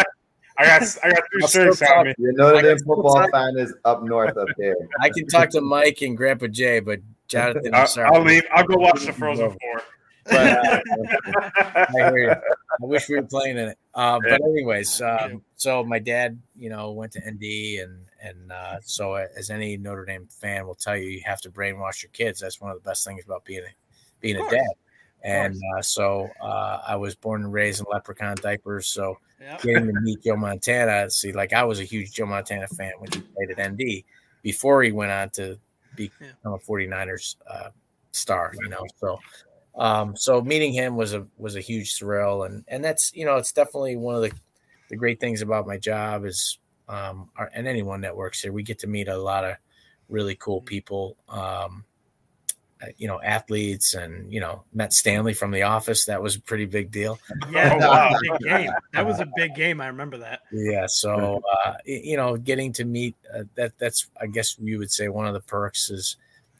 I 0.56 0.64
got 0.66 0.82
I 1.02 1.10
got 1.10 1.22
two 1.32 1.48
shirts 1.48 1.82
on 1.82 2.06
me. 2.06 2.14
Your 2.18 2.32
Notre 2.34 2.58
I 2.58 2.62
Dame 2.62 2.78
football 2.78 3.28
fan 3.32 3.54
is 3.58 3.74
up 3.84 4.02
north 4.04 4.36
up 4.36 4.48
there. 4.56 4.76
i 5.00 5.10
can 5.10 5.26
talk 5.26 5.50
to 5.50 5.60
mike 5.60 6.00
and 6.02 6.16
grandpa 6.16 6.46
jay 6.46 6.78
but 6.80 7.00
jonathan 7.28 7.74
i'm 7.74 7.86
sorry 7.86 8.08
I'll 8.12 8.22
leave. 8.22 8.44
I'll 8.52 8.64
go 8.64 8.76
watch 8.76 9.04
the 9.04 9.12
Frozen 9.12 9.50
Four. 9.50 9.82
but, 10.26 10.34
uh, 10.36 10.80
I 11.58 11.86
hear 11.92 12.18
you. 12.18 12.30
I 12.30 12.86
wish 12.86 13.08
we 13.08 13.16
were 13.16 13.22
playing 13.22 13.58
in 13.58 13.68
it. 13.68 13.78
Uh, 13.94 14.18
but 14.22 14.40
anyways, 14.42 15.00
um, 15.02 15.42
so 15.56 15.84
my 15.84 15.98
dad, 15.98 16.40
you 16.56 16.70
know, 16.70 16.92
went 16.92 17.12
to 17.12 17.20
ND, 17.20 17.80
and 17.82 17.98
and 18.24 18.50
uh, 18.50 18.80
so 18.82 19.14
as 19.14 19.50
any 19.50 19.76
Notre 19.76 20.04
Dame 20.04 20.26
fan 20.26 20.66
will 20.66 20.74
tell 20.74 20.96
you, 20.96 21.10
you 21.10 21.22
have 21.24 21.40
to 21.42 21.50
brainwash 21.50 22.02
your 22.02 22.10
kids. 22.10 22.40
That's 22.40 22.60
one 22.60 22.70
of 22.70 22.76
the 22.82 22.88
best 22.88 23.04
things 23.04 23.24
about 23.24 23.44
being 23.44 23.62
a 23.64 23.74
being 24.20 24.36
a 24.36 24.42
dad. 24.50 24.72
And 25.22 25.60
uh, 25.76 25.82
so 25.82 26.32
uh, 26.40 26.82
I 26.86 26.96
was 26.96 27.14
born 27.14 27.44
and 27.44 27.52
raised 27.52 27.80
in 27.80 27.86
leprechaun 27.90 28.36
diapers. 28.40 28.88
So 28.88 29.18
Yep. 29.40 29.62
getting 29.62 29.86
to 29.86 30.00
meet 30.00 30.22
Joe 30.22 30.36
Montana, 30.36 31.10
see, 31.10 31.32
like 31.32 31.52
I 31.52 31.64
was 31.64 31.80
a 31.80 31.84
huge 31.84 32.12
Joe 32.12 32.26
Montana 32.26 32.66
fan 32.68 32.92
when 32.98 33.10
he 33.10 33.22
played 33.36 33.50
at 33.58 33.72
ND 33.72 34.04
before 34.42 34.82
he 34.82 34.92
went 34.92 35.12
on 35.12 35.30
to 35.30 35.58
become 35.94 36.28
a 36.46 36.58
49ers 36.58 37.36
uh, 37.46 37.70
star, 38.12 38.52
you 38.60 38.68
know. 38.68 38.86
So 38.96 39.18
um, 39.76 40.16
so 40.16 40.40
meeting 40.40 40.72
him 40.72 40.96
was 40.96 41.14
a 41.14 41.26
was 41.36 41.56
a 41.56 41.60
huge 41.60 41.98
thrill 41.98 42.44
and 42.44 42.64
and 42.68 42.84
that's 42.84 43.12
you 43.14 43.24
know 43.24 43.36
it's 43.36 43.52
definitely 43.52 43.96
one 43.96 44.14
of 44.14 44.22
the 44.22 44.32
the 44.88 44.96
great 44.96 45.18
things 45.20 45.42
about 45.42 45.66
my 45.66 45.76
job 45.78 46.24
is 46.24 46.58
um 46.88 47.30
our, 47.36 47.50
and 47.54 47.66
anyone 47.66 48.00
that 48.02 48.16
works 48.16 48.42
here 48.42 48.52
we 48.52 48.62
get 48.62 48.78
to 48.78 48.86
meet 48.86 49.08
a 49.08 49.16
lot 49.16 49.44
of 49.44 49.56
really 50.08 50.34
cool 50.36 50.60
people 50.60 51.16
um 51.28 51.84
uh, 52.82 52.86
you 52.98 53.06
know 53.08 53.20
athletes 53.22 53.94
and 53.94 54.30
you 54.32 54.40
know 54.40 54.62
met 54.72 54.92
stanley 54.92 55.32
from 55.32 55.50
the 55.50 55.62
office 55.62 56.04
that 56.04 56.20
was 56.22 56.36
a 56.36 56.40
pretty 56.40 56.66
big 56.66 56.90
deal 56.90 57.18
Yeah, 57.50 57.72
Oh, 57.74 57.78
that 57.80 57.88
wow. 57.90 58.10
was 58.10 58.18
a 58.18 58.32
big 58.32 58.40
game. 58.50 58.72
That 58.92 59.06
was 59.06 59.20
a 59.20 59.26
big 59.36 59.54
game. 59.54 59.80
I 59.80 59.86
remember 59.86 60.18
that. 60.18 60.40
Yeah, 60.52 60.86
so 60.88 61.40
uh, 61.64 61.74
you 61.84 62.16
know, 62.16 62.36
getting 62.36 62.72
to 62.74 62.84
meet 62.84 63.14
uh, 63.34 63.44
that 63.54 63.72
that's 63.78 64.10
I 64.20 64.26
guess 64.26 64.56
you 64.58 64.78
would 64.78 64.90
say 64.90 65.08
one 65.08 65.26
of 65.26 65.34
the 65.34 65.40
perks 65.40 65.90
is 65.90 66.16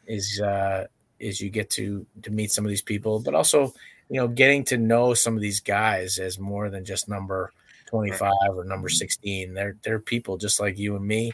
is 0.07 0.41
uh, 0.41 0.87
is 1.19 1.41
you 1.41 1.51
get 1.51 1.71
to 1.71 2.07
to 2.23 2.31
meet 2.31 2.51
some 2.51 2.65
of 2.65 2.71
these 2.71 2.83
people, 2.83 3.21
but 3.21 3.35
also 3.35 3.75
you 4.09 4.21
know 4.21 4.29
getting 4.29 4.65
to 4.65 4.77
know 4.79 5.15
some 5.15 5.35
of 5.37 5.41
these 5.43 5.61
guys 5.61 6.19
as 6.19 6.39
more 6.39 6.71
than 6.71 6.85
just 6.85 7.09
number 7.09 7.53
twenty 7.87 8.13
five 8.13 8.51
or 8.55 8.65
number 8.65 8.89
sixteen. 8.89 9.55
They're 9.55 9.77
they're 9.83 10.01
people 10.01 10.37
just 10.37 10.61
like 10.61 10.79
you 10.79 10.97
and 10.97 11.07
me, 11.07 11.33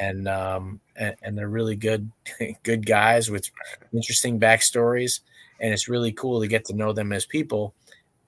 and 0.00 0.28
um 0.28 0.80
and, 0.96 1.14
and 1.22 1.38
they're 1.38 1.48
really 1.48 1.76
good 1.76 2.10
good 2.62 2.86
guys 2.86 3.30
with 3.30 3.50
interesting 3.92 4.40
backstories, 4.40 5.20
and 5.60 5.72
it's 5.72 5.88
really 5.88 6.12
cool 6.12 6.40
to 6.40 6.48
get 6.48 6.64
to 6.66 6.74
know 6.74 6.92
them 6.92 7.12
as 7.12 7.26
people. 7.26 7.74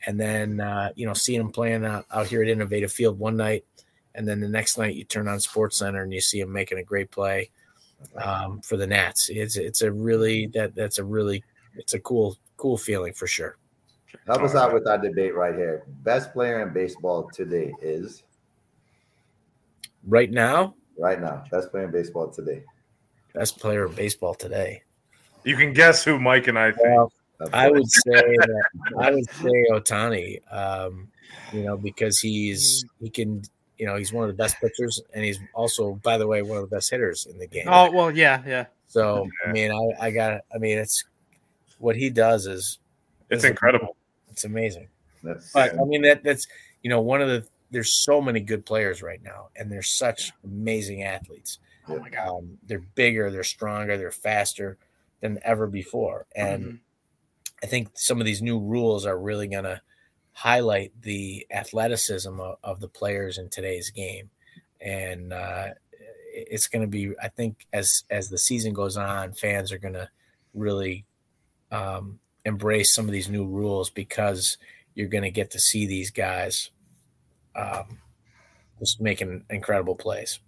And 0.06 0.18
then 0.18 0.60
uh, 0.60 0.90
you 0.94 1.06
know 1.06 1.14
seeing 1.14 1.38
them 1.38 1.50
playing 1.50 1.84
out, 1.84 2.06
out 2.10 2.28
here 2.28 2.42
at 2.42 2.48
Innovative 2.48 2.92
Field 2.92 3.18
one 3.18 3.36
night, 3.36 3.64
and 4.14 4.26
then 4.26 4.40
the 4.40 4.48
next 4.48 4.78
night 4.78 4.94
you 4.94 5.04
turn 5.04 5.28
on 5.28 5.40
Sports 5.40 5.78
Center 5.78 6.02
and 6.02 6.12
you 6.12 6.20
see 6.20 6.40
them 6.40 6.52
making 6.52 6.78
a 6.78 6.84
great 6.84 7.10
play 7.10 7.50
um, 8.22 8.60
for 8.60 8.76
the 8.76 8.86
Nats. 8.86 9.28
It's 9.28 9.56
it's 9.56 9.82
a 9.82 9.90
really 9.90 10.46
that 10.48 10.74
that's 10.74 10.98
a 10.98 11.04
really 11.04 11.42
it's 11.76 11.94
a 11.94 12.00
cool 12.00 12.36
cool 12.56 12.76
feeling 12.76 13.12
for 13.12 13.26
sure. 13.26 13.56
Help 14.26 14.42
us 14.42 14.54
out 14.54 14.72
with 14.72 14.86
our 14.86 14.98
debate 14.98 15.34
right 15.34 15.54
here. 15.54 15.84
Best 16.02 16.32
player 16.32 16.66
in 16.66 16.72
baseball 16.72 17.30
today 17.32 17.72
is 17.82 18.22
Right 20.06 20.30
now, 20.30 20.74
right 20.98 21.20
now. 21.20 21.44
Best 21.50 21.70
player 21.70 21.84
in 21.84 21.90
baseball 21.90 22.28
today. 22.28 22.62
best 23.34 23.58
player 23.58 23.86
in 23.86 23.94
baseball 23.94 24.34
today. 24.34 24.82
You 25.44 25.56
can 25.56 25.72
guess 25.72 26.04
who 26.04 26.18
Mike 26.18 26.46
and 26.48 26.58
I 26.58 26.72
think. 26.72 26.84
Well, 26.86 27.12
I 27.52 27.70
would 27.70 27.88
say 27.90 28.10
that 28.12 28.64
I 28.98 29.10
would 29.10 29.30
say 29.30 29.66
Ohtani, 29.70 30.40
um, 30.52 31.08
you 31.52 31.62
know, 31.64 31.76
because 31.76 32.18
he's 32.20 32.84
he 33.00 33.10
can 33.10 33.42
you 33.76 33.86
know 33.86 33.96
he's 33.96 34.12
one 34.12 34.24
of 34.24 34.28
the 34.34 34.40
best 34.42 34.56
pitchers 34.60 35.00
and 35.14 35.24
he's 35.24 35.38
also 35.54 35.94
by 36.02 36.16
the 36.16 36.26
way 36.26 36.42
one 36.42 36.56
of 36.58 36.68
the 36.68 36.74
best 36.74 36.90
hitters 36.90 37.26
in 37.26 37.38
the 37.38 37.46
game. 37.46 37.66
Oh 37.68 37.90
well, 37.90 38.10
yeah, 38.10 38.42
yeah. 38.46 38.66
So 38.86 39.28
I 39.46 39.52
mean, 39.52 39.70
I, 39.70 40.06
I 40.06 40.10
got. 40.10 40.40
I 40.54 40.58
mean, 40.58 40.78
it's 40.78 41.04
what 41.78 41.96
he 41.96 42.08
does 42.08 42.46
is 42.46 42.78
It's 43.30 43.44
incredible. 43.44 43.96
It's 44.38 44.44
amazing. 44.44 44.88
That's 45.24 45.52
But 45.52 45.74
I 45.78 45.84
mean 45.84 46.02
that 46.02 46.22
that's 46.22 46.46
you 46.82 46.90
know 46.90 47.00
one 47.00 47.20
of 47.20 47.28
the 47.28 47.44
there's 47.72 47.92
so 47.92 48.20
many 48.20 48.40
good 48.40 48.64
players 48.64 49.02
right 49.02 49.22
now, 49.22 49.48
and 49.56 49.70
they're 49.70 49.82
such 49.82 50.32
amazing 50.44 51.02
athletes. 51.02 51.58
Oh 51.88 51.98
my 51.98 52.08
god. 52.08 52.28
Um, 52.28 52.58
they're 52.66 52.78
bigger, 52.94 53.30
they're 53.30 53.42
stronger, 53.42 53.96
they're 53.98 54.10
faster 54.12 54.78
than 55.20 55.40
ever 55.42 55.66
before, 55.66 56.26
and 56.36 56.64
Mhm. 56.64 56.78
I 57.64 57.66
think 57.66 57.88
some 57.94 58.20
of 58.20 58.26
these 58.26 58.40
new 58.40 58.60
rules 58.60 59.04
are 59.04 59.18
really 59.18 59.48
going 59.48 59.64
to 59.64 59.82
highlight 60.32 60.92
the 61.02 61.44
athleticism 61.50 62.38
of, 62.38 62.58
of 62.62 62.78
the 62.78 62.86
players 62.88 63.38
in 63.38 63.48
today's 63.48 63.90
game, 63.90 64.30
and 64.80 65.32
uh, 65.32 65.70
it's 66.32 66.68
going 66.68 66.82
to 66.82 66.88
be. 66.88 67.14
I 67.20 67.28
think 67.28 67.66
as 67.72 68.04
as 68.10 68.28
the 68.28 68.38
season 68.38 68.72
goes 68.72 68.96
on, 68.96 69.32
fans 69.32 69.72
are 69.72 69.78
going 69.78 69.94
to 69.94 70.08
really 70.54 71.04
um, 71.72 72.20
embrace 72.44 72.94
some 72.94 73.06
of 73.06 73.12
these 73.12 73.28
new 73.28 73.46
rules 73.46 73.90
because 73.90 74.56
you're 74.94 75.08
going 75.08 75.24
to 75.24 75.30
get 75.30 75.50
to 75.52 75.58
see 75.58 75.86
these 75.86 76.10
guys 76.10 76.70
um, 77.54 77.98
just 78.78 79.00
making 79.00 79.44
incredible 79.50 79.94
plays. 79.94 80.40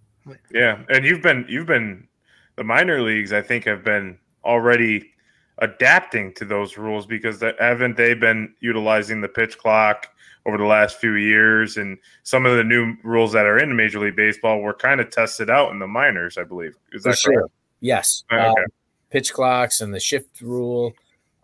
Yeah, 0.51 0.79
and 0.89 1.05
you've 1.05 1.21
been 1.21 1.45
you've 1.49 1.67
been 1.67 2.07
the 2.55 2.63
minor 2.63 3.01
leagues. 3.01 3.33
I 3.33 3.41
think 3.41 3.65
have 3.65 3.83
been 3.83 4.17
already 4.43 5.11
adapting 5.57 6.33
to 6.33 6.45
those 6.45 6.77
rules 6.77 7.05
because 7.05 7.39
that, 7.39 7.55
haven't 7.59 7.97
they 7.97 8.13
been 8.13 8.53
utilizing 8.59 9.21
the 9.21 9.27
pitch 9.27 9.57
clock 9.57 10.07
over 10.45 10.57
the 10.57 10.65
last 10.65 10.97
few 10.97 11.13
years? 11.13 11.77
And 11.77 11.97
some 12.23 12.45
of 12.45 12.57
the 12.57 12.63
new 12.63 12.95
rules 13.03 13.31
that 13.33 13.45
are 13.45 13.57
in 13.57 13.75
Major 13.75 13.99
League 13.99 14.15
Baseball 14.15 14.59
were 14.61 14.73
kind 14.73 15.01
of 15.01 15.09
tested 15.09 15.49
out 15.49 15.71
in 15.71 15.79
the 15.79 15.87
minors. 15.87 16.37
I 16.37 16.43
believe 16.43 16.75
is 16.91 17.03
that 17.03 17.11
For 17.11 17.15
sure. 17.17 17.33
correct? 17.33 17.53
Yes. 17.79 18.23
Okay. 18.31 18.43
Um, 18.43 18.55
pitch 19.09 19.33
clocks 19.33 19.81
and 19.81 19.93
the 19.93 19.99
shift 19.99 20.41
rule, 20.41 20.93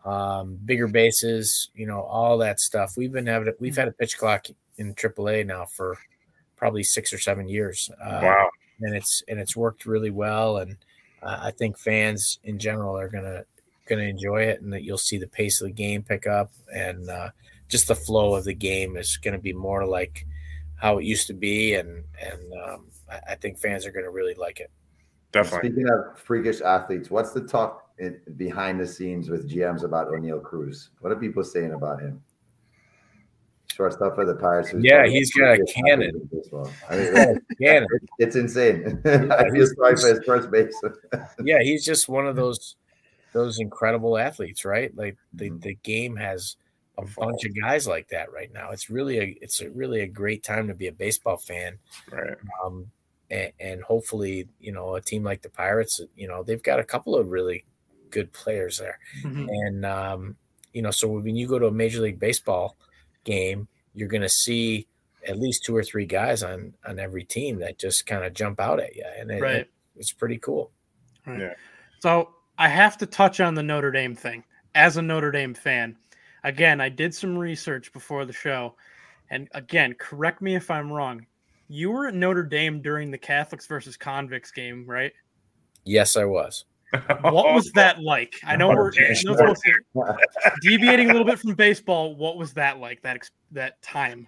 um, 0.08 0.58
bigger 0.64 0.88
bases, 0.88 1.70
you 1.76 1.86
know, 1.86 2.02
all 2.02 2.38
that 2.38 2.62
stuff. 2.62 2.94
We've 2.96 3.12
been 3.12 3.28
having 3.28 3.54
we've 3.60 3.76
had 3.76 3.90
a 3.90 3.92
pitch 3.92 4.18
clock 4.18 4.48
in 4.78 4.96
AAA 4.96 5.46
now 5.46 5.66
for 5.66 5.98
probably 6.56 6.84
six 6.84 7.12
or 7.12 7.20
seven 7.20 7.50
years. 7.50 7.90
Uh, 8.02 8.22
wow. 8.24 8.50
and 8.82 8.96
it's 8.96 9.22
and 9.28 9.38
it's 9.38 9.56
worked 9.56 9.86
really 9.86 10.10
well. 10.10 10.58
And 10.58 10.78
uh, 11.22 11.40
I 11.44 11.52
think 11.52 11.78
fans 11.78 12.40
in 12.46 12.58
general 12.58 12.98
are 12.98 13.10
gonna 13.10 13.44
gonna 13.90 14.04
enjoy 14.04 14.44
it, 14.44 14.62
and 14.62 14.72
that 14.72 14.84
you'll 14.84 14.98
see 14.98 15.18
the 15.18 15.28
pace 15.28 15.62
of 15.62 15.68
the 15.68 15.74
game 15.74 16.04
pick 16.04 16.26
up, 16.26 16.52
and 16.74 17.10
uh, 17.10 17.30
just 17.68 17.90
the 17.90 17.96
flow 17.96 18.36
of 18.36 18.46
the 18.46 18.54
game 18.54 18.96
is 18.96 19.18
going 19.18 19.34
to 19.34 19.42
be 19.42 19.54
more 19.54 19.86
like 19.86 20.26
how 20.76 21.00
it 21.00 21.06
used 21.06 21.28
to 21.28 21.34
be, 21.34 21.74
and 21.74 22.06
and 22.22 22.54
um, 22.66 22.86
I, 23.12 23.32
I 23.32 23.36
think 23.36 23.58
fans 23.58 23.86
are 23.86 23.92
going 23.92 24.06
to 24.06 24.12
really 24.12 24.36
like 24.36 24.62
it. 24.62 24.72
Definitely. 25.44 25.70
Speaking 25.70 25.90
of 25.90 26.20
freakish 26.20 26.62
athletes, 26.62 27.10
what's 27.10 27.32
the 27.32 27.42
talk 27.42 27.90
in, 28.00 28.20
behind 28.36 28.80
the 28.80 28.88
scenes 28.88 29.30
with 29.30 29.50
GMs 29.50 29.84
about 29.84 30.08
Oneil 30.08 30.42
Cruz? 30.42 30.90
What 31.00 31.12
are 31.12 31.16
people 31.16 31.44
saying 31.44 31.74
about 31.74 32.02
him? 32.02 32.22
Shortstop 33.74 34.16
for 34.16 34.26
the 34.26 34.36
Pirates. 34.36 34.74
Yeah, 34.80 35.06
he's 35.06 35.32
got 35.34 35.60
a 35.60 35.66
cannon. 35.66 36.08
athlete 36.10 36.22
in 36.32 36.40
baseball. 36.40 36.72
I 36.90 36.96
mean, 36.96 37.40
Yeah, 37.60 37.86
it's 38.20 38.36
insane. 38.36 39.02
I 39.06 39.50
feel 39.52 39.68
sorry 39.68 39.96
for 39.98 40.08
his 40.08 40.22
first 40.26 40.50
base. 40.50 40.80
yeah, 41.44 41.62
he's 41.62 41.86
just 41.86 42.10
one 42.10 42.28
of 42.28 42.36
those 42.36 42.76
those 43.34 43.60
incredible 43.60 44.18
athletes, 44.18 44.66
right? 44.66 44.96
Like 44.98 45.18
the, 45.34 45.52
Mhm. 45.52 45.62
the 45.62 45.76
game 45.84 46.16
has 46.16 46.56
a 46.98 47.06
bunch 47.20 47.46
of 47.46 47.52
guys 47.62 47.86
like 47.86 48.08
that 48.08 48.32
right 48.32 48.52
now. 48.52 48.72
It's 48.72 48.90
really 48.90 49.20
a 49.20 49.38
it's 49.42 49.62
a 49.62 49.70
really 49.70 50.02
a 50.02 50.08
great 50.08 50.44
time 50.44 50.68
to 50.70 50.74
be 50.74 50.88
a 50.88 50.92
baseball 50.92 51.38
fan. 51.38 51.78
Right. 52.12 52.36
Um, 52.64 52.90
and, 53.30 53.52
and 53.60 53.82
hopefully, 53.84 54.48
you 54.60 54.72
know, 54.72 54.96
a 54.96 55.02
team 55.02 55.24
like 55.24 55.42
the 55.42 55.50
Pirates, 55.50 56.00
you 56.16 56.28
know, 56.28 56.44
they've 56.44 56.64
got 56.64 56.80
a 56.80 56.84
couple 56.84 57.16
of 57.16 57.30
really 57.30 57.66
good 58.10 58.32
players 58.34 58.78
there. 58.78 59.00
Mhm. 59.24 59.48
And 59.50 59.86
um, 59.86 60.36
you 60.74 60.82
know, 60.82 60.92
so 60.92 61.08
when 61.10 61.36
you 61.36 61.48
go 61.48 61.60
to 61.60 61.68
a 61.68 61.72
Major 61.72 62.02
League 62.02 62.20
Baseball 62.20 62.78
game, 63.24 63.68
you're 63.94 64.08
going 64.08 64.22
to 64.22 64.30
see 64.30 64.88
at 65.28 65.40
least 65.40 65.66
two 65.66 65.76
or 65.76 65.84
three 65.84 66.06
guys 66.06 66.44
on 66.44 66.74
on 66.86 67.00
every 67.00 67.24
team 67.26 67.60
that 67.60 67.78
just 67.80 68.06
kind 68.06 68.24
of 68.24 68.34
jump 68.34 68.60
out 68.60 68.80
at 68.80 68.96
you, 68.96 69.04
and 69.20 69.30
it, 69.32 69.42
Right. 69.42 69.68
it's 69.96 70.14
pretty 70.14 70.38
cool. 70.38 70.72
Yeah. 71.28 71.54
So 72.00 72.30
I 72.58 72.70
have 72.70 72.98
to 73.00 73.06
touch 73.06 73.40
on 73.40 73.56
the 73.56 73.64
Notre 73.64 73.92
Dame 73.92 74.16
thing. 74.16 74.44
As 74.76 74.96
a 74.98 75.02
Notre 75.02 75.32
Dame 75.32 75.54
fan, 75.54 75.98
again, 76.44 76.80
I 76.80 76.88
did 76.90 77.14
some 77.14 77.38
research 77.38 77.92
before 77.92 78.24
the 78.26 78.32
show, 78.34 78.76
and 79.30 79.50
again, 79.54 79.96
correct 80.00 80.42
me 80.42 80.56
if 80.56 80.70
I'm 80.72 80.92
wrong. 80.94 81.26
You 81.68 81.92
were 81.92 82.08
at 82.08 82.14
Notre 82.14 82.44
Dame 82.44 82.82
during 82.82 83.12
the 83.12 83.18
Catholics 83.18 83.68
versus 83.68 83.98
convicts 83.98 84.52
game, 84.52 84.86
right? 84.88 85.12
Yes, 85.84 86.16
I 86.18 86.24
was. 86.26 86.66
What 87.22 87.54
was 87.54 87.70
that 87.76 88.02
like? 88.02 88.36
I 88.46 88.56
know 88.56 88.70
we're 88.70 88.92
I 88.94 89.00
know 89.00 89.08
it's 89.10 89.22
supposed 89.22 89.62
to- 89.66 90.18
deviating 90.62 91.10
a 91.10 91.14
little 91.14 91.26
bit 91.28 91.40
from 91.40 91.54
baseball. 91.56 92.16
What 92.16 92.38
was 92.38 92.54
that 92.54 92.80
like? 92.80 93.02
That 93.02 93.30
that 93.52 93.82
time? 93.82 94.28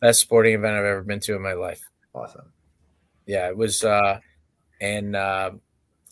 Best 0.00 0.20
sporting 0.20 0.54
event 0.54 0.74
I've 0.76 0.84
ever 0.84 1.02
been 1.02 1.20
to 1.20 1.34
in 1.34 1.42
my 1.42 1.54
life. 1.54 1.80
awesome. 2.14 2.52
Yeah, 3.26 3.48
it 3.48 3.56
was. 3.56 3.82
uh 3.82 4.20
And 4.80 5.16
uh, 5.16 5.52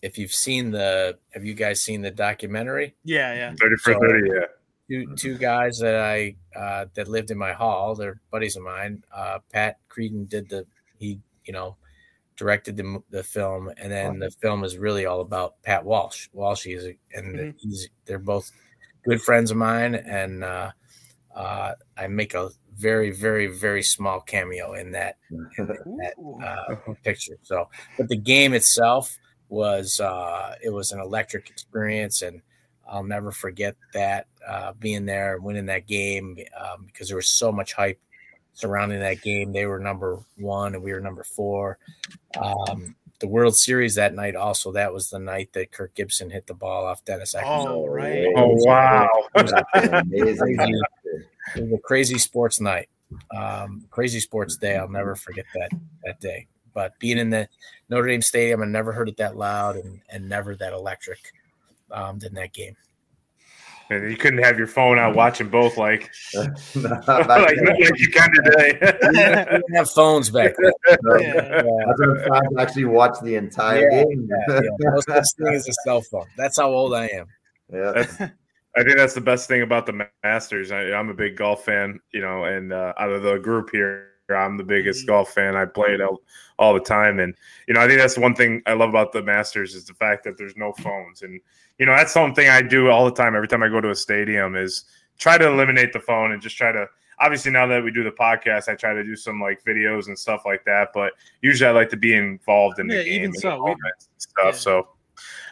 if 0.02 0.16
you've 0.18 0.32
seen 0.32 0.70
the, 0.70 1.18
have 1.32 1.44
you 1.44 1.54
guys 1.54 1.82
seen 1.82 2.00
the 2.02 2.10
documentary? 2.10 2.94
Yeah, 3.04 3.34
yeah. 3.34 3.54
30 3.60 3.76
for 3.76 3.92
So- 3.92 4.00
30, 4.00 4.28
yeah. 4.28 4.40
Two 4.88 5.16
two 5.16 5.38
guys 5.38 5.78
that 5.78 5.96
I 5.96 6.36
uh, 6.54 6.86
that 6.94 7.08
lived 7.08 7.30
in 7.30 7.38
my 7.38 7.52
hall. 7.52 7.94
They're 7.94 8.20
buddies 8.30 8.56
of 8.56 8.62
mine. 8.64 9.02
Uh, 9.12 9.38
Pat 9.50 9.78
Creadon 9.88 10.28
did 10.28 10.48
the 10.50 10.66
he 10.98 11.20
you 11.44 11.52
know 11.54 11.76
directed 12.36 12.76
the 12.76 13.02
the 13.10 13.22
film, 13.22 13.70
and 13.78 13.90
then 13.90 14.18
the 14.18 14.30
film 14.42 14.62
is 14.64 14.76
really 14.76 15.06
all 15.06 15.20
about 15.20 15.62
Pat 15.62 15.84
Walsh. 15.84 16.28
Walsh 16.32 16.66
is 16.66 16.84
a, 16.84 16.96
and 17.14 17.34
Mhm. 17.36 17.54
he's 17.58 17.88
they're 18.04 18.18
both 18.18 18.50
good 19.06 19.22
friends 19.22 19.50
of 19.50 19.56
mine, 19.56 19.94
and 19.94 20.44
uh, 20.44 20.72
uh, 21.34 21.74
I 21.96 22.06
make 22.08 22.34
a 22.34 22.50
very 22.76 23.10
very 23.10 23.46
very 23.46 23.82
small 23.82 24.20
cameo 24.20 24.74
in 24.74 24.92
that 24.92 25.16
in 25.30 25.96
that 25.96 26.14
uh, 26.44 26.92
picture. 27.04 27.38
So, 27.42 27.68
but 27.96 28.08
the 28.08 28.18
game 28.18 28.52
itself 28.52 29.16
was 29.48 29.98
uh, 30.00 30.56
it 30.62 30.70
was 30.70 30.92
an 30.92 31.00
electric 31.00 31.48
experience, 31.48 32.20
and 32.20 32.42
I'll 32.88 33.04
never 33.04 33.32
forget 33.32 33.76
that 33.92 34.26
uh, 34.46 34.72
being 34.78 35.06
there 35.06 35.38
winning 35.38 35.66
that 35.66 35.86
game 35.86 36.38
um, 36.58 36.84
because 36.86 37.08
there 37.08 37.16
was 37.16 37.28
so 37.28 37.50
much 37.50 37.72
hype 37.72 38.00
surrounding 38.52 39.00
that 39.00 39.22
game. 39.22 39.52
They 39.52 39.66
were 39.66 39.78
number 39.78 40.20
one, 40.36 40.74
and 40.74 40.82
we 40.82 40.92
were 40.92 41.00
number 41.00 41.24
four. 41.24 41.78
Um, 42.40 42.94
the 43.20 43.28
World 43.28 43.56
Series 43.56 43.94
that 43.94 44.14
night, 44.14 44.36
also, 44.36 44.72
that 44.72 44.92
was 44.92 45.10
the 45.10 45.18
night 45.18 45.52
that 45.52 45.72
Kirk 45.72 45.94
Gibson 45.94 46.30
hit 46.30 46.46
the 46.46 46.54
ball 46.54 46.86
off 46.86 47.04
Dennis 47.04 47.34
Eckersley. 47.34 47.66
Oh, 47.66 47.86
right. 47.86 48.32
Oh, 48.36 48.54
wow. 48.64 49.08
That's 49.34 49.52
an 49.52 49.94
amazing. 49.94 50.56
Crazy. 50.56 50.82
It 51.56 51.62
was 51.62 51.72
a 51.72 51.78
crazy 51.78 52.18
sports 52.18 52.60
night, 52.60 52.88
um, 53.36 53.86
crazy 53.90 54.20
sports 54.20 54.56
day. 54.56 54.76
I'll 54.76 54.88
never 54.88 55.14
forget 55.14 55.44
that 55.54 55.70
that 56.04 56.20
day. 56.20 56.46
But 56.72 56.98
being 56.98 57.18
in 57.18 57.30
the 57.30 57.48
Notre 57.88 58.08
Dame 58.08 58.22
Stadium, 58.22 58.62
I 58.62 58.66
never 58.66 58.92
heard 58.92 59.08
it 59.08 59.16
that 59.18 59.36
loud 59.36 59.76
and, 59.76 60.00
and 60.08 60.28
never 60.28 60.56
that 60.56 60.72
electric 60.72 61.20
um, 61.94 62.18
than 62.18 62.34
that 62.34 62.52
game. 62.52 62.76
And 63.90 64.10
you 64.10 64.16
couldn't 64.16 64.42
have 64.42 64.56
your 64.56 64.66
phone 64.66 64.98
out 64.98 65.14
watching 65.14 65.48
both 65.48 65.76
like, 65.76 66.10
Back 66.34 67.06
like, 67.06 67.28
like 67.28 67.98
you 67.98 68.08
can 68.08 68.30
today. 68.32 68.78
We 69.02 69.12
didn't 69.18 69.74
have 69.74 69.90
phones 69.90 70.30
back 70.30 70.54
then. 70.58 70.72
Yeah. 70.86 70.96
Yeah, 71.20 71.62
That's 71.86 72.00
when 72.00 72.58
actually 72.58 72.86
watch 72.86 73.16
the 73.22 73.34
entire 73.36 73.90
Yeah, 73.90 74.04
game. 74.04 74.28
yeah, 74.48 74.54
yeah. 74.62 74.70
No 74.80 75.00
such 75.00 75.24
thing 75.38 75.54
as 75.54 75.68
a 75.68 75.72
cell 75.84 76.00
phone. 76.00 76.26
That's 76.36 76.58
how 76.58 76.70
old 76.70 76.94
I 76.94 77.06
am. 77.08 77.26
Yeah. 77.72 77.92
That's, 77.94 78.20
I 78.76 78.82
think 78.82 78.96
that's 78.96 79.14
the 79.14 79.20
best 79.20 79.48
thing 79.48 79.62
about 79.62 79.86
the 79.86 80.08
Masters. 80.24 80.72
I, 80.72 80.92
I'm 80.92 81.08
a 81.10 81.14
big 81.14 81.36
golf 81.36 81.64
fan, 81.64 82.00
you 82.12 82.20
know, 82.20 82.44
and 82.44 82.72
uh, 82.72 82.94
out 82.98 83.10
of 83.12 83.22
the 83.22 83.36
group 83.36 83.68
here, 83.70 84.08
I'm 84.30 84.56
the 84.56 84.64
biggest 84.64 85.04
Mhm. 85.04 85.08
golf 85.08 85.34
fan. 85.34 85.54
I 85.56 85.66
play 85.66 85.94
it 85.94 86.00
all, 86.00 86.22
all 86.58 86.72
the 86.72 86.80
time, 86.80 87.18
and 87.20 87.34
you 87.68 87.74
know, 87.74 87.80
I 87.80 87.86
think 87.88 87.98
that's 88.00 88.16
one 88.16 88.34
thing 88.34 88.62
I 88.66 88.72
love 88.72 88.88
about 88.88 89.12
the 89.12 89.22
Masters 89.22 89.74
is 89.74 89.84
the 89.84 89.94
fact 89.94 90.24
that 90.24 90.38
there's 90.38 90.56
no 90.56 90.72
phones, 90.72 91.22
and 91.22 91.40
you 91.78 91.86
know, 91.86 91.92
that's 91.92 92.12
something 92.12 92.48
I 92.48 92.62
do 92.62 92.88
all 92.90 93.04
the 93.04 93.10
time. 93.10 93.34
Every 93.34 93.48
time 93.48 93.62
I 93.62 93.68
go 93.68 93.80
to 93.80 93.90
a 93.90 93.94
stadium, 93.94 94.56
is 94.56 94.84
try 95.18 95.36
to 95.36 95.46
eliminate 95.46 95.92
the 95.92 96.00
phone 96.00 96.32
and 96.32 96.40
just 96.40 96.56
try 96.56 96.72
to. 96.72 96.88
Obviously, 97.20 97.52
now 97.52 97.66
that 97.66 97.82
we 97.84 97.90
do 97.92 98.02
the 98.02 98.10
podcast, 98.10 98.68
I 98.68 98.74
try 98.74 98.92
to 98.94 99.04
do 99.04 99.14
some 99.14 99.40
like 99.40 99.62
videos 99.64 100.08
and 100.08 100.18
stuff 100.18 100.42
like 100.44 100.64
that. 100.64 100.88
But 100.94 101.12
usually, 101.42 101.68
I 101.68 101.72
like 101.72 101.88
to 101.90 101.96
be 101.96 102.14
involved 102.14 102.78
in 102.80 102.88
the 102.88 102.96
Yeah, 102.96 103.02
game 103.02 103.12
even 103.14 103.24
and 103.26 103.36
so, 103.36 103.62
we- 103.64 103.74
stuff. 104.18 104.44
yeah. 104.46 104.50
So, 104.52 104.88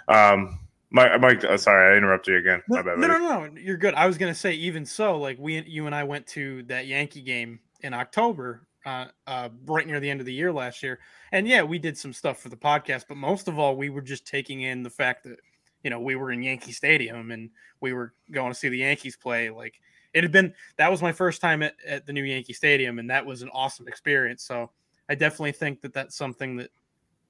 um, 0.09 0.59
Mike, 0.91 1.21
Mike, 1.21 1.45
uh, 1.45 1.57
sorry, 1.57 1.95
I 1.95 1.97
interrupted 1.97 2.33
you 2.33 2.39
again. 2.39 2.63
No, 2.69 2.83
bad, 2.83 2.99
no, 2.99 3.07
no, 3.07 3.19
no, 3.19 3.51
you're 3.57 3.77
good. 3.77 3.95
I 3.95 4.07
was 4.07 4.19
gonna 4.19 4.35
say, 4.35 4.53
even 4.53 4.85
so, 4.85 5.19
like 5.19 5.39
we, 5.39 5.63
you 5.63 5.87
and 5.87 5.95
I 5.95 6.05
went 6.05 6.27
to 6.29 6.63
that 6.65 6.87
Yankee 6.87 7.23
game 7.23 7.61
in 7.83 7.95
October, 7.95 8.67
uh, 8.87 9.07
uh, 9.27 9.49
right 9.67 9.87
near 9.87 10.01
the 10.01 10.11
end 10.11 10.21
of 10.21 10.27
the 10.27 10.33
year 10.33 10.53
last 10.53 10.83
year, 10.83 10.99
and 11.33 11.47
yeah, 11.47 11.63
we 11.63 11.79
did 11.79 11.97
some 11.97 12.13
stuff 12.13 12.41
for 12.41 12.49
the 12.49 12.57
podcast, 12.57 13.05
but 13.09 13.17
most 13.17 13.49
of 13.49 13.59
all, 13.59 13.77
we 13.77 13.91
were 13.91 14.01
just 14.01 14.27
taking 14.27 14.63
in 14.63 14.83
the 14.83 14.91
fact 14.91 15.25
that 15.25 15.39
you 15.83 15.91
know 15.91 16.01
we 16.01 16.17
were 16.17 16.33
in 16.33 16.43
Yankee 16.43 16.73
Stadium 16.73 17.31
and 17.31 17.51
we 17.81 17.93
were 17.93 18.15
going 18.31 18.53
to 18.53 18.59
see 18.59 18.69
the 18.69 18.79
Yankees 18.79 19.17
play. 19.17 19.51
Like 19.51 19.81
it 20.15 20.23
had 20.23 20.33
been 20.33 20.55
that 20.77 20.91
was 20.91 21.03
my 21.03 21.13
first 21.13 21.41
time 21.41 21.63
at, 21.63 21.75
at 21.87 22.07
the 22.07 22.13
new 22.13 22.25
Yankee 22.25 22.53
Stadium, 22.53 22.99
and 22.99 23.11
that 23.11 23.25
was 23.25 23.43
an 23.43 23.51
awesome 23.53 23.89
experience. 23.89 24.45
So 24.45 24.71
I 25.09 25.15
definitely 25.15 25.53
think 25.53 25.81
that 25.83 25.93
that's 25.93 26.17
something 26.17 26.57
that 26.57 26.71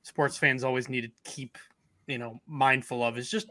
sports 0.03 0.37
fans 0.37 0.65
always 0.65 0.89
need 0.89 1.03
to 1.03 1.31
keep, 1.31 1.59
you 2.07 2.19
know, 2.19 2.41
mindful 2.47 3.03
of. 3.03 3.19
Is 3.19 3.31
just 3.31 3.49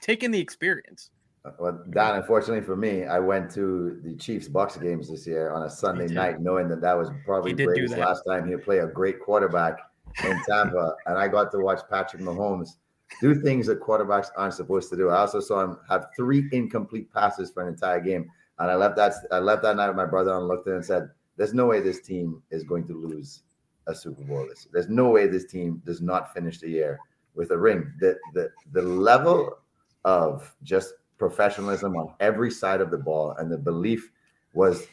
taking 0.00 0.30
the 0.30 0.40
experience. 0.40 1.10
Well, 1.58 1.84
Dan, 1.90 2.16
unfortunately 2.16 2.64
for 2.64 2.76
me, 2.76 3.04
I 3.04 3.18
went 3.18 3.50
to 3.52 4.00
the 4.02 4.14
Chiefs 4.16 4.48
Bucks 4.48 4.76
games 4.76 5.10
this 5.10 5.26
year 5.26 5.52
on 5.52 5.62
a 5.62 5.70
Sunday 5.70 6.06
night, 6.06 6.40
knowing 6.40 6.68
that 6.68 6.80
that 6.80 6.94
was 6.94 7.10
probably 7.24 7.54
Brady's 7.54 7.96
last 7.96 8.22
time 8.26 8.48
he'd 8.48 8.64
play 8.64 8.78
a 8.78 8.86
great 8.86 9.20
quarterback 9.20 9.78
in 10.24 10.40
Tampa, 10.48 10.94
and 11.06 11.18
I 11.18 11.28
got 11.28 11.52
to 11.52 11.58
watch 11.58 11.80
Patrick 11.90 12.22
Mahomes 12.22 12.76
do 13.20 13.40
things 13.40 13.66
that 13.66 13.80
quarterbacks 13.80 14.28
aren't 14.36 14.54
supposed 14.54 14.90
to 14.90 14.96
do. 14.96 15.10
I 15.10 15.18
also 15.18 15.40
saw 15.40 15.62
him 15.62 15.78
have 15.88 16.06
three 16.16 16.48
incomplete 16.52 17.12
passes 17.12 17.50
for 17.50 17.62
an 17.62 17.68
entire 17.68 18.00
game, 18.00 18.30
and 18.58 18.70
I 18.70 18.74
left 18.74 18.96
that 18.96 19.14
I 19.30 19.38
left 19.38 19.62
that 19.62 19.76
night 19.76 19.88
with 19.88 19.96
my 19.96 20.06
brother 20.06 20.36
and 20.36 20.48
looked 20.48 20.66
at 20.66 20.72
it 20.72 20.76
and 20.76 20.84
said, 20.84 21.10
"There's 21.36 21.54
no 21.54 21.66
way 21.66 21.80
this 21.80 22.00
team 22.00 22.42
is 22.50 22.64
going 22.64 22.86
to 22.88 22.94
lose 22.94 23.42
a 23.86 23.94
Super 23.94 24.22
Bowl. 24.24 24.46
This 24.48 24.66
there's 24.72 24.88
no 24.88 25.10
way 25.10 25.26
this 25.26 25.46
team 25.46 25.82
does 25.84 26.00
not 26.00 26.32
finish 26.34 26.58
the 26.58 26.68
year 26.68 26.98
with 27.34 27.50
a 27.50 27.58
ring. 27.58 27.92
The 28.00 28.16
the 28.34 28.50
the 28.72 28.82
level 28.82 29.58
of 30.04 30.54
just 30.62 30.94
professionalism 31.18 31.96
on 31.96 32.12
every 32.20 32.50
side 32.50 32.80
of 32.80 32.90
the 32.90 32.98
ball 32.98 33.34
and 33.38 33.50
the 33.50 33.58
belief 33.58 34.10
was 34.54 34.86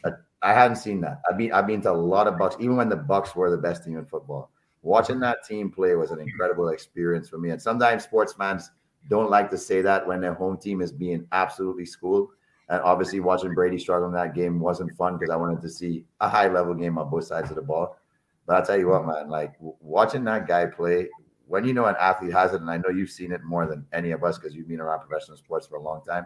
I 0.43 0.53
hadn't 0.53 0.76
seen 0.76 0.99
that. 1.01 1.21
I've 1.30 1.38
been 1.38 1.53
I've 1.53 1.65
been 1.65 1.82
to 1.84 1.91
a 1.91 1.93
lot 1.93 2.28
of 2.28 2.38
Bucks, 2.38 2.57
even 2.59 2.76
when 2.76 2.89
the 2.89 2.97
Bucks 2.97 3.36
were 3.36 3.49
the 3.49 3.57
best 3.57 3.86
team 3.86 3.97
in 3.97 4.05
football. 4.05 4.51
Watching 4.82 5.19
that 5.21 5.45
team 5.47 5.71
play 5.71 5.95
was 5.95 6.11
an 6.11 6.19
incredible 6.19 6.67
experience 6.67 7.30
for 7.30 7.38
me. 7.38 7.51
And 7.51 7.61
sometimes 7.61 8.03
sports 8.03 8.34
fans 8.34 8.69
don't 9.09 9.30
like 9.30 9.49
to 9.51 9.57
say 9.57 9.82
that 9.82 10.05
when 10.05 10.19
their 10.19 10.34
home 10.34 10.57
team 10.57 10.82
is 10.82 10.91
being 10.91 11.26
absolutely 11.32 11.86
schooled. 11.86 12.30
And 12.67 12.82
obviously, 12.82 13.21
watching 13.21 13.53
Brady 13.53 13.78
struggle 13.78 14.07
in 14.07 14.13
that 14.15 14.36
game 14.36 14.59
wasn't 14.59 14.91
fun 14.97 15.17
because 15.17 15.30
I 15.30 15.38
wanted 15.38 15.61
to 15.61 15.69
see 15.69 16.05
a 16.19 16.28
high 16.28 16.49
level 16.49 16.74
game 16.74 16.97
on 16.97 17.09
both 17.09 17.26
sides 17.26 17.49
of 17.49 17.55
the 17.55 17.61
ball. 17.61 17.97
But 18.45 18.57
I'll 18.57 18.65
tell 18.65 18.78
you 18.78 18.89
what, 18.89 19.05
man, 19.05 19.30
like 19.30 19.53
watching 19.59 20.26
that 20.26 20.47
guy 20.47 20.65
play, 20.65 21.07
when 21.53 21.63
you 21.63 21.71
know 21.71 21.85
an 21.85 21.95
athlete 21.99 22.33
has 22.33 22.51
it, 22.51 22.61
and 22.61 22.71
I 22.71 22.77
know 22.77 22.89
you've 22.89 23.11
seen 23.11 23.31
it 23.31 23.43
more 23.43 23.67
than 23.67 23.85
any 23.93 24.09
of 24.09 24.23
us 24.23 24.39
because 24.39 24.55
you've 24.55 24.67
been 24.67 24.79
around 24.79 25.07
professional 25.07 25.37
sports 25.37 25.67
for 25.67 25.75
a 25.75 25.83
long 25.83 26.01
time, 26.03 26.25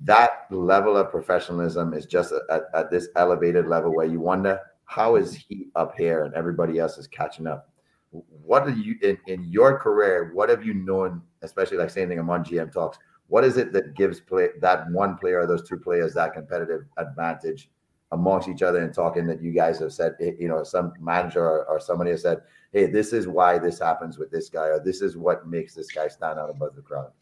that 0.00 0.46
level 0.50 0.96
of 0.96 1.10
professionalism 1.10 1.92
is 1.92 2.06
just 2.06 2.32
at, 2.50 2.62
at 2.72 2.90
this 2.90 3.08
elevated 3.14 3.66
level 3.66 3.94
where 3.94 4.06
you 4.06 4.20
wonder 4.20 4.58
how 4.86 5.16
is 5.16 5.34
he 5.34 5.66
up 5.76 5.94
here 5.98 6.24
and 6.24 6.34
everybody 6.34 6.78
else 6.78 6.96
is 6.96 7.06
catching 7.08 7.46
up? 7.46 7.70
What 8.10 8.62
are 8.62 8.70
you 8.70 8.96
in, 9.02 9.18
in 9.26 9.44
your 9.44 9.78
career? 9.78 10.30
What 10.32 10.48
have 10.48 10.64
you 10.64 10.72
known, 10.72 11.20
especially 11.42 11.76
like 11.76 11.90
saying 11.90 12.18
among 12.18 12.44
GM 12.44 12.72
talks? 12.72 12.96
What 13.26 13.44
is 13.44 13.58
it 13.58 13.74
that 13.74 13.94
gives 13.94 14.18
play 14.18 14.48
that 14.62 14.90
one 14.92 15.18
player 15.18 15.40
or 15.40 15.46
those 15.46 15.68
two 15.68 15.76
players 15.76 16.14
that 16.14 16.32
competitive 16.32 16.86
advantage 16.96 17.70
amongst 18.12 18.48
each 18.48 18.62
other 18.62 18.78
and 18.78 18.94
talking 18.94 19.26
that 19.26 19.42
you 19.42 19.52
guys 19.52 19.78
have 19.80 19.92
said, 19.92 20.14
you 20.18 20.48
know, 20.48 20.64
some 20.64 20.94
manager 20.98 21.44
or, 21.44 21.66
or 21.66 21.78
somebody 21.78 22.12
has 22.12 22.22
said, 22.22 22.40
hey, 22.72 22.86
this 22.86 23.12
is 23.12 23.26
why 23.26 23.58
this 23.58 23.78
happens 23.78 24.18
with 24.18 24.30
this 24.30 24.48
guy, 24.48 24.66
or 24.66 24.80
this 24.80 25.00
is 25.00 25.16
what 25.16 25.46
makes 25.46 25.74
this 25.74 25.90
guy 25.90 26.08
stand 26.08 26.38
out 26.38 26.50
above 26.50 26.76
the 26.76 26.82
crowd? 26.82 27.12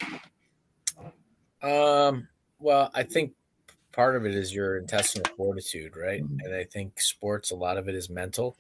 Um, 1.63 2.29
well, 2.59 2.91
I 2.95 3.03
think 3.03 3.33
part 3.93 4.17
of 4.17 4.27
it 4.27 4.35
is 4.35 4.55
your 4.55 4.77
intestinal 4.77 5.31
fortitude, 5.37 5.97
right? 5.97 6.23
Mm-hmm. 6.23 6.41
And 6.45 6.55
I 6.55 6.65
think 6.65 7.01
sports, 7.01 7.51
a 7.51 7.57
lot 7.57 7.79
of 7.79 7.89
it 7.89 7.95
is 7.95 8.11
mental, 8.11 8.57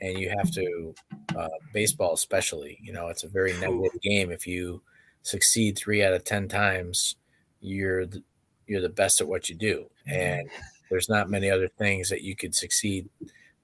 and 0.00 0.18
you 0.18 0.28
have 0.36 0.50
to, 0.52 0.94
uh, 1.36 1.48
baseball 1.72 2.14
especially, 2.14 2.78
you 2.82 2.92
know, 2.92 3.08
it's 3.08 3.24
a 3.24 3.28
very 3.28 3.52
negative 3.54 4.00
game. 4.02 4.30
If 4.30 4.46
you 4.46 4.82
succeed 5.22 5.78
three 5.78 6.02
out 6.02 6.12
of 6.12 6.24
10 6.24 6.48
times, 6.48 7.16
you're 7.60 8.06
the, 8.06 8.22
you're 8.66 8.82
the 8.82 8.88
best 8.88 9.20
at 9.20 9.28
what 9.28 9.48
you 9.48 9.54
do. 9.54 9.86
Mm-hmm. 10.08 10.20
And 10.20 10.50
there's 10.90 11.08
not 11.08 11.30
many 11.30 11.50
other 11.50 11.68
things 11.68 12.08
that 12.10 12.22
you 12.22 12.36
could 12.36 12.54
succeed 12.54 13.08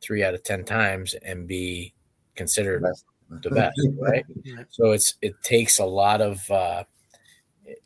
three 0.01 0.25
out 0.25 0.35
of 0.35 0.43
10 0.43 0.65
times 0.65 1.15
and 1.15 1.47
be 1.47 1.93
considered 2.35 2.85
the 3.29 3.51
best, 3.51 3.81
right? 3.99 4.25
So 4.71 4.93
it's, 4.93 5.15
it 5.23 5.35
takes 5.43 5.79
a 5.79 5.85
lot 5.85 6.21
of, 6.21 6.51
uh, 6.51 6.85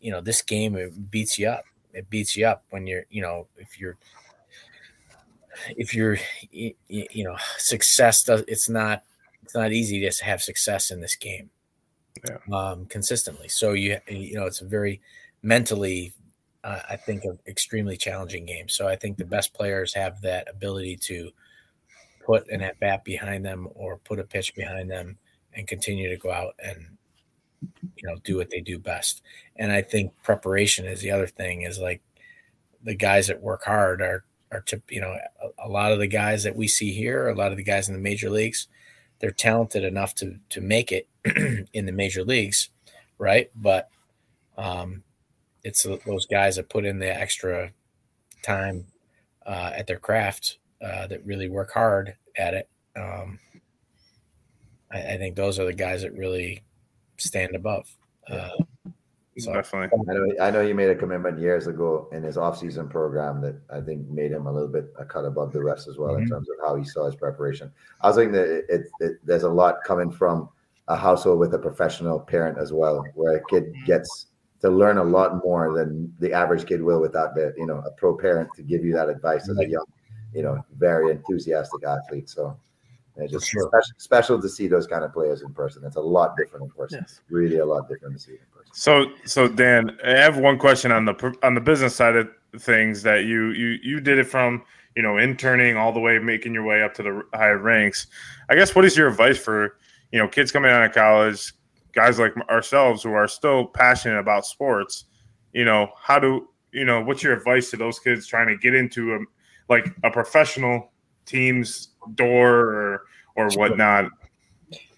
you 0.00 0.10
know, 0.10 0.20
this 0.20 0.42
game 0.42 0.76
it 0.76 1.10
beats 1.10 1.38
you 1.38 1.48
up. 1.48 1.64
It 1.92 2.10
beats 2.10 2.36
you 2.36 2.46
up 2.46 2.64
when 2.70 2.86
you're, 2.86 3.04
you 3.10 3.22
know, 3.22 3.46
if 3.56 3.78
you're, 3.78 3.96
if 5.76 5.94
you're, 5.94 6.18
you, 6.50 6.74
you 6.88 7.24
know, 7.24 7.36
success 7.58 8.24
does, 8.24 8.42
it's 8.48 8.68
not, 8.68 9.02
it's 9.42 9.54
not 9.54 9.72
easy 9.72 10.08
to 10.08 10.24
have 10.24 10.42
success 10.42 10.90
in 10.90 11.00
this 11.00 11.14
game 11.14 11.50
yeah. 12.28 12.38
um, 12.52 12.86
consistently. 12.86 13.48
So 13.48 13.72
you, 13.72 13.98
you 14.08 14.34
know, 14.34 14.46
it's 14.46 14.62
a 14.62 14.66
very 14.66 15.00
mentally 15.42 16.14
uh, 16.64 16.80
I 16.88 16.96
think, 16.96 17.24
an 17.24 17.38
extremely 17.46 17.96
challenging 17.96 18.46
game. 18.46 18.68
So 18.68 18.88
I 18.88 18.96
think 18.96 19.18
the 19.18 19.24
best 19.26 19.52
players 19.52 19.92
have 19.94 20.22
that 20.22 20.48
ability 20.48 20.96
to 21.02 21.30
put 22.24 22.48
an 22.48 22.62
at 22.62 22.80
bat 22.80 23.04
behind 23.04 23.44
them 23.44 23.68
or 23.74 23.98
put 23.98 24.18
a 24.18 24.24
pitch 24.24 24.54
behind 24.54 24.90
them 24.90 25.18
and 25.52 25.68
continue 25.68 26.08
to 26.08 26.16
go 26.16 26.32
out 26.32 26.54
and 26.64 26.96
you 27.96 28.08
know 28.08 28.16
do 28.24 28.36
what 28.36 28.50
they 28.50 28.60
do 28.60 28.78
best. 28.78 29.22
And 29.56 29.70
I 29.70 29.82
think 29.82 30.12
preparation 30.22 30.86
is 30.86 31.00
the 31.00 31.10
other 31.10 31.26
thing. 31.26 31.62
Is 31.62 31.78
like 31.78 32.02
the 32.82 32.94
guys 32.94 33.26
that 33.28 33.42
work 33.42 33.64
hard 33.64 34.02
are 34.02 34.24
are 34.52 34.60
to 34.62 34.80
you 34.88 35.00
know 35.00 35.16
a, 35.42 35.66
a 35.66 35.68
lot 35.68 35.92
of 35.92 35.98
the 35.98 36.06
guys 36.06 36.42
that 36.44 36.56
we 36.56 36.68
see 36.68 36.92
here, 36.92 37.28
a 37.28 37.34
lot 37.34 37.50
of 37.52 37.56
the 37.56 37.64
guys 37.64 37.88
in 37.88 37.94
the 37.94 38.00
major 38.00 38.30
leagues, 38.30 38.68
they're 39.18 39.30
talented 39.30 39.84
enough 39.84 40.14
to 40.16 40.38
to 40.50 40.60
make 40.60 40.92
it 40.92 41.08
in 41.72 41.86
the 41.86 41.92
major 41.92 42.24
leagues, 42.24 42.70
right? 43.18 43.50
But 43.54 43.88
um, 44.56 45.02
it's 45.62 45.82
those 45.82 46.26
guys 46.26 46.56
that 46.56 46.68
put 46.68 46.84
in 46.84 46.98
the 46.98 47.20
extra 47.20 47.72
time 48.42 48.86
uh, 49.46 49.72
at 49.74 49.86
their 49.86 49.98
craft 49.98 50.58
uh, 50.84 51.06
that 51.06 51.24
really 51.24 51.48
work 51.48 51.72
hard 51.72 52.14
at 52.36 52.54
it. 52.54 52.68
Um, 52.96 53.38
I, 54.92 55.14
I, 55.14 55.18
think 55.18 55.34
those 55.34 55.58
are 55.58 55.64
the 55.64 55.72
guys 55.72 56.02
that 56.02 56.12
really 56.12 56.62
stand 57.16 57.56
above. 57.56 57.88
Uh, 58.28 58.50
so. 59.36 59.52
Definitely. 59.52 59.98
I 60.08 60.12
know, 60.12 60.26
I 60.40 60.50
know 60.50 60.64
he 60.64 60.72
made 60.72 60.90
a 60.90 60.94
commitment 60.94 61.40
years 61.40 61.66
ago 61.66 62.08
in 62.12 62.22
his 62.22 62.36
offseason 62.36 62.88
program 62.88 63.40
that 63.40 63.56
I 63.68 63.80
think 63.80 64.08
made 64.08 64.30
him 64.30 64.46
a 64.46 64.52
little 64.52 64.68
bit 64.68 64.92
a 64.96 65.04
cut 65.04 65.24
above 65.24 65.52
the 65.52 65.62
rest 65.62 65.88
as 65.88 65.98
well 65.98 66.12
mm-hmm. 66.12 66.22
in 66.22 66.28
terms 66.28 66.48
of 66.48 66.56
how 66.64 66.76
he 66.76 66.84
saw 66.84 67.06
his 67.06 67.16
preparation. 67.16 67.72
I 68.00 68.08
was 68.08 68.16
thinking 68.16 68.32
that 68.32 68.48
it, 68.48 68.64
it, 68.68 68.82
it, 69.00 69.12
there's 69.24 69.42
a 69.42 69.48
lot 69.48 69.82
coming 69.84 70.10
from 70.10 70.48
a 70.86 70.96
household 70.96 71.40
with 71.40 71.54
a 71.54 71.58
professional 71.58 72.20
parent 72.20 72.58
as 72.58 72.72
well, 72.72 73.04
where 73.14 73.36
a 73.36 73.44
kid 73.46 73.74
gets 73.86 74.26
to 74.60 74.70
learn 74.70 74.98
a 74.98 75.04
lot 75.04 75.44
more 75.44 75.74
than 75.76 76.14
the 76.20 76.32
average 76.32 76.66
kid 76.66 76.80
will 76.80 77.00
without 77.00 77.34
the 77.34 77.52
you 77.56 77.66
know 77.66 77.82
a 77.86 77.90
pro 77.92 78.16
parent 78.16 78.48
to 78.54 78.62
give 78.62 78.84
you 78.84 78.92
that 78.92 79.08
advice 79.08 79.48
as 79.48 79.58
a 79.58 79.68
young 79.68 79.84
you 80.34 80.42
know 80.42 80.64
very 80.76 81.10
enthusiastic 81.10 81.84
athlete. 81.84 82.28
So 82.28 82.46
uh, 82.46 83.22
it's 83.22 83.32
just 83.32 83.48
sure. 83.48 83.68
special, 83.68 83.94
special, 83.98 84.42
to 84.42 84.48
see 84.48 84.66
those 84.66 84.86
kind 84.86 85.04
of 85.04 85.12
players 85.12 85.42
in 85.42 85.52
person. 85.52 85.84
It's 85.84 85.96
a 85.96 86.00
lot 86.00 86.36
different 86.36 86.64
in 86.64 86.70
person 86.70 87.00
yes. 87.02 87.20
really 87.30 87.58
a 87.58 87.66
lot 87.66 87.88
different 87.88 88.16
to 88.16 88.20
see 88.20 88.32
in 88.32 88.38
person. 88.54 88.74
So 88.74 89.06
so 89.24 89.48
dan 89.48 89.96
i 90.04 90.10
have 90.10 90.38
one 90.38 90.58
question 90.58 90.90
on 90.90 91.04
the 91.04 91.36
on 91.42 91.54
the 91.54 91.60
business 91.60 91.94
side 91.94 92.16
of 92.16 92.28
things 92.58 93.02
that 93.02 93.24
you 93.24 93.50
you 93.50 93.78
you 93.82 94.00
did 94.00 94.18
it 94.18 94.24
from 94.24 94.62
you 94.96 95.02
know 95.02 95.18
interning 95.18 95.76
all 95.76 95.92
the 95.92 96.00
way 96.00 96.18
making 96.18 96.54
your 96.54 96.64
way 96.64 96.82
up 96.82 96.94
to 96.94 97.02
the 97.02 97.22
higher 97.34 97.58
ranks. 97.58 98.08
I 98.48 98.54
guess 98.54 98.74
what 98.74 98.84
is 98.84 98.96
your 98.96 99.08
advice 99.08 99.38
for 99.38 99.76
you 100.12 100.18
know 100.18 100.28
kids 100.28 100.50
coming 100.50 100.70
out 100.70 100.84
of 100.84 100.92
college 100.92 101.52
guys 101.94 102.18
like 102.18 102.36
ourselves 102.48 103.02
who 103.02 103.12
are 103.12 103.28
still 103.28 103.66
passionate 103.66 104.18
about 104.18 104.44
sports, 104.44 105.04
you 105.52 105.64
know, 105.64 105.90
how 105.96 106.18
do 106.18 106.48
you 106.72 106.84
know 106.84 107.00
what's 107.00 107.22
your 107.22 107.32
advice 107.32 107.70
to 107.70 107.76
those 107.76 107.98
kids 107.98 108.26
trying 108.26 108.48
to 108.48 108.56
get 108.56 108.74
into 108.74 109.14
a 109.14 109.18
like 109.68 109.86
a 110.02 110.10
professional 110.10 110.92
team's 111.26 111.88
door 112.14 112.58
or 112.58 113.02
or 113.36 113.48
whatnot? 113.50 114.10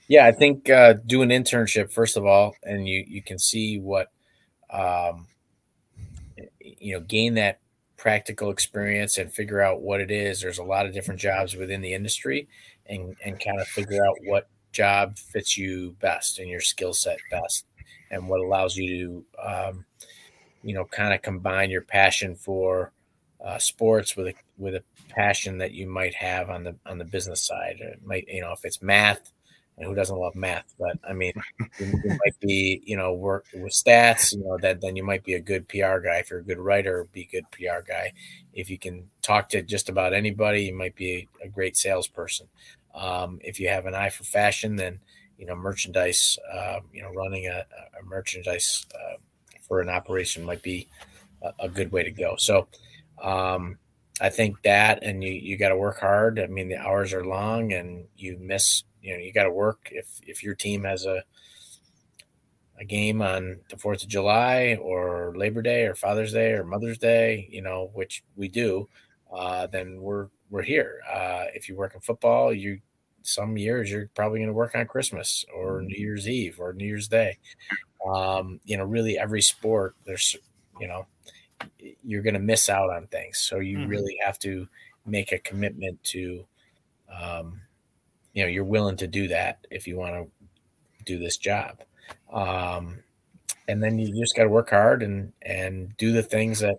Yeah, 0.09 0.27
I 0.27 0.33
think 0.33 0.71
uh, 0.71 0.95
do 1.07 1.23
an 1.23 1.31
internship 1.31 1.91
first 1.91 2.17
of 2.17 2.25
all, 2.25 2.55
and 2.63 2.89
you 2.89 3.05
you 3.07 3.23
can 3.23 3.39
see 3.39 3.79
what 3.79 4.09
um, 4.71 5.27
you 6.61 6.95
know 6.95 7.01
gain 7.01 7.35
that 7.35 7.61
practical 7.97 8.51
experience 8.51 9.19
and 9.19 9.33
figure 9.33 9.61
out 9.61 9.81
what 9.81 10.01
it 10.01 10.11
is. 10.11 10.41
There's 10.41 10.59
a 10.59 10.65
lot 10.65 10.87
of 10.87 10.93
different 10.93 11.21
jobs 11.21 11.57
within 11.57 11.81
the 11.81 11.95
industry, 11.95 12.49
and 12.87 13.17
and 13.25 13.43
kind 13.43 13.61
of 13.61 13.67
figure 13.69 14.05
out 14.07 14.17
what 14.25 14.49
job 14.73 15.17
fits 15.19 15.57
you 15.57 15.97
best 16.01 16.39
and 16.39 16.49
your 16.49 16.61
skill 16.61 16.93
set 16.93 17.19
best 17.31 17.65
and 18.11 18.29
what 18.29 18.41
allows 18.41 18.77
you 18.77 19.25
to 19.41 19.49
um, 19.49 19.85
you 20.63 20.75
know 20.75 20.85
kind 20.85 21.15
of 21.15 21.23
combine 21.23 21.71
your 21.71 21.83
passion 21.83 22.37
for 22.37 22.93
uh, 23.45 23.59
sports 23.59 24.17
with 24.17 24.29
a 24.29 24.35
with 24.59 24.75
a 24.75 24.83
passion 25.09 25.59
that 25.59 25.73
you 25.73 25.87
might 25.89 26.15
have 26.15 26.51
on 26.51 26.65
the 26.65 26.75
on 26.87 26.99
the 26.99 27.05
business 27.05 27.47
side 27.47 27.77
it 27.81 28.01
might 28.05 28.27
you 28.29 28.41
know 28.41 28.53
if 28.53 28.65
it's 28.65 28.83
math 28.83 29.33
and 29.79 29.87
who 29.87 29.95
doesn't 29.95 30.19
love 30.19 30.35
math 30.35 30.75
but 30.79 30.99
i 31.09 31.13
mean 31.13 31.33
you, 31.79 31.87
you 31.87 32.11
might 32.11 32.41
be 32.41 32.83
you 32.85 32.97
know 32.97 33.13
work 33.13 33.45
with 33.55 33.73
stats 33.73 34.33
you 34.33 34.43
know 34.43 34.59
that 34.59 34.81
then 34.81 34.97
you 34.97 35.05
might 35.05 35.23
be 35.23 35.35
a 35.35 35.41
good 35.41 35.69
pr 35.69 35.77
guy 35.77 36.17
if 36.17 36.31
you're 36.31 36.41
a 36.41 36.45
good 36.45 36.59
writer 36.59 37.07
be 37.13 37.23
a 37.23 37.33
good 37.33 37.51
pr 37.51 37.87
guy 37.87 38.13
if 38.55 38.71
you 38.71 38.79
can 38.79 39.09
talk 39.23 39.49
to 39.49 39.63
just 39.63 39.89
about 39.89 40.15
anybody 40.15 40.63
you 40.65 40.75
might 40.75 40.97
be 40.97 41.29
a, 41.43 41.47
a 41.47 41.49
great 41.49 41.77
salesperson 41.77 42.49
um, 42.97 43.39
if 43.45 43.61
you 43.61 43.69
have 43.69 43.87
an 43.87 43.95
eye 43.95 44.09
for 44.09 44.25
fashion, 44.25 44.75
then 44.75 44.99
you 45.39 45.47
know 45.47 45.55
merchandise. 45.55 46.39
Uh, 46.53 46.81
you 46.93 47.03
know, 47.03 47.13
running 47.13 47.47
a, 47.47 47.65
a 48.01 48.05
merchandise 48.05 48.87
uh, 48.95 49.17
for 49.61 49.81
an 49.81 49.89
operation 49.89 50.45
might 50.45 50.63
be 50.63 50.89
a, 51.43 51.53
a, 51.61 51.69
good 51.69 51.93
way 51.93 52.03
to 52.03 52.11
go. 52.11 52.37
So, 52.39 52.69
um, 53.23 53.79
I 54.21 54.31
think 54.31 54.63
that, 54.63 55.03
and 55.03 55.23
you 55.23 55.33
you 55.33 55.57
got 55.57 55.69
to 55.71 55.77
work 55.77 56.01
hard. 56.01 56.41
I 56.41 56.47
mean, 56.47 56.69
the 56.69 56.79
hours 56.79 57.13
are 57.13 57.25
long, 57.25 57.73
and 57.73 58.07
you 58.17 58.39
miss. 58.41 58.85
You 59.03 59.15
know, 59.15 59.23
you 59.23 59.33
got 59.33 59.45
to 59.45 59.53
work 59.53 59.89
if 59.93 60.07
if 60.27 60.43
your 60.43 60.55
team 60.55 60.85
has 60.85 61.05
a 61.05 61.23
a 62.79 62.85
game 62.85 63.23
on 63.23 63.59
the 63.71 63.77
Fourth 63.77 64.03
of 64.03 64.09
July 64.09 64.79
or 64.81 65.35
Labor 65.37 65.63
Day 65.63 65.87
or 65.87 65.95
Father's 65.95 66.33
Day 66.33 66.53
or 66.53 66.65
Mother's 66.65 66.99
Day, 66.99 67.49
you 67.51 67.63
know, 67.63 67.91
which 67.95 68.23
we 68.37 68.49
do, 68.49 68.89
uh, 69.35 69.67
then 69.67 70.01
we're 70.01 70.29
we're 70.51 70.63
here. 70.63 71.01
Uh, 71.11 71.45
if 71.55 71.69
you 71.69 71.77
work 71.77 71.95
in 71.95 72.01
football, 72.01 72.53
you 72.53 72.81
some 73.23 73.59
years 73.59 73.91
you're 73.91 74.09
probably 74.15 74.39
going 74.39 74.49
to 74.49 74.55
work 74.55 74.75
on 74.75 74.87
Christmas 74.87 75.45
or 75.55 75.83
New 75.83 75.97
Year's 75.97 76.29
Eve 76.29 76.61
or 76.61 76.73
New 76.73 76.87
Year's 76.87 77.09
Day. 77.09 77.39
Um, 78.09 78.61
you 78.65 78.77
know, 78.77 78.85
really 78.85 79.19
every 79.19 79.43
sport 79.43 79.97
there's 80.05 80.37
you 80.81 80.87
know 80.87 81.07
you're 82.03 82.23
going 82.23 82.35
to 82.35 82.41
miss 82.41 82.69
out 82.69 82.91
on 82.91 83.07
things, 83.09 83.39
so 83.39 83.59
you 83.59 83.79
Mhm. 83.79 83.89
really 83.89 84.17
have 84.25 84.39
to 84.41 84.69
make 85.05 85.33
a 85.33 85.39
commitment 85.39 86.03
to. 86.05 86.47
Um, 87.09 87.63
you 88.33 88.43
know, 88.43 88.49
you're 88.49 88.65
willing 88.65 88.97
to 88.99 89.07
do 89.07 89.29
that 89.29 89.67
if 89.71 89.87
you 89.87 89.97
want 89.97 90.15
to 90.15 90.31
do 91.05 91.19
this 91.19 91.39
job. 91.39 91.83
Um, 92.31 93.03
and 93.69 93.83
then 93.83 93.99
you 93.99 94.15
just 94.21 94.37
got 94.37 94.43
to 94.45 94.49
work 94.49 94.71
hard 94.71 95.03
and 95.03 95.33
and 95.43 95.97
do 95.97 96.13
the 96.13 96.23
things 96.23 96.61
that 96.61 96.77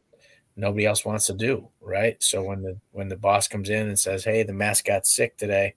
nobody 0.56 0.86
else 0.86 1.06
wants 1.06 1.28
to 1.28 1.34
do 1.34 1.70
right? 1.82 2.22
So 2.22 2.44
when 2.44 2.62
the 2.62 2.78
when 2.92 3.08
the 3.08 3.16
boss 3.18 3.48
comes 3.48 3.70
in 3.70 3.88
and 3.88 3.98
says 3.98 4.24
hey 4.24 4.44
the 4.44 4.54
mascot's 4.54 5.16
sick 5.16 5.38
today. 5.38 5.74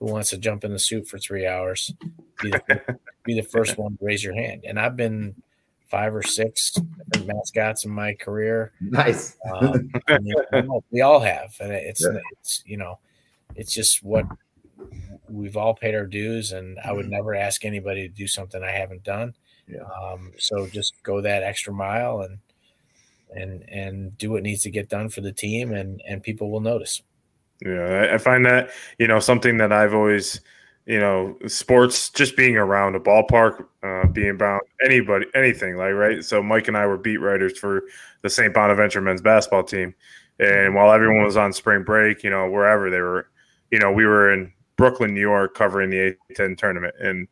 Who 0.00 0.06
wants 0.06 0.30
to 0.30 0.38
jump 0.38 0.64
in 0.64 0.72
the 0.72 0.80
suit 0.80 1.06
for 1.06 1.18
three 1.18 1.46
hours? 1.46 1.94
Be 2.40 2.50
the, 2.50 2.98
be 3.24 3.34
the 3.34 3.46
first 3.46 3.78
one 3.78 3.96
to 3.96 4.04
raise 4.04 4.24
your 4.24 4.34
hand. 4.34 4.64
And 4.66 4.78
i've 4.78 4.96
been 4.96 5.34
five 5.92 6.14
or 6.14 6.22
six 6.22 6.72
mascots 7.26 7.84
in 7.84 7.90
my 7.90 8.14
career 8.14 8.72
Nice. 8.80 9.36
um, 9.52 9.90
I 10.08 10.18
mean, 10.18 10.34
we 10.90 11.02
all- 11.02 11.20
have, 11.20 11.54
and 11.60 11.70
it's 11.70 12.00
Yeah. 12.02 12.18
it's 12.40 12.62
you 12.64 12.78
know, 12.78 12.98
it's 13.54 13.72
just 13.74 14.02
what 14.02 14.24
we've 15.28 15.56
all 15.56 15.74
paid 15.74 15.94
our 15.94 16.06
dues, 16.06 16.52
and 16.52 16.78
I 16.82 16.92
would 16.92 17.08
never 17.10 17.34
ask 17.34 17.64
anybody 17.66 18.08
to 18.08 18.14
do 18.14 18.26
something 18.26 18.62
I 18.62 18.70
haven't 18.70 19.04
done. 19.04 19.34
Yeah. 19.68 19.82
Um, 19.84 20.32
so 20.38 20.66
just 20.66 20.94
go 21.02 21.20
that 21.20 21.42
extra 21.42 21.72
mile 21.74 22.22
and 22.22 22.38
and 23.36 23.68
and 23.68 24.16
do 24.18 24.30
what 24.30 24.42
needs 24.42 24.62
to 24.62 24.70
get 24.70 24.88
done 24.88 25.10
for 25.10 25.20
the 25.20 25.32
team, 25.32 25.72
and 25.74 26.02
and 26.08 26.22
people 26.22 26.50
will 26.50 26.60
notice. 26.60 27.02
Yeah, 27.64 28.08
I, 28.10 28.14
I 28.14 28.18
find 28.18 28.44
that 28.46 28.70
you 28.98 29.06
know 29.06 29.20
something 29.20 29.58
that 29.58 29.72
I've 29.72 29.94
always, 29.94 30.40
you 30.86 30.98
know, 30.98 31.36
sports 31.46 32.10
just 32.10 32.36
being 32.36 32.56
around 32.56 32.96
a 32.96 33.00
ballpark, 33.00 33.66
uh, 33.82 34.06
being 34.08 34.30
around 34.30 34.62
anybody, 34.84 35.26
anything 35.34 35.76
like 35.76 35.92
right. 35.92 36.24
So 36.24 36.42
Mike 36.42 36.68
and 36.68 36.76
I 36.76 36.86
were 36.86 36.98
beat 36.98 37.18
writers 37.18 37.58
for 37.58 37.84
the 38.22 38.30
St. 38.30 38.52
Bonaventure 38.52 39.00
men's 39.00 39.22
basketball 39.22 39.62
team, 39.62 39.94
and 40.38 40.48
mm-hmm. 40.48 40.74
while 40.74 40.92
everyone 40.92 41.24
was 41.24 41.36
on 41.36 41.52
spring 41.52 41.84
break, 41.84 42.22
you 42.24 42.30
know, 42.30 42.50
wherever 42.50 42.90
they 42.90 43.00
were, 43.00 43.28
you 43.70 43.78
know, 43.78 43.92
we 43.92 44.06
were 44.06 44.32
in 44.32 44.52
Brooklyn, 44.76 45.14
New 45.14 45.20
York, 45.20 45.54
covering 45.54 45.90
the 45.90 46.16
A10 46.32 46.58
tournament, 46.58 46.94
and 46.98 47.28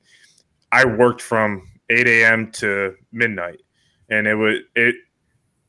I 0.71 0.85
worked 0.85 1.21
from 1.21 1.69
8 1.89 2.07
a.m. 2.07 2.53
to 2.53 2.95
midnight, 3.11 3.61
and 4.09 4.29
it 4.29 4.35
was 4.37 4.59
it 4.77 4.95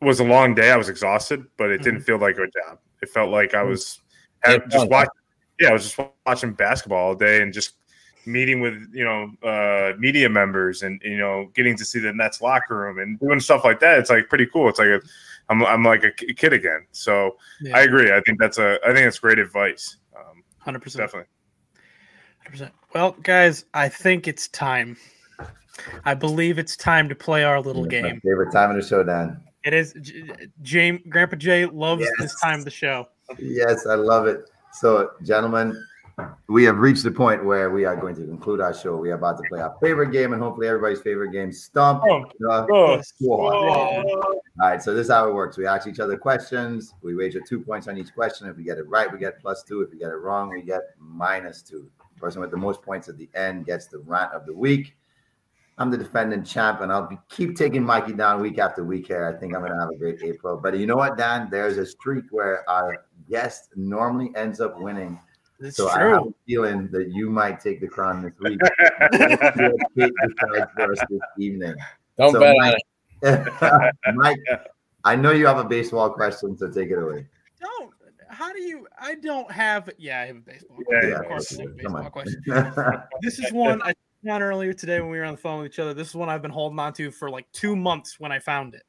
was 0.02 0.20
a 0.20 0.24
long 0.24 0.54
day. 0.54 0.72
I 0.72 0.78
was 0.78 0.90
exhausted, 0.90 1.46
but 1.58 1.72
it 1.72 1.80
didn't 1.80 2.02
mm-hmm. 2.02 2.06
feel 2.06 2.20
like 2.20 2.36
a 2.36 2.46
job. 2.46 2.80
It 3.02 3.10
felt 3.10 3.32
like 3.32 3.56
I 3.56 3.64
mm. 3.64 3.70
was 3.70 4.00
had, 4.42 4.70
just 4.70 4.88
watching. 4.88 5.10
Yeah, 5.62 5.70
I 5.70 5.74
was 5.74 5.84
just 5.84 6.00
watching 6.26 6.54
basketball 6.54 7.08
all 7.10 7.16
day 7.16 7.42
and 7.42 7.54
just 7.54 7.76
meeting 8.26 8.62
with 8.62 8.74
you 8.94 9.04
know 9.04 9.32
uh, 9.48 9.94
media 9.98 10.28
members 10.30 10.84
and 10.84 11.02
you 11.04 11.18
know 11.18 11.50
getting 11.56 11.76
to 11.78 11.86
see 11.86 12.00
the 12.00 12.12
Nets 12.14 12.42
locker 12.42 12.76
room 12.78 13.00
and 13.00 13.20
doing 13.20 13.40
stuff 13.40 13.64
like 13.64 13.80
that. 13.80 14.00
It's 14.00 14.10
like 14.10 14.28
pretty 14.28 14.48
cool. 14.48 14.70
It's 14.70 14.80
like 14.80 14.88
a, 14.90 15.02
I'm 15.50 15.64
I'm 15.66 15.84
like 15.84 16.04
a 16.04 16.12
kid 16.12 16.54
again. 16.54 16.86
So 16.92 17.38
Yeah. 17.62 17.78
I 17.78 17.82
agree. 17.82 18.12
I 18.12 18.22
think 18.22 18.40
that's 18.40 18.58
a 18.58 18.78
I 18.86 18.94
think 18.94 19.06
it's 19.08 19.20
great 19.20 19.40
advice. 19.40 19.98
Um, 20.18 20.44
Hundred 20.60 20.82
percent. 20.82 21.04
definitely. 21.04 21.28
percent. 22.46 22.74
Well, 22.94 23.12
guys, 23.24 23.66
I 23.74 23.88
think 23.88 24.28
it's 24.28 24.48
time. 24.50 24.98
I 26.06 26.14
believe 26.14 26.60
it's 26.60 26.76
time 26.76 27.08
to 27.10 27.16
play 27.16 27.44
our 27.44 27.62
little 27.62 27.84
That's 27.84 28.02
my 28.04 28.10
game. 28.10 28.22
favorite 28.22 28.52
time 28.52 28.70
of 28.72 28.76
the 28.76 28.88
show, 28.88 29.04
Dan. 29.04 29.42
It 29.64 29.74
is. 29.74 29.94
J- 30.02 30.24
James, 30.62 31.00
Grandpa 31.10 31.38
Jay 31.38 31.66
loves 31.66 32.06
this 32.20 32.40
time 32.42 32.60
of 32.60 32.66
the 32.66 32.72
show. 32.72 33.08
Yes, 33.40 33.86
I 33.88 33.96
love 33.96 34.28
it. 34.28 34.51
So, 34.74 35.12
gentlemen, 35.24 35.82
we 36.48 36.64
have 36.64 36.78
reached 36.78 37.04
the 37.04 37.12
point 37.12 37.44
where 37.44 37.70
we 37.72 37.86
are 37.86 37.96
going 37.96 38.16
to 38.16 38.26
conclude 38.26 38.62
our 38.62 38.74
show. 38.74 38.96
We 38.96 39.12
are 39.12 39.16
about 39.16 39.38
to 39.38 39.44
play 39.50 39.60
our 39.62 39.76
favorite 39.82 40.12
game 40.12 40.34
and 40.34 40.42
hopefully 40.42 40.68
everybody's 40.68 41.02
favorite 41.02 41.32
game, 41.32 41.52
Stump 41.52 42.04
Oh, 42.06 42.26
the 42.40 42.68
oh, 42.72 43.02
Squad. 43.02 43.54
oh. 43.54 44.42
All 44.62 44.70
right, 44.70 44.82
so 44.82 44.94
this 44.94 45.08
is 45.08 45.12
how 45.12 45.28
it 45.28 45.34
works. 45.34 45.58
We 45.58 45.66
ask 45.66 45.88
each 45.88 46.00
other 46.00 46.18
questions. 46.18 46.94
We 47.02 47.16
wager 47.16 47.42
two 47.48 47.60
points 47.62 47.88
on 47.88 47.98
each 47.98 48.14
question. 48.14 48.48
If 48.48 48.58
we 48.58 48.64
get 48.64 48.78
it 48.78 48.88
right, 48.88 49.12
we 49.12 49.18
get 49.18 49.42
plus 49.42 49.64
two. 49.64 49.82
If 49.82 49.92
we 49.92 49.98
get 49.98 50.10
it 50.10 50.18
wrong, 50.18 50.50
we 50.50 50.62
get 50.62 50.82
minus 51.00 51.62
two. 51.62 51.90
The 52.16 52.20
person 52.20 52.42
with 52.42 52.52
the 52.52 52.58
most 52.58 52.82
points 52.82 53.10
at 53.10 53.18
the 53.18 53.30
end 53.34 53.66
gets 53.66 53.88
the 53.88 54.00
rant 54.00 54.34
of 54.34 54.46
the 54.46 54.54
week. 54.54 54.96
I'm 55.78 55.90
the 55.90 55.98
defending 55.98 56.44
champ, 56.44 56.82
and 56.82 56.92
I'll 56.92 57.08
be, 57.08 57.18
keep 57.30 57.56
taking 57.56 57.84
Mikey 57.84 58.14
down 58.14 58.40
week 58.42 58.60
after 58.60 58.84
week 58.84 59.08
here. 59.08 59.26
I 59.26 59.40
think 59.40 59.56
I'm 59.56 59.62
going 59.62 59.72
to 59.74 59.80
have 59.80 59.90
a 59.90 59.96
great 59.96 60.22
April. 60.22 60.58
But 60.62 60.78
you 60.78 60.86
know 60.86 60.98
what, 60.98 61.18
Dan? 61.18 61.48
There's 61.50 61.78
a 61.78 61.86
streak 61.86 62.26
where 62.30 62.70
our 62.70 63.06
guest 63.30 63.70
normally 63.76 64.32
ends 64.36 64.60
up 64.62 64.80
winning. 64.80 65.20
It's 65.60 65.78
So 65.78 65.90
I 65.90 66.00
have 66.02 66.28
a 66.28 66.34
feeling 66.48 66.90
that 66.92 67.10
you 67.10 67.30
might 67.30 67.60
take 67.60 67.82
the 67.82 67.88
crown 67.88 68.24
this 68.24 68.34
week. 68.40 68.60
Kate 69.14 69.80
decides 69.96 70.72
for 70.76 70.92
us 70.92 71.00
this 71.10 71.20
evening. 71.38 71.76
Don't 72.18 72.32
So 72.34 72.40
bet 72.40 72.56
on 72.56 72.58
Mike- 72.58 72.78
it. 73.24 73.94
Mike, 74.16 74.40
I 75.04 75.16
know 75.16 75.32
you 75.32 75.46
have 75.46 75.58
a 75.60 75.64
baseball 75.64 76.10
question, 76.10 76.58
so 76.58 76.70
take 76.72 76.90
it 76.90 76.98
away. 76.98 77.28
Don't. 77.60 77.92
How 78.30 78.52
do 78.54 78.62
you? 78.62 78.88
I 79.00 79.16
don't 79.16 79.52
have. 79.52 79.90
Yeah, 79.98 80.22
I 80.22 80.26
have 80.28 80.38
a 80.38 80.40
baseball. 80.40 80.78
Yeah, 80.90 81.00
question. 81.00 81.10
yeah, 81.12 81.20
of 81.20 81.26
course, 81.28 81.60
I 81.60 81.62
have 81.62 81.72
a 81.72 81.84
come 81.84 81.94
baseball 81.94 82.06
on. 82.06 82.12
question. 82.12 83.04
This 83.22 83.40
is 83.40 83.52
one 83.54 83.82
I 83.84 83.94
found 84.26 84.42
earlier 84.44 84.74
today 84.74 85.00
when 85.02 85.10
we 85.12 85.18
were 85.20 85.26
on 85.26 85.34
the 85.34 85.42
phone 85.42 85.62
with 85.62 85.72
each 85.72 85.80
other. 85.80 85.94
This 85.94 86.10
is 86.10 86.16
one 86.16 86.30
I've 86.30 86.42
been 86.42 86.50
holding 86.52 86.80
on 86.80 86.94
to 86.94 87.12
for 87.12 87.30
like 87.30 87.46
two 87.52 87.76
months 87.76 88.20
when 88.20 88.32
I 88.32 88.40
found 88.40 88.74
it, 88.74 88.84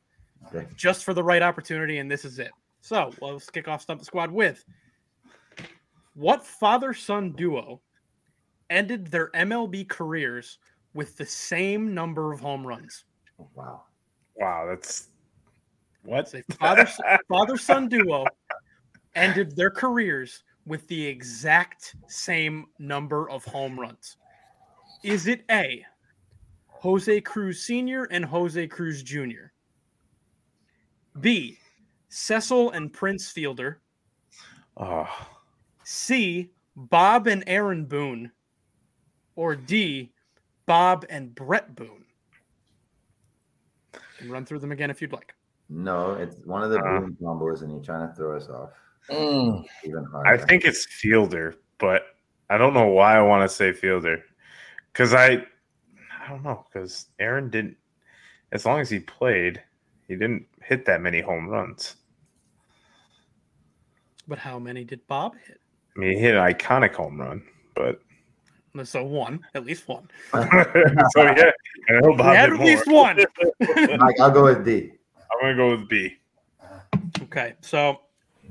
Okay. 0.54 0.66
just 0.76 1.04
for 1.04 1.12
the 1.12 1.22
right 1.22 1.42
opportunity, 1.42 1.98
and 1.98 2.10
this 2.10 2.24
is 2.24 2.38
it. 2.38 2.50
So 2.82 3.10
well, 3.20 3.32
let's 3.32 3.48
kick 3.48 3.68
off 3.68 3.80
Stump 3.80 4.00
the 4.00 4.04
Squad 4.04 4.30
with 4.30 4.64
what 6.14 6.44
father-son 6.44 7.32
duo 7.32 7.80
ended 8.68 9.06
their 9.06 9.30
MLB 9.30 9.88
careers 9.88 10.58
with 10.92 11.16
the 11.16 11.24
same 11.24 11.94
number 11.94 12.32
of 12.32 12.40
home 12.40 12.66
runs? 12.66 13.04
Oh, 13.40 13.48
wow. 13.54 13.84
wow, 14.34 14.66
that's 14.68 15.08
what 16.04 16.28
Say 16.28 16.42
father 16.58 16.86
father 17.28 17.56
son 17.56 17.88
duo 17.88 18.26
ended 19.14 19.54
their 19.54 19.70
careers 19.70 20.42
with 20.66 20.86
the 20.88 21.06
exact 21.06 21.94
same 22.08 22.66
number 22.78 23.30
of 23.30 23.44
home 23.44 23.78
runs. 23.78 24.16
Is 25.04 25.28
it 25.28 25.44
A, 25.50 25.84
Jose 26.68 27.20
Cruz 27.20 27.62
Sr. 27.62 28.04
and 28.10 28.24
Jose 28.24 28.66
Cruz 28.66 29.02
Jr., 29.02 29.50
B, 31.20 31.58
Cecil 32.14 32.72
and 32.72 32.92
Prince 32.92 33.30
Fielder, 33.30 33.80
Oh, 34.76 35.08
C, 35.82 36.50
Bob 36.76 37.26
and 37.26 37.42
Aaron 37.46 37.86
Boone, 37.86 38.30
or 39.34 39.56
D, 39.56 40.12
Bob 40.66 41.06
and 41.08 41.34
Bret 41.34 41.74
Boone? 41.74 42.04
Can 44.18 44.30
run 44.30 44.44
through 44.44 44.58
them 44.58 44.72
again 44.72 44.90
if 44.90 45.00
you'd 45.00 45.12
like. 45.12 45.34
No, 45.70 46.12
it's 46.12 46.36
one 46.44 46.62
of 46.62 46.70
the 46.70 46.78
Uh. 46.80 47.00
Boone 47.00 47.16
combos, 47.22 47.62
and 47.62 47.70
you're 47.72 47.82
trying 47.82 48.06
to 48.06 48.14
throw 48.14 48.36
us 48.36 48.46
off 48.48 48.70
Mm. 49.08 49.64
even 49.84 50.04
harder. 50.04 50.28
I 50.28 50.36
think 50.36 50.64
it's 50.66 50.84
Fielder, 50.84 51.54
but 51.78 52.02
I 52.50 52.58
don't 52.58 52.74
know 52.74 52.88
why 52.88 53.16
I 53.16 53.22
want 53.22 53.48
to 53.48 53.54
say 53.54 53.72
Fielder 53.72 54.22
because 54.92 55.14
I 55.14 55.46
I 56.20 56.28
don't 56.28 56.42
know 56.44 56.64
because 56.70 57.06
Aaron 57.18 57.48
didn't 57.48 57.78
as 58.52 58.64
long 58.66 58.80
as 58.80 58.90
he 58.90 59.00
played 59.00 59.62
he 60.06 60.14
didn't 60.14 60.46
hit 60.62 60.84
that 60.84 61.00
many 61.00 61.20
home 61.22 61.48
runs. 61.48 61.96
But 64.28 64.38
how 64.38 64.58
many 64.58 64.84
did 64.84 65.06
Bob 65.06 65.34
hit? 65.46 65.60
I 65.96 66.00
mean, 66.00 66.12
he 66.16 66.18
hit 66.18 66.34
an 66.34 66.42
iconic 66.42 66.94
home 66.94 67.20
run, 67.20 67.42
but 67.74 68.00
So 68.84 69.04
one, 69.04 69.40
at 69.54 69.64
least 69.66 69.86
one. 69.88 70.08
so 70.32 70.42
yeah, 71.22 71.50
I 71.88 72.00
know 72.00 72.16
Bob 72.16 72.34
had 72.36 72.50
at 72.50 72.56
more. 72.56 72.66
least 72.66 72.86
one. 72.86 73.16
Mike, 73.98 74.20
I'll 74.20 74.30
go 74.30 74.44
with 74.44 74.64
D. 74.64 74.92
I'm 75.30 75.40
gonna 75.40 75.56
go 75.56 75.70
with 75.76 75.88
B. 75.88 76.16
Okay, 77.22 77.54
so 77.60 78.00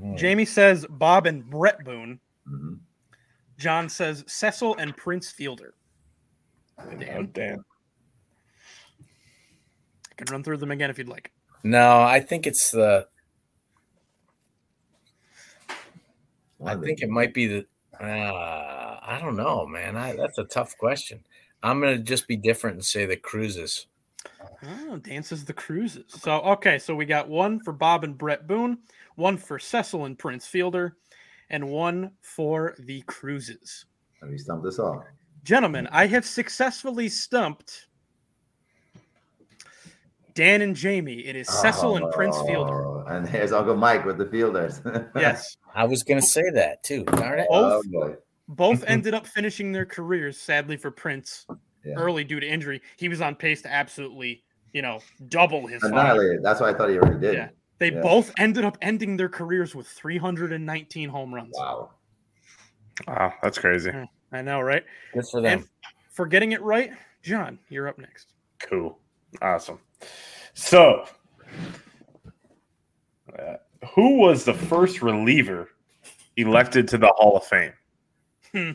Mm. 0.02 0.16
Jamie 0.16 0.46
says 0.46 0.86
Bob 0.88 1.26
and 1.26 1.48
Bret 1.48 1.84
Boone. 1.84 2.18
Mhm. 2.48 2.78
John 3.58 3.88
says 3.90 4.24
Cecil 4.26 4.74
and 4.78 4.96
Prince 4.96 5.30
Fielder. 5.30 5.74
Oh, 6.78 6.90
Dan? 6.96 7.28
damn. 7.32 7.64
I 10.10 10.14
can 10.16 10.26
run 10.32 10.42
through 10.42 10.56
them 10.56 10.70
again 10.70 10.88
if 10.90 10.96
you'd 10.98 11.08
like. 11.10 11.30
No, 11.62 12.00
I 12.00 12.20
think 12.20 12.46
it's 12.46 12.70
the. 12.70 13.06
One 16.62 16.74
of 16.74 16.80
the- 16.80 16.86
think 16.86 17.02
it 17.02 17.10
might 17.10 17.34
be 17.34 17.46
the. 17.46 17.66
Uh, 18.00 18.98
I 19.02 19.18
don't 19.20 19.36
know, 19.36 19.66
man. 19.66 19.96
I, 19.96 20.16
that's 20.16 20.38
a 20.38 20.44
tough 20.44 20.76
question. 20.78 21.22
I'm 21.62 21.80
gonna 21.80 21.98
just 21.98 22.26
be 22.26 22.36
different 22.36 22.76
and 22.76 22.84
say 22.84 23.04
the 23.06 23.16
Cruzes. 23.16 23.86
Oh, 24.64 24.96
dances 24.96 25.44
the 25.44 25.54
Cruzes. 25.54 26.10
So 26.10 26.40
okay, 26.42 26.78
so 26.78 26.94
we 26.94 27.04
got 27.04 27.28
one 27.28 27.60
for 27.60 27.72
Bob 27.72 28.04
and 28.04 28.16
Bret 28.16 28.46
Boone, 28.46 28.78
one 29.16 29.36
for 29.36 29.58
Cecil 29.58 30.04
and 30.06 30.18
Prince 30.18 30.46
Fielder, 30.46 30.96
and 31.50 31.68
one 31.68 32.12
for 32.22 32.74
the 32.78 33.02
Cruzes. 33.02 33.84
Have 34.20 34.30
you 34.30 34.38
stumped 34.38 34.66
us 34.66 34.78
all? 34.78 35.04
Gentlemen, 35.44 35.88
I 35.90 36.06
have 36.06 36.24
successfully 36.24 37.08
stumped 37.08 37.88
Dan 40.34 40.62
and 40.62 40.74
Jamie. 40.74 41.20
It 41.26 41.36
is 41.36 41.48
Cecil 41.48 41.96
and 41.96 42.10
Prince 42.12 42.36
Fielder. 42.42 42.86
Oh, 42.86 43.04
And 43.08 43.28
here's 43.28 43.52
Uncle 43.52 43.76
Mike 43.76 44.04
with 44.04 44.18
the 44.18 44.26
fielders. 44.26 44.80
Yes, 45.16 45.56
I 45.74 45.84
was 45.84 46.02
gonna 46.02 46.22
say 46.22 46.42
that 46.54 46.82
too. 46.82 47.04
Darn 47.04 47.40
it. 47.40 47.46
both 47.50 47.84
Oh, 47.94 48.16
both 48.48 48.84
ended 48.86 49.14
up 49.14 49.26
finishing 49.26 49.72
their 49.72 49.86
careers. 49.86 50.38
Sadly 50.40 50.76
for 50.76 50.90
Prince, 50.90 51.46
Yeah. 51.84 51.94
early 51.96 52.24
due 52.24 52.40
to 52.40 52.46
injury. 52.46 52.80
He 52.96 53.08
was 53.08 53.20
on 53.20 53.34
pace 53.34 53.62
to 53.62 53.72
absolutely, 53.72 54.42
you 54.72 54.82
know, 54.82 55.00
double 55.28 55.66
his. 55.66 55.82
Annihilated. 55.82 56.42
That's 56.42 56.60
why 56.60 56.70
I 56.70 56.74
thought 56.74 56.90
he 56.90 56.98
already 56.98 57.20
did. 57.20 57.34
Yeah. 57.34 57.48
They 57.78 57.92
Yeah. 57.92 58.00
both 58.00 58.32
ended 58.38 58.64
up 58.64 58.78
ending 58.80 59.16
their 59.16 59.28
careers 59.28 59.74
with 59.74 59.86
319 59.88 61.08
home 61.08 61.34
runs. 61.34 61.54
Wow. 61.58 61.90
Wow, 63.08 63.32
that's 63.42 63.58
crazy. 63.58 63.90
I 64.32 64.42
know, 64.42 64.60
right? 64.60 64.84
Good 65.14 65.26
for 65.30 65.40
them. 65.40 65.60
And 65.60 65.68
for 66.10 66.26
getting 66.26 66.52
it 66.52 66.62
right, 66.62 66.92
John, 67.22 67.58
you're 67.68 67.88
up 67.88 67.98
next. 67.98 68.28
Cool. 68.60 68.98
Awesome. 69.40 69.78
So, 70.54 71.06
uh, 73.38 73.56
who 73.94 74.18
was 74.18 74.44
the 74.44 74.54
first 74.54 75.02
reliever 75.02 75.68
elected 76.36 76.88
to 76.88 76.98
the 76.98 77.12
Hall 77.16 77.36
of 77.36 77.44
Fame? 77.44 77.72
Hmm. 78.52 78.70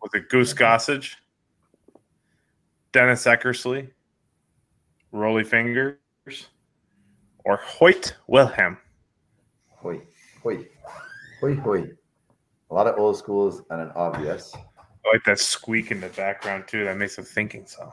Was 0.00 0.10
it 0.14 0.28
Goose 0.28 0.54
Gossage, 0.54 1.16
Dennis 2.92 3.24
Eckersley, 3.24 3.90
Rollie 5.12 5.46
Fingers, 5.46 5.98
or 7.44 7.56
Hoyt 7.56 8.14
Wilhelm? 8.28 8.78
Hoi. 9.70 10.00
Hoi. 10.42 10.66
Hoi. 11.40 11.54
Hoi. 11.56 11.90
A 12.70 12.74
lot 12.74 12.86
of 12.86 12.98
old 12.98 13.16
schools 13.16 13.62
and 13.70 13.80
an 13.80 13.90
obvious. 13.94 14.54
I 14.54 15.12
like 15.12 15.24
that 15.24 15.38
squeak 15.38 15.90
in 15.90 16.00
the 16.00 16.08
background 16.08 16.64
too. 16.68 16.84
That 16.84 16.96
makes 16.96 17.18
a 17.18 17.22
thinking 17.22 17.66
sound. 17.66 17.92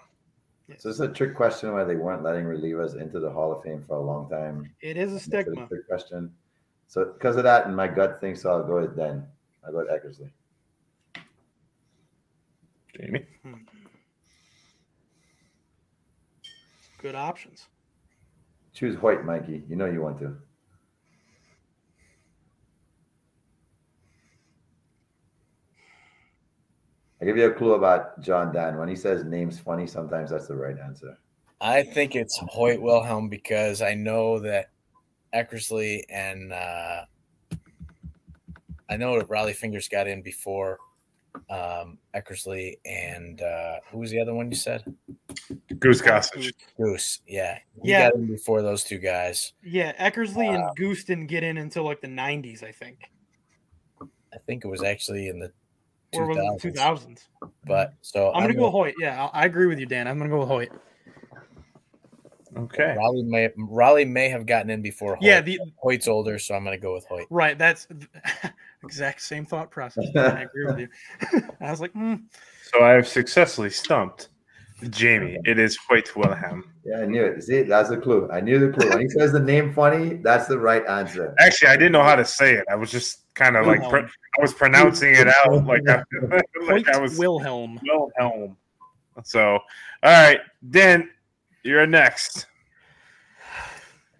So 0.78 0.90
it's 0.90 1.00
a 1.00 1.08
trick 1.08 1.36
question 1.36 1.72
why 1.74 1.84
they 1.84 1.96
weren't 1.96 2.24
letting 2.24 2.46
relievers 2.46 3.00
into 3.00 3.20
the 3.20 3.30
Hall 3.30 3.52
of 3.52 3.62
Fame 3.64 3.84
for 3.88 3.98
a 3.98 4.02
long 4.02 4.28
time. 4.30 4.72
It 4.82 4.98
is 4.98 5.12
a 5.12 5.14
That's 5.14 5.28
a 5.28 5.52
stigma. 5.52 5.68
trick 5.68 5.88
question. 5.88 6.32
So 6.88 7.06
because 7.06 7.36
of 7.38 7.44
that, 7.44 7.68
and 7.68 7.76
my 7.76 7.88
gut 7.88 8.20
thinks 8.20 8.42
so, 8.42 8.52
I'll 8.52 8.64
go 8.64 8.82
with 8.82 8.96
Den. 8.96 9.26
I'll 9.66 9.72
go 9.72 9.80
with 9.80 9.90
Eckersley. 9.90 10.30
Jamie. 12.98 13.26
Hmm. 13.44 13.54
Good 17.02 17.16
options. 17.16 17.68
Choose 18.74 18.96
Hoyt, 18.96 19.24
Mikey. 19.24 19.64
You 19.70 19.76
know 19.76 19.86
you 19.86 20.02
want 20.02 20.20
to. 20.20 20.36
I'll 27.26 27.34
give 27.34 27.38
you 27.38 27.48
a 27.50 27.54
clue 27.54 27.74
about 27.74 28.22
John 28.22 28.54
Dan. 28.54 28.78
When 28.78 28.88
he 28.88 28.96
says 28.96 29.24
names 29.24 29.58
funny, 29.60 29.88
sometimes 29.88 30.30
that's 30.30 30.46
the 30.48 30.56
right 30.56 30.78
answer. 30.78 31.18
I 31.60 31.82
think 31.82 32.16
it's 32.16 32.38
Hoyt 32.50 32.80
Wilhelm 32.80 33.30
because 33.30 33.82
I 33.82 33.96
know 33.96 34.38
that 34.42 34.70
Eckersley 35.34 36.04
and 36.08 36.54
uh, 36.54 37.06
I 38.88 38.98
know 38.98 39.18
that 39.18 39.28
Rollie 39.28 39.56
Fingers 39.56 39.88
got 39.88 40.08
in 40.08 40.22
before 40.22 40.78
um, 41.50 41.98
Eckersley 42.16 42.76
and 42.86 43.42
uh, 43.42 43.78
who 43.90 43.98
was 43.98 44.12
the 44.12 44.20
other 44.20 44.36
one 44.36 44.52
you 44.52 44.56
said? 44.56 44.84
Goose 45.80 46.04
Gossage. 46.04 46.54
Goose. 46.80 47.22
Yeah, 47.28 47.58
he 47.82 47.90
Yeah. 47.90 48.12
got 48.12 48.20
in 48.20 48.28
before 48.28 48.62
those 48.62 48.84
two 48.84 49.00
guys. 49.00 49.54
Yeah, 49.64 49.94
Eckersley 49.94 50.54
and 50.54 50.76
Goose 50.76 51.04
didn't 51.04 51.26
get 51.28 51.44
in 51.44 51.58
until 51.58 51.86
like 51.86 52.02
the 52.02 52.08
90s, 52.08 52.62
I 52.62 52.72
think. 52.72 53.00
I 54.00 54.38
think 54.46 54.64
it 54.64 54.68
was 54.68 54.84
actually 54.84 55.28
in 55.28 55.40
the 55.40 55.52
Or 56.16 56.28
was 56.28 56.38
it 56.38 56.74
2000s. 56.74 56.76
2000s? 56.76 57.26
But 57.66 57.94
so 58.02 58.32
I'm 58.34 58.42
going 58.42 58.54
to 58.54 58.58
go 58.58 58.66
with 58.66 58.72
Hoyt. 58.72 58.96
Yeah, 59.00 59.30
I 59.34 59.42
I 59.42 59.46
agree 59.46 59.68
with 59.68 59.80
you, 59.80 59.86
Dan. 59.86 60.08
I'm 60.08 60.18
going 60.18 60.30
to 60.30 60.36
go 60.36 60.40
with 60.40 60.50
Hoyt. 60.50 60.72
Okay. 62.58 62.96
Raleigh 62.98 63.24
may 63.24 63.50
Raleigh 63.58 64.06
may 64.06 64.30
have 64.30 64.46
gotten 64.46 64.70
in 64.70 64.82
before. 64.82 65.16
Hoyt. 65.16 65.26
Yeah, 65.26 65.42
the 65.42 65.60
Hoyt's 65.78 66.08
older, 66.08 66.40
so 66.40 66.56
I'm 66.56 66.64
going 66.64 66.78
to 66.78 66.82
go 66.82 66.94
with 66.94 67.06
Hoyt. 67.06 67.28
right. 67.30 67.58
That's 67.58 67.88
exact 68.84 69.22
same 69.22 69.46
thought 69.46 69.72
process. 69.72 70.06
I 70.16 70.44
agree 70.44 70.66
with 70.66 70.80
you. 70.80 70.88
I 71.62 71.72
was 71.72 71.82
like, 71.82 71.92
hmm. 71.92 72.16
So 72.72 72.84
I 72.84 72.92
have 72.92 73.08
successfully 73.08 73.70
stumped 73.70 74.30
Jamie. 74.90 75.38
It 75.44 75.60
is 75.60 75.78
Hoyt 75.90 76.16
Wilhelm. 76.16 76.72
Yeah, 76.86 77.02
I 77.02 77.06
knew 77.06 77.26
it. 77.26 77.44
See, 77.44 77.64
that's 77.64 77.90
a 77.90 77.98
clue. 77.98 78.30
I 78.32 78.42
knew 78.42 78.60
the 78.60 78.78
clue. 78.78 78.90
When 78.90 79.02
he 79.02 79.10
says 79.10 79.32
the 79.32 79.40
name 79.40 79.74
funny, 79.74 80.16
that's 80.16 80.48
the 80.48 80.58
right 80.58 80.86
answer. 80.88 81.34
Actually, 81.40 81.70
I 81.70 81.78
didn't 81.78 81.94
know 81.94 82.04
how 82.04 82.16
to 82.16 82.26
say 82.26 82.54
it. 82.54 82.66
I 82.70 82.76
was 82.76 82.92
just 82.92 83.25
kind 83.36 83.56
of 83.56 83.68
like 83.68 83.82
Wilhelm. 83.82 84.06
pr- 84.06 84.12
I 84.38 84.42
was 84.42 84.54
pronouncing 84.54 85.14
it 85.14 85.28
out 85.28 85.66
like 85.66 85.88
I, 85.88 86.04
like 86.68 86.88
I 86.90 86.98
was 86.98 87.18
Wilhelm. 87.18 87.80
Wilhelm. 87.84 88.58
So, 89.24 89.60
all 90.04 90.12
right, 90.12 90.40
Dan, 90.70 91.10
you're 91.64 91.86
next. 91.86 92.48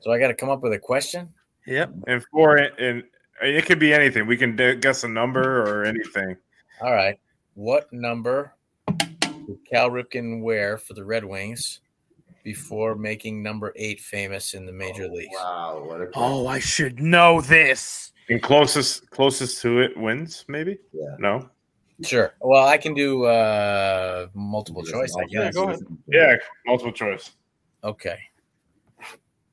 So 0.02 0.12
I 0.12 0.20
got 0.20 0.28
to 0.28 0.34
come 0.34 0.50
up 0.50 0.62
with 0.62 0.74
a 0.74 0.80
question. 0.80 1.30
Yep. 1.66 1.94
And 2.08 2.24
for 2.32 2.58
it, 2.58 2.74
and 2.80 3.04
it 3.42 3.66
could 3.66 3.80
be 3.80 3.94
anything. 3.94 4.28
We 4.28 4.38
can 4.38 4.56
d- 4.56 4.76
guess 4.76 5.04
a 5.04 5.08
number 5.08 5.64
or 5.64 5.84
anything. 5.84 6.38
All 6.82 6.94
right. 6.94 7.20
What 7.56 7.92
number 7.92 8.54
did 8.88 9.58
Cal 9.70 9.90
Ripken 9.90 10.42
wear 10.42 10.78
for 10.78 10.94
the 10.94 11.04
Red 11.04 11.26
Wings 11.26 11.80
before 12.44 12.96
making 12.96 13.42
number 13.42 13.74
eight 13.76 14.00
famous 14.00 14.54
in 14.54 14.66
the 14.66 14.72
major 14.72 15.08
oh, 15.10 15.14
leagues? 15.14 15.36
Wow, 15.36 15.86
what 15.88 16.02
a 16.02 16.10
Oh, 16.16 16.48
I 16.48 16.60
should 16.60 17.00
know 17.00 17.42
this. 17.42 18.12
And 18.30 18.42
closest 18.42 19.10
closest 19.12 19.62
to 19.62 19.80
it 19.82 19.96
wins, 19.98 20.46
maybe. 20.48 20.80
Yeah. 20.92 21.16
No. 21.20 21.50
Sure. 22.04 22.34
Well, 22.42 22.68
I 22.68 22.78
can 22.78 22.94
do 22.94 23.24
uh, 23.26 24.28
multiple 24.34 24.84
choice, 24.84 25.16
I 25.16 25.26
Yeah, 25.30 25.44
guess. 25.46 25.54
go 25.54 25.70
ahead. 25.70 25.80
Yeah, 26.08 26.36
multiple 26.66 26.92
choice. 26.92 27.32
Okay. 27.84 28.18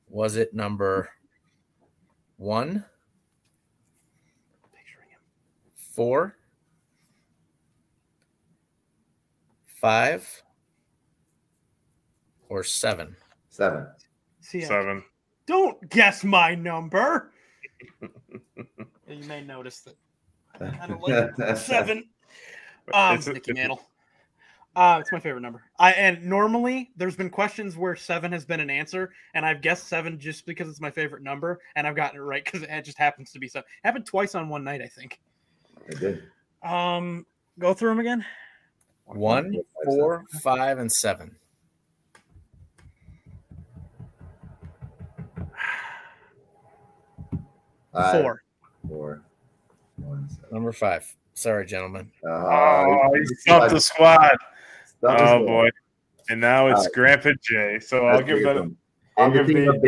Was 0.09 0.35
it 0.35 0.53
number 0.53 1.09
one, 2.37 2.83
four, 5.75 6.35
five, 9.65 10.43
or 12.49 12.63
seven? 12.63 13.15
Seven. 13.49 13.87
See, 14.41 14.63
I- 14.63 14.67
Seven. 14.67 15.03
don't 15.45 15.89
guess 15.89 16.23
my 16.23 16.55
number. 16.55 17.31
you 19.07 19.23
may 19.27 19.41
notice 19.41 19.81
that 19.81 19.95
I 20.79 20.87
don't 20.87 21.57
seven. 21.57 22.09
Um, 22.93 23.15
It's 23.17 23.27
a- 23.27 23.33
Mickey 23.33 23.51
it's 23.51 23.59
a- 23.59 23.61
Mantle. 23.61 23.81
Uh, 24.75 24.97
it's 24.99 25.11
my 25.11 25.19
favorite 25.19 25.41
number. 25.41 25.61
I 25.77 25.91
and 25.91 26.23
normally 26.25 26.89
there's 26.97 27.15
been 27.15 27.29
questions 27.29 27.77
where 27.77 27.95
seven 27.95 28.31
has 28.31 28.43
been 28.43 28.59
an 28.59 28.71
answer, 28.71 29.11
and 29.35 29.45
I've 29.45 29.61
guessed 29.61 29.87
seven 29.87 30.17
just 30.17 30.47
because 30.47 30.67
it's 30.67 30.81
my 30.81 30.89
favorite 30.89 31.21
number, 31.21 31.59
and 31.75 31.85
I've 31.85 31.95
gotten 31.95 32.19
it 32.19 32.23
right 32.23 32.43
because 32.43 32.63
it 32.63 32.81
just 32.83 32.97
happens 32.97 33.31
to 33.33 33.39
be 33.39 33.47
so. 33.47 33.61
Happened 33.83 34.07
twice 34.07 34.33
on 34.33 34.49
one 34.49 34.63
night, 34.63 34.81
I 34.81 34.87
think. 34.87 35.19
I 35.87 35.99
did. 35.99 36.23
Um, 36.63 37.27
go 37.59 37.75
through 37.75 37.89
them 37.89 37.99
again. 37.99 38.25
One, 39.05 39.57
four, 39.83 40.23
five, 40.41 40.79
and 40.79 40.91
seven. 40.91 41.35
Five, 47.93 48.21
Four. 48.21 48.43
Four. 48.87 49.21
One. 49.97 50.27
Number 50.51 50.71
five. 50.71 51.15
Sorry, 51.35 51.65
gentlemen. 51.65 52.11
Uh, 52.27 52.29
Oh, 52.29 53.09
he 53.13 53.25
stumped 53.25 53.69
the 53.73 53.79
squad. 53.79 54.35
Stumped 54.85 55.21
Oh 55.21 55.45
boy. 55.45 55.69
And 56.29 56.39
now 56.41 56.67
it's 56.67 56.77
All 56.79 56.83
right. 56.85 56.93
Grandpa 56.93 57.29
Jay. 57.41 57.79
So 57.79 58.05
I'll 58.07 58.19
give 58.21 58.41
great 58.41 58.53
that. 58.55 58.75
I'll 59.17 59.29
give 59.31 59.45
thing 59.47 59.65
the- 59.65 59.73
baseball 59.73 59.81